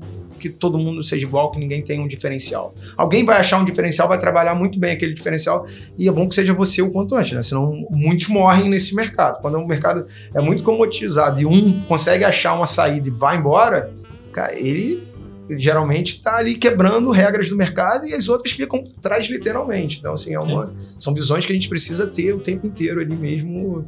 que 0.50 0.58
todo 0.58 0.78
mundo 0.78 1.02
seja 1.02 1.26
igual, 1.26 1.52
que 1.52 1.60
ninguém 1.60 1.82
tenha 1.82 2.02
um 2.02 2.08
diferencial. 2.08 2.74
Alguém 2.96 3.26
vai 3.26 3.40
achar 3.40 3.60
um 3.60 3.66
diferencial, 3.66 4.08
vai 4.08 4.18
trabalhar 4.18 4.54
muito 4.54 4.80
bem 4.80 4.92
aquele 4.92 5.14
diferencial 5.14 5.66
e 5.98 6.08
é 6.08 6.12
bom 6.12 6.28
que 6.28 6.36
seja 6.36 6.54
você 6.54 6.82
o 6.82 6.92
quanto 6.92 7.16
antes, 7.16 7.32
né? 7.32 7.42
Senão 7.42 7.88
muitos 7.90 8.28
morrem 8.28 8.70
nesse 8.70 8.96
mercado. 8.96 9.42
Quando 9.42 9.58
o 9.58 9.68
mercado 9.68 10.06
é 10.34 10.42
muito 10.42 10.64
comoditizado 10.64 11.42
e 11.42 11.46
um 11.46 11.82
consegue 11.82 12.24
achar 12.24 12.54
uma 12.54 12.68
saída 12.68 13.08
e 13.08 13.12
vai 13.12 13.38
embora, 13.38 13.92
cara, 14.32 14.58
ele 14.58 15.04
geralmente 15.50 16.14
está 16.14 16.38
ali 16.38 16.56
quebrando 16.56 17.12
regras 17.12 17.50
do 17.50 17.56
mercado 17.56 18.08
e 18.08 18.14
as 18.14 18.30
outras 18.30 18.52
ficam 18.52 18.84
atrás 18.98 19.28
literalmente. 19.28 20.00
Então, 20.00 20.14
assim, 20.14 20.34
é 20.34 20.40
uma, 20.40 20.74
são 20.98 21.14
visões 21.14 21.46
que 21.46 21.52
a 21.52 21.56
gente 21.56 21.70
precisa 21.70 22.08
ter 22.08 22.34
o 22.34 22.40
tempo 22.40 22.66
inteiro 22.66 23.00
ali 23.00 23.16
mesmo 23.16 23.86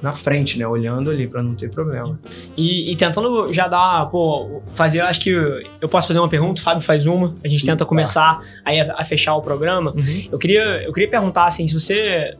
na 0.00 0.12
frente, 0.12 0.58
né? 0.58 0.66
Olhando 0.66 1.10
ali 1.10 1.26
para 1.26 1.42
não 1.42 1.54
ter 1.54 1.70
problema. 1.70 2.18
E, 2.56 2.92
e, 2.92 2.96
tentando 2.96 3.52
já 3.52 3.66
dar, 3.66 4.06
pô, 4.06 4.62
fazer, 4.74 5.00
acho 5.00 5.20
que 5.20 5.30
eu 5.30 5.88
posso 5.88 6.08
fazer 6.08 6.20
uma 6.20 6.28
pergunta, 6.28 6.60
o 6.60 6.64
Fábio 6.64 6.82
faz 6.82 7.06
uma, 7.06 7.34
a 7.44 7.48
gente 7.48 7.60
Sim, 7.60 7.66
tenta 7.66 7.78
tá. 7.78 7.84
começar 7.84 8.40
aí 8.64 8.80
a, 8.80 8.94
a, 8.96 9.04
fechar 9.04 9.34
o 9.34 9.42
programa. 9.42 9.92
Uhum. 9.92 10.28
Eu, 10.30 10.38
queria, 10.38 10.82
eu 10.82 10.92
queria 10.92 11.10
perguntar 11.10 11.46
assim, 11.46 11.66
se 11.66 11.74
você. 11.74 12.36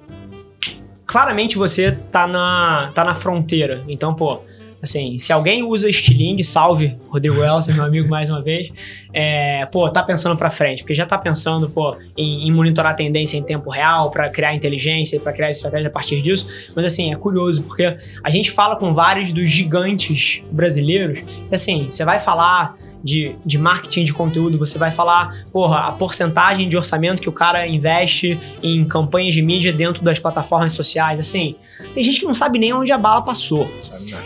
Claramente 1.07 1.57
você 1.57 1.93
tá 2.13 2.27
na, 2.27 2.91
tá 2.95 3.03
na 3.03 3.15
fronteira. 3.15 3.83
Então, 3.89 4.15
pô, 4.15 4.43
Assim, 4.83 5.19
se 5.19 5.33
alguém 5.33 5.63
usa 5.63 5.91
Stiling, 5.93 6.41
salve 6.43 6.97
Rodrigo 7.09 7.43
Elson, 7.43 7.73
meu 7.73 7.85
amigo 7.85 8.09
mais 8.09 8.31
uma 8.31 8.41
vez, 8.41 8.73
é, 9.13 9.67
pô, 9.67 9.91
tá 9.91 10.03
pensando 10.03 10.37
para 10.37 10.51
frente, 10.51 10.83
porque 10.83 10.95
já 10.95 11.05
tá 11.05 11.19
pensando, 11.19 11.69
pô, 11.69 11.97
em, 12.17 12.47
em 12.47 12.53
monitorar 12.53 12.93
a 12.93 12.95
tendência 12.95 13.37
em 13.37 13.43
tempo 13.43 13.71
real 13.71 14.11
para 14.11 14.29
criar 14.29 14.55
inteligência, 14.55 15.19
para 15.19 15.33
criar 15.33 15.51
estratégia 15.51 15.89
a 15.89 15.91
partir 15.91 16.23
disso. 16.23 16.47
Mas 16.77 16.85
assim, 16.85 17.13
é 17.13 17.17
curioso, 17.17 17.63
porque 17.63 17.97
a 18.23 18.31
gente 18.31 18.51
fala 18.51 18.77
com 18.77 18.95
vários 18.95 19.33
dos 19.33 19.51
gigantes 19.51 20.43
brasileiros, 20.51 21.21
e 21.51 21.55
assim, 21.55 21.87
você 21.91 22.05
vai 22.05 22.21
falar 22.21 22.77
de, 23.03 23.37
de 23.45 23.59
marketing 23.59 24.05
de 24.05 24.13
conteúdo, 24.13 24.59
você 24.59 24.79
vai 24.79 24.91
falar, 24.91 25.45
porra, 25.53 25.89
a 25.89 25.93
porcentagem 25.93 26.69
de 26.69 26.77
orçamento 26.77 27.21
que 27.21 27.29
o 27.29 27.33
cara 27.33 27.67
investe 27.67 28.39
em 28.63 28.85
campanhas 28.85 29.35
de 29.35 29.43
mídia 29.43 29.73
dentro 29.73 30.03
das 30.03 30.19
plataformas 30.19 30.73
sociais, 30.73 31.21
assim, 31.21 31.57
tem 31.95 32.03
gente 32.03 32.21
que 32.21 32.27
não 32.27 32.35
sabe 32.35 32.59
nem 32.59 32.73
onde 32.73 32.93
a 32.93 32.99
bala 32.99 33.23
passou. 33.23 33.71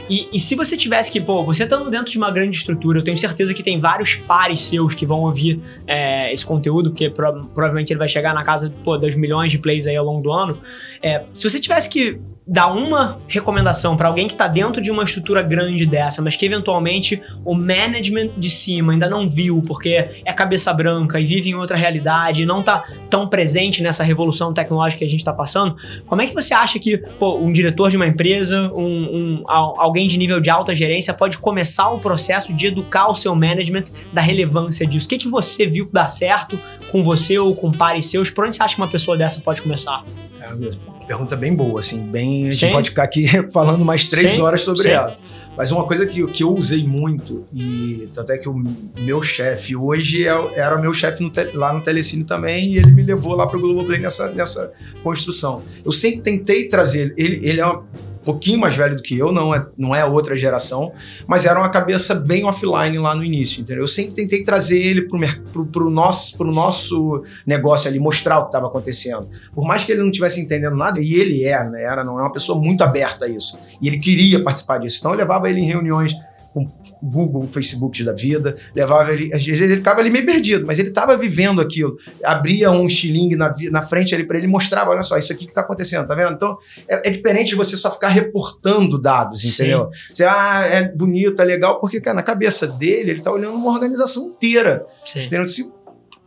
E, 0.08 0.28
e 0.32 0.40
se 0.40 0.54
você 0.54 0.76
tivesse 0.76 1.10
que, 1.10 1.20
pô, 1.20 1.42
você 1.42 1.64
estando 1.64 1.90
dentro 1.90 2.10
de 2.10 2.18
uma 2.18 2.30
grande 2.30 2.56
estrutura, 2.56 2.98
eu 2.98 3.04
tenho 3.04 3.16
certeza 3.16 3.52
que 3.54 3.62
tem 3.62 3.78
vários 3.78 4.14
pares 4.14 4.66
seus 4.66 4.94
que 4.94 5.04
vão 5.04 5.20
ouvir 5.20 5.60
é, 5.86 6.32
esse 6.32 6.44
conteúdo, 6.44 6.90
porque 6.90 7.10
pro, 7.10 7.40
provavelmente 7.46 7.92
ele 7.92 7.98
vai 7.98 8.08
chegar 8.08 8.34
na 8.34 8.44
casa 8.44 8.70
pô, 8.82 8.96
das 8.96 9.14
milhões 9.14 9.52
de 9.52 9.58
plays 9.58 9.86
aí 9.86 9.96
ao 9.96 10.04
longo 10.04 10.22
do 10.22 10.32
ano. 10.32 10.58
É, 11.02 11.24
se 11.32 11.48
você 11.48 11.60
tivesse 11.60 11.88
que 11.88 12.20
dar 12.46 12.68
uma 12.68 13.16
recomendação 13.28 13.96
para 13.96 14.08
alguém 14.08 14.26
que 14.26 14.34
está 14.34 14.48
dentro 14.48 14.82
de 14.82 14.90
uma 14.90 15.04
estrutura 15.04 15.42
grande 15.42 15.86
dessa, 15.86 16.20
mas 16.20 16.34
que 16.36 16.44
eventualmente 16.44 17.22
o 17.44 17.54
management 17.54 18.30
de 18.36 18.50
cima 18.50 18.92
ainda 18.92 19.08
não 19.08 19.28
viu, 19.28 19.62
porque 19.66 20.22
é 20.24 20.32
cabeça 20.32 20.72
branca 20.72 21.20
e 21.20 21.24
vive 21.24 21.50
em 21.50 21.54
outra 21.54 21.76
realidade, 21.76 22.42
e 22.42 22.46
não 22.46 22.60
está 22.60 22.84
tão 23.08 23.28
presente 23.28 23.82
nessa 23.82 24.02
revolução 24.02 24.52
tecnológica 24.52 24.98
que 24.98 25.04
a 25.04 25.08
gente 25.08 25.20
está 25.20 25.32
passando, 25.32 25.76
como 26.06 26.20
é 26.20 26.26
que 26.26 26.34
você 26.34 26.52
acha 26.52 26.78
que 26.78 26.98
pô, 27.18 27.38
um 27.38 27.52
diretor 27.52 27.90
de 27.90 27.96
uma 27.96 28.06
empresa, 28.06 28.70
um, 28.74 28.82
um, 28.82 29.42
alguém 29.46 30.06
de 30.06 30.18
nível 30.18 30.40
de 30.40 30.50
alta 30.50 30.74
gerência 30.74 31.14
pode 31.14 31.38
começar 31.38 31.90
o 31.90 31.98
processo 31.98 32.52
de 32.52 32.66
educar 32.66 33.08
o 33.08 33.14
seu 33.14 33.34
management 33.34 33.84
da 34.12 34.20
relevância 34.20 34.86
disso? 34.86 35.06
O 35.06 35.08
que, 35.08 35.18
que 35.18 35.28
você 35.28 35.66
viu 35.66 35.88
dar 35.92 36.08
certo 36.08 36.58
com 36.92 37.02
você 37.02 37.38
ou 37.38 37.56
com 37.56 37.72
pares 37.72 38.06
seus? 38.06 38.30
Por 38.30 38.44
onde 38.44 38.54
você 38.54 38.62
acha 38.62 38.76
que 38.76 38.80
uma 38.80 38.88
pessoa 38.88 39.16
dessa 39.16 39.40
pode 39.40 39.62
começar? 39.62 40.04
É 40.40 40.54
mesmo 40.54 40.92
pergunta 41.06 41.36
bem 41.36 41.54
boa, 41.54 41.80
assim, 41.80 42.00
bem. 42.02 42.48
A 42.48 42.52
gente 42.52 42.72
pode 42.72 42.90
ficar 42.90 43.02
aqui 43.04 43.26
falando 43.52 43.84
mais 43.84 44.06
três 44.06 44.34
Sim. 44.34 44.42
horas 44.42 44.62
sobre 44.64 44.82
Sim. 44.82 44.90
ela. 44.90 45.18
Mas 45.54 45.70
uma 45.70 45.84
coisa 45.84 46.06
que, 46.06 46.26
que 46.28 46.42
eu 46.42 46.54
usei 46.54 46.86
muito, 46.86 47.44
e 47.52 48.08
até 48.16 48.38
que 48.38 48.48
o 48.48 48.62
meu 48.98 49.22
chefe 49.22 49.76
hoje 49.76 50.26
é, 50.26 50.30
era 50.54 50.80
meu 50.80 50.94
chefe 50.94 51.30
lá 51.52 51.74
no 51.74 51.82
Telecine 51.82 52.24
também, 52.24 52.72
e 52.72 52.78
ele 52.78 52.90
me 52.90 53.02
levou 53.02 53.34
lá 53.34 53.46
para 53.46 53.58
o 53.58 53.60
Globoplay 53.60 54.00
nessa, 54.00 54.32
nessa 54.32 54.72
construção. 55.02 55.62
Eu 55.84 55.92
sempre 55.92 56.22
tentei 56.22 56.66
trazer, 56.66 57.12
ele, 57.18 57.46
ele 57.46 57.60
é 57.60 57.66
uma 57.66 57.84
pouquinho 58.24 58.58
mais 58.58 58.76
velho 58.76 58.96
do 58.96 59.02
que 59.02 59.16
eu, 59.18 59.32
não 59.32 59.54
é, 59.54 59.66
não 59.76 59.94
é 59.94 60.04
outra 60.04 60.36
geração, 60.36 60.92
mas 61.26 61.44
era 61.44 61.58
uma 61.58 61.68
cabeça 61.68 62.14
bem 62.14 62.44
offline 62.44 62.96
lá 62.98 63.14
no 63.14 63.24
início, 63.24 63.60
entendeu? 63.60 63.82
Eu 63.82 63.88
sempre 63.88 64.14
tentei 64.14 64.42
trazer 64.42 64.78
ele 64.78 65.02
pro, 65.02 65.18
pro, 65.52 65.66
pro, 65.66 65.90
nosso, 65.90 66.36
pro 66.36 66.52
nosso 66.52 67.22
negócio 67.46 67.88
ali, 67.88 67.98
mostrar 67.98 68.38
o 68.38 68.42
que 68.42 68.48
estava 68.48 68.66
acontecendo. 68.66 69.28
Por 69.54 69.66
mais 69.66 69.84
que 69.84 69.92
ele 69.92 70.00
não 70.00 70.08
estivesse 70.08 70.40
entendendo 70.40 70.76
nada, 70.76 71.00
e 71.00 71.14
ele 71.14 71.44
é, 71.44 71.62
né? 71.68 71.82
Era, 71.82 72.04
não 72.04 72.18
é 72.18 72.22
uma 72.22 72.32
pessoa 72.32 72.58
muito 72.58 72.82
aberta 72.82 73.24
a 73.24 73.28
isso. 73.28 73.58
E 73.80 73.88
ele 73.88 73.98
queria 73.98 74.42
participar 74.42 74.78
disso. 74.78 74.98
Então 75.00 75.12
eu 75.12 75.18
levava 75.18 75.50
ele 75.50 75.60
em 75.60 75.66
reuniões 75.66 76.14
com 76.52 76.68
Google, 77.02 77.46
Facebook 77.46 78.02
da 78.04 78.12
vida, 78.12 78.54
levava 78.74 79.12
ele, 79.12 79.34
às 79.34 79.44
vezes 79.44 79.60
ele 79.60 79.76
ficava 79.76 80.00
ali 80.00 80.10
meio 80.10 80.24
perdido, 80.24 80.66
mas 80.66 80.78
ele 80.78 80.88
estava 80.88 81.16
vivendo 81.16 81.60
aquilo. 81.60 81.96
Abria 82.24 82.70
um 82.70 82.86
estilingue 82.86 83.36
na, 83.36 83.52
na 83.70 83.82
frente 83.82 84.14
ali 84.14 84.24
para 84.24 84.38
ele 84.38 84.46
mostrava, 84.46 84.90
olha 84.90 85.02
só, 85.02 85.16
isso 85.18 85.32
aqui 85.32 85.44
que 85.44 85.50
está 85.50 85.62
acontecendo, 85.62 86.06
tá 86.06 86.14
vendo? 86.14 86.32
Então, 86.32 86.56
é, 86.88 87.08
é, 87.08 87.10
diferente 87.10 87.48
de 87.48 87.54
você 87.56 87.76
só 87.76 87.90
ficar 87.90 88.08
reportando 88.08 89.00
dados, 89.00 89.44
entendeu? 89.44 89.90
Sim. 89.92 90.14
Você, 90.14 90.24
ah, 90.24 90.64
é 90.70 90.88
bonito, 90.92 91.42
é 91.42 91.44
legal, 91.44 91.80
porque, 91.80 92.00
cara, 92.00 92.14
na 92.14 92.22
cabeça 92.22 92.66
dele, 92.66 93.10
ele 93.10 93.18
está 93.18 93.32
olhando 93.32 93.54
uma 93.54 93.72
organização 93.72 94.28
inteira. 94.28 94.86
Sim. 95.04 95.24
Entendeu? 95.24 95.46
Se 95.46 95.72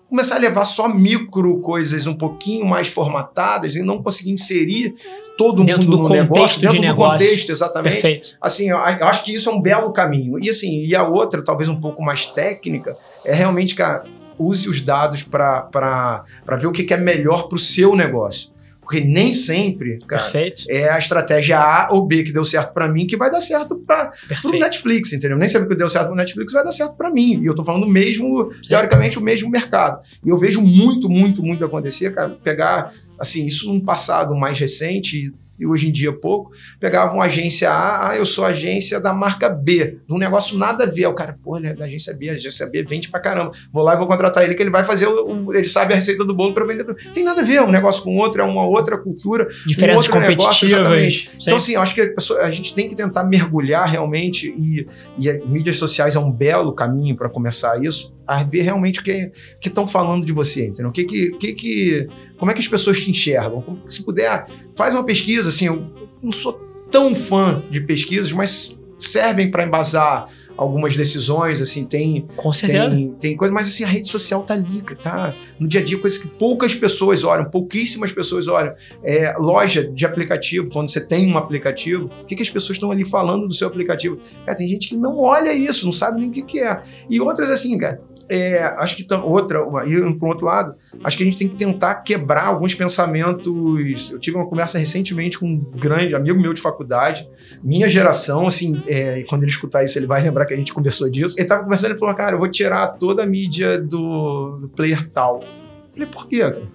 começar 0.09 0.35
a 0.35 0.39
levar 0.39 0.65
só 0.65 0.87
micro 0.87 1.59
coisas 1.59 2.07
um 2.07 2.13
pouquinho 2.13 2.65
mais 2.65 2.87
formatadas 2.87 3.75
e 3.75 3.81
não 3.81 4.01
conseguir 4.01 4.31
inserir 4.31 4.95
todo 5.37 5.63
dentro 5.63 5.83
mundo 5.83 6.03
no 6.03 6.09
negócio, 6.09 6.61
dentro 6.61 6.75
de 6.75 6.81
do 6.81 6.87
negócio. 6.87 7.25
contexto, 7.25 7.49
exatamente. 7.51 7.93
Perfeito. 7.93 8.37
Assim, 8.39 8.69
eu, 8.69 8.77
acho 8.77 9.23
que 9.23 9.33
isso 9.33 9.49
é 9.49 9.53
um 9.53 9.61
belo 9.61 9.91
caminho. 9.91 10.39
E 10.41 10.49
assim, 10.49 10.85
e 10.85 10.95
a 10.95 11.07
outra, 11.07 11.43
talvez 11.43 11.69
um 11.69 11.79
pouco 11.79 12.01
mais 12.03 12.25
técnica, 12.27 12.97
é 13.23 13.33
realmente, 13.33 13.75
cara, 13.75 14.05
use 14.37 14.69
os 14.69 14.81
dados 14.81 15.23
para 15.23 16.23
ver 16.57 16.67
o 16.67 16.71
que 16.71 16.93
é 16.93 16.97
melhor 16.97 17.47
para 17.47 17.55
o 17.55 17.59
seu 17.59 17.95
negócio. 17.95 18.54
Porque 18.85 19.01
nem 19.01 19.33
sempre, 19.33 19.97
cara, 20.07 20.31
é 20.69 20.89
a 20.91 20.99
estratégia 20.99 21.59
A 21.59 21.89
ou 21.91 22.05
B 22.05 22.23
que 22.23 22.31
deu 22.31 22.45
certo 22.45 22.71
para 22.71 22.87
mim 22.87 23.07
que 23.07 23.17
vai 23.17 23.31
dar 23.31 23.41
certo 23.41 23.75
para 23.77 24.11
o 24.43 24.51
Netflix, 24.51 25.11
entendeu? 25.11 25.39
Nem 25.39 25.49
sempre 25.49 25.69
que 25.69 25.75
deu 25.75 25.89
certo 25.89 26.05
pro 26.05 26.15
Netflix 26.15 26.53
vai 26.53 26.63
dar 26.63 26.71
certo 26.71 26.95
para 26.95 27.09
mim. 27.09 27.41
E 27.41 27.47
eu 27.47 27.55
tô 27.55 27.63
falando 27.63 27.87
mesmo, 27.87 28.51
Sim. 28.53 28.69
teoricamente, 28.69 29.17
o 29.17 29.23
mesmo 29.23 29.49
mercado. 29.49 30.01
E 30.23 30.29
eu 30.29 30.37
vejo 30.37 30.61
muito, 30.61 31.09
muito, 31.09 31.41
muito 31.41 31.65
acontecer, 31.65 32.13
cara, 32.13 32.29
pegar, 32.43 32.93
assim, 33.19 33.47
isso 33.47 33.73
num 33.73 33.79
passado 33.79 34.35
mais 34.35 34.59
recente, 34.59 35.33
e 35.59 35.65
hoje 35.65 35.87
em 35.87 35.91
dia 35.91 36.11
pouco, 36.11 36.51
pegava 36.79 37.13
uma 37.13 37.25
agência 37.25 37.69
A, 37.69 38.09
ah, 38.09 38.17
eu 38.17 38.25
sou 38.25 38.45
agência 38.45 38.99
da 38.99 39.13
marca 39.13 39.49
B, 39.49 39.99
de 40.07 40.13
um 40.13 40.17
negócio 40.17 40.57
nada 40.57 40.83
a 40.83 40.87
ver. 40.87 41.07
O 41.07 41.13
cara, 41.13 41.37
pô, 41.41 41.57
ele 41.57 41.67
é 41.67 41.73
da 41.73 41.85
agência 41.85 42.13
B, 42.13 42.29
a 42.29 42.33
agência 42.33 42.67
B 42.67 42.83
vende 42.83 43.09
pra 43.09 43.19
caramba. 43.19 43.51
Vou 43.71 43.83
lá 43.83 43.93
e 43.93 43.97
vou 43.97 44.07
contratar 44.07 44.43
ele, 44.43 44.55
que 44.55 44.63
ele 44.63 44.69
vai 44.69 44.83
fazer, 44.83 45.07
o, 45.07 45.53
ele 45.53 45.67
sabe 45.67 45.93
a 45.93 45.95
receita 45.95 46.25
do 46.25 46.33
bolo 46.33 46.53
para 46.53 46.65
vender. 46.65 46.85
Tem 47.13 47.23
nada 47.23 47.41
a 47.41 47.43
ver, 47.43 47.61
um 47.61 47.71
negócio 47.71 48.03
com 48.03 48.17
outro, 48.17 48.41
é 48.41 48.45
uma 48.45 48.65
outra 48.65 48.97
cultura, 48.97 49.47
Diferenças 49.65 50.09
um 50.09 50.13
outro 50.13 50.29
negócio, 50.29 50.65
exatamente. 50.65 51.29
Sim. 51.29 51.37
Então, 51.41 51.55
assim, 51.55 51.73
eu 51.73 51.81
acho 51.81 51.93
que 51.93 52.01
a, 52.01 52.13
pessoa, 52.13 52.41
a, 52.41 52.51
gente 52.51 52.75
tem 52.75 52.89
que 52.89 52.95
tentar 52.95 53.23
mergulhar 53.23 53.87
realmente, 53.89 54.53
e, 54.57 54.87
e 55.17 55.31
mídias 55.47 55.77
sociais 55.77 56.15
é 56.15 56.19
um 56.19 56.31
belo 56.31 56.73
caminho 56.73 57.15
para 57.15 57.29
começar 57.29 57.81
isso, 57.83 58.15
a 58.27 58.43
ver 58.43 58.61
realmente 58.61 58.99
o 58.99 59.03
que 59.03 59.31
estão 59.63 59.87
falando 59.87 60.25
de 60.25 60.33
você, 60.33 60.67
entendeu? 60.67 60.89
O 60.89 60.91
que 60.91 61.03
que, 61.03 61.31
que 61.31 61.53
que, 61.53 62.07
como 62.37 62.51
é 62.51 62.53
que 62.53 62.59
as 62.59 62.67
pessoas 62.67 63.01
te 63.01 63.09
enxergam? 63.09 63.79
Se 63.87 64.03
puder, 64.03 64.47
faz 64.75 64.93
uma 64.93 65.03
pesquisa, 65.03 65.49
assim, 65.49 65.67
eu 65.67 65.85
não 66.21 66.31
sou 66.31 66.53
tão 66.91 67.15
fã 67.15 67.63
de 67.69 67.81
pesquisas, 67.81 68.31
mas 68.31 68.77
servem 68.99 69.51
para 69.51 69.65
embasar 69.65 70.25
algumas 70.57 70.95
decisões, 70.95 71.61
assim, 71.61 71.85
tem. 71.85 72.27
Com 72.35 72.51
certeza. 72.51 72.89
Tem, 72.89 73.11
tem 73.13 73.35
coisa, 73.35 73.53
mas 73.53 73.67
assim, 73.67 73.83
a 73.83 73.87
rede 73.87 74.07
social 74.07 74.43
tá 74.43 74.53
ali, 74.53 74.81
tá 75.01 75.35
no 75.59 75.67
dia 75.67 75.81
a 75.81 75.83
dia, 75.83 75.97
coisa 75.97 76.19
que 76.19 76.29
poucas 76.29 76.73
pessoas 76.73 77.23
olham, 77.23 77.49
pouquíssimas 77.49 78.11
pessoas 78.11 78.47
olham. 78.47 78.73
É, 79.03 79.35
loja 79.37 79.85
de 79.85 80.05
aplicativo, 80.05 80.69
quando 80.71 80.89
você 80.89 81.05
tem 81.05 81.31
um 81.31 81.37
aplicativo, 81.37 82.09
o 82.23 82.25
que, 82.25 82.35
que 82.35 82.43
as 82.43 82.49
pessoas 82.49 82.77
estão 82.77 82.91
ali 82.91 83.03
falando 83.03 83.47
do 83.47 83.53
seu 83.53 83.67
aplicativo? 83.67 84.17
Cara, 84.45 84.57
tem 84.57 84.67
gente 84.67 84.89
que 84.89 84.95
não 84.95 85.19
olha 85.19 85.53
isso, 85.53 85.85
não 85.85 85.93
sabe 85.93 86.21
nem 86.21 86.29
o 86.29 86.31
que, 86.31 86.43
que 86.43 86.59
é. 86.59 86.81
E 87.09 87.19
outras, 87.19 87.49
assim, 87.49 87.77
cara, 87.77 88.01
é, 88.27 88.63
acho 88.77 88.95
que 88.95 89.03
tam, 89.03 89.23
outra, 89.23 89.59
e 89.85 90.13
para 90.15 90.25
o 90.25 90.29
outro 90.29 90.45
lado, 90.45 90.75
acho 91.03 91.17
que 91.17 91.23
a 91.23 91.25
gente 91.25 91.37
tem 91.37 91.47
que 91.47 91.55
tentar 91.55 91.95
quebrar 91.95 92.45
alguns 92.45 92.73
pensamentos. 92.73 94.11
Eu 94.11 94.19
tive 94.19 94.37
uma 94.37 94.47
conversa 94.47 94.79
recentemente 94.79 95.37
com 95.39 95.47
um 95.47 95.57
grande 95.57 96.15
amigo 96.15 96.39
meu 96.39 96.53
de 96.53 96.61
faculdade, 96.61 97.29
minha 97.63 97.87
geração, 97.87 98.47
assim, 98.47 98.79
é, 98.87 99.23
quando 99.23 99.43
ele 99.43 99.51
escutar 99.51 99.83
isso, 99.83 99.97
ele 99.97 100.07
vai 100.07 100.21
lembrar 100.21 100.45
que 100.45 100.53
a 100.53 100.57
gente 100.57 100.73
conversou 100.73 101.09
disso. 101.09 101.35
Ele 101.37 101.43
estava 101.43 101.63
conversando 101.63 101.95
e 101.95 101.99
falou: 101.99 102.15
Cara, 102.15 102.35
eu 102.35 102.39
vou 102.39 102.49
tirar 102.49 102.87
toda 102.89 103.23
a 103.23 103.25
mídia 103.25 103.79
do, 103.79 104.69
player 104.75 105.07
tal. 105.09 105.41
Eu 105.41 105.93
falei: 105.93 106.07
Por 106.07 106.27
quê? 106.27 106.39
Cara? 106.39 106.67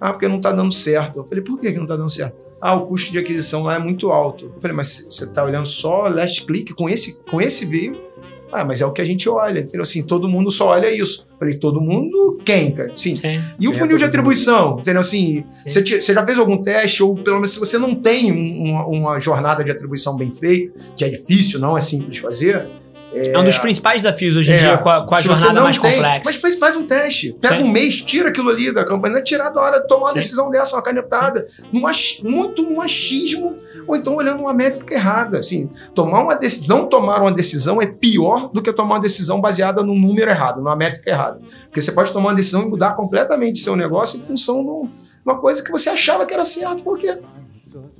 Ah, 0.00 0.12
porque 0.12 0.28
não 0.28 0.36
está 0.36 0.52
dando 0.52 0.72
certo. 0.72 1.18
Eu 1.18 1.26
falei: 1.26 1.44
Por 1.44 1.60
que 1.60 1.70
não 1.72 1.82
está 1.82 1.96
dando 1.96 2.10
certo? 2.10 2.36
Ah, 2.60 2.74
o 2.74 2.86
custo 2.86 3.12
de 3.12 3.18
aquisição 3.18 3.62
lá 3.62 3.74
é 3.74 3.78
muito 3.78 4.10
alto. 4.10 4.52
Eu 4.54 4.60
falei: 4.60 4.76
Mas 4.76 5.06
você 5.10 5.24
está 5.24 5.44
olhando 5.44 5.66
só 5.66 6.08
last 6.08 6.44
click 6.46 6.72
com 6.74 6.88
esse, 6.88 7.22
com 7.24 7.40
esse 7.40 7.66
veio? 7.66 8.07
Ah, 8.52 8.64
mas 8.64 8.80
é 8.80 8.86
o 8.86 8.92
que 8.92 9.00
a 9.00 9.04
gente 9.04 9.28
olha, 9.28 9.60
entendeu? 9.60 9.82
Assim, 9.82 10.02
todo 10.02 10.28
mundo 10.28 10.50
só 10.50 10.68
olha 10.68 10.90
isso. 10.90 11.26
Falei, 11.38 11.54
todo 11.54 11.80
mundo 11.80 12.38
quem, 12.44 12.72
cara? 12.72 12.90
Sim. 12.94 13.14
Sim. 13.14 13.40
E 13.60 13.68
o 13.68 13.72
funil 13.72 13.96
de 13.96 14.04
atribuição, 14.04 14.70
mundo. 14.70 14.80
entendeu? 14.80 15.00
Assim, 15.00 15.44
você, 15.66 15.82
você, 15.82 16.14
já 16.14 16.24
fez 16.26 16.38
algum 16.38 16.60
teste, 16.60 17.02
ou 17.02 17.14
pelo 17.14 17.36
menos 17.36 17.50
se 17.50 17.60
você 17.60 17.78
não 17.78 17.94
tem 17.94 18.32
uma, 18.32 18.86
uma 18.86 19.18
jornada 19.18 19.62
de 19.62 19.70
atribuição 19.70 20.16
bem 20.16 20.32
feita, 20.32 20.72
que 20.96 21.04
é 21.04 21.08
difícil, 21.08 21.60
não 21.60 21.76
é 21.76 21.80
simples 21.80 22.18
fazer, 22.18 22.66
é, 23.12 23.32
é, 23.32 23.38
um 23.38 23.44
dos 23.44 23.58
principais 23.58 24.02
desafios 24.02 24.36
hoje 24.36 24.52
em 24.52 24.54
é, 24.54 24.58
dia 24.58 24.78
com 24.78 24.88
a, 24.88 25.06
com 25.06 25.14
a 25.14 25.20
jornada 25.20 25.60
mais 25.60 25.78
tem, 25.78 25.94
complexa. 25.94 26.22
Mas 26.24 26.36
faz, 26.36 26.58
faz 26.58 26.76
um 26.76 26.86
teste. 26.86 27.32
Pega 27.40 27.56
Sim. 27.56 27.62
um 27.62 27.68
mês, 27.68 28.00
tira 28.02 28.28
aquilo 28.28 28.50
ali 28.50 28.72
da 28.72 28.84
campanha. 28.84 29.14
Não 29.14 29.20
é 29.20 29.22
tirar 29.22 29.50
da 29.50 29.60
hora 29.60 29.80
de 29.80 29.88
tomar 29.88 30.08
uma 30.08 30.14
decisão 30.14 30.50
dessa, 30.50 30.76
uma 30.76 30.82
canetada. 30.82 31.46
Num, 31.72 31.82
muito 32.22 32.62
no 32.62 32.80
achismo, 32.80 33.56
ou 33.86 33.96
então 33.96 34.14
olhando 34.14 34.40
uma 34.40 34.52
métrica 34.52 34.94
errada. 34.94 35.38
Assim, 35.38 35.70
tomar 35.94 36.22
uma 36.22 36.34
decisão, 36.34 36.78
não 36.78 36.86
tomar 36.86 37.22
uma 37.22 37.32
decisão 37.32 37.80
é 37.80 37.86
pior 37.86 38.50
do 38.52 38.62
que 38.62 38.72
tomar 38.72 38.96
uma 38.96 39.00
decisão 39.00 39.40
baseada 39.40 39.82
num 39.82 39.98
número 39.98 40.30
errado, 40.30 40.58
numa 40.58 40.76
métrica 40.76 41.10
errada. 41.10 41.40
Porque 41.64 41.80
você 41.80 41.92
pode 41.92 42.12
tomar 42.12 42.30
uma 42.30 42.34
decisão 42.34 42.62
e 42.62 42.66
mudar 42.66 42.94
completamente 42.94 43.58
seu 43.58 43.74
negócio 43.74 44.18
em 44.18 44.22
função 44.22 44.62
de 44.62 44.90
uma 45.24 45.38
coisa 45.38 45.62
que 45.62 45.70
você 45.70 45.90
achava 45.90 46.26
que 46.26 46.34
era 46.34 46.44
certo, 46.44 46.82
porque 46.82 47.18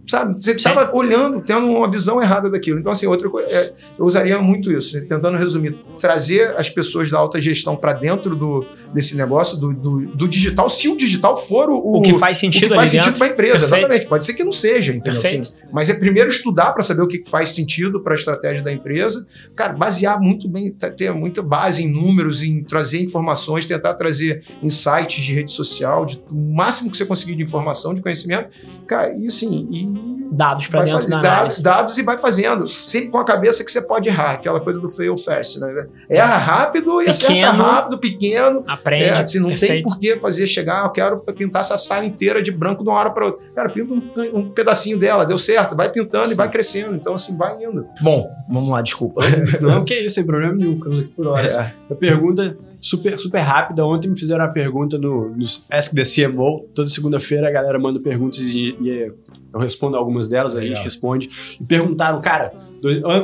Sabe? 0.06 0.40
Você 0.40 0.52
estava 0.52 0.90
olhando, 0.94 1.40
tendo 1.40 1.66
uma 1.66 1.90
visão 1.90 2.22
errada 2.22 2.50
daquilo. 2.50 2.78
Então, 2.78 2.92
assim, 2.92 3.06
outra 3.06 3.28
coisa, 3.28 3.48
é, 3.50 3.72
eu 3.98 4.04
usaria 4.04 4.38
muito 4.40 4.72
isso, 4.72 4.98
tentando 5.06 5.36
resumir, 5.36 5.78
trazer 5.98 6.54
as 6.56 6.70
pessoas 6.70 7.10
da 7.10 7.18
alta 7.18 7.40
gestão 7.40 7.76
para 7.76 7.92
dentro 7.92 8.34
do, 8.34 8.64
desse 8.92 9.16
negócio, 9.16 9.58
do, 9.58 9.72
do, 9.72 10.06
do, 10.06 10.28
digital, 10.28 10.68
se 10.68 10.88
o 10.88 10.96
digital 10.96 11.36
for 11.36 11.68
o, 11.68 11.98
o 11.98 12.02
que 12.02 12.14
faz 12.14 12.38
sentido, 12.38 12.66
o 12.66 12.68
que 12.70 12.74
faz 12.76 12.90
sentido 12.90 13.18
para 13.18 13.26
a 13.26 13.30
empresa. 13.30 13.52
Perfeito. 13.58 13.76
Exatamente. 13.76 14.06
Pode 14.06 14.24
ser 14.24 14.34
que 14.34 14.44
não 14.44 14.52
seja, 14.52 14.94
entendeu? 14.94 15.20
Assim, 15.20 15.42
mas 15.72 15.90
é 15.90 15.94
primeiro 15.94 16.30
estudar 16.30 16.72
para 16.72 16.82
saber 16.82 17.02
o 17.02 17.08
que 17.08 17.22
faz 17.28 17.50
sentido 17.50 18.00
para 18.00 18.14
a 18.14 18.16
estratégia 18.16 18.62
da 18.62 18.72
empresa. 18.72 19.26
Cara, 19.54 19.72
basear 19.72 20.20
muito 20.20 20.48
bem, 20.48 20.70
ter 20.96 21.12
muita 21.12 21.42
base 21.42 21.84
em 21.84 21.92
números, 21.92 22.42
em 22.42 22.62
trazer 22.62 23.02
informações, 23.02 23.66
tentar 23.66 23.94
trazer 23.94 24.42
insights 24.62 25.22
de 25.22 25.34
rede 25.34 25.50
social, 25.50 26.06
de, 26.06 26.22
o 26.32 26.54
máximo 26.54 26.90
que 26.90 26.96
você 26.96 27.04
conseguir 27.04 27.34
de 27.34 27.42
informação, 27.42 27.94
de 27.94 28.00
conhecimento. 28.00 28.48
Cara, 28.86 29.14
e 29.16 29.26
assim. 29.26 29.57
E 29.70 30.09
dados 30.30 30.66
para 30.66 30.84
dentro 30.84 31.00
fazer, 31.00 31.11
da 31.11 31.20
dados, 31.20 31.59
dados, 31.61 31.98
e 31.98 32.02
vai 32.02 32.18
fazendo. 32.18 32.66
Sempre 32.68 33.11
com 33.11 33.18
a 33.18 33.24
cabeça 33.24 33.64
que 33.64 33.72
você 33.72 33.82
pode 33.82 34.09
errar, 34.09 34.32
aquela 34.32 34.61
coisa 34.61 34.80
do 34.80 34.88
fail 34.90 35.16
fast. 35.16 35.61
Né? 35.61 35.86
Erra 36.09 36.36
rápido 36.36 37.02
e 37.02 37.06
pequeno, 37.06 37.11
acerta 37.11 37.50
rápido, 37.50 37.98
pequeno. 37.98 38.64
Aprende. 38.66 39.04
É, 39.04 39.20
assim, 39.20 39.40
não 39.40 39.48
perfeito. 39.48 39.72
tem 39.72 39.82
por 39.82 39.98
que 39.98 40.16
fazer 40.20 40.46
chegar, 40.46 40.84
eu 40.84 40.90
quero 40.90 41.18
pintar 41.36 41.61
essa 41.61 41.76
sala 41.76 42.04
inteira 42.04 42.42
de 42.42 42.50
branco 42.50 42.82
de 42.82 42.88
uma 42.88 42.98
hora 42.98 43.11
para 43.11 43.26
outra. 43.26 43.40
Cara, 43.54 43.68
pinta 43.68 43.94
um, 43.94 44.02
um, 44.34 44.50
pedacinho 44.50 44.98
dela, 44.98 45.24
deu 45.24 45.38
certo, 45.38 45.76
vai 45.76 45.90
pintando 45.90 46.26
Sim. 46.26 46.32
e 46.34 46.36
vai 46.36 46.50
crescendo. 46.50 46.94
Então, 46.94 47.14
assim, 47.14 47.36
vai 47.36 47.56
indo. 47.62 47.86
Bom, 48.00 48.28
vamos 48.48 48.70
lá, 48.70 48.82
desculpa. 48.82 49.22
não, 49.61 49.84
que 49.84 49.94
isso, 49.94 50.16
sem 50.16 50.26
problema 50.26 50.54
nenhum, 50.54 50.76
ficamos 50.76 51.00
aqui 51.00 51.09
por 51.09 51.26
horas. 51.26 51.56
É. 51.56 51.74
A 51.90 51.94
pergunta 51.94 52.56
super, 52.80 53.18
super 53.18 53.40
rápida. 53.40 53.84
Ontem 53.84 54.09
me 54.09 54.18
fizeram 54.18 54.44
uma 54.44 54.52
pergunta 54.52 54.98
no, 54.98 55.30
no 55.30 55.44
Ask 55.70 55.94
the 55.94 56.02
CMO. 56.02 56.66
Toda 56.74 56.88
segunda-feira 56.88 57.48
a 57.48 57.50
galera 57.50 57.78
manda 57.78 57.98
perguntas 58.00 58.40
e, 58.40 58.76
e, 58.80 59.12
eu 59.59 59.62
respondo 59.62 59.96
algumas 59.96 60.28
delas, 60.28 60.56
a 60.56 60.62
gente 60.62 60.80
responde. 60.82 61.56
E 61.61 61.64
perguntaram, 61.64 62.20
cara, 62.20 62.52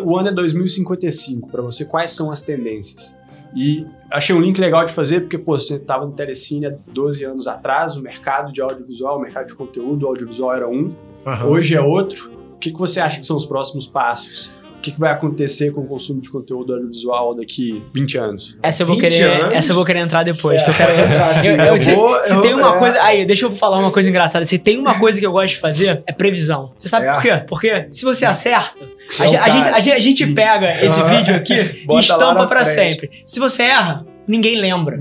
o 0.05 0.16
ano 0.16 0.28
é 0.28 0.32
2055, 0.32 1.49
para 1.49 1.62
você, 1.62 1.85
quais 1.85 2.11
são 2.11 2.30
as 2.30 2.43
tendências? 2.43 3.16
E 3.55 3.87
achei 4.11 4.35
um 4.35 4.41
link 4.41 4.59
legal 4.59 4.85
de 4.85 4.93
fazer, 4.93 5.20
porque, 5.20 5.39
pô, 5.39 5.57
você 5.57 5.76
estava 5.76 6.05
no 6.05 6.12
Telecine 6.12 6.66
há 6.66 6.74
12 6.89 7.24
anos 7.24 7.47
atrás, 7.47 7.97
o 7.97 8.03
mercado 8.03 8.53
de 8.53 8.61
audiovisual, 8.61 9.18
o 9.18 9.22
mercado 9.22 9.47
de 9.47 9.55
conteúdo 9.55 10.07
audiovisual 10.07 10.53
era 10.53 10.68
um, 10.68 10.93
uhum. 11.24 11.47
hoje 11.47 11.76
é 11.76 11.80
outro. 11.80 12.32
O 12.55 12.59
que, 12.59 12.72
que 12.72 12.78
você 12.78 13.01
acha 13.01 13.20
que 13.20 13.26
são 13.26 13.37
os 13.37 13.47
próximos 13.47 13.87
passos? 13.87 14.64
Que, 14.85 14.93
que 14.93 15.01
vai 15.01 15.11
acontecer 15.11 15.72
com 15.72 15.80
o 15.80 15.87
consumo 15.87 16.20
de 16.20 16.28
conteúdo 16.28 16.74
audiovisual 16.74 17.35
daqui 17.35 17.82
20 17.95 18.18
anos? 18.18 18.57
Essa 18.62 18.82
eu 18.82 18.87
vou, 18.87 18.99
querer, 18.99 19.22
anos? 19.22 19.55
essa 19.55 19.72
eu 19.72 19.74
vou 19.74 19.85
querer 19.85 20.01
entrar 20.01 20.22
depois. 20.22 20.61
É, 20.61 20.64
que 20.64 20.70
eu 20.70 20.74
quero 20.74 20.93
entrar 20.93 21.30
assim, 21.30 21.49
eu, 21.49 21.57
eu, 21.57 21.78
se, 21.78 21.95
vou, 21.95 22.22
se 22.22 22.35
eu, 22.35 22.43
tem 22.43 22.55
uma 22.55 22.76
é. 22.76 22.78
coisa. 22.78 23.03
Aí, 23.03 23.24
deixa 23.24 23.47
eu 23.47 23.57
falar 23.57 23.78
uma 23.78 23.91
coisa 23.91 24.09
engraçada. 24.09 24.45
Se 24.45 24.59
tem 24.59 24.78
uma 24.78 24.99
coisa 24.99 25.18
que 25.18 25.26
eu 25.26 25.32
gosto 25.32 25.55
de 25.55 25.61
fazer, 25.61 26.03
é 26.07 26.12
previsão. 26.12 26.72
Você 26.78 26.89
sabe 26.89 27.07
é. 27.07 27.12
por 27.14 27.22
quê? 27.22 27.45
Porque 27.49 27.89
se 27.91 28.05
você 28.05 28.26
acerta, 28.26 28.74
a, 28.78 29.24
é 29.24 29.26
a, 29.26 29.28
gente, 29.28 29.68
a, 29.68 29.80
gente, 29.80 29.93
a 29.93 30.01
gente 30.01 30.26
pega 30.35 30.85
esse 30.85 31.03
vídeo 31.03 31.35
aqui 31.35 31.55
e 31.89 31.99
estampa 31.99 32.47
para 32.47 32.64
sempre. 32.64 33.11
Se 33.24 33.41
você 33.41 33.62
erra, 33.64 34.07
ninguém 34.27 34.61
lembra. 34.61 34.99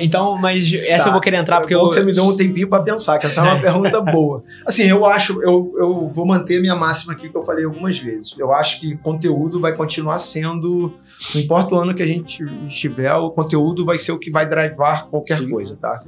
Então, 0.00 0.36
mas 0.40 0.72
essa 0.72 1.04
tá. 1.04 1.08
eu 1.08 1.12
vou 1.12 1.20
querer 1.20 1.38
entrar 1.38 1.60
porque 1.60 1.74
é 1.74 1.76
eu... 1.76 1.84
você 1.84 2.02
me 2.02 2.12
deu 2.12 2.24
um 2.24 2.36
tempinho 2.36 2.68
para 2.68 2.82
pensar, 2.82 3.18
que 3.18 3.26
essa 3.26 3.40
é 3.40 3.44
uma 3.44 3.60
pergunta 3.60 4.00
boa. 4.00 4.42
Assim, 4.66 4.84
eu 4.84 5.04
acho, 5.06 5.42
eu, 5.42 5.72
eu 5.76 6.08
vou 6.08 6.26
manter 6.26 6.60
minha 6.60 6.76
máxima 6.76 7.12
aqui 7.12 7.28
que 7.28 7.36
eu 7.36 7.42
falei 7.42 7.64
algumas 7.64 7.98
vezes. 7.98 8.34
Eu 8.38 8.52
acho 8.52 8.80
que 8.80 8.96
conteúdo 8.98 9.60
vai 9.60 9.74
continuar 9.74 10.18
sendo, 10.18 10.92
não 11.34 11.40
importa 11.40 11.74
o 11.74 11.78
ano 11.78 11.94
que 11.94 12.02
a 12.02 12.06
gente 12.06 12.44
estiver, 12.66 13.14
o 13.14 13.30
conteúdo 13.30 13.84
vai 13.84 13.98
ser 13.98 14.12
o 14.12 14.18
que 14.18 14.30
vai 14.30 14.46
drivar 14.46 15.06
qualquer 15.06 15.38
Sim. 15.38 15.50
coisa, 15.50 15.76
tá? 15.76 16.02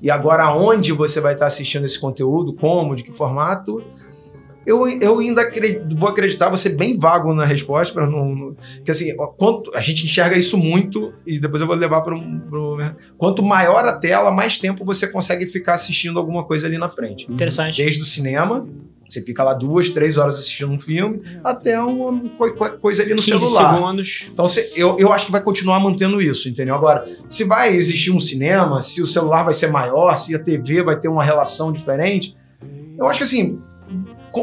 E 0.00 0.10
agora, 0.10 0.54
onde 0.54 0.92
você 0.92 1.20
vai 1.20 1.32
estar 1.32 1.46
assistindo 1.46 1.84
esse 1.84 1.98
conteúdo, 1.98 2.52
como, 2.52 2.94
de 2.94 3.02
que 3.02 3.12
formato, 3.12 3.82
eu, 4.66 4.88
eu 4.88 5.20
ainda 5.20 5.42
acredito, 5.42 5.96
vou 5.96 6.08
acreditar, 6.08 6.48
vou 6.48 6.58
ser 6.58 6.76
bem 6.76 6.98
vago 6.98 7.32
na 7.32 7.44
resposta, 7.44 7.94
para 7.94 8.10
não, 8.10 8.34
não. 8.34 8.56
Que 8.84 8.90
assim, 8.90 9.14
quanto, 9.36 9.70
a 9.74 9.80
gente 9.80 10.04
enxerga 10.04 10.36
isso 10.36 10.58
muito, 10.58 11.14
e 11.24 11.38
depois 11.38 11.60
eu 11.60 11.68
vou 11.68 11.76
levar 11.76 12.00
para 12.00 12.14
um. 12.14 12.40
Quanto 13.16 13.42
maior 13.42 13.84
a 13.84 13.92
tela, 13.92 14.30
mais 14.30 14.58
tempo 14.58 14.84
você 14.84 15.06
consegue 15.06 15.46
ficar 15.46 15.74
assistindo 15.74 16.18
alguma 16.18 16.44
coisa 16.44 16.66
ali 16.66 16.78
na 16.78 16.88
frente. 16.88 17.30
Interessante. 17.30 17.76
Desde 17.76 18.02
o 18.02 18.04
cinema, 18.04 18.66
você 19.08 19.22
fica 19.22 19.44
lá 19.44 19.54
duas, 19.54 19.90
três 19.90 20.16
horas 20.16 20.36
assistindo 20.36 20.72
um 20.72 20.78
filme, 20.78 21.22
até 21.44 21.80
uma 21.80 22.18
coisa 22.80 23.04
ali 23.04 23.14
no 23.14 23.22
15 23.22 23.38
celular. 23.38 23.74
segundos. 23.74 24.26
Então 24.32 24.48
você, 24.48 24.72
eu, 24.74 24.96
eu 24.98 25.12
acho 25.12 25.26
que 25.26 25.32
vai 25.32 25.40
continuar 25.40 25.78
mantendo 25.78 26.20
isso, 26.20 26.48
entendeu? 26.48 26.74
Agora, 26.74 27.04
se 27.30 27.44
vai 27.44 27.74
existir 27.74 28.10
um 28.10 28.20
cinema, 28.20 28.82
se 28.82 29.00
o 29.00 29.06
celular 29.06 29.44
vai 29.44 29.54
ser 29.54 29.68
maior, 29.68 30.16
se 30.16 30.34
a 30.34 30.42
TV 30.42 30.82
vai 30.82 30.98
ter 30.98 31.08
uma 31.08 31.22
relação 31.22 31.72
diferente, 31.72 32.36
eu 32.98 33.06
acho 33.06 33.18
que 33.18 33.24
assim, 33.24 33.60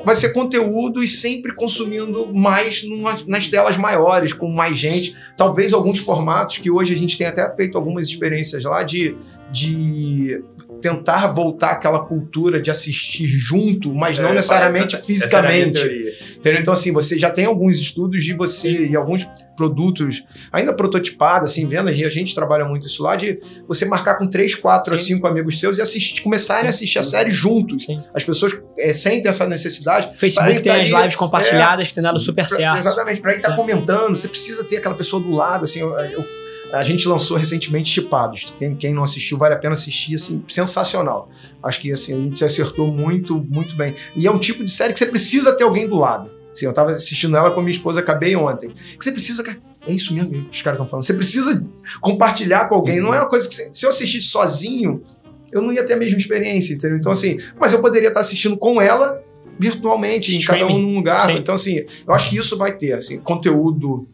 vai 0.06 0.16
ser 0.16 0.34
conteúdo 0.34 1.04
e 1.04 1.08
sempre 1.08 1.54
consumindo 1.54 2.34
mais 2.34 2.84
numa, 2.84 3.16
nas 3.28 3.50
telas 3.50 3.78
maiores, 3.78 4.34
com 4.34 4.50
mais 4.50 4.78
gente. 4.78 5.16
Talvez 5.38 5.74
alguns 5.74 6.00
formatos 6.00 6.58
que 6.58 6.72
hoje 6.72 6.94
a 6.94 6.98
gente 6.98 7.18
tem 7.18 7.28
até 7.28 7.50
feito 7.56 7.78
algumas 7.78 8.08
experiências 8.08 8.64
lá 8.64 8.84
de, 8.84 9.16
de 9.52 10.44
tentar 10.84 11.32
voltar 11.32 11.72
àquela 11.72 12.00
cultura 12.00 12.62
de 12.62 12.70
assistir 12.70 13.26
junto, 13.26 13.96
mas 13.96 14.20
é, 14.20 14.22
não 14.22 14.34
necessariamente 14.34 14.98
essa, 14.98 15.06
fisicamente. 15.06 15.80
Essa 15.80 16.60
então, 16.60 16.74
assim, 16.74 16.92
você 16.92 17.18
já 17.18 17.32
tem 17.32 17.46
alguns 17.46 17.80
estudos 17.80 18.22
de 18.22 18.34
você 18.34 18.88
e 18.88 18.96
alguns 18.96 19.26
produtos 19.56 20.26
ainda 20.52 20.74
prototipados, 20.74 21.52
assim, 21.52 21.66
vendas, 21.68 21.98
e 21.98 22.04
a 22.04 22.10
gente 22.10 22.36
trabalha 22.36 22.66
muito 22.66 22.86
isso 22.86 23.02
lá, 23.02 23.16
de 23.16 23.40
você 23.66 23.86
marcar 23.86 24.16
com 24.16 24.28
três, 24.28 24.56
quatro, 24.56 24.98
Sim. 24.98 25.16
cinco 25.16 25.28
amigos 25.28 25.58
seus 25.58 25.78
e 25.78 25.82
assistir, 25.82 26.22
começarem 26.22 26.64
Sim. 26.64 26.68
a 26.68 26.70
assistir 26.70 27.00
a 27.00 27.04
série 27.04 27.32
juntos. 27.32 27.86
Sim. 27.86 28.04
As 28.14 28.24
pessoas 28.26 28.62
é, 28.78 28.92
sentem 28.92 29.30
essa 29.30 29.48
necessidade. 29.48 30.10
Facebook 30.18 30.62
tem 30.62 30.82
as 30.82 30.90
lives 30.90 31.16
compartilhadas 31.16 31.86
é, 31.86 31.88
que 31.88 31.96
tem 31.96 32.04
dado 32.04 32.20
super 32.20 32.46
certo. 32.50 32.78
Exatamente, 32.78 33.22
para 33.22 33.34
ir 33.34 33.38
estar 33.38 33.50
tá 33.50 33.54
é. 33.54 33.58
comentando, 33.58 34.14
você 34.14 34.28
precisa 34.28 34.66
ter 34.66 34.78
aquela 34.78 34.96
pessoa 34.96 35.24
do 35.24 35.32
lado, 35.32 35.64
assim, 35.64 35.80
eu, 35.80 35.98
eu 35.98 36.43
a 36.74 36.82
gente 36.82 37.08
lançou 37.08 37.38
recentemente 37.38 37.90
Chipados. 37.90 38.54
Quem, 38.58 38.76
quem 38.76 38.94
não 38.94 39.04
assistiu, 39.04 39.38
vale 39.38 39.54
a 39.54 39.58
pena 39.58 39.74
assistir, 39.74 40.16
assim, 40.16 40.44
sensacional. 40.48 41.30
Acho 41.62 41.80
que 41.80 41.92
assim, 41.92 42.14
a 42.14 42.18
gente 42.18 42.40
se 42.40 42.46
acertou 42.46 42.88
muito, 42.88 43.36
muito 43.48 43.76
bem. 43.76 43.94
E 44.16 44.26
é 44.26 44.32
um 44.32 44.40
tipo 44.40 44.64
de 44.64 44.72
série 44.72 44.92
que 44.92 44.98
você 44.98 45.06
precisa 45.06 45.54
ter 45.54 45.64
alguém 45.64 45.88
do 45.88 45.96
lado. 45.96 46.32
Assim, 46.52 46.66
eu 46.66 46.72
estava 46.72 46.92
assistindo 46.92 47.38
ela 47.38 47.52
com 47.52 47.62
minha 47.62 47.72
esposa, 47.72 48.00
acabei 48.00 48.36
ontem. 48.36 48.70
Que 48.70 49.04
você 49.04 49.12
precisa. 49.12 49.44
É 49.86 49.92
isso 49.92 50.16
mesmo 50.16 50.32
que 50.32 50.50
os 50.52 50.62
caras 50.64 50.78
estão 50.78 50.88
falando. 50.88 51.04
Você 51.04 51.14
precisa 51.14 51.64
compartilhar 52.02 52.68
com 52.68 52.76
alguém. 52.76 53.00
Não 53.00 53.14
é 53.14 53.20
uma 53.20 53.30
coisa 53.30 53.48
que. 53.48 53.56
Se 53.56 53.86
eu 53.86 53.90
assistisse 53.90 54.28
sozinho, 54.28 55.04
eu 55.52 55.62
não 55.62 55.72
ia 55.72 55.86
ter 55.86 55.94
a 55.94 55.98
mesma 55.98 56.18
experiência, 56.18 56.74
entendeu? 56.74 56.98
Então, 56.98 57.12
assim, 57.12 57.38
mas 57.60 57.72
eu 57.72 57.82
poderia 57.82 58.08
estar 58.08 58.22
assistindo 58.22 58.58
com 58.58 58.82
ela 58.82 59.22
virtualmente, 59.60 60.36
em 60.36 60.42
cada 60.42 60.66
um 60.66 60.80
num 60.80 60.96
lugar. 60.96 61.28
Sim. 61.28 61.38
Então, 61.38 61.54
assim, 61.54 61.86
eu 62.08 62.14
acho 62.14 62.30
que 62.30 62.38
isso 62.38 62.58
vai 62.58 62.76
ter, 62.76 62.94
assim, 62.94 63.20
conteúdo 63.20 64.08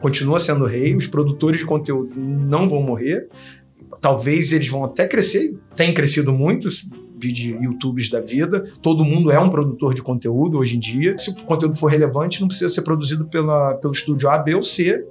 continua 0.00 0.38
sendo 0.38 0.64
rei, 0.64 0.94
os 0.94 1.06
produtores 1.06 1.60
de 1.60 1.66
conteúdo 1.66 2.14
não 2.16 2.68
vão 2.68 2.82
morrer. 2.82 3.28
Talvez 4.00 4.52
eles 4.52 4.68
vão 4.68 4.84
até 4.84 5.06
crescer, 5.06 5.56
tem 5.74 5.92
crescido 5.92 6.32
muito, 6.32 6.68
vídeo 7.18 7.62
YouTubes 7.62 8.10
da 8.10 8.20
vida. 8.20 8.64
Todo 8.82 9.04
mundo 9.04 9.30
é 9.30 9.38
um 9.38 9.48
produtor 9.48 9.94
de 9.94 10.02
conteúdo 10.02 10.58
hoje 10.58 10.76
em 10.76 10.80
dia. 10.80 11.16
Se 11.18 11.30
o 11.30 11.34
conteúdo 11.44 11.76
for 11.76 11.88
relevante, 11.88 12.40
não 12.40 12.48
precisa 12.48 12.72
ser 12.72 12.82
produzido 12.82 13.26
pela, 13.26 13.74
pelo 13.74 13.92
estúdio 13.92 14.28
A, 14.28 14.38
B 14.38 14.54
ou 14.54 14.62
C. 14.62 15.04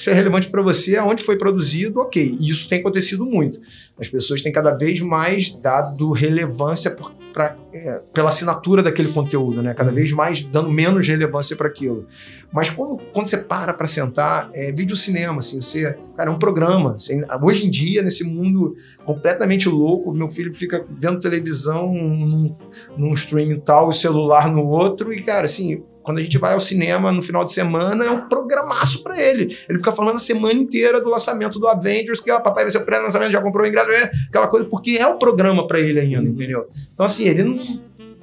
Se 0.00 0.10
é 0.10 0.14
relevante 0.14 0.48
para 0.48 0.62
você, 0.62 0.96
aonde 0.96 1.22
foi 1.22 1.36
produzido, 1.36 2.00
ok. 2.00 2.34
E 2.40 2.48
isso 2.48 2.66
tem 2.66 2.80
acontecido 2.80 3.26
muito. 3.26 3.60
As 3.98 4.08
pessoas 4.08 4.40
têm 4.40 4.50
cada 4.50 4.70
vez 4.70 4.98
mais 5.02 5.54
dado 5.54 6.10
relevância 6.12 6.90
por 6.90 7.12
pra, 7.34 7.54
é, 7.70 8.00
pela 8.10 8.30
assinatura 8.30 8.82
daquele 8.82 9.12
conteúdo, 9.12 9.62
né? 9.62 9.74
Cada 9.74 9.90
uhum. 9.90 9.96
vez 9.96 10.10
mais 10.10 10.42
dando 10.42 10.70
menos 10.70 11.06
relevância 11.06 11.54
para 11.54 11.68
aquilo. 11.68 12.06
Mas 12.50 12.70
quando, 12.70 12.96
quando 13.12 13.26
você 13.26 13.36
para 13.36 13.74
para 13.74 13.86
sentar, 13.86 14.48
é 14.54 14.72
vídeo 14.72 14.96
cinema, 14.96 15.40
assim, 15.40 15.60
você, 15.60 15.94
cara, 16.16 16.30
é 16.30 16.32
um 16.32 16.38
programa. 16.38 16.94
Assim, 16.94 17.20
hoje 17.42 17.66
em 17.66 17.70
dia, 17.70 18.02
nesse 18.02 18.24
mundo 18.24 18.74
completamente 19.04 19.68
louco, 19.68 20.14
meu 20.14 20.30
filho 20.30 20.54
fica 20.54 20.82
vendo 20.98 21.18
televisão 21.18 21.92
num, 21.92 22.56
num 22.96 23.12
streaming 23.12 23.60
tal, 23.60 23.88
o 23.88 23.92
celular 23.92 24.50
no 24.50 24.66
outro, 24.66 25.12
e, 25.12 25.22
cara, 25.22 25.44
assim, 25.44 25.82
quando 26.10 26.18
a 26.18 26.22
gente 26.22 26.38
vai 26.38 26.54
ao 26.54 26.60
cinema 26.60 27.12
no 27.12 27.22
final 27.22 27.44
de 27.44 27.52
semana, 27.52 28.04
é 28.04 28.10
um 28.10 28.28
programaço 28.28 29.04
para 29.04 29.20
ele. 29.20 29.56
Ele 29.68 29.78
fica 29.78 29.92
falando 29.92 30.16
a 30.16 30.18
semana 30.18 30.54
inteira 30.54 31.00
do 31.00 31.08
lançamento 31.08 31.58
do 31.60 31.68
Avengers, 31.68 32.20
que 32.20 32.32
ó, 32.32 32.40
papai 32.40 32.64
vai 32.64 32.70
ser 32.72 32.78
o 32.78 32.84
pré-lançamento, 32.84 33.30
já 33.30 33.40
comprou 33.40 33.64
o 33.64 33.68
ingresso, 33.68 33.90
é 33.90 34.10
aquela 34.28 34.48
coisa, 34.48 34.66
porque 34.66 34.98
é 34.98 35.06
o 35.06 35.18
programa 35.18 35.68
para 35.68 35.78
ele 35.78 36.00
ainda, 36.00 36.28
entendeu? 36.28 36.68
Então, 36.92 37.06
assim, 37.06 37.28
ele 37.28 37.44
não. 37.44 37.58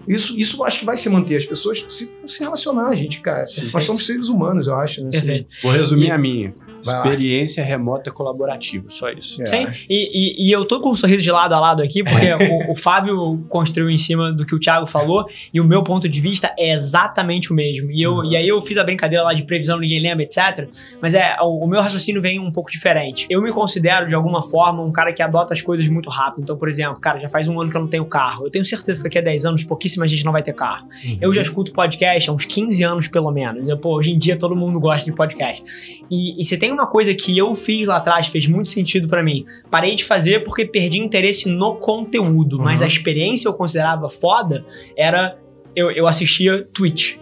Isso, 0.05 0.37
isso 0.37 0.63
acho 0.65 0.79
que 0.79 0.85
vai 0.85 0.97
se 0.97 1.09
manter. 1.09 1.37
As 1.37 1.45
pessoas 1.45 1.85
se, 1.87 2.13
se 2.25 2.43
relacionar, 2.43 2.93
gente, 2.95 3.21
cara. 3.21 3.47
Sim, 3.47 3.69
Nós 3.73 3.83
somos 3.83 4.05
seres 4.05 4.27
humanos, 4.27 4.67
eu 4.67 4.75
acho. 4.75 5.03
Né? 5.03 5.09
Assim. 5.13 5.45
Vou 5.63 5.71
resumir 5.71 6.11
a 6.11 6.17
minha. 6.17 6.53
Experiência 6.81 7.63
remota 7.63 8.11
colaborativa, 8.11 8.89
só 8.89 9.09
isso. 9.09 9.41
É. 9.41 9.45
Sim, 9.45 9.67
e, 9.89 10.43
e, 10.43 10.47
e, 10.47 10.51
eu 10.51 10.65
tô 10.65 10.79
com 10.79 10.91
um 10.91 10.95
sorriso 10.95 11.21
de 11.21 11.31
lado 11.31 11.53
a 11.53 11.59
lado 11.59 11.81
aqui, 11.81 12.03
porque 12.03 12.25
o, 12.67 12.71
o, 12.71 12.75
Fábio 12.75 13.45
construiu 13.49 13.89
em 13.89 13.97
cima 13.97 14.31
do 14.31 14.45
que 14.45 14.55
o 14.55 14.59
Thiago 14.59 14.85
falou, 14.85 15.25
e 15.53 15.59
o 15.59 15.65
meu 15.65 15.83
ponto 15.83 16.07
de 16.07 16.21
vista 16.21 16.53
é 16.57 16.73
exatamente 16.73 17.51
o 17.51 17.55
mesmo. 17.55 17.91
E, 17.91 18.01
eu, 18.01 18.13
uhum. 18.13 18.31
e 18.31 18.37
aí 18.37 18.47
eu 18.47 18.61
fiz 18.61 18.77
a 18.77 18.83
brincadeira 18.83 19.23
lá 19.23 19.33
de 19.33 19.43
previsão, 19.43 19.79
ninguém 19.79 19.99
lembra, 19.99 20.23
etc. 20.23 20.67
Mas 21.01 21.15
é, 21.15 21.35
o, 21.41 21.63
o, 21.63 21.67
meu 21.67 21.81
raciocínio 21.81 22.21
vem 22.21 22.39
um 22.39 22.51
pouco 22.51 22.71
diferente. 22.71 23.27
Eu 23.29 23.41
me 23.41 23.51
considero, 23.51 24.07
de 24.07 24.15
alguma 24.15 24.41
forma, 24.41 24.83
um 24.83 24.91
cara 24.91 25.13
que 25.13 25.21
adota 25.21 25.53
as 25.53 25.61
coisas 25.61 25.87
muito 25.87 26.09
rápido. 26.09 26.43
Então, 26.43 26.57
por 26.57 26.69
exemplo, 26.69 26.99
cara, 26.99 27.19
já 27.19 27.29
faz 27.29 27.47
um 27.47 27.59
ano 27.59 27.69
que 27.69 27.77
eu 27.77 27.81
não 27.81 27.87
tenho 27.87 28.05
carro. 28.05 28.45
Eu 28.45 28.51
tenho 28.51 28.65
certeza 28.65 28.99
que 28.99 29.03
daqui 29.05 29.19
a 29.19 29.21
10 29.21 29.45
anos 29.45 29.63
pouquíssima 29.63 30.07
gente 30.07 30.23
não 30.23 30.31
vai 30.31 30.43
ter 30.43 30.53
carro. 30.53 30.87
Uhum. 31.05 31.17
Eu 31.21 31.33
já 31.33 31.41
escuto 31.41 31.71
podcast 31.71 32.29
há 32.29 32.33
uns 32.33 32.45
15 32.45 32.83
anos, 32.83 33.07
pelo 33.07 33.31
menos. 33.31 33.67
Eu, 33.67 33.77
pô, 33.77 33.95
hoje 33.95 34.11
em 34.11 34.17
dia 34.17 34.37
todo 34.37 34.55
mundo 34.55 34.79
gosta 34.79 35.09
de 35.09 35.15
podcast. 35.15 36.03
E, 36.09 36.39
e 36.39 36.43
se 36.43 36.57
tem 36.57 36.66
uma 36.71 36.87
coisa 36.87 37.13
que 37.13 37.37
eu 37.37 37.55
fiz 37.55 37.87
lá 37.87 37.97
atrás, 37.97 38.27
fez 38.27 38.47
muito 38.47 38.69
sentido 38.69 39.07
para 39.07 39.23
mim. 39.23 39.45
Parei 39.69 39.95
de 39.95 40.03
fazer 40.03 40.43
porque 40.43 40.65
perdi 40.65 40.99
interesse 40.99 41.49
no 41.49 41.75
conteúdo, 41.75 42.57
uhum. 42.57 42.63
mas 42.63 42.81
a 42.81 42.87
experiência 42.87 43.47
eu 43.47 43.53
considerava 43.53 44.09
foda 44.09 44.65
era 44.95 45.37
eu, 45.75 45.91
eu 45.91 46.07
assistia 46.07 46.67
Twitch. 46.73 47.17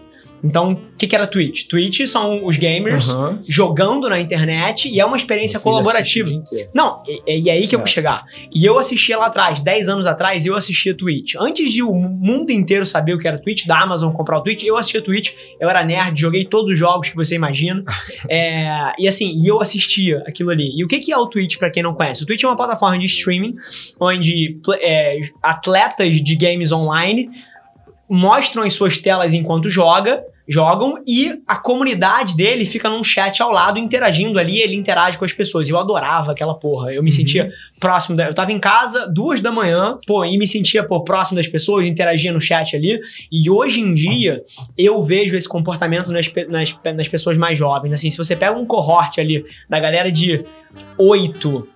Então, 0.46 0.74
o 0.74 0.96
que, 0.96 1.08
que 1.08 1.16
era 1.16 1.26
Twitch? 1.26 1.68
Twitch 1.68 2.06
são 2.06 2.46
os 2.46 2.56
gamers 2.56 3.10
uhum. 3.10 3.40
jogando 3.48 4.08
na 4.08 4.20
internet 4.20 4.88
e 4.88 5.00
é 5.00 5.06
uma 5.06 5.18
experiência 5.18 5.60
colaborativa. 5.60 6.30
Não, 6.72 7.02
e, 7.08 7.40
e, 7.40 7.50
é 7.50 7.54
aí 7.54 7.68
que 7.68 7.74
é. 7.74 7.78
eu 7.78 7.80
vou 7.80 7.88
chegar. 7.88 8.24
E 8.54 8.64
eu 8.64 8.78
assistia 8.78 9.18
lá 9.18 9.26
atrás, 9.26 9.60
10 9.60 9.90
anos 9.90 10.06
atrás, 10.06 10.46
eu 10.46 10.56
assistia 10.56 10.94
Twitch. 10.94 11.34
Antes 11.40 11.74
de 11.74 11.82
o 11.82 11.92
mundo 11.92 12.52
inteiro 12.52 12.86
saber 12.86 13.16
o 13.16 13.18
que 13.18 13.28
era 13.28 13.40
Twitch, 13.40 13.66
da 13.66 13.82
Amazon 13.82 14.14
comprar 14.14 14.38
o 14.38 14.44
Twitch, 14.44 14.64
eu 14.64 14.78
assistia 14.78 15.02
Twitch, 15.02 15.34
eu 15.60 15.68
era 15.68 15.84
nerd, 15.84 16.22
joguei 16.22 16.46
todos 16.46 16.72
os 16.72 16.78
jogos 16.78 17.10
que 17.10 17.16
você 17.16 17.34
imagina. 17.34 17.84
é, 18.30 18.94
e 19.00 19.08
assim, 19.08 19.40
e 19.42 19.48
eu 19.48 19.60
assistia 19.60 20.24
aquilo 20.28 20.52
ali. 20.52 20.72
E 20.78 20.84
o 20.84 20.88
que, 20.88 21.00
que 21.00 21.12
é 21.12 21.18
o 21.18 21.26
Twitch, 21.26 21.58
para 21.58 21.72
quem 21.72 21.82
não 21.82 21.96
conhece? 21.96 22.22
O 22.22 22.26
Twitch 22.28 22.44
é 22.44 22.48
uma 22.48 22.56
plataforma 22.56 23.00
de 23.00 23.06
streaming 23.06 23.56
onde 24.00 24.60
é, 24.80 25.20
atletas 25.42 26.22
de 26.22 26.36
games 26.36 26.72
online 26.72 27.32
mostram 28.08 28.62
as 28.62 28.74
suas 28.74 29.00
telas 29.00 29.34
enquanto 29.34 29.70
joga 29.72 30.24
jogam 30.48 31.02
e 31.08 31.42
a 31.48 31.56
comunidade 31.56 32.36
dele 32.36 32.66
fica 32.66 32.90
num 32.90 33.04
chat 33.04 33.42
ao 33.42 33.52
lado 33.52 33.80
interagindo 33.80 34.38
ali, 34.38 34.60
ele 34.60 34.76
interage 34.76 35.18
com 35.18 35.26
as 35.26 35.34
pessoas. 35.34 35.68
Eu 35.68 35.80
adorava 35.80 36.32
aquela 36.32 36.54
porra. 36.54 36.94
Eu 36.94 37.02
me 37.02 37.10
uhum. 37.10 37.16
sentia 37.16 37.50
próximo 37.80 38.16
da, 38.16 38.28
eu 38.28 38.34
tava 38.34 38.52
em 38.52 38.60
casa 38.60 39.08
duas 39.08 39.42
da 39.42 39.52
manhã, 39.52 39.98
pô, 40.06 40.24
e 40.24 40.38
me 40.38 40.48
sentia 40.48 40.84
pô, 40.84 41.04
próximo 41.04 41.38
das 41.38 41.48
pessoas, 41.48 41.86
interagia 41.86 42.32
no 42.32 42.42
chat 42.42 42.76
ali. 42.76 43.00
E 43.32 43.50
hoje 43.50 43.82
em 43.82 43.94
dia 43.94 44.44
eu 44.78 45.02
vejo 45.02 45.36
esse 45.36 45.50
comportamento 45.50 46.12
nas, 46.12 46.32
nas, 46.50 46.80
nas 46.96 47.08
pessoas 47.08 47.38
mais 47.38 47.58
jovens. 47.58 47.94
Assim, 47.94 48.10
se 48.10 48.18
você 48.18 48.36
pega 48.36 48.58
um 48.58 48.66
cohort 48.66 49.20
ali 49.20 49.44
da 49.70 49.80
galera 49.80 50.12
de 50.12 50.44
8 50.98 51.75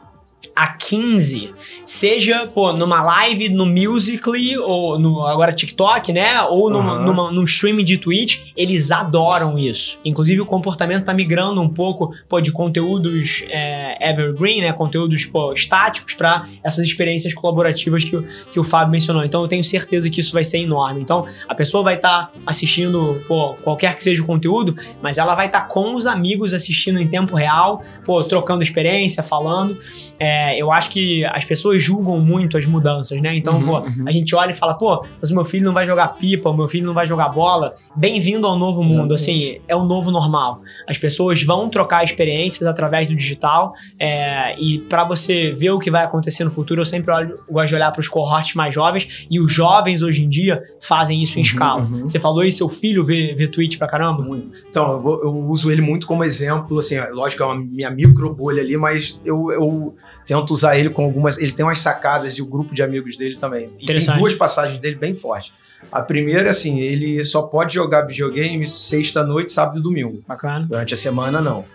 a 0.59 0.67
15, 0.67 1.53
seja, 1.85 2.45
pô, 2.45 2.73
numa 2.73 3.01
live, 3.01 3.47
no 3.47 3.65
Musical.ly, 3.65 4.57
ou 4.57 4.99
no, 4.99 5.25
agora 5.25 5.53
TikTok, 5.53 6.11
né? 6.11 6.41
Ou 6.41 6.69
numa, 6.69 6.99
uhum. 6.99 7.05
numa, 7.05 7.31
num 7.31 7.45
streaming 7.45 7.85
de 7.85 7.97
Twitch, 7.97 8.41
eles 8.57 8.91
adoram 8.91 9.57
isso. 9.57 9.97
Inclusive, 10.03 10.41
o 10.41 10.45
comportamento 10.45 11.05
tá 11.05 11.13
migrando 11.13 11.61
um 11.61 11.69
pouco, 11.69 12.13
pô, 12.27 12.41
de 12.41 12.51
conteúdos 12.51 13.45
é, 13.47 14.09
evergreen, 14.09 14.59
né? 14.59 14.73
Conteúdos, 14.73 15.23
pô, 15.23 15.53
estáticos 15.53 16.13
para 16.15 16.45
essas 16.61 16.83
experiências 16.83 17.33
colaborativas 17.33 18.03
que, 18.03 18.21
que 18.51 18.59
o 18.59 18.63
Fábio 18.65 18.91
mencionou. 18.91 19.23
Então, 19.23 19.41
eu 19.41 19.47
tenho 19.47 19.63
certeza 19.63 20.09
que 20.09 20.19
isso 20.19 20.33
vai 20.33 20.43
ser 20.43 20.57
enorme. 20.57 20.99
Então, 20.99 21.25
a 21.47 21.55
pessoa 21.55 21.85
vai 21.85 21.95
estar 21.95 22.25
tá 22.25 22.31
assistindo, 22.45 23.23
pô, 23.29 23.53
qualquer 23.63 23.95
que 23.95 24.03
seja 24.03 24.21
o 24.21 24.25
conteúdo, 24.25 24.75
mas 25.01 25.17
ela 25.17 25.35
vai 25.35 25.45
estar 25.45 25.61
tá 25.61 25.67
com 25.67 25.95
os 25.95 26.05
amigos 26.05 26.53
assistindo 26.53 26.99
em 26.99 27.07
tempo 27.07 27.33
real, 27.33 27.81
pô, 28.03 28.21
trocando 28.25 28.61
experiência, 28.61 29.23
falando. 29.23 29.77
É, 30.19 30.48
é, 30.49 30.57
eu 30.57 30.71
acho 30.71 30.89
que 30.89 31.23
as 31.25 31.45
pessoas 31.45 31.81
julgam 31.81 32.19
muito 32.19 32.57
as 32.57 32.65
mudanças, 32.65 33.21
né? 33.21 33.35
Então, 33.35 33.55
uhum, 33.55 33.65
pô, 33.65 33.79
uhum. 33.79 34.05
a 34.07 34.11
gente 34.11 34.35
olha 34.35 34.51
e 34.51 34.53
fala, 34.53 34.73
pô, 34.73 35.05
mas 35.21 35.29
o 35.31 35.35
meu 35.35 35.45
filho 35.45 35.65
não 35.65 35.73
vai 35.73 35.85
jogar 35.85 36.09
pipa, 36.15 36.49
o 36.49 36.55
meu 36.55 36.67
filho 36.67 36.85
não 36.85 36.93
vai 36.93 37.05
jogar 37.05 37.29
bola. 37.29 37.75
Bem-vindo 37.95 38.47
ao 38.47 38.57
novo 38.57 38.83
mundo, 38.83 39.13
Exatamente. 39.13 39.55
assim, 39.55 39.61
é 39.67 39.75
o 39.75 39.83
novo 39.83 40.11
normal. 40.11 40.61
As 40.87 40.97
pessoas 40.97 41.41
vão 41.43 41.69
trocar 41.69 42.03
experiências 42.03 42.67
através 42.67 43.07
do 43.07 43.15
digital 43.15 43.73
é, 43.99 44.59
e 44.59 44.79
para 44.79 45.03
você 45.03 45.51
ver 45.51 45.71
o 45.71 45.79
que 45.79 45.91
vai 45.91 46.03
acontecer 46.03 46.43
no 46.43 46.51
futuro, 46.51 46.81
eu 46.81 46.85
sempre 46.85 47.11
olho, 47.11 47.39
gosto 47.49 47.69
de 47.69 47.75
olhar 47.75 47.91
para 47.91 48.01
os 48.01 48.07
cohortes 48.07 48.55
mais 48.55 48.73
jovens 48.73 49.27
e 49.29 49.39
os 49.39 49.51
jovens 49.51 50.01
hoje 50.01 50.23
em 50.23 50.29
dia 50.29 50.61
fazem 50.81 51.21
isso 51.21 51.35
em 51.35 51.41
uhum, 51.41 51.45
escala. 51.45 51.81
Uhum. 51.81 52.07
Você 52.07 52.19
falou 52.19 52.41
aí, 52.41 52.51
seu 52.51 52.69
filho 52.69 53.03
vê, 53.03 53.33
vê 53.35 53.47
Twitch 53.47 53.77
pra 53.77 53.87
caramba? 53.87 54.23
Muito. 54.23 54.51
Então, 54.69 54.91
eu, 54.93 55.01
vou, 55.01 55.21
eu 55.21 55.35
uso 55.49 55.71
ele 55.71 55.81
muito 55.81 56.07
como 56.07 56.23
exemplo, 56.23 56.79
assim, 56.79 56.99
lógico 57.11 57.37
que 57.37 57.43
é 57.43 57.45
uma 57.45 57.55
minha 57.55 57.89
micro 57.89 58.33
bolha 58.33 58.61
ali, 58.61 58.77
mas 58.77 59.19
eu, 59.25 59.51
eu 59.51 59.95
tento 60.29 60.51
usar 60.51 60.77
ele 60.77 60.91
com 60.91 61.03
algumas. 61.03 61.39
Ele 61.39 61.51
tem 61.51 61.65
umas 61.65 61.81
sacadas 61.81 62.37
e 62.37 62.41
o 62.41 62.45
grupo 62.45 62.75
de 62.75 62.83
amigos 62.83 63.17
dele 63.17 63.35
também. 63.35 63.67
E 63.79 63.87
tem 63.87 64.05
duas 64.15 64.35
passagens 64.35 64.79
dele 64.79 64.95
bem 64.95 65.15
fortes. 65.15 65.51
A 65.91 66.03
primeira, 66.03 66.51
assim, 66.51 66.79
ele 66.79 67.23
só 67.23 67.43
pode 67.43 67.73
jogar 67.73 68.01
videogame 68.01 68.67
sexta-noite, 68.67 69.51
sábado 69.51 69.79
e 69.79 69.81
domingo. 69.81 70.23
Bacana. 70.27 70.67
Durante 70.67 70.93
a 70.93 70.97
semana, 70.97 71.41
não. 71.41 71.65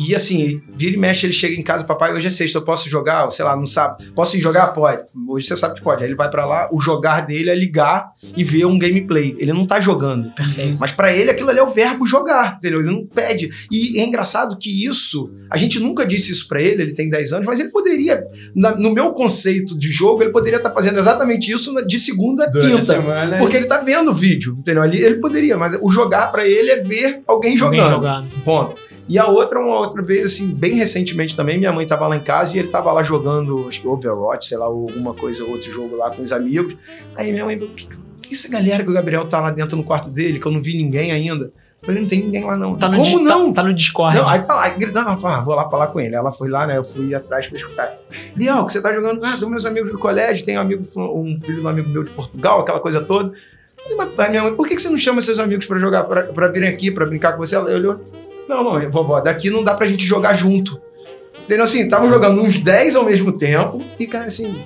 E 0.00 0.14
assim, 0.14 0.62
vira 0.74 0.96
e 0.96 0.98
mexe, 0.98 1.26
ele 1.26 1.32
chega 1.34 1.54
em 1.54 1.62
casa, 1.62 1.84
papai, 1.84 2.14
hoje 2.14 2.26
é 2.26 2.30
sexta, 2.30 2.56
eu 2.56 2.62
posso 2.62 2.88
jogar? 2.88 3.30
Sei 3.30 3.44
lá, 3.44 3.54
não 3.54 3.66
sabe. 3.66 4.02
Posso 4.14 4.34
ir 4.34 4.40
jogar? 4.40 4.68
Pode. 4.68 5.02
Hoje 5.28 5.46
você 5.46 5.56
sabe 5.58 5.74
que 5.74 5.82
pode. 5.82 6.02
Aí 6.02 6.08
ele 6.08 6.16
vai 6.16 6.30
para 6.30 6.46
lá, 6.46 6.70
o 6.72 6.80
jogar 6.80 7.26
dele 7.26 7.50
é 7.50 7.54
ligar 7.54 8.10
e 8.34 8.42
ver 8.42 8.64
um 8.64 8.78
gameplay. 8.78 9.36
Ele 9.38 9.52
não 9.52 9.66
tá 9.66 9.78
jogando. 9.78 10.34
Perfeito. 10.34 10.80
Mas 10.80 10.90
para 10.90 11.12
ele 11.12 11.30
aquilo 11.30 11.50
ali 11.50 11.58
é 11.58 11.62
o 11.62 11.66
verbo 11.66 12.06
jogar, 12.06 12.56
entendeu? 12.56 12.80
Ele 12.80 12.90
não 12.90 13.04
pede. 13.04 13.50
E 13.70 14.00
é 14.00 14.04
engraçado 14.06 14.56
que 14.56 14.86
isso, 14.86 15.30
a 15.50 15.58
gente 15.58 15.78
nunca 15.78 16.06
disse 16.06 16.32
isso 16.32 16.48
para 16.48 16.62
ele, 16.62 16.82
ele 16.82 16.94
tem 16.94 17.10
10 17.10 17.34
anos, 17.34 17.46
mas 17.46 17.60
ele 17.60 17.68
poderia, 17.68 18.24
na, 18.56 18.74
no 18.76 18.94
meu 18.94 19.12
conceito 19.12 19.78
de 19.78 19.92
jogo, 19.92 20.22
ele 20.22 20.32
poderia 20.32 20.56
estar 20.56 20.70
tá 20.70 20.74
fazendo 20.74 20.98
exatamente 20.98 21.52
isso 21.52 21.74
de 21.86 21.98
segunda 21.98 22.44
a 22.44 22.50
quinta. 22.50 22.82
Semana, 22.82 23.38
porque 23.38 23.58
ele 23.58 23.66
tá 23.66 23.82
vendo 23.82 24.12
o 24.12 24.14
vídeo, 24.14 24.56
entendeu? 24.58 24.82
Ali 24.82 25.02
ele 25.02 25.16
poderia, 25.16 25.58
mas 25.58 25.78
o 25.82 25.90
jogar 25.90 26.28
para 26.28 26.48
ele 26.48 26.70
é 26.70 26.82
ver 26.82 27.20
alguém 27.26 27.54
jogando. 27.54 27.80
Alguém 27.80 27.94
jogando. 27.94 28.44
Ponto. 28.44 28.90
E 29.10 29.18
a 29.18 29.26
outra, 29.26 29.58
uma 29.58 29.76
outra 29.76 30.00
vez, 30.00 30.24
assim, 30.24 30.54
bem 30.54 30.74
recentemente 30.74 31.34
também, 31.34 31.58
minha 31.58 31.72
mãe 31.72 31.84
tava 31.84 32.06
lá 32.06 32.14
em 32.14 32.20
casa 32.20 32.54
e 32.54 32.60
ele 32.60 32.68
tava 32.68 32.92
lá 32.92 33.02
jogando, 33.02 33.66
acho 33.66 33.80
que 33.80 33.88
Overwatch, 33.88 34.46
sei 34.46 34.56
lá, 34.56 34.66
alguma 34.66 35.12
coisa, 35.14 35.44
outro 35.44 35.68
jogo 35.72 35.96
lá 35.96 36.12
com 36.12 36.22
os 36.22 36.30
amigos. 36.30 36.76
Aí 37.16 37.32
minha 37.32 37.44
mãe 37.44 37.58
falou, 37.58 37.74
que, 37.74 37.88
que 38.22 38.32
essa 38.32 38.48
galera 38.48 38.84
que 38.84 38.88
o 38.88 38.92
Gabriel 38.92 39.26
tá 39.26 39.40
lá 39.40 39.50
dentro 39.50 39.76
no 39.76 39.82
quarto 39.82 40.08
dele, 40.08 40.38
que 40.38 40.46
eu 40.46 40.52
não 40.52 40.62
vi 40.62 40.80
ninguém 40.80 41.10
ainda? 41.10 41.46
Eu 41.46 41.86
falei, 41.86 42.02
não 42.02 42.08
tem 42.08 42.22
ninguém 42.22 42.44
lá 42.44 42.56
não. 42.56 42.76
Tá 42.76 42.88
Como 42.88 43.18
no, 43.18 43.24
não? 43.24 43.52
Tá, 43.52 43.62
tá, 43.62 43.68
no 43.68 43.74
Discord. 43.74 44.16
Não, 44.16 44.28
aí 44.28 44.42
tá 44.42 44.54
lá, 44.54 44.68
gritando, 44.68 45.08
ah, 45.08 45.40
vou 45.40 45.56
lá 45.56 45.68
falar 45.68 45.88
com 45.88 45.98
ele. 45.98 46.14
Ela 46.14 46.30
foi 46.30 46.48
lá, 46.48 46.64
né, 46.68 46.76
eu 46.76 46.84
fui 46.84 47.12
atrás 47.12 47.48
pra 47.48 47.56
escutar. 47.56 47.98
Biel, 48.36 48.64
que 48.64 48.72
você 48.72 48.80
tá 48.80 48.92
jogando? 48.94 49.24
Ah, 49.24 49.34
dos 49.34 49.50
meus 49.50 49.66
amigos 49.66 49.90
do 49.90 49.98
colégio, 49.98 50.44
tem 50.44 50.56
um 50.56 50.60
amigo, 50.60 50.84
um 50.96 51.36
filho 51.40 51.58
de 51.58 51.66
um 51.66 51.68
amigo 51.68 51.88
meu 51.88 52.04
de 52.04 52.12
Portugal, 52.12 52.60
aquela 52.60 52.78
coisa 52.78 53.00
toda. 53.00 53.32
Eu 53.76 53.96
falei, 53.96 54.12
mas 54.16 54.30
minha 54.30 54.42
mãe, 54.44 54.54
por 54.54 54.68
que 54.68 54.78
você 54.78 54.88
não 54.88 54.98
chama 54.98 55.20
seus 55.20 55.40
amigos 55.40 55.66
pra 55.66 55.78
jogar, 55.78 56.04
pra, 56.04 56.22
pra 56.22 56.46
virem 56.46 56.68
aqui, 56.68 56.92
pra 56.92 57.04
brincar 57.04 57.32
com 57.32 57.38
você? 57.38 57.56
Ela 57.56 57.74
olhou, 57.74 58.00
não, 58.50 58.64
não, 58.64 58.90
vovó, 58.90 59.20
daqui 59.20 59.48
não 59.48 59.64
dá 59.64 59.74
pra 59.74 59.86
gente 59.86 60.04
jogar 60.04 60.34
junto. 60.34 60.80
Entendeu? 61.42 61.64
Assim, 61.64 61.82
estavam 61.82 62.08
jogando 62.08 62.42
uns 62.42 62.58
10 62.58 62.96
ao 62.96 63.04
mesmo 63.04 63.32
tempo 63.32 63.82
e, 63.98 64.06
cara, 64.06 64.26
assim, 64.26 64.62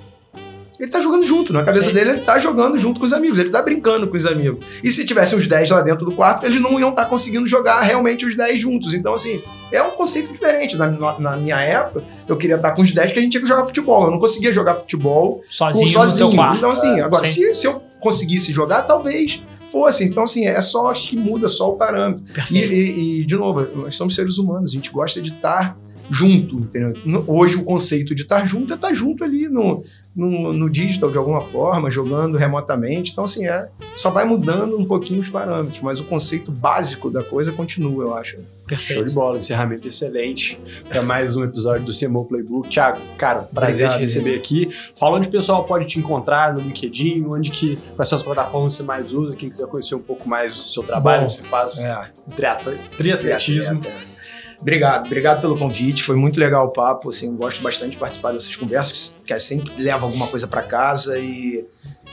ele 0.78 0.90
tá 0.90 1.00
jogando 1.00 1.24
junto. 1.24 1.52
Na 1.52 1.62
cabeça 1.62 1.88
Sim. 1.88 1.94
dele, 1.94 2.10
ele 2.10 2.20
tá 2.20 2.38
jogando 2.38 2.76
junto 2.76 2.98
com 2.98 3.06
os 3.06 3.12
amigos, 3.12 3.38
ele 3.38 3.50
tá 3.50 3.62
brincando 3.62 4.08
com 4.08 4.16
os 4.16 4.26
amigos. 4.26 4.64
E 4.82 4.90
se 4.90 5.06
tivesse 5.06 5.36
uns 5.36 5.46
10 5.46 5.70
lá 5.70 5.80
dentro 5.82 6.04
do 6.04 6.12
quarto, 6.12 6.44
eles 6.44 6.60
não 6.60 6.78
iam 6.78 6.90
estar 6.90 7.04
tá 7.04 7.08
conseguindo 7.08 7.46
jogar 7.46 7.80
realmente 7.80 8.26
os 8.26 8.36
10 8.36 8.58
juntos. 8.58 8.92
Então, 8.92 9.14
assim, 9.14 9.42
é 9.70 9.82
um 9.82 9.92
conceito 9.92 10.32
diferente. 10.32 10.76
Na, 10.76 10.88
na 11.18 11.36
minha 11.36 11.60
época, 11.60 12.04
eu 12.26 12.36
queria 12.36 12.56
estar 12.56 12.70
tá 12.70 12.74
com 12.74 12.82
os 12.82 12.92
10 12.92 13.12
que 13.12 13.18
a 13.18 13.22
gente 13.22 13.32
tinha 13.32 13.42
que 13.42 13.48
jogar 13.48 13.64
futebol. 13.66 14.04
Eu 14.04 14.10
não 14.10 14.18
conseguia 14.18 14.52
jogar 14.52 14.74
futebol 14.74 15.42
sozinho. 15.48 15.86
Com, 15.86 15.92
sozinho. 15.92 16.54
Então, 16.56 16.70
assim, 16.70 17.00
agora, 17.00 17.24
se, 17.24 17.54
se 17.54 17.66
eu 17.66 17.82
conseguisse 18.00 18.52
jogar, 18.52 18.82
talvez 18.82 19.42
fosse. 19.74 20.04
Então, 20.04 20.22
assim, 20.22 20.46
é 20.46 20.60
só, 20.60 20.88
acho 20.88 21.10
que 21.10 21.16
muda 21.16 21.48
só 21.48 21.72
o 21.72 21.76
parâmetro. 21.76 22.24
E, 22.48 22.58
e, 22.58 23.20
e, 23.20 23.24
de 23.24 23.34
novo, 23.34 23.66
nós 23.74 23.96
somos 23.96 24.14
seres 24.14 24.38
humanos, 24.38 24.70
a 24.70 24.74
gente 24.74 24.90
gosta 24.90 25.20
de 25.20 25.34
estar 25.34 25.76
junto, 26.08 26.56
entendeu? 26.60 26.94
Hoje 27.26 27.56
o 27.56 27.64
conceito 27.64 28.14
de 28.14 28.22
estar 28.22 28.44
junto 28.44 28.72
é 28.72 28.76
estar 28.76 28.92
junto 28.92 29.24
ali 29.24 29.48
no, 29.48 29.82
no, 30.14 30.52
no 30.52 30.70
digital 30.70 31.10
de 31.10 31.18
alguma 31.18 31.42
forma, 31.42 31.90
jogando 31.90 32.36
remotamente. 32.36 33.12
Então, 33.12 33.24
assim, 33.24 33.46
é, 33.46 33.68
só 33.96 34.10
vai 34.10 34.24
mudando 34.24 34.78
um 34.78 34.84
pouquinho 34.84 35.20
os 35.20 35.28
parâmetros, 35.28 35.80
mas 35.80 35.98
o 35.98 36.04
conceito 36.04 36.52
básico 36.52 37.10
da 37.10 37.22
coisa 37.22 37.52
continua, 37.52 38.04
eu 38.04 38.14
acho. 38.14 38.36
Perfeito. 38.66 38.94
Show 38.94 39.04
de 39.04 39.12
bola, 39.12 39.38
encerramento 39.38 39.86
excelente 39.86 40.58
para 40.88 41.02
mais 41.02 41.36
um 41.36 41.44
episódio 41.44 41.84
do 41.84 41.92
CMO 41.92 42.24
Playbook. 42.24 42.68
Tiago, 42.68 42.98
cara, 43.18 43.42
prazer 43.42 43.86
Obrigado, 43.86 43.94
te 43.96 44.00
receber 44.00 44.36
aqui. 44.36 44.68
Fala 44.96 45.18
onde 45.18 45.28
o 45.28 45.30
pessoal 45.30 45.64
pode 45.64 45.84
te 45.86 45.98
encontrar 45.98 46.54
no 46.54 46.60
LinkedIn, 46.60 47.26
onde 47.26 47.50
que, 47.50 47.76
quais 47.94 48.08
são 48.08 48.16
as 48.16 48.22
plataformas 48.22 48.72
que 48.72 48.78
você 48.78 48.86
mais 48.86 49.12
usa, 49.12 49.36
quem 49.36 49.50
quiser 49.50 49.66
conhecer 49.66 49.94
um 49.94 50.02
pouco 50.02 50.26
mais 50.26 50.54
do 50.54 50.70
seu 50.70 50.82
trabalho, 50.82 51.22
Bom, 51.22 51.28
você 51.28 51.42
faz 51.42 51.78
é. 51.78 52.10
triatletismo. 52.34 53.80
Triatleta. 53.80 54.13
Obrigado, 54.60 55.06
obrigado 55.06 55.40
pelo 55.40 55.58
convite. 55.58 56.02
Foi 56.02 56.16
muito 56.16 56.38
legal 56.40 56.66
o 56.66 56.70
papo. 56.70 57.08
Assim, 57.08 57.34
gosto 57.36 57.62
bastante 57.62 57.92
de 57.92 57.98
participar 57.98 58.32
dessas 58.32 58.54
conversas, 58.56 59.14
que 59.26 59.38
sempre 59.38 59.74
leva 59.82 60.06
alguma 60.06 60.26
coisa 60.26 60.46
para 60.46 60.62
casa 60.62 61.18
e 61.18 61.66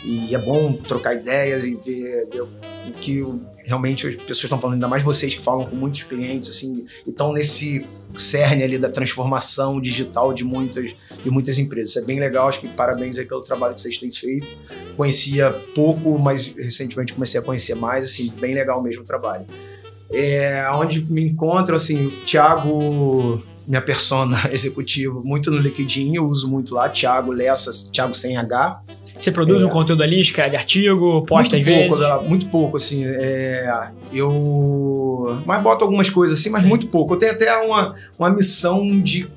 E 0.03 0.33
é 0.33 0.39
bom 0.39 0.73
trocar 0.73 1.13
ideias 1.13 1.63
e 1.63 1.75
ver, 1.75 2.27
ver 2.31 2.41
o 2.41 2.91
que 2.99 3.23
realmente 3.63 4.07
as 4.07 4.15
pessoas 4.15 4.45
estão 4.45 4.59
falando, 4.59 4.75
ainda 4.75 4.87
mais 4.87 5.03
vocês 5.03 5.35
que 5.35 5.41
falam 5.41 5.67
com 5.67 5.75
muitos 5.75 6.03
clientes, 6.03 6.49
assim, 6.49 6.87
e 7.05 7.11
estão 7.11 7.31
nesse 7.31 7.85
cerne 8.17 8.63
ali 8.63 8.79
da 8.79 8.89
transformação 8.89 9.79
digital 9.79 10.33
de 10.33 10.43
muitas, 10.43 10.95
de 11.23 11.29
muitas 11.29 11.59
empresas. 11.59 11.91
Isso 11.91 11.99
é 11.99 12.01
bem 12.03 12.19
legal, 12.19 12.47
acho 12.47 12.59
que 12.59 12.67
parabéns 12.67 13.17
aí 13.17 13.25
pelo 13.25 13.41
trabalho 13.41 13.75
que 13.75 13.81
vocês 13.81 13.97
têm 13.99 14.11
feito. 14.11 14.47
Conhecia 14.97 15.51
pouco, 15.75 16.17
mas 16.17 16.47
recentemente 16.47 17.13
comecei 17.13 17.39
a 17.39 17.43
conhecer 17.43 17.75
mais, 17.75 18.03
assim, 18.03 18.31
bem 18.39 18.55
legal 18.55 18.81
mesmo 18.81 19.03
o 19.03 19.05
trabalho. 19.05 19.45
É, 20.11 20.65
onde 20.73 21.03
me 21.05 21.23
encontro, 21.23 21.75
assim, 21.75 22.07
o 22.07 22.11
Thiago, 22.25 23.41
minha 23.67 23.81
persona 23.81 24.37
executivo, 24.51 25.23
muito 25.23 25.49
no 25.49 25.57
LinkedIn, 25.57 26.15
eu 26.15 26.25
uso 26.25 26.49
muito 26.49 26.75
lá, 26.75 26.89
Thiago 26.89 27.31
Lessas, 27.31 27.89
Thiago 27.91 28.13
sem 28.13 28.37
H. 28.37 28.81
Você 29.17 29.31
produz 29.31 29.61
é. 29.61 29.65
um 29.65 29.69
conteúdo 29.69 30.01
ali, 30.01 30.19
escreve 30.19 30.57
artigo, 30.57 31.23
posta 31.27 31.55
muito 31.55 31.69
às 31.69 31.75
pouco, 31.75 31.97
vezes? 31.97 32.27
Muito 32.27 32.45
pouco, 32.47 32.77
assim. 32.77 33.05
É, 33.05 33.91
eu. 34.11 35.41
Mas 35.45 35.61
boto 35.61 35.83
algumas 35.83 36.09
coisas 36.09 36.39
assim, 36.39 36.49
mas 36.49 36.65
muito 36.65 36.87
pouco. 36.87 37.13
Eu 37.13 37.17
tenho 37.19 37.31
até 37.31 37.55
uma, 37.57 37.93
uma 38.17 38.31
missão 38.31 38.99
de 38.99 39.29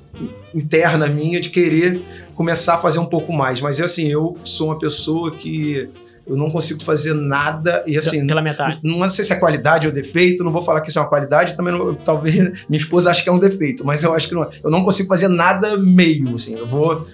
interna 0.55 1.05
minha 1.07 1.39
de 1.39 1.49
querer 1.49 2.01
começar 2.33 2.75
a 2.75 2.77
fazer 2.79 2.97
um 2.97 3.05
pouco 3.05 3.31
mais. 3.31 3.61
Mas 3.61 3.79
assim, 3.79 4.07
eu 4.07 4.35
sou 4.43 4.69
uma 4.69 4.79
pessoa 4.79 5.31
que 5.31 5.87
eu 6.27 6.35
não 6.35 6.49
consigo 6.49 6.83
fazer 6.83 7.13
nada 7.13 7.83
e 7.85 7.97
assim 7.97 8.25
pela 8.25 8.41
metade. 8.41 8.79
não, 8.81 8.99
não 8.99 9.09
sei 9.09 9.23
se 9.23 9.33
é 9.33 9.35
qualidade 9.35 9.87
ou 9.87 9.93
defeito 9.93 10.43
não 10.43 10.51
vou 10.51 10.61
falar 10.61 10.81
que 10.81 10.89
isso 10.89 10.97
é 10.97 11.01
uma 11.01 11.07
qualidade 11.07 11.55
também 11.55 11.73
não, 11.73 11.93
talvez 11.95 12.35
minha 12.67 12.79
esposa 12.79 13.11
ache 13.11 13.23
que 13.23 13.29
é 13.29 13.31
um 13.31 13.39
defeito 13.39 13.85
mas 13.85 14.03
eu 14.03 14.13
acho 14.13 14.27
que 14.27 14.35
não, 14.35 14.49
eu 14.63 14.71
não 14.71 14.83
consigo 14.83 15.07
fazer 15.07 15.27
nada 15.27 15.77
meio 15.77 16.33
assim 16.35 16.55
eu 16.55 16.67
vou 16.67 17.07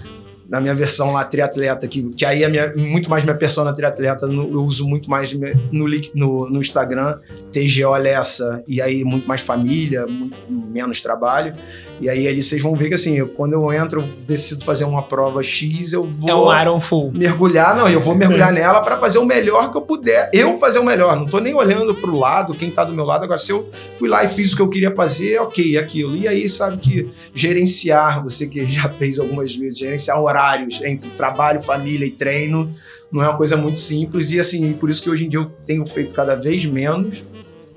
na 0.52 0.60
minha 0.60 0.76
versão 0.76 1.14
lá, 1.14 1.24
triatleta, 1.24 1.88
que, 1.88 2.04
que 2.10 2.26
aí 2.26 2.44
é 2.44 2.50
minha, 2.50 2.74
muito 2.76 3.10
mais 3.10 3.24
minha 3.24 3.38
persona 3.38 3.72
triatleta, 3.72 4.28
no, 4.28 4.52
eu 4.52 4.62
uso 4.62 4.86
muito 4.86 5.10
mais 5.10 5.32
no, 5.32 5.88
no, 6.14 6.50
no 6.50 6.60
Instagram, 6.60 7.18
TGO 7.54 7.96
Lessa, 7.96 8.62
e 8.68 8.82
aí 8.82 9.06
muito 9.06 9.26
mais 9.30 9.40
família, 9.40 10.06
muito 10.06 10.36
menos 10.50 11.00
trabalho. 11.00 11.54
E 12.02 12.10
aí 12.10 12.28
ali 12.28 12.42
vocês 12.42 12.62
vão 12.62 12.76
ver 12.76 12.90
que 12.90 12.96
assim, 12.96 13.16
eu, 13.16 13.30
quando 13.30 13.54
eu 13.54 13.72
entro, 13.72 14.02
eu 14.02 14.08
decido 14.26 14.66
fazer 14.66 14.86
uma 14.86 15.04
prova 15.04 15.42
X, 15.44 15.94
eu 15.94 16.04
vou. 16.04 16.30
É 16.30 16.36
um 16.36 16.62
Iron 16.62 16.80
Full. 16.82 17.14
Mergulhar, 17.16 17.78
não, 17.78 17.88
eu 17.88 18.02
vou 18.02 18.16
mergulhar 18.16 18.52
nela 18.52 18.82
para 18.82 18.98
fazer 18.98 19.20
o 19.20 19.26
melhor 19.26 19.72
que 19.72 19.78
eu 19.78 19.82
puder. 19.84 20.30
Eu 20.34 20.58
fazer 20.58 20.80
o 20.80 20.84
melhor, 20.84 21.16
não 21.16 21.28
tô 21.28 21.40
nem 21.40 21.54
olhando 21.54 21.94
pro 21.94 22.18
lado, 22.18 22.56
quem 22.56 22.72
tá 22.72 22.84
do 22.84 22.94
meu 22.94 23.06
lado. 23.06 23.24
Agora, 23.24 23.38
se 23.38 23.52
eu 23.52 23.70
fui 23.98 24.10
lá 24.10 24.24
e 24.24 24.28
fiz 24.28 24.52
o 24.52 24.56
que 24.56 24.62
eu 24.64 24.70
queria 24.70 24.94
fazer, 24.94 25.40
ok, 25.40 25.78
aquilo. 25.78 26.18
E 26.18 26.28
aí, 26.28 26.50
sabe 26.50 26.78
que 26.78 27.10
gerenciar, 27.36 28.22
você 28.22 28.48
que 28.48 28.66
já 28.66 28.90
fez 28.90 29.20
algumas 29.20 29.56
vezes, 29.56 29.78
gerenciar 29.78 30.20
horários 30.42 30.82
entre 30.82 31.10
trabalho, 31.12 31.62
família 31.62 32.06
e 32.06 32.12
treino, 32.12 32.74
não 33.12 33.22
é 33.22 33.28
uma 33.28 33.38
coisa 33.38 33.56
muito 33.56 33.78
simples. 33.78 34.32
E 34.32 34.40
assim, 34.40 34.74
por 34.74 34.90
isso 34.90 35.04
que 35.04 35.10
hoje 35.10 35.26
em 35.26 35.30
dia 35.30 35.40
eu 35.40 35.46
tenho 35.66 35.86
feito 35.86 36.14
cada 36.14 36.36
vez 36.36 36.66
menos 36.66 37.24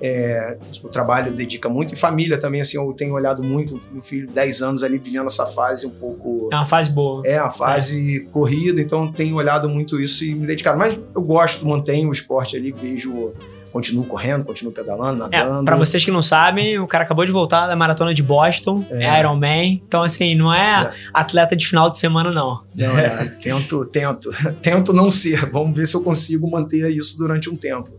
é, 0.01 0.59
o 0.83 0.89
trabalho 0.89 1.33
dedica 1.33 1.67
muito, 1.67 1.95
e 1.95 1.97
família 1.97 2.37
também, 2.37 2.61
assim, 2.61 2.77
eu 2.77 2.93
tenho 2.93 3.15
olhado 3.15 3.43
muito, 3.43 3.79
meu 3.91 4.03
filho, 4.03 4.29
10 4.29 4.61
anos 4.61 4.83
ali, 4.83 4.99
vivendo 4.99 5.27
essa 5.27 5.47
fase 5.47 5.87
um 5.87 5.91
pouco... 5.91 6.51
É 6.53 6.57
uma 6.57 6.67
fase 6.67 6.91
boa. 6.91 7.23
É, 7.25 7.41
uma 7.41 7.51
fase 7.51 8.19
é. 8.19 8.31
corrida, 8.31 8.83
então 8.83 9.11
tenho 9.11 9.37
olhado 9.37 9.67
muito 9.67 9.99
isso 9.99 10.25
e 10.25 10.35
me 10.35 10.47
dedicado. 10.47 10.79
Mas 10.79 10.99
eu 11.15 11.23
gosto, 11.23 11.67
mantenho 11.67 12.11
o 12.11 12.13
esporte 12.13 12.55
ali, 12.55 12.71
vejo 12.71 13.33
continuo 13.75 14.05
correndo, 14.05 14.45
continuo 14.45 14.73
pedalando, 14.73 15.25
é, 15.25 15.37
nadando. 15.37 15.63
É, 15.63 15.65
pra 15.65 15.75
vocês 15.75 16.05
que 16.05 16.11
não 16.13 16.23
sabem, 16.23 16.79
o 16.79 16.87
cara 16.87 17.03
acabou 17.03 17.27
de 17.27 17.33
voltar 17.33 17.67
da 17.67 17.75
maratona 17.75 18.15
de 18.15 18.23
Boston, 18.23 18.87
é. 18.89 19.05
é 19.05 19.19
Ironman. 19.19 19.83
Então, 19.85 20.05
assim, 20.05 20.37
não 20.37 20.55
é, 20.55 20.93
atleta 21.13 21.57
de 21.57 21.67
final 21.67 21.91
de 21.91 21.99
semana, 21.99 22.31
não. 22.31 22.63
Não, 22.77 22.97
é, 22.97 23.27
tento, 23.43 23.85
tento, 23.87 24.31
tento 24.63 24.93
não 24.93 25.11
ser. 25.11 25.51
Vamos 25.51 25.77
ver 25.77 25.87
se 25.89 25.97
eu 25.97 26.05
consigo 26.05 26.49
manter 26.49 26.89
isso 26.89 27.19
durante 27.19 27.51
um 27.51 27.57
tempo. 27.57 27.91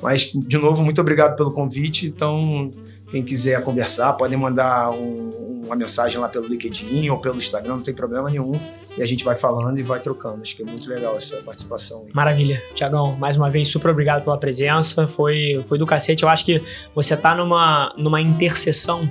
Mas, 0.00 0.30
de 0.32 0.58
novo, 0.58 0.84
muito 0.84 1.00
obrigado 1.00 1.34
pelo 1.34 1.50
convite. 1.50 2.06
Então, 2.06 2.70
quem 3.16 3.24
quiser 3.24 3.62
conversar, 3.62 4.12
podem 4.14 4.36
mandar 4.36 4.90
um, 4.90 5.62
uma 5.64 5.74
mensagem 5.74 6.18
lá 6.18 6.28
pelo 6.28 6.46
LinkedIn 6.46 7.08
ou 7.08 7.18
pelo 7.18 7.36
Instagram, 7.36 7.76
não 7.76 7.82
tem 7.82 7.94
problema 7.94 8.30
nenhum. 8.30 8.58
E 8.96 9.02
a 9.02 9.06
gente 9.06 9.24
vai 9.24 9.34
falando 9.34 9.78
e 9.78 9.82
vai 9.82 10.00
trocando. 10.00 10.40
Acho 10.40 10.56
que 10.56 10.62
é 10.62 10.64
muito 10.64 10.88
legal 10.88 11.16
essa 11.16 11.36
participação. 11.38 12.04
Aí. 12.06 12.12
Maravilha. 12.14 12.62
Tiagão, 12.74 13.16
mais 13.16 13.36
uma 13.36 13.50
vez, 13.50 13.68
super 13.68 13.90
obrigado 13.90 14.24
pela 14.24 14.38
presença. 14.38 15.06
Foi, 15.06 15.62
foi 15.66 15.78
do 15.78 15.86
cacete. 15.86 16.22
Eu 16.22 16.28
acho 16.28 16.44
que 16.44 16.62
você 16.94 17.14
está 17.14 17.34
numa, 17.34 17.92
numa 17.96 18.20
interseção 18.20 19.08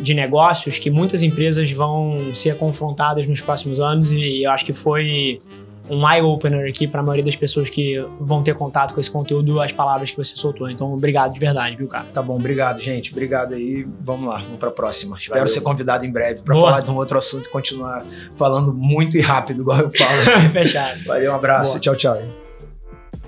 de 0.00 0.14
negócios 0.14 0.78
que 0.78 0.90
muitas 0.90 1.22
empresas 1.22 1.70
vão 1.70 2.34
ser 2.34 2.56
confrontadas 2.56 3.26
nos 3.26 3.40
próximos 3.40 3.80
anos 3.80 4.10
e 4.10 4.44
eu 4.44 4.50
acho 4.50 4.64
que 4.64 4.72
foi 4.72 5.40
um 5.90 6.08
eye-opener 6.08 6.68
aqui 6.68 6.86
para 6.86 7.00
a 7.00 7.02
maioria 7.02 7.24
das 7.24 7.36
pessoas 7.36 7.68
que 7.70 7.96
vão 8.20 8.42
ter 8.42 8.54
contato 8.54 8.94
com 8.94 9.00
esse 9.00 9.10
conteúdo, 9.10 9.60
as 9.60 9.72
palavras 9.72 10.10
que 10.10 10.16
você 10.16 10.36
soltou. 10.36 10.68
Então, 10.68 10.92
obrigado 10.92 11.32
de 11.32 11.40
verdade, 11.40 11.76
viu, 11.76 11.88
cara? 11.88 12.06
Tá 12.12 12.22
bom, 12.22 12.36
obrigado, 12.36 12.80
gente. 12.80 13.12
Obrigado 13.12 13.54
aí. 13.54 13.86
Vamos 14.00 14.28
lá, 14.28 14.38
vamos 14.38 14.58
para 14.58 14.68
a 14.68 14.72
próxima. 14.72 15.16
Espero 15.16 15.40
Valeu. 15.40 15.48
ser 15.48 15.60
convidado 15.60 16.04
em 16.04 16.10
breve 16.10 16.42
para 16.42 16.54
falar 16.54 16.80
de 16.80 16.90
um 16.90 16.96
outro 16.96 17.18
assunto 17.18 17.46
e 17.46 17.50
continuar 17.50 18.04
falando 18.36 18.74
muito 18.74 19.16
e 19.16 19.20
rápido, 19.20 19.62
igual 19.62 19.78
eu 19.78 19.90
falo. 19.90 20.50
Fechado. 20.52 21.04
Valeu, 21.04 21.32
um 21.32 21.36
abraço. 21.36 21.72
Boa. 21.72 21.80
Tchau, 21.80 21.96
tchau. 21.96 22.47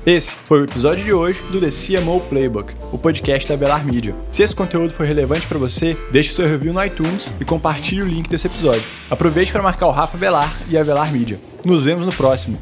Esse 0.07 0.33
foi 0.47 0.63
o 0.63 0.65
episódio 0.65 1.05
de 1.05 1.13
hoje 1.13 1.43
do 1.51 1.61
The 1.61 1.69
CMO 1.69 2.21
Playbook, 2.23 2.73
o 2.91 2.97
podcast 2.97 3.47
da 3.47 3.55
Belar 3.55 3.85
Media. 3.85 4.15
Se 4.33 4.43
esse 4.43 4.57
conteúdo 4.57 4.95
foi 4.95 5.07
relevante 5.07 5.47
para 5.47 5.59
você, 5.59 5.95
deixe 6.11 6.33
seu 6.33 6.49
review 6.49 6.73
no 6.73 6.83
iTunes 6.83 7.31
e 7.39 7.45
compartilhe 7.45 8.01
o 8.01 8.07
link 8.07 8.27
desse 8.27 8.47
episódio. 8.47 8.83
Aproveite 9.11 9.53
para 9.53 9.63
marcar 9.63 9.87
o 9.89 9.91
Rafa 9.91 10.17
Belar 10.17 10.51
e 10.71 10.79
a 10.79 10.83
Belar 10.83 11.13
Media. 11.13 11.39
Nos 11.67 11.83
vemos 11.83 12.07
no 12.07 12.13
próximo. 12.13 12.59